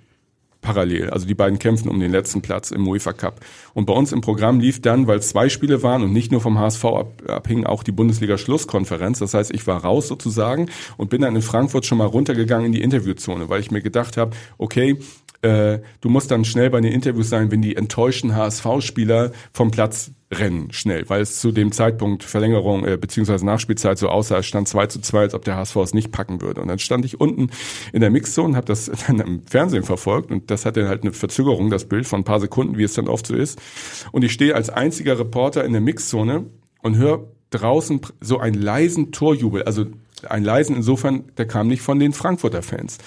parallel. 0.61 1.11
Also 1.11 1.27
die 1.27 1.35
beiden 1.35 1.59
kämpfen 1.59 1.89
um 1.89 2.01
den 2.01 2.11
letzten 2.11 2.43
Platz 2.43 2.71
im 2.71 2.87
UEFA 2.87 3.13
Cup. 3.13 3.41
Und 3.75 3.87
bei 3.87 3.93
uns 3.93 4.13
im 4.13 4.21
Programm 4.21 4.61
lief 4.61 4.83
dann, 4.83 5.07
weil 5.07 5.23
zwei 5.23 5.49
Spiele 5.49 5.83
waren 5.83 6.03
und 6.03 6.13
nicht 6.13 6.33
nur 6.33 6.41
vom 6.41 6.59
HSV 6.59 6.85
ab, 6.85 7.23
abhing, 7.29 7.65
auch 7.65 7.83
die 7.83 7.93
Bundesliga-Schlusskonferenz. 7.93 9.19
Das 9.21 9.35
heißt, 9.35 9.53
ich 9.53 9.67
war 9.67 9.85
raus 9.85 10.09
sozusagen 10.09 10.69
und 10.97 11.11
bin 11.11 11.23
dann 11.23 11.37
in 11.37 11.43
Frankfurt 11.43 11.87
schon 11.87 11.99
mal 11.99 12.07
runtergegangen 12.07 12.67
in 12.67 12.73
die 12.73 12.83
Interviewzone, 12.83 13.49
weil 13.49 13.61
ich 13.61 13.71
mir 13.71 13.83
gedacht 13.83 14.17
habe, 14.17 14.33
okay, 14.59 14.99
äh, 15.43 15.79
du 16.01 16.09
musst 16.09 16.31
dann 16.31 16.45
schnell 16.45 16.71
bei 16.71 16.81
den 16.81 16.93
Interviews 16.93 17.29
sein, 17.29 17.51
wenn 17.51 17.63
die 17.63 17.77
enttäuschten 17.77 18.35
HSV-Spieler 18.35 19.33
vom 19.53 19.71
Platz 19.71 20.11
rennen, 20.31 20.73
schnell, 20.73 21.09
weil 21.09 21.23
es 21.23 21.41
zu 21.41 21.53
dem 21.53 21.73
Zeitpunkt 21.73 22.23
Verlängerung 22.23 22.85
äh, 22.85 22.97
beziehungsweise 22.97 23.47
Nachspielzeit 23.47 23.99
so 23.99 24.09
aussah, 24.09 24.39
es 24.39 24.47
stand 24.47 24.69
2 24.69 24.87
zu 24.87 25.01
2, 25.01 25.21
als 25.21 25.35
ob 25.35 25.45
der 25.45 25.57
HSV 25.57 25.77
es 25.77 25.95
nicht 25.95 26.13
packen 26.13 26.43
würde. 26.43 26.61
Und 26.61 26.69
dann 26.69 26.79
stand 26.79 27.05
ich 27.05 27.21
unten 27.21 27.51
in 27.93 28.01
der 28.01 28.11
Mixzone, 28.11 28.57
habe 28.57 28.67
das 28.67 28.91
dann 29.07 29.21
im 29.21 29.47
Fernsehen 29.47 29.85
verfolgt 29.85 30.31
und 30.31 30.51
das 30.51 30.67
hatte 30.67 30.89
halt 30.89 31.03
eine 31.03 31.13
Verzögerung, 31.13 31.71
das 31.71 31.87
Bild 31.87 32.07
von 32.07 32.21
ein 32.21 32.25
paar 32.25 32.41
Sekunden, 32.41 32.77
wie 32.77 32.83
es 32.83 32.95
dann 32.95 33.09
oft 33.09 33.27
so 33.27 33.35
ist. 33.35 33.59
Und 34.13 34.25
ich 34.25 34.33
stehe 34.33 34.55
als 34.55 34.71
einziger 34.71 35.19
Reporter 35.19 35.65
in 35.65 35.73
der 35.73 35.81
Mixzone 35.81 36.47
und 36.83 36.97
höre 36.97 37.25
draußen 37.51 38.01
so 38.21 38.39
einen 38.39 38.61
leisen 38.61 39.13
Torjubel, 39.13 39.63
also 39.63 39.87
ein 40.29 40.43
leisen 40.43 40.77
insofern, 40.77 41.25
der 41.39 41.47
kam 41.47 41.69
nicht 41.69 41.81
von 41.81 41.99
den 41.99 42.13
Frankfurter 42.13 42.63
Fans. 42.63 42.99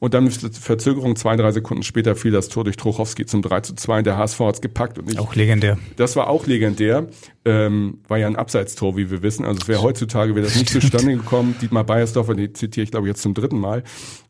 Und 0.00 0.14
dann 0.14 0.24
mit 0.24 0.34
Verzögerung 0.34 1.16
zwei, 1.16 1.34
drei 1.36 1.50
Sekunden 1.50 1.82
später 1.82 2.14
fiel 2.14 2.30
das 2.30 2.48
Tor 2.48 2.64
durch 2.64 2.76
Trochowski 2.76 3.26
zum 3.26 3.42
3 3.42 3.60
zu 3.62 3.74
2. 3.74 4.02
Der 4.02 4.16
HSV 4.16 4.40
hat's 4.40 4.60
gepackt. 4.60 4.98
Und 4.98 5.10
ich, 5.10 5.18
Auch 5.18 5.34
legendär. 5.34 5.76
Das 5.96 6.14
war 6.14 6.28
auch 6.28 6.46
legendär. 6.46 7.08
Ähm, 7.44 7.98
war 8.06 8.18
ja 8.18 8.28
ein 8.28 8.36
Abseitstor, 8.36 8.96
wie 8.96 9.10
wir 9.10 9.22
wissen. 9.22 9.44
Also 9.44 9.60
es 9.62 9.68
wäre 9.68 9.82
heutzutage 9.82 10.34
wäre 10.34 10.46
das 10.46 10.54
nicht 10.54 10.70
zustande 10.70 11.16
gekommen. 11.16 11.56
Dietmar 11.60 11.84
Beiersdorfer, 11.84 12.34
den 12.34 12.54
zitiere 12.54 12.84
ich 12.84 12.90
glaube 12.90 13.06
ich 13.06 13.10
jetzt 13.10 13.22
zum 13.22 13.34
dritten 13.34 13.58
Mal, 13.58 13.82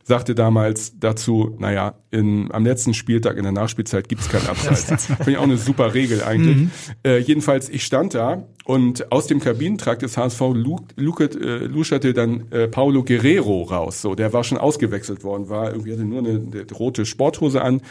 sagte 0.08 0.34
damals 0.34 0.98
dazu, 0.98 1.54
naja, 1.58 1.94
in, 2.10 2.50
am 2.50 2.64
letzten 2.64 2.94
Spieltag 2.94 3.36
in 3.36 3.42
der 3.42 3.52
Nachspielzeit 3.52 4.08
gibt's 4.08 4.28
kein 4.30 4.46
Abseits. 4.48 5.06
Finde 5.06 5.30
ich 5.32 5.36
auch 5.36 5.42
eine 5.42 5.58
super 5.58 5.92
Regel 5.92 6.24
eigentlich. 6.24 6.56
Mhm. 6.56 6.70
Äh, 7.04 7.18
jedenfalls, 7.18 7.68
ich 7.68 7.84
stand 7.84 8.14
da 8.14 8.44
und 8.64 9.12
aus 9.12 9.26
dem 9.26 9.38
Kabinentrakt 9.38 10.00
des 10.02 10.16
HSV 10.16 10.40
lu- 10.54 10.80
luket, 10.96 11.36
äh, 11.36 11.58
luscherte 11.66 12.14
dann 12.14 12.50
äh, 12.50 12.68
Paulo 12.68 13.04
Guerrero 13.04 13.62
raus. 13.64 14.00
So, 14.00 14.14
der 14.14 14.32
war 14.32 14.44
schon 14.44 14.56
ausgewechselt 14.58 15.22
worden, 15.24 15.50
war 15.50 15.72
irgendwie 15.72 15.92
hatte 15.92 16.04
nur 16.04 16.20
eine, 16.20 16.30
eine 16.30 16.66
rote 16.72 17.04
Sporthose 17.04 17.60
an. 17.62 17.82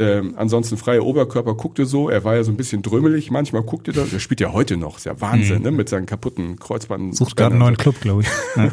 Ähm, 0.00 0.34
ansonsten 0.36 0.76
freier 0.76 1.04
Oberkörper 1.04 1.54
guckte 1.54 1.84
so, 1.84 2.08
er 2.08 2.22
war 2.22 2.36
ja 2.36 2.44
so 2.44 2.52
ein 2.52 2.56
bisschen 2.56 2.82
drömelig, 2.82 3.32
manchmal 3.32 3.62
guckte 3.64 3.90
er, 3.98 4.04
der 4.06 4.20
spielt 4.20 4.40
ja 4.40 4.52
heute 4.52 4.76
noch, 4.76 4.98
ist 4.98 5.06
ja 5.06 5.20
Wahnsinn, 5.20 5.56
Mhm. 5.58 5.62
ne, 5.64 5.70
mit 5.72 5.88
seinen 5.88 6.06
kaputten 6.06 6.56
Kreuzbanden. 6.58 7.12
Sucht 7.12 7.36
gerade 7.36 7.52
einen 7.54 7.58
neuen 7.60 7.76
Club, 7.76 8.00
glaube 8.00 8.22
ich. 8.22 8.28
Ja. 8.56 8.70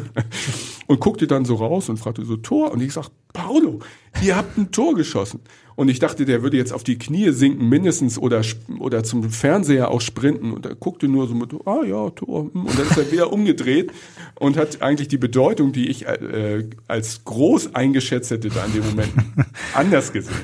und 0.86 1.00
guckte 1.00 1.26
dann 1.26 1.44
so 1.44 1.56
raus 1.56 1.88
und 1.88 1.96
fragte 1.96 2.24
so 2.24 2.36
Tor 2.36 2.70
und 2.70 2.80
ich 2.80 2.92
sag 2.92 3.08
Paulo, 3.32 3.80
ihr 4.22 4.36
habt 4.36 4.56
ein 4.56 4.70
Tor 4.70 4.94
geschossen 4.94 5.40
und 5.76 5.88
ich 5.88 5.98
dachte, 6.00 6.24
der 6.24 6.42
würde 6.42 6.56
jetzt 6.56 6.72
auf 6.72 6.82
die 6.82 6.98
Knie 6.98 7.30
sinken 7.30 7.68
mindestens 7.68 8.18
oder 8.18 8.42
oder 8.80 9.04
zum 9.04 9.30
Fernseher 9.30 9.90
auch 9.90 10.00
sprinten 10.00 10.52
und 10.52 10.66
er 10.66 10.74
guckte 10.74 11.06
nur 11.06 11.28
so 11.28 11.34
mit 11.34 11.54
ah 11.66 11.84
ja 11.86 12.10
Tor 12.10 12.50
hm. 12.52 12.66
und 12.66 12.78
dann 12.78 12.86
ist 12.88 12.96
er 12.98 13.12
wieder 13.12 13.32
umgedreht 13.32 13.92
und 14.40 14.56
hat 14.56 14.82
eigentlich 14.82 15.08
die 15.08 15.18
Bedeutung, 15.18 15.72
die 15.72 15.88
ich 15.88 16.06
äh, 16.06 16.64
als 16.88 17.24
groß 17.24 17.74
eingeschätzt 17.74 18.30
hätte, 18.30 18.48
da 18.48 18.64
in 18.64 18.72
dem 18.72 18.84
Moment 18.84 19.12
anders 19.74 20.12
gesehen. 20.12 20.34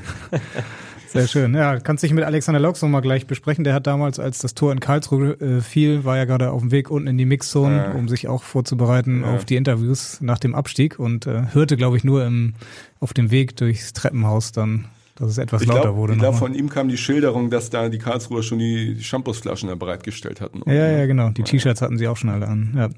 Sehr 1.08 1.28
schön. 1.28 1.54
Ja, 1.54 1.78
kannst 1.78 2.02
dich 2.02 2.14
mit 2.14 2.24
Alexander 2.24 2.58
Laux 2.58 2.80
nochmal 2.80 3.02
gleich 3.02 3.26
besprechen. 3.26 3.64
Der 3.64 3.74
hat 3.74 3.86
damals, 3.86 4.18
als 4.18 4.38
das 4.38 4.54
Tor 4.54 4.72
in 4.72 4.80
Karlsruhe 4.80 5.32
äh, 5.40 5.60
fiel, 5.60 6.04
war 6.04 6.16
ja 6.16 6.24
gerade 6.24 6.50
auf 6.50 6.62
dem 6.62 6.70
Weg 6.70 6.90
unten 6.90 7.06
in 7.06 7.18
die 7.18 7.26
Mixzone, 7.26 7.76
Ja. 7.76 7.90
um 7.92 8.08
sich 8.08 8.28
auch 8.28 8.42
vorzubereiten 8.42 9.20
Ja. 9.22 9.34
auf 9.34 9.44
die 9.44 9.56
Interviews 9.56 10.22
nach 10.22 10.38
dem 10.38 10.54
Abstieg 10.54 10.98
und 10.98 11.26
äh, 11.26 11.42
hörte, 11.52 11.76
glaube 11.76 11.98
ich, 11.98 12.04
nur 12.04 12.24
im, 12.24 12.54
auf 12.98 13.12
dem 13.12 13.30
Weg 13.30 13.56
durchs 13.56 13.92
Treppenhaus 13.92 14.52
dann, 14.52 14.86
dass 15.22 15.32
es 15.32 15.38
etwas 15.38 15.62
Ich 15.62 15.68
lauter 15.68 15.82
glaube, 15.82 15.96
wurde. 15.98 16.12
glaub, 16.14 16.34
nochmal. 16.34 16.50
von 16.50 16.54
ihm 16.58 16.68
kam 16.68 16.88
die 16.88 16.96
Schilderung, 16.98 17.48
dass 17.50 17.70
da 17.70 17.88
die 17.88 17.98
Karlsruher 17.98 18.42
schon 18.42 18.58
die 18.58 18.96
Shampoosflaschen 19.02 19.68
da 19.68 19.74
bereitgestellt 19.74 20.40
hatten. 20.40 20.62
Ja, 20.66 20.88
ja, 20.98 21.06
genau. 21.06 21.30
Die 21.30 21.42
T-Shirts 21.42 21.80
hatten 21.82 21.96
sie 21.98 22.08
auch 22.08 22.16
schon 22.16 22.30
alle 22.30 22.46
an. 22.48 22.74
Ja. 22.76 22.90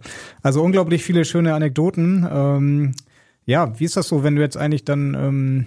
Also 0.42 0.62
unglaublich 0.62 1.04
viele 1.04 1.24
schöne 1.24 1.54
Anekdoten. 1.54 2.26
Ähm, 2.30 2.92
ja, 3.46 3.78
wie 3.78 3.84
ist 3.84 3.96
das 3.96 4.08
so, 4.08 4.24
wenn 4.24 4.36
du 4.36 4.42
jetzt 4.42 4.56
eigentlich 4.56 4.84
dann 4.84 5.14
ähm, 5.14 5.66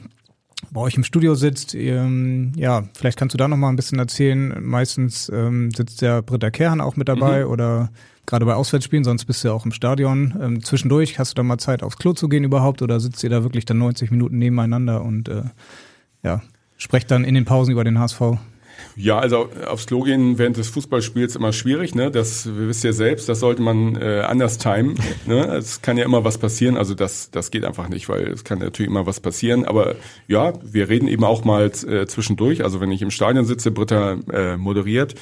bei 0.71 0.81
euch 0.81 0.95
im 0.95 1.03
Studio 1.03 1.35
sitzt? 1.35 1.75
Ähm, 1.75 2.51
ja, 2.55 2.83
vielleicht 2.95 3.17
kannst 3.19 3.33
du 3.33 3.37
da 3.37 3.47
noch 3.47 3.57
mal 3.57 3.69
ein 3.69 3.75
bisschen 3.75 3.99
erzählen. 3.99 4.55
Meistens 4.61 5.29
ähm, 5.33 5.69
sitzt 5.71 6.01
der 6.01 6.21
Britta 6.23 6.49
Kerhan 6.49 6.81
auch 6.81 6.95
mit 6.95 7.07
dabei 7.07 7.45
Mhm. 7.45 7.51
oder 7.51 7.89
gerade 8.25 8.45
bei 8.45 8.55
Auswärtsspielen, 8.55 9.05
sonst 9.05 9.23
bist 9.23 9.41
du 9.43 9.47
ja 9.47 9.53
auch 9.53 9.63
im 9.63 9.71
Stadion. 9.71 10.33
Ähm, 10.41 10.63
zwischendurch 10.63 11.17
hast 11.17 11.31
du 11.31 11.35
da 11.35 11.43
mal 11.43 11.59
Zeit 11.59 11.81
aufs 11.83 11.97
Klo 11.97 12.11
zu 12.13 12.27
gehen 12.27 12.43
überhaupt 12.43 12.81
oder 12.81 12.99
sitzt 12.99 13.23
ihr 13.23 13.29
da 13.29 13.43
wirklich 13.43 13.63
dann 13.65 13.77
90 13.77 14.11
Minuten 14.11 14.37
nebeneinander 14.37 15.01
und 15.01 15.29
äh, 15.29 15.43
ja, 16.27 16.41
sprecht 16.77 17.09
dann 17.09 17.23
in 17.23 17.35
den 17.35 17.45
Pausen 17.45 17.71
über 17.71 17.83
den 17.83 17.97
HSV? 17.97 18.21
Ja, 18.99 19.19
also 19.19 19.49
aufs 19.67 19.85
Klo 19.85 20.01
gehen 20.01 20.39
während 20.39 20.57
des 20.57 20.69
Fußballspiels 20.69 21.35
immer 21.35 21.53
schwierig, 21.53 21.93
ne? 21.93 22.09
Das 22.09 22.47
wir 22.47 22.67
wisst 22.67 22.83
ihr 22.83 22.93
selbst, 22.93 23.29
das 23.29 23.39
sollte 23.39 23.61
man 23.61 23.95
äh, 23.95 24.21
anders 24.21 24.57
timen. 24.57 24.95
Ne? 25.27 25.43
Es 25.57 25.81
kann 25.81 25.97
ja 25.97 26.05
immer 26.05 26.23
was 26.23 26.37
passieren, 26.37 26.77
also 26.77 26.93
das, 26.93 27.31
das 27.31 27.51
geht 27.51 27.65
einfach 27.65 27.89
nicht, 27.89 28.07
weil 28.07 28.27
es 28.29 28.45
kann 28.45 28.59
natürlich 28.59 28.89
immer 28.89 29.05
was 29.05 29.19
passieren. 29.19 29.65
Aber 29.65 29.95
ja, 30.27 30.53
wir 30.63 30.87
reden 30.87 31.07
eben 31.07 31.25
auch 31.25 31.43
mal 31.43 31.65
äh, 31.65 32.05
zwischendurch. 32.07 32.63
Also 32.63 32.79
wenn 32.79 32.91
ich 32.91 33.01
im 33.01 33.11
Stadion 33.11 33.43
sitze, 33.43 33.71
Britta 33.71 34.17
äh, 34.31 34.55
moderiert, 34.55 35.15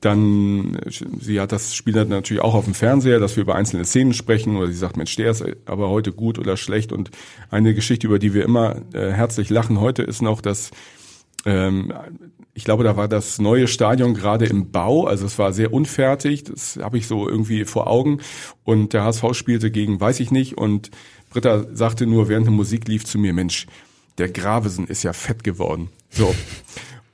dann 0.00 0.74
äh, 0.74 0.90
sie 1.20 1.40
hat 1.40 1.52
das 1.52 1.74
Spiel 1.74 1.94
natürlich 2.04 2.42
auch 2.42 2.54
auf 2.54 2.66
dem 2.66 2.74
Fernseher, 2.74 3.18
dass 3.18 3.36
wir 3.36 3.42
über 3.42 3.54
einzelne 3.54 3.86
Szenen 3.86 4.12
sprechen 4.12 4.56
oder 4.56 4.66
sie 4.66 4.74
sagt, 4.74 4.98
Mensch, 4.98 5.16
der 5.16 5.30
ist 5.30 5.44
aber 5.64 5.88
heute 5.88 6.12
gut 6.12 6.38
oder 6.38 6.56
schlecht. 6.56 6.92
Und 6.92 7.10
eine 7.50 7.72
Geschichte, 7.72 8.06
über 8.06 8.18
die 8.18 8.34
wir 8.34 8.44
immer 8.44 8.82
äh, 8.92 9.10
herzlich 9.10 9.48
lachen 9.48 9.80
heute, 9.80 10.02
ist 10.02 10.20
noch, 10.20 10.42
dass 10.42 10.70
ähm, 11.46 11.92
ich 12.56 12.64
glaube, 12.64 12.84
da 12.84 12.96
war 12.96 13.06
das 13.06 13.38
neue 13.38 13.68
Stadion 13.68 14.14
gerade 14.14 14.46
im 14.46 14.70
Bau, 14.70 15.06
also 15.06 15.26
es 15.26 15.38
war 15.38 15.52
sehr 15.52 15.74
unfertig, 15.74 16.44
das 16.44 16.78
habe 16.80 16.96
ich 16.96 17.06
so 17.06 17.28
irgendwie 17.28 17.66
vor 17.66 17.86
Augen. 17.86 18.20
Und 18.64 18.94
der 18.94 19.04
HSV 19.04 19.34
spielte 19.34 19.70
gegen, 19.70 20.00
weiß 20.00 20.20
ich 20.20 20.30
nicht, 20.30 20.56
und 20.56 20.90
Britta 21.28 21.66
sagte 21.70 22.06
nur, 22.06 22.30
während 22.30 22.46
der 22.46 22.54
Musik 22.54 22.88
lief 22.88 23.04
zu 23.04 23.18
mir, 23.18 23.34
Mensch, 23.34 23.66
der 24.16 24.30
Gravesen 24.30 24.86
ist 24.86 25.02
ja 25.02 25.12
fett 25.12 25.44
geworden. 25.44 25.90
So. 26.08 26.34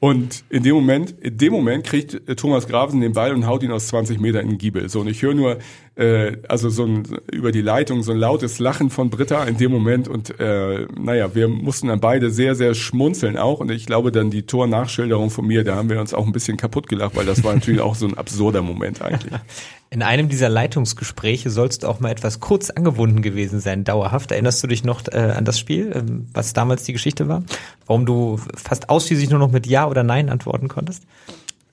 Und 0.02 0.42
in 0.50 0.64
dem 0.64 0.74
Moment, 0.74 1.14
in 1.20 1.38
dem 1.38 1.52
Moment 1.52 1.84
kriegt 1.84 2.28
äh, 2.28 2.34
Thomas 2.34 2.66
Gravesen 2.66 3.00
den 3.00 3.12
Ball 3.12 3.32
und 3.32 3.46
haut 3.46 3.62
ihn 3.62 3.70
aus 3.70 3.86
20 3.86 4.18
Meter 4.18 4.40
in 4.40 4.48
den 4.48 4.58
Giebel. 4.58 4.88
So, 4.88 5.02
und 5.02 5.06
ich 5.06 5.22
höre 5.22 5.32
nur, 5.32 5.58
äh, 5.94 6.38
also 6.48 6.70
so 6.70 6.84
ein, 6.84 7.04
über 7.30 7.52
die 7.52 7.60
Leitung 7.60 8.02
so 8.02 8.10
ein 8.10 8.18
lautes 8.18 8.58
Lachen 8.58 8.90
von 8.90 9.10
Britta 9.10 9.44
in 9.44 9.58
dem 9.58 9.70
Moment 9.70 10.08
und 10.08 10.40
äh, 10.40 10.88
naja, 10.98 11.36
wir 11.36 11.46
mussten 11.46 11.86
dann 11.86 12.00
beide 12.00 12.30
sehr, 12.30 12.56
sehr 12.56 12.74
schmunzeln 12.74 13.36
auch 13.36 13.60
und 13.60 13.70
ich 13.70 13.86
glaube 13.86 14.10
dann 14.10 14.32
die 14.32 14.42
Tornachschilderung 14.42 15.30
von 15.30 15.46
mir, 15.46 15.62
da 15.62 15.76
haben 15.76 15.88
wir 15.88 16.00
uns 16.00 16.14
auch 16.14 16.26
ein 16.26 16.32
bisschen 16.32 16.56
kaputt 16.56 16.88
gelacht, 16.88 17.14
weil 17.14 17.24
das 17.24 17.44
war 17.44 17.54
natürlich 17.54 17.80
auch 17.80 17.94
so 17.94 18.08
ein 18.08 18.18
absurder 18.18 18.60
Moment 18.60 19.02
eigentlich. 19.02 19.32
In 19.92 20.00
einem 20.00 20.30
dieser 20.30 20.48
Leitungsgespräche 20.48 21.50
sollst 21.50 21.82
du 21.82 21.86
auch 21.86 22.00
mal 22.00 22.10
etwas 22.10 22.40
kurz 22.40 22.70
angebunden 22.70 23.20
gewesen 23.20 23.60
sein, 23.60 23.84
dauerhaft. 23.84 24.32
Erinnerst 24.32 24.62
du 24.62 24.66
dich 24.66 24.84
noch 24.84 25.02
äh, 25.08 25.18
an 25.18 25.44
das 25.44 25.58
Spiel, 25.58 25.92
ähm, 25.94 26.28
was 26.32 26.54
damals 26.54 26.84
die 26.84 26.94
Geschichte 26.94 27.28
war? 27.28 27.42
Warum 27.86 28.06
du 28.06 28.40
fast 28.56 28.88
ausschließlich 28.88 29.28
nur 29.28 29.38
noch 29.38 29.50
mit 29.50 29.66
Ja 29.66 29.86
oder 29.86 30.02
Nein 30.02 30.30
antworten 30.30 30.68
konntest? 30.68 31.02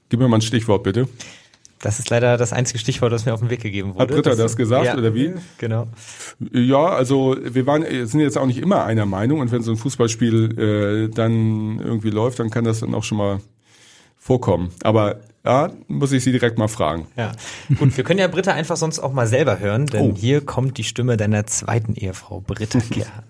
Gib 0.10 0.20
mir 0.20 0.28
mal 0.28 0.40
ein 0.40 0.42
Stichwort 0.42 0.84
bitte. 0.84 1.08
Das 1.80 2.00
ist 2.00 2.10
leider 2.10 2.36
das 2.36 2.52
einzige 2.52 2.78
Stichwort, 2.78 3.14
das 3.14 3.26
mir 3.26 3.34
auf 3.34 3.40
den 3.40 3.50
Weg 3.50 3.62
gegeben 3.62 3.94
wurde. 3.94 4.02
Hat 4.02 4.10
Britta 4.10 4.36
das 4.36 4.58
gesagt 4.58 4.86
ja, 4.86 4.98
oder 4.98 5.16
wie? 5.16 5.36
Genau. 5.58 5.88
Ja, 6.52 6.88
also 6.88 7.38
wir 7.42 7.66
waren, 7.68 7.86
sind 8.06 8.20
jetzt 8.20 8.38
auch 8.38 8.48
nicht 8.48 8.60
immer 8.60 8.84
einer 8.84 9.06
Meinung 9.06 9.40
und 9.40 9.54
wenn 9.54 9.62
so 9.62 9.72
ein 9.72 9.78
Fußballspiel 9.78 10.60
äh, 10.60 11.16
dann 11.16 11.80
irgendwie 11.80 12.10
läuft, 12.10 12.40
dann 12.40 12.50
kann 12.50 12.66
das 12.66 12.82
dann 12.82 12.94
auch 12.96 13.06
schon 13.06 13.18
mal 13.18 13.40
vorkommen. 14.18 14.72
Aber 14.84 15.22
ja, 15.46 15.70
muss 15.88 16.12
ich 16.12 16.24
sie 16.24 16.32
direkt 16.32 16.58
mal 16.58 16.68
fragen. 16.68 17.08
Ja, 17.16 17.32
gut, 17.78 17.96
wir 17.96 18.04
können 18.04 18.20
ja 18.20 18.28
Britta 18.28 18.52
einfach 18.54 18.78
sonst 18.78 19.00
auch 19.00 19.14
mal 19.14 19.28
selber 19.28 19.60
hören, 19.60 19.86
denn 19.88 20.12
Oh. 20.12 20.16
hier 20.16 20.46
kommt 20.46 20.78
die 20.78 20.84
Stimme 20.84 21.18
deiner 21.18 21.46
zweiten 21.48 21.94
Ehefrau, 21.96 22.42
Britta 22.42 22.80
Gerhan. 22.90 23.24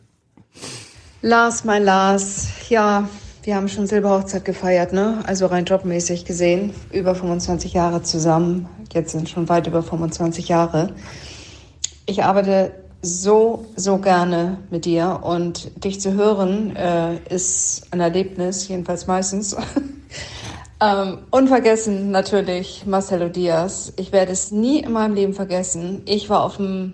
Lars, 1.22 1.66
mein 1.66 1.84
Lars, 1.84 2.47
ja, 2.70 3.10
wir 3.43 3.55
haben 3.55 3.68
schon 3.68 3.88
Silberhochzeit 3.88 4.45
gefeiert, 4.45 4.93
ne? 4.93 5.24
Also 5.26 5.45
rein 5.47 5.66
jobmäßig 5.66 6.26
gesehen. 6.26 6.74
Über 6.91 7.16
25 7.16 7.74
Jahre 7.74 8.01
zusammen. 8.03 8.68
Jetzt 8.93 9.12
sind 9.12 9.30
schon 9.30 9.49
weit 9.49 9.68
über 9.68 9.82
25 9.84 10.47
Jahre. 10.49 10.93
Ich 12.05 12.24
arbeite 12.24 12.72
so, 13.01 13.66
so 13.76 13.97
gerne 13.97 14.57
mit 14.72 14.86
dir 14.86 15.22
und 15.24 15.84
dich 15.84 16.01
zu 16.01 16.14
hören 16.14 16.76
äh, 16.76 17.16
ist 17.30 17.88
ein 17.91 17.99
Erlebnis, 18.01 18.68
jedenfalls 18.68 19.07
meistens. 19.07 19.55
ähm, 20.82 21.19
unvergessen 21.32 22.11
natürlich 22.11 22.86
Marcelo 22.86 23.30
Diaz. 23.30 23.93
Ich 23.97 24.11
werde 24.11 24.32
es 24.32 24.51
nie 24.51 24.80
in 24.80 24.91
meinem 24.93 25.13
Leben 25.13 25.34
vergessen. 25.34 26.03
Ich 26.05 26.30
war 26.30 26.43
auf 26.43 26.57
dem 26.57 26.93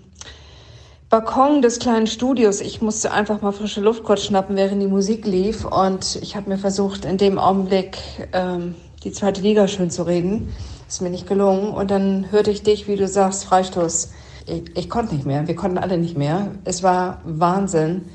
Balkon 1.08 1.62
des 1.62 1.78
kleinen 1.78 2.08
Studios. 2.08 2.60
Ich 2.60 2.82
musste 2.82 3.12
einfach 3.12 3.42
mal 3.42 3.52
frische 3.52 3.80
Luft 3.80 4.02
kurz 4.02 4.24
schnappen, 4.24 4.56
während 4.56 4.82
die 4.82 4.88
Musik 4.88 5.24
lief. 5.24 5.64
Und 5.64 6.18
ich 6.20 6.34
habe 6.34 6.48
mir 6.48 6.58
versucht, 6.58 7.04
in 7.04 7.16
dem 7.16 7.38
Augenblick 7.38 7.98
ähm, 8.32 8.74
die 9.04 9.12
zweite 9.12 9.40
Liga 9.40 9.68
schön 9.68 9.90
zu 9.90 10.02
reden. 10.02 10.52
Ist 10.88 11.02
mir 11.02 11.10
nicht 11.10 11.28
gelungen. 11.28 11.72
Und 11.72 11.92
dann 11.92 12.32
hörte 12.32 12.50
ich 12.50 12.64
dich, 12.64 12.88
wie 12.88 12.96
du 12.96 13.06
sagst, 13.06 13.44
Freistoß. 13.44 14.10
Ich, 14.46 14.76
ich 14.76 14.90
konnte 14.90 15.14
nicht 15.14 15.26
mehr. 15.26 15.46
Wir 15.46 15.54
konnten 15.54 15.78
alle 15.78 15.96
nicht 15.96 16.18
mehr. 16.18 16.48
Es 16.64 16.82
war 16.82 17.20
Wahnsinn. 17.24 18.06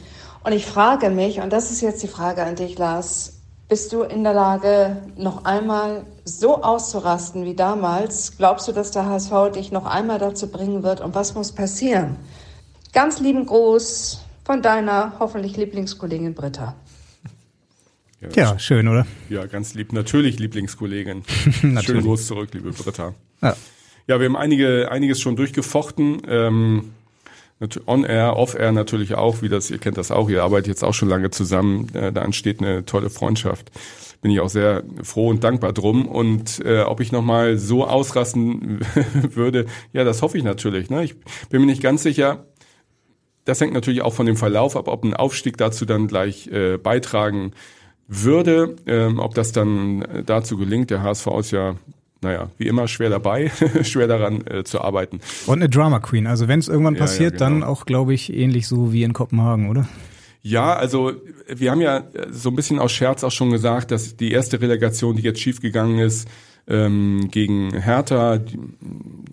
Und 0.44 0.52
ich 0.52 0.66
frage 0.66 1.10
mich, 1.12 1.40
und 1.40 1.54
das 1.54 1.72
ist 1.72 1.82
jetzt 1.82 2.04
die 2.04 2.08
Frage 2.08 2.44
an 2.44 2.56
dich, 2.56 2.78
Lars, 2.78 3.41
bist 3.72 3.94
du 3.94 4.04
in 4.04 4.26
der 4.26 4.34
Lage, 4.34 4.98
noch 5.16 5.46
einmal 5.46 6.06
so 6.26 6.62
auszurasten 6.62 7.46
wie 7.46 7.56
damals? 7.56 8.36
Glaubst 8.36 8.68
du, 8.68 8.74
dass 8.74 8.92
der 8.92 9.06
HSV 9.06 9.54
dich 9.56 9.72
noch 9.72 9.86
einmal 9.86 10.20
dazu 10.20 10.52
bringen 10.52 10.84
wird? 10.84 11.00
Und 11.00 11.16
was 11.16 11.36
muss 11.36 11.54
passieren? 11.54 12.18
Ganz 12.92 13.22
lieben 13.22 13.46
Gruß 13.46 14.26
von 14.44 14.62
deiner 14.62 15.14
hoffentlich 15.20 15.56
Lieblingskollegin 15.56 16.34
Britta. 16.34 16.76
Ja, 18.36 18.60
schön, 18.60 18.90
oder? 18.90 19.08
Ja, 19.30 19.46
ganz 19.46 19.74
lieb. 19.74 19.94
Natürlich 19.94 20.38
Lieblingskollegin. 20.38 21.24
Natürlich. 21.62 21.86
Schönen 21.86 22.04
Gruß 22.04 22.28
zurück, 22.28 22.50
liebe 22.52 22.72
Britta. 22.72 23.14
Ja. 23.42 23.56
Ja, 24.06 24.20
wir 24.20 24.26
haben 24.26 24.36
einige, 24.36 24.92
einiges 24.92 25.22
schon 25.22 25.38
durchgefochten. 25.38 26.24
Ähm, 26.28 26.92
On-Air, 27.86 28.38
Off-Air 28.38 28.72
natürlich 28.72 29.16
auch, 29.16 29.42
wie 29.42 29.50
das, 29.50 29.70
ihr 29.70 29.78
kennt 29.78 29.98
das 29.98 30.12
auch, 30.12 30.30
ihr 30.30 30.44
arbeitet 30.44 30.68
jetzt 30.68 30.84
auch 30.84 30.94
schon 30.94 31.10
lange 31.10 31.30
zusammen, 31.30 31.94
äh, 31.94 32.12
da 32.12 32.24
entsteht 32.24 32.60
eine 32.60 32.86
tolle 32.86 33.10
Freundschaft. 33.10 33.72
Bin 34.22 34.32
ich 34.32 34.40
auch 34.40 34.50
sehr 34.50 34.84
froh 35.02 35.30
und 35.30 35.44
dankbar 35.44 35.74
drum. 35.74 36.08
Und 36.08 36.64
äh, 36.64 36.82
ob 36.82 37.00
ich 37.00 37.12
nochmal 37.12 37.58
so 37.58 37.88
ausrasten 37.88 38.80
würde, 39.34 39.66
ja, 39.94 40.04
das 40.04 40.22
hoffe 40.22 40.38
ich 40.38 40.44
natürlich. 40.44 40.90
Ne? 40.90 41.04
Ich 41.04 41.20
bin 41.50 41.62
mir 41.62 41.68
nicht 41.68 41.82
ganz 41.82 42.04
sicher, 42.04 42.46
das 43.46 43.60
hängt 43.60 43.74
natürlich 43.74 44.02
auch 44.04 44.14
von 44.14 44.28
dem 44.28 44.38
Verlauf 44.38 44.76
ab, 44.76 44.88
ob 44.88 45.04
ein 45.04 45.16
Aufstieg 45.16 45.58
dazu 45.58 45.86
dann 45.86 46.08
gleich 46.08 46.48
äh, 46.48 46.78
beitragen 46.78 47.54
würde, 48.08 48.76
ähm, 48.86 49.20
ob 49.20 49.34
das 49.34 49.52
dann 49.52 50.04
äh, 50.04 50.24
dazu 50.24 50.58
gelingt. 50.58 50.90
Der 50.92 51.02
HSV 51.02 51.28
ist 51.40 51.52
ja 51.52 51.76
naja, 52.22 52.52
wie 52.58 52.68
immer 52.68 52.88
schwer 52.88 53.10
dabei, 53.10 53.52
schwer 53.84 54.08
daran 54.08 54.46
äh, 54.46 54.64
zu 54.64 54.82
arbeiten. 54.82 55.22
Und 55.48 55.60
eine 55.60 55.70
Drama 55.70 56.00
Queen. 56.00 56.28
Also 56.28 56.48
wenn 56.48 56.60
es 56.60 56.68
irgendwann 56.68 56.96
passiert, 56.96 57.40
ja, 57.40 57.40
ja, 57.40 57.50
genau. 57.50 57.62
dann 57.62 57.70
auch, 57.70 57.86
glaube 57.86 58.14
ich, 58.14 58.34
ähnlich 58.34 58.68
so 58.68 58.94
wie 58.94 59.04
in 59.04 59.14
Kopenhagen, 59.14 59.70
oder? 59.70 59.88
Ja, 60.44 60.74
also 60.74 61.14
wir 61.48 61.72
haben 61.72 61.82
ja 61.82 62.04
so 62.32 62.50
ein 62.50 62.56
bisschen 62.56 62.80
aus 62.80 62.92
Scherz 62.92 63.24
auch 63.24 63.32
schon 63.32 63.52
gesagt, 63.52 63.92
dass 63.92 64.18
die 64.18 64.32
erste 64.32 64.60
Relegation, 64.60 65.16
die 65.16 65.22
jetzt 65.22 65.40
schiefgegangen 65.40 66.00
ist, 66.00 66.28
ähm, 66.68 67.30
gegen 67.32 67.74
Hertha. 67.74 68.40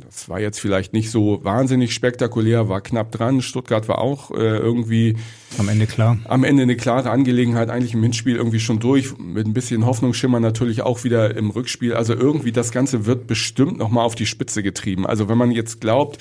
Das 0.05 0.29
war 0.29 0.41
jetzt 0.41 0.61
vielleicht 0.61 0.93
nicht 0.93 1.11
so 1.11 1.41
wahnsinnig 1.45 1.95
spektakulär, 1.95 2.69
war 2.69 2.81
knapp 2.81 3.13
dran. 3.13 3.43
Stuttgart 3.43 3.89
war 3.89 3.99
auch 3.99 4.31
äh, 4.31 4.57
irgendwie 4.59 5.17
am 5.59 5.69
Ende 5.69 5.87
klar. 5.87 6.19
Am 6.25 6.45
Ende 6.45 6.63
eine 6.63 6.77
klare 6.77 7.11
Angelegenheit, 7.11 7.71
eigentlich 7.71 7.95
im 7.95 8.03
Hinspiel 8.03 8.37
irgendwie 8.37 8.61
schon 8.61 8.81
durch, 8.81 9.19
mit 9.19 9.47
ein 9.47 9.55
bisschen 9.55 9.87
Hoffnungsschimmer 9.87 10.41
natürlich 10.41 10.83
auch 10.83 11.05
wieder 11.05 11.37
im 11.37 11.51
Rückspiel. 11.51 11.95
Also 11.95 12.15
irgendwie 12.15 12.53
das 12.53 12.73
Ganze 12.73 13.07
wird 13.07 13.27
bestimmt 13.27 13.79
nochmal 13.79 14.05
auf 14.05 14.15
die 14.15 14.27
Spitze 14.27 14.63
getrieben. 14.63 15.07
Also 15.07 15.29
wenn 15.29 15.39
man 15.39 15.51
jetzt 15.51 15.81
glaubt, 15.81 16.19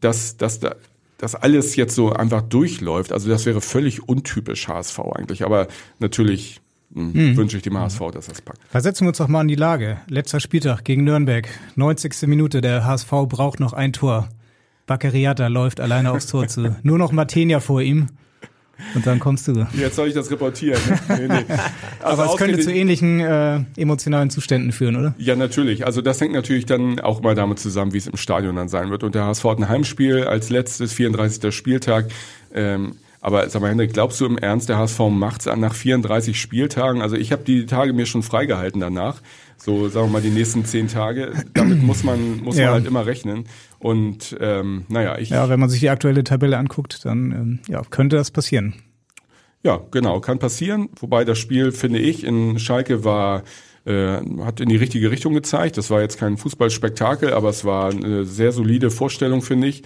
dass, 0.00 0.36
dass 0.36 0.60
da 0.60 0.76
das 1.20 1.34
alles 1.34 1.76
jetzt 1.76 1.94
so 1.94 2.12
einfach 2.12 2.40
durchläuft. 2.42 3.12
Also 3.12 3.28
das 3.28 3.44
wäre 3.44 3.60
völlig 3.60 4.08
untypisch 4.08 4.68
HSV 4.68 5.00
eigentlich. 5.00 5.44
Aber 5.44 5.68
natürlich 5.98 6.60
hm. 6.94 7.36
wünsche 7.36 7.56
ich 7.56 7.62
dem 7.62 7.78
HSV, 7.78 8.00
dass 8.12 8.28
er 8.28 8.34
es 8.34 8.42
packt. 8.42 8.60
Versetzen 8.68 9.04
wir 9.04 9.08
uns 9.08 9.18
doch 9.18 9.28
mal 9.28 9.42
in 9.42 9.48
die 9.48 9.54
Lage. 9.54 9.98
Letzter 10.08 10.40
Spieltag 10.40 10.84
gegen 10.84 11.04
Nürnberg. 11.04 11.48
90. 11.76 12.26
Minute. 12.26 12.60
Der 12.60 12.84
HSV 12.84 13.10
braucht 13.28 13.60
noch 13.60 13.72
ein 13.72 13.92
Tor. 13.92 14.28
Baccariata 14.86 15.46
läuft 15.46 15.80
alleine 15.80 16.10
aufs 16.10 16.26
Tor 16.26 16.48
zu. 16.48 16.76
Nur 16.82 16.98
noch 16.98 17.12
Martenia 17.12 17.60
vor 17.60 17.80
ihm. 17.80 18.08
Und 18.94 19.06
dann 19.06 19.20
kommst 19.20 19.46
du. 19.46 19.66
Jetzt 19.74 19.96
soll 19.96 20.08
ich 20.08 20.14
das 20.14 20.30
reportieren. 20.30 20.80
Ne? 21.08 21.28
Nee, 21.28 21.28
nee. 21.28 21.44
Also 22.02 22.22
Aber 22.22 22.32
es 22.32 22.38
könnte 22.38 22.58
zu 22.60 22.72
ähnlichen 22.72 23.20
äh, 23.20 23.60
emotionalen 23.76 24.30
Zuständen 24.30 24.72
führen, 24.72 24.96
oder? 24.96 25.14
Ja, 25.18 25.36
natürlich. 25.36 25.84
Also 25.84 26.00
das 26.00 26.18
hängt 26.20 26.32
natürlich 26.32 26.64
dann 26.64 26.98
auch 26.98 27.20
mal 27.20 27.34
damit 27.34 27.58
zusammen, 27.58 27.92
wie 27.92 27.98
es 27.98 28.06
im 28.06 28.16
Stadion 28.16 28.56
dann 28.56 28.68
sein 28.68 28.90
wird. 28.90 29.04
Und 29.04 29.14
der 29.14 29.26
HSV 29.26 29.44
hat 29.44 29.58
ein 29.58 29.68
Heimspiel 29.68 30.24
als 30.24 30.48
letztes, 30.48 30.94
34. 30.94 31.54
Spieltag. 31.54 32.06
Ähm, 32.54 32.96
aber 33.20 33.48
sag 33.50 33.60
mal, 33.60 33.68
Hendrik, 33.68 33.92
glaubst 33.92 34.20
du 34.20 34.26
im 34.26 34.38
Ernst, 34.38 34.68
der 34.68 34.78
HSV 34.78 34.98
macht's 35.10 35.46
an 35.46 35.60
nach 35.60 35.74
34 35.74 36.40
Spieltagen? 36.40 37.02
Also 37.02 37.16
ich 37.16 37.32
habe 37.32 37.44
die 37.44 37.66
Tage 37.66 37.92
mir 37.92 38.06
schon 38.06 38.22
freigehalten 38.22 38.80
danach. 38.80 39.20
So, 39.58 39.88
sagen 39.88 40.06
wir 40.06 40.12
mal, 40.12 40.22
die 40.22 40.30
nächsten 40.30 40.64
zehn 40.64 40.88
Tage. 40.88 41.32
Damit 41.54 41.82
muss 41.82 42.02
man, 42.02 42.40
muss 42.42 42.56
ja. 42.56 42.66
man 42.66 42.74
halt 42.74 42.86
immer 42.86 43.04
rechnen. 43.04 43.44
Und 43.78 44.36
ähm, 44.40 44.86
naja, 44.88 45.18
ich. 45.18 45.28
Ja, 45.28 45.50
wenn 45.50 45.60
man 45.60 45.68
sich 45.68 45.80
die 45.80 45.90
aktuelle 45.90 46.24
Tabelle 46.24 46.56
anguckt, 46.56 47.04
dann 47.04 47.32
ähm, 47.32 47.58
ja, 47.68 47.82
könnte 47.90 48.16
das 48.16 48.30
passieren. 48.30 48.74
Ja, 49.62 49.80
genau, 49.90 50.20
kann 50.20 50.38
passieren. 50.38 50.88
Wobei 50.98 51.26
das 51.26 51.38
Spiel, 51.38 51.72
finde 51.72 51.98
ich, 51.98 52.24
in 52.24 52.58
Schalke 52.58 53.04
war 53.04 53.42
äh, 53.84 54.20
hat 54.40 54.60
in 54.60 54.70
die 54.70 54.76
richtige 54.76 55.10
Richtung 55.10 55.34
gezeigt. 55.34 55.76
Das 55.76 55.90
war 55.90 56.00
jetzt 56.00 56.18
kein 56.18 56.38
Fußballspektakel, 56.38 57.34
aber 57.34 57.50
es 57.50 57.64
war 57.66 57.90
eine 57.90 58.24
sehr 58.24 58.52
solide 58.52 58.90
Vorstellung, 58.90 59.42
finde 59.42 59.68
ich. 59.68 59.82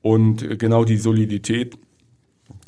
Und 0.00 0.58
genau 0.58 0.84
die 0.84 0.96
Solidität 0.96 1.76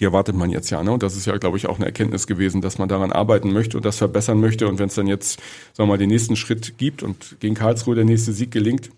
die 0.00 0.04
erwartet 0.04 0.34
man 0.34 0.50
jetzt 0.50 0.70
ja. 0.70 0.82
Ne? 0.82 0.90
Und 0.92 1.02
das 1.02 1.16
ist 1.16 1.26
ja, 1.26 1.36
glaube 1.36 1.58
ich, 1.58 1.68
auch 1.68 1.76
eine 1.76 1.86
Erkenntnis 1.86 2.26
gewesen, 2.26 2.62
dass 2.62 2.78
man 2.78 2.88
daran 2.88 3.12
arbeiten 3.12 3.52
möchte 3.52 3.76
und 3.76 3.84
das 3.84 3.98
verbessern 3.98 4.40
möchte. 4.40 4.66
Und 4.66 4.78
wenn 4.78 4.88
es 4.88 4.94
dann 4.94 5.06
jetzt, 5.06 5.38
sagen 5.74 5.88
wir 5.88 5.94
mal, 5.94 5.98
den 5.98 6.08
nächsten 6.08 6.36
Schritt 6.36 6.78
gibt 6.78 7.02
und 7.02 7.36
gegen 7.40 7.54
Karlsruhe 7.54 7.94
der 7.94 8.04
nächste 8.04 8.32
Sieg 8.32 8.50
gelingt, 8.50 8.90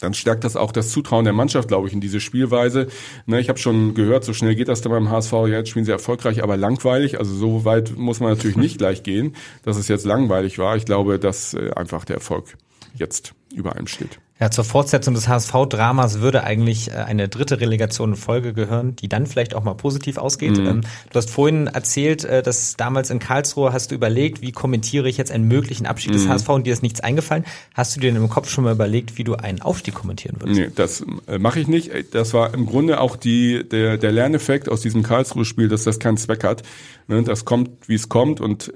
dann 0.00 0.14
stärkt 0.14 0.44
das 0.44 0.56
auch 0.56 0.72
das 0.72 0.88
Zutrauen 0.88 1.24
der 1.24 1.34
Mannschaft, 1.34 1.68
glaube 1.68 1.86
ich, 1.86 1.92
in 1.92 2.00
diese 2.00 2.20
Spielweise. 2.20 2.88
Ne, 3.26 3.38
ich 3.38 3.50
habe 3.50 3.58
schon 3.58 3.92
gehört, 3.92 4.24
so 4.24 4.32
schnell 4.32 4.54
geht 4.54 4.68
das 4.68 4.80
dann 4.80 4.92
beim 4.92 5.10
HSV. 5.10 5.32
Jetzt 5.48 5.68
spielen 5.68 5.84
sie 5.84 5.92
erfolgreich, 5.92 6.42
aber 6.42 6.56
langweilig. 6.56 7.18
Also 7.18 7.34
so 7.34 7.66
weit 7.66 7.96
muss 7.98 8.20
man 8.20 8.30
natürlich 8.30 8.56
nicht 8.56 8.78
gleich 8.78 9.02
gehen, 9.02 9.36
dass 9.62 9.76
es 9.76 9.88
jetzt 9.88 10.06
langweilig 10.06 10.58
war. 10.58 10.76
Ich 10.76 10.86
glaube, 10.86 11.18
dass 11.18 11.52
äh, 11.52 11.70
einfach 11.76 12.06
der 12.06 12.16
Erfolg 12.16 12.56
jetzt 12.94 13.32
über 13.54 13.74
allem 13.74 13.86
steht. 13.86 14.20
Ja, 14.40 14.50
zur 14.50 14.64
Fortsetzung 14.64 15.12
des 15.12 15.28
HSV-Dramas 15.28 16.20
würde 16.20 16.44
eigentlich 16.44 16.88
äh, 16.88 16.94
eine 16.94 17.28
dritte 17.28 17.60
Relegation 17.60 18.10
in 18.10 18.16
Folge 18.16 18.54
gehören, 18.54 18.96
die 18.96 19.06
dann 19.06 19.26
vielleicht 19.26 19.54
auch 19.54 19.62
mal 19.62 19.74
positiv 19.74 20.16
ausgeht. 20.16 20.56
Mhm. 20.56 20.66
Ähm, 20.66 20.80
du 20.80 21.14
hast 21.14 21.28
vorhin 21.28 21.66
erzählt, 21.66 22.24
äh, 22.24 22.42
dass 22.42 22.74
damals 22.76 23.10
in 23.10 23.18
Karlsruhe 23.18 23.74
hast 23.74 23.90
du 23.90 23.94
überlegt, 23.94 24.40
wie 24.40 24.52
kommentiere 24.52 25.10
ich 25.10 25.18
jetzt 25.18 25.30
einen 25.30 25.46
möglichen 25.46 25.84
Abstieg 25.84 26.12
mhm. 26.12 26.16
des 26.16 26.28
HSV 26.28 26.48
und 26.48 26.66
dir 26.66 26.72
ist 26.72 26.82
nichts 26.82 27.00
eingefallen. 27.00 27.44
Hast 27.74 27.94
du 27.94 28.00
dir 28.00 28.08
im 28.08 28.28
Kopf 28.30 28.48
schon 28.48 28.64
mal 28.64 28.72
überlegt, 28.72 29.18
wie 29.18 29.24
du 29.24 29.34
einen 29.34 29.60
Aufstieg 29.60 29.94
kommentieren 29.94 30.36
würdest? 30.40 30.58
Nee, 30.58 30.70
das 30.74 31.04
äh, 31.26 31.38
mache 31.38 31.60
ich 31.60 31.68
nicht. 31.68 31.90
Das 32.12 32.32
war 32.32 32.54
im 32.54 32.64
Grunde 32.64 32.98
auch 32.98 33.16
die, 33.16 33.68
der, 33.68 33.98
der 33.98 34.10
Lerneffekt 34.10 34.70
aus 34.70 34.80
diesem 34.80 35.02
Karlsruhe-Spiel, 35.02 35.68
dass 35.68 35.84
das 35.84 35.98
keinen 35.98 36.16
Zweck 36.16 36.44
hat. 36.44 36.62
Ne, 37.08 37.22
das 37.24 37.44
kommt, 37.44 37.70
wie 37.88 37.94
es 37.94 38.08
kommt 38.08 38.40
und 38.40 38.72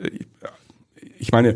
ich 1.18 1.32
meine, 1.32 1.54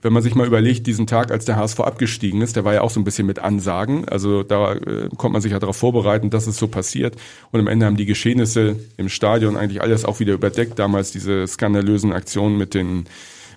wenn 0.00 0.12
man 0.12 0.22
sich 0.22 0.34
mal 0.34 0.46
überlegt, 0.46 0.86
diesen 0.86 1.06
Tag, 1.06 1.32
als 1.32 1.44
der 1.44 1.56
HSV 1.56 1.80
abgestiegen 1.80 2.40
ist, 2.40 2.54
der 2.54 2.64
war 2.64 2.74
ja 2.74 2.82
auch 2.82 2.90
so 2.90 3.00
ein 3.00 3.04
bisschen 3.04 3.26
mit 3.26 3.40
Ansagen. 3.40 4.08
Also 4.08 4.44
da 4.44 4.74
äh, 4.74 5.08
konnte 5.16 5.32
man 5.32 5.42
sich 5.42 5.52
ja 5.52 5.58
darauf 5.58 5.76
vorbereiten, 5.76 6.30
dass 6.30 6.46
es 6.46 6.56
so 6.56 6.68
passiert. 6.68 7.16
Und 7.50 7.60
am 7.60 7.66
Ende 7.66 7.86
haben 7.86 7.96
die 7.96 8.06
Geschehnisse 8.06 8.76
im 8.96 9.08
Stadion 9.08 9.56
eigentlich 9.56 9.82
alles 9.82 10.04
auch 10.04 10.20
wieder 10.20 10.34
überdeckt. 10.34 10.78
Damals 10.78 11.10
diese 11.10 11.46
skandalösen 11.46 12.12
Aktionen 12.12 12.56
mit 12.56 12.74
den 12.74 13.06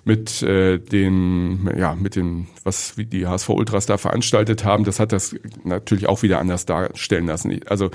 mit 0.04 0.42
äh, 0.42 0.78
den 0.78 1.70
ja 1.76 1.94
mit 1.94 2.16
den 2.16 2.48
was 2.64 2.94
die 2.96 3.28
HSV 3.28 3.48
Ultras 3.50 3.86
da 3.86 3.98
veranstaltet 3.98 4.64
haben, 4.64 4.82
das 4.82 4.98
hat 4.98 5.12
das 5.12 5.36
natürlich 5.62 6.08
auch 6.08 6.24
wieder 6.24 6.40
anders 6.40 6.66
darstellen 6.66 7.26
lassen. 7.26 7.60
Also 7.66 7.90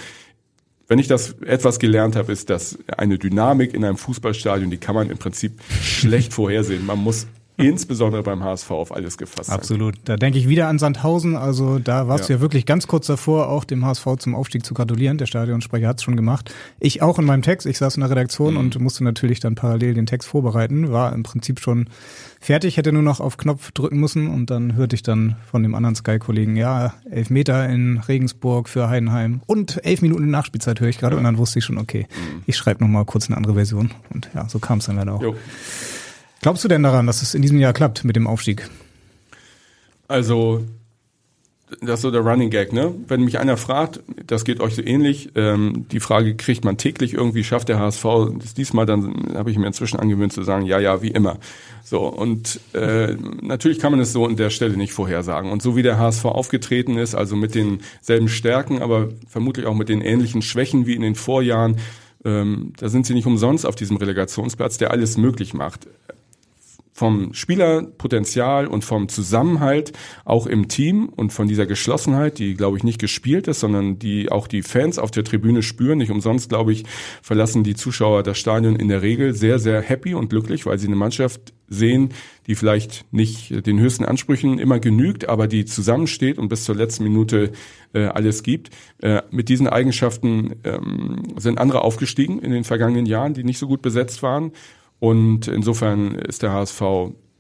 wenn 0.87 0.99
ich 0.99 1.07
das 1.07 1.35
etwas 1.41 1.79
gelernt 1.79 2.15
habe, 2.15 2.31
ist, 2.31 2.49
dass 2.49 2.77
eine 2.95 3.17
Dynamik 3.17 3.73
in 3.73 3.83
einem 3.83 3.97
Fußballstadion, 3.97 4.71
die 4.71 4.77
kann 4.77 4.95
man 4.95 5.09
im 5.09 5.17
Prinzip 5.17 5.59
schlecht 5.81 6.33
vorhersehen. 6.33 6.85
Man 6.85 6.99
muss 6.99 7.27
insbesondere 7.57 8.23
beim 8.23 8.43
HSV 8.43 8.71
auf 8.71 8.91
alles 8.93 9.17
gefasst 9.17 9.49
Absolut. 9.49 9.95
Da 10.05 10.15
denke 10.15 10.37
ich 10.37 10.47
wieder 10.47 10.67
an 10.67 10.79
Sandhausen. 10.79 11.35
Also 11.35 11.79
da 11.79 12.07
warst 12.07 12.25
ja. 12.25 12.27
du 12.27 12.33
ja 12.33 12.41
wirklich 12.41 12.65
ganz 12.65 12.87
kurz 12.87 13.07
davor, 13.07 13.49
auch 13.49 13.63
dem 13.63 13.85
HSV 13.85 14.05
zum 14.19 14.35
Aufstieg 14.35 14.65
zu 14.65 14.73
gratulieren. 14.73 15.17
Der 15.17 15.25
Stadionsprecher 15.25 15.87
hat 15.87 15.97
es 15.97 16.03
schon 16.03 16.15
gemacht. 16.15 16.53
Ich 16.79 17.01
auch 17.01 17.19
in 17.19 17.25
meinem 17.25 17.41
Text. 17.41 17.65
Ich 17.65 17.77
saß 17.77 17.95
in 17.95 18.01
der 18.01 18.09
Redaktion 18.09 18.53
mhm. 18.53 18.59
und 18.59 18.79
musste 18.79 19.03
natürlich 19.03 19.39
dann 19.39 19.55
parallel 19.55 19.95
den 19.95 20.05
Text 20.05 20.27
vorbereiten. 20.27 20.91
War 20.91 21.13
im 21.13 21.23
Prinzip 21.23 21.59
schon 21.59 21.89
fertig, 22.39 22.77
hätte 22.77 22.91
nur 22.93 23.01
noch 23.01 23.19
auf 23.19 23.37
Knopf 23.37 23.71
drücken 23.71 23.99
müssen 23.99 24.27
und 24.27 24.49
dann 24.49 24.75
hörte 24.75 24.95
ich 24.95 25.03
dann 25.03 25.35
von 25.49 25.63
dem 25.63 25.75
anderen 25.75 25.95
Sky-Kollegen, 25.95 26.55
ja, 26.55 26.93
elf 27.09 27.29
Meter 27.29 27.67
in 27.67 27.97
Regensburg 27.97 28.69
für 28.69 28.89
Heidenheim 28.89 29.41
und 29.47 29.83
elf 29.83 30.01
Minuten 30.01 30.23
in 30.23 30.31
Nachspielzeit 30.31 30.79
höre 30.79 30.89
ich 30.89 30.99
gerade 30.99 31.17
und 31.17 31.23
dann 31.23 31.37
wusste 31.37 31.59
ich 31.59 31.65
schon, 31.65 31.77
okay, 31.77 32.07
mhm. 32.09 32.43
ich 32.45 32.55
schreibe 32.55 32.83
nochmal 32.83 33.05
kurz 33.05 33.27
eine 33.27 33.37
andere 33.37 33.55
Version. 33.55 33.91
Und 34.13 34.29
ja, 34.33 34.47
so 34.47 34.59
kam 34.59 34.79
es 34.79 34.85
dann 34.85 34.97
leider 34.97 35.13
auch. 35.13 35.21
Jo. 35.21 35.35
Glaubst 36.41 36.63
du 36.63 36.67
denn 36.67 36.83
daran, 36.83 37.07
dass 37.07 37.21
es 37.21 37.33
in 37.33 37.41
diesem 37.41 37.59
Jahr 37.59 37.73
klappt 37.73 38.03
mit 38.03 38.15
dem 38.15 38.27
Aufstieg? 38.27 38.69
Also, 40.07 40.63
das 41.81 41.95
ist 41.95 42.01
so 42.03 42.11
der 42.11 42.21
Running 42.21 42.49
Gag, 42.49 42.71
ne? 42.71 42.93
Wenn 43.07 43.23
mich 43.23 43.39
einer 43.39 43.57
fragt, 43.57 43.99
das 44.25 44.45
geht 44.45 44.61
euch 44.61 44.75
so 44.75 44.81
ähnlich, 44.81 45.31
ähm, 45.35 45.85
die 45.91 45.99
Frage 45.99 46.35
kriegt 46.35 46.63
man 46.63 46.77
täglich 46.77 47.13
irgendwie, 47.13 47.43
schafft 47.43 47.67
der 47.67 47.77
HSV 47.79 48.05
das 48.39 48.53
diesmal, 48.53 48.85
dann 48.85 49.33
habe 49.35 49.51
ich 49.51 49.57
mir 49.57 49.67
inzwischen 49.67 49.99
angewöhnt 49.99 50.31
zu 50.31 50.43
sagen, 50.43 50.65
ja, 50.65 50.79
ja, 50.79 51.01
wie 51.01 51.09
immer. 51.09 51.39
So, 51.83 52.07
und 52.07 52.61
äh, 52.73 53.15
natürlich 53.41 53.79
kann 53.79 53.91
man 53.91 53.99
es 53.99 54.13
so 54.13 54.25
an 54.25 54.37
der 54.37 54.49
Stelle 54.49 54.77
nicht 54.77 54.93
vorhersagen. 54.93 55.51
Und 55.51 55.61
so 55.61 55.75
wie 55.75 55.83
der 55.83 55.99
HSV 55.99 56.25
aufgetreten 56.25 56.97
ist, 56.97 57.15
also 57.15 57.35
mit 57.35 57.53
denselben 57.53 58.29
Stärken, 58.29 58.81
aber 58.81 59.09
vermutlich 59.27 59.65
auch 59.65 59.75
mit 59.75 59.89
den 59.89 60.01
ähnlichen 60.01 60.41
Schwächen 60.41 60.85
wie 60.85 60.95
in 60.95 61.01
den 61.01 61.15
Vorjahren, 61.15 61.77
ähm, 62.23 62.71
da 62.77 62.87
sind 62.87 63.05
sie 63.05 63.13
nicht 63.13 63.27
umsonst 63.27 63.65
auf 63.65 63.75
diesem 63.75 63.97
Relegationsplatz, 63.97 64.77
der 64.77 64.91
alles 64.91 65.17
möglich 65.17 65.53
macht 65.53 65.87
vom 66.97 67.31
Spielerpotenzial 67.31 68.65
und 68.65 68.83
vom 68.83 69.07
Zusammenhalt 69.07 69.93
auch 70.25 70.47
im 70.47 70.67
Team 70.67 71.09
und 71.09 71.31
von 71.31 71.47
dieser 71.47 71.67
Geschlossenheit, 71.67 72.39
die, 72.39 72.55
glaube 72.55 72.75
ich, 72.77 72.83
nicht 72.83 72.99
gespielt 72.99 73.47
ist, 73.47 73.59
sondern 73.59 73.99
die 73.99 74.31
auch 74.31 74.47
die 74.47 74.63
Fans 74.63 74.97
auf 74.97 75.11
der 75.11 75.23
Tribüne 75.23 75.61
spüren. 75.61 75.99
Nicht 75.99 76.09
umsonst, 76.09 76.49
glaube 76.49 76.73
ich, 76.73 76.85
verlassen 77.21 77.63
die 77.63 77.75
Zuschauer 77.75 78.23
das 78.23 78.39
Stadion 78.39 78.75
in 78.75 78.87
der 78.87 79.03
Regel 79.03 79.35
sehr, 79.35 79.59
sehr 79.59 79.79
happy 79.79 80.15
und 80.15 80.31
glücklich, 80.31 80.65
weil 80.65 80.79
sie 80.79 80.87
eine 80.87 80.95
Mannschaft 80.95 81.53
sehen, 81.67 82.09
die 82.47 82.55
vielleicht 82.55 83.05
nicht 83.11 83.67
den 83.67 83.79
höchsten 83.79 84.05
Ansprüchen 84.05 84.57
immer 84.57 84.79
genügt, 84.79 85.29
aber 85.29 85.47
die 85.47 85.65
zusammensteht 85.65 86.39
und 86.39 86.47
bis 86.47 86.63
zur 86.63 86.75
letzten 86.75 87.03
Minute 87.03 87.51
äh, 87.93 88.05
alles 88.05 88.41
gibt. 88.41 88.71
Äh, 89.01 89.21
mit 89.29 89.49
diesen 89.49 89.67
Eigenschaften 89.67 90.55
ähm, 90.63 91.35
sind 91.37 91.59
andere 91.59 91.81
aufgestiegen 91.81 92.39
in 92.39 92.51
den 92.51 92.63
vergangenen 92.63 93.05
Jahren, 93.05 93.35
die 93.35 93.43
nicht 93.43 93.59
so 93.59 93.67
gut 93.67 93.81
besetzt 93.81 94.23
waren. 94.23 94.51
Und 94.99 95.47
insofern 95.47 96.15
ist 96.15 96.43
der 96.43 96.51
HSV 96.51 96.81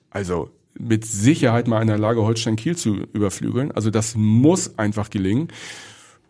also 0.09 0.49
mit 0.79 1.05
Sicherheit 1.05 1.67
mal 1.67 1.81
in 1.81 1.87
der 1.87 1.97
Lage, 1.97 2.21
Holstein 2.21 2.55
Kiel 2.55 2.75
zu 2.75 2.95
überflügeln. 3.13 3.71
Also 3.71 3.89
das 3.89 4.15
muss 4.15 4.77
einfach 4.77 5.09
gelingen. 5.09 5.47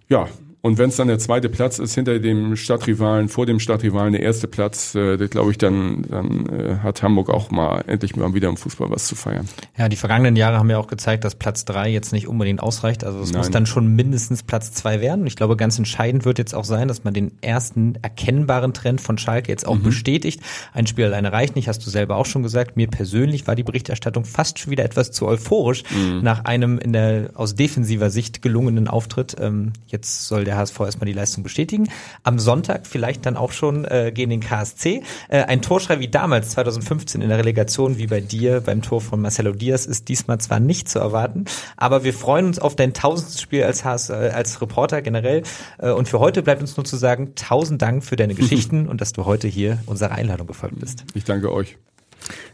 Ja, 0.08 0.28
Und 0.62 0.78
wenn 0.80 0.90
es 0.90 0.96
dann 0.98 1.08
der 1.08 1.20
zweite 1.20 1.50
Platz 1.50 1.80
ist 1.80 1.94
hinter 1.96 2.20
dem 2.20 2.56
Stadtrivalen, 2.56 3.30
vor 3.30 3.46
dem 3.46 3.60
Stadtrivalen 3.60 4.12
der 4.14 4.22
erste 4.24 4.48
Platz, 4.48 4.96
äh, 4.96 5.18
glaube 5.28 5.52
ich, 5.52 5.58
dann, 5.58 6.04
dann 6.10 6.46
äh, 6.48 6.78
hat 6.84 7.04
Hamburg 7.04 7.30
auch 7.30 7.52
mal 7.52 7.84
endlich 7.88 8.16
mal 8.16 8.34
wieder 8.34 8.50
im 8.50 8.58
Fußball 8.58 8.90
was 8.90 9.06
zu 9.08 9.16
feiern. 9.16 9.48
Ja, 9.78 9.88
die 9.88 9.96
vergangenen 9.96 10.36
Jahre 10.36 10.58
haben 10.58 10.70
ja 10.70 10.78
auch 10.80 10.88
gezeigt, 10.88 11.24
dass 11.24 11.36
Platz 11.36 11.64
drei 11.64 11.90
jetzt 11.90 12.12
nicht 12.12 12.28
unbedingt 12.28 12.62
ausreicht. 12.62 13.04
Also 13.04 13.20
es 13.20 13.32
Nein. 13.32 13.40
muss 13.40 13.52
dann 13.52 13.66
schon 13.66 13.96
mindestens 13.96 14.44
Platz 14.44 14.72
zwei 14.74 15.00
werden. 15.00 15.22
Und 15.22 15.28
ich 15.28 15.36
glaube, 15.36 15.56
ganz 15.58 15.78
entscheidend 15.78 16.26
wird 16.26 16.40
jetzt 16.40 16.56
auch 16.56 16.66
sein, 16.66 16.88
dass 16.88 17.04
man 17.04 17.14
den 17.14 17.32
ersten 17.42 17.96
erkennbaren 18.02 18.74
Trend 18.74 19.00
von 19.00 19.18
Schalke 19.18 19.52
jetzt 19.52 19.66
auch 19.68 19.76
Mhm. 19.76 19.84
bestätigt. 19.84 20.42
Ein 20.74 20.88
Spiel 20.88 21.06
alleine 21.06 21.32
reicht 21.32 21.56
nicht, 21.56 21.68
hast 21.68 21.86
du 21.86 21.90
selber 21.90 22.16
auch 22.18 22.26
schon 22.26 22.44
gesagt. 22.44 22.76
Mir 22.76 22.88
persönlich 22.88 23.46
war 23.48 23.56
die 23.56 23.64
Berichterstattung 23.64 24.26
fast 24.26 24.60
schon 24.60 24.72
wieder 24.72 24.84
etwas 24.84 25.12
zu 25.12 25.28
euphorisch 25.28 25.84
Mhm. 25.96 26.24
nach 26.24 26.46
einem 26.46 26.78
in 26.80 26.94
der 26.94 27.30
aus 27.36 27.56
defensiver 27.56 28.10
Sicht 28.10 28.42
gelungenen 28.42 28.88
Auftritt. 28.88 29.36
Ähm, 29.40 29.74
jetzt 29.88 30.28
soll 30.28 30.44
der 30.44 30.57
HSV 30.58 30.80
erstmal 30.80 31.06
die 31.06 31.14
Leistung 31.14 31.44
bestätigen. 31.44 31.90
Am 32.24 32.40
Sonntag 32.40 32.88
vielleicht 32.88 33.26
dann 33.26 33.38
auch 33.38 33.52
schon 33.52 33.86
äh, 33.86 34.12
gegen 34.14 34.30
den 34.30 34.42
KSC. 34.42 35.04
Äh, 35.30 35.44
ein 35.44 35.62
Torschrei 35.62 36.00
wie 36.00 36.08
damals 36.08 36.50
2015 36.52 37.22
in 37.22 37.30
der 37.30 37.38
Relegation, 37.38 37.98
wie 37.98 38.08
bei 38.08 38.22
dir 38.22 38.62
beim 38.62 38.82
Tor 38.82 39.02
von 39.02 39.22
Marcelo 39.22 39.54
Diaz, 39.54 39.86
ist 39.86 40.10
diesmal 40.10 40.40
zwar 40.40 40.60
nicht 40.60 40.90
zu 40.90 41.00
erwarten, 41.00 41.46
aber 41.78 42.04
wir 42.04 42.14
freuen 42.14 42.48
uns 42.48 42.60
auf 42.60 42.76
dein 42.76 42.94
tausendstes 42.94 43.42
Spiel 43.42 43.64
als, 43.64 43.86
HS, 43.86 44.10
äh, 44.10 44.32
als 44.34 44.62
Reporter 44.62 45.02
generell. 45.02 45.44
Äh, 45.78 45.92
und 45.92 46.08
für 46.08 46.20
heute 46.20 46.44
bleibt 46.44 46.62
uns 46.62 46.78
nur 46.78 46.86
zu 46.86 46.98
sagen, 46.98 47.34
tausend 47.36 47.82
Dank 47.82 48.04
für 48.04 48.16
deine 48.16 48.36
Geschichten 48.36 48.88
und 48.88 49.02
dass 49.02 49.14
du 49.14 49.26
heute 49.26 49.48
hier 49.48 49.80
unserer 49.86 50.12
Einladung 50.12 50.48
gefolgt 50.48 50.80
bist. 50.80 51.06
Ich 51.14 51.24
danke 51.24 51.52
euch. 51.52 51.78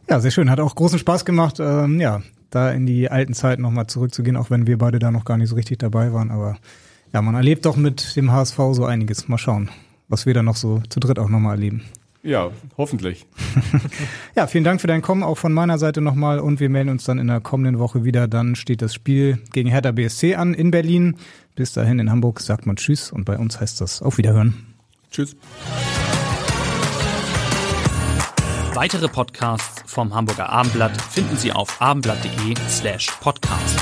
Ja, 0.09 0.19
sehr 0.19 0.31
schön. 0.31 0.49
Hat 0.49 0.59
auch 0.59 0.75
großen 0.75 0.99
Spaß 0.99 1.25
gemacht, 1.25 1.57
ähm, 1.59 1.99
ja, 1.99 2.21
da 2.49 2.71
in 2.71 2.85
die 2.85 3.09
alten 3.09 3.33
Zeiten 3.33 3.61
nochmal 3.61 3.87
zurückzugehen, 3.87 4.37
auch 4.37 4.49
wenn 4.49 4.67
wir 4.67 4.77
beide 4.77 4.99
da 4.99 5.11
noch 5.11 5.25
gar 5.25 5.37
nicht 5.37 5.49
so 5.49 5.55
richtig 5.55 5.79
dabei 5.79 6.13
waren. 6.13 6.29
Aber 6.29 6.57
ja, 7.13 7.21
man 7.21 7.35
erlebt 7.35 7.65
doch 7.65 7.77
mit 7.77 8.15
dem 8.15 8.31
HSV 8.31 8.57
so 8.71 8.85
einiges. 8.85 9.27
Mal 9.27 9.37
schauen, 9.37 9.69
was 10.07 10.25
wir 10.25 10.33
da 10.33 10.43
noch 10.43 10.55
so 10.55 10.81
zu 10.89 10.99
dritt 10.99 11.19
auch 11.19 11.29
nochmal 11.29 11.55
erleben. 11.55 11.83
Ja, 12.23 12.51
hoffentlich. 12.77 13.25
Ja, 14.35 14.47
vielen 14.47 14.63
Dank 14.63 14.81
für 14.81 14.87
dein 14.87 15.03
Kommen, 15.03 15.21
auch 15.21 15.37
von 15.37 15.53
meiner 15.53 15.77
Seite 15.77 16.01
nochmal. 16.01 16.39
Und 16.39 16.59
wir 16.59 16.69
melden 16.69 16.89
uns 16.89 17.03
dann 17.03 17.19
in 17.19 17.27
der 17.27 17.39
kommenden 17.39 17.77
Woche 17.77 18.03
wieder. 18.03 18.27
Dann 18.27 18.55
steht 18.55 18.81
das 18.81 18.93
Spiel 18.95 19.39
gegen 19.51 19.69
Hertha 19.69 19.91
BSC 19.91 20.33
an 20.35 20.55
in 20.55 20.71
Berlin. 20.71 21.17
Bis 21.55 21.71
dahin 21.73 21.99
in 21.99 22.09
Hamburg 22.09 22.39
sagt 22.39 22.65
man 22.65 22.77
Tschüss 22.77 23.11
und 23.11 23.25
bei 23.25 23.37
uns 23.37 23.59
heißt 23.59 23.79
das 23.79 24.01
Auf 24.01 24.17
Wiederhören. 24.17 24.73
Tschüss. 25.11 25.35
Weitere 28.73 29.07
Podcasts 29.07 29.83
vom 29.85 30.15
Hamburger 30.15 30.49
Abendblatt 30.49 30.99
finden 30.99 31.37
Sie 31.37 31.51
auf 31.51 31.79
abendblatt.de 31.79 32.55
slash 32.67 33.11
podcast. 33.21 33.79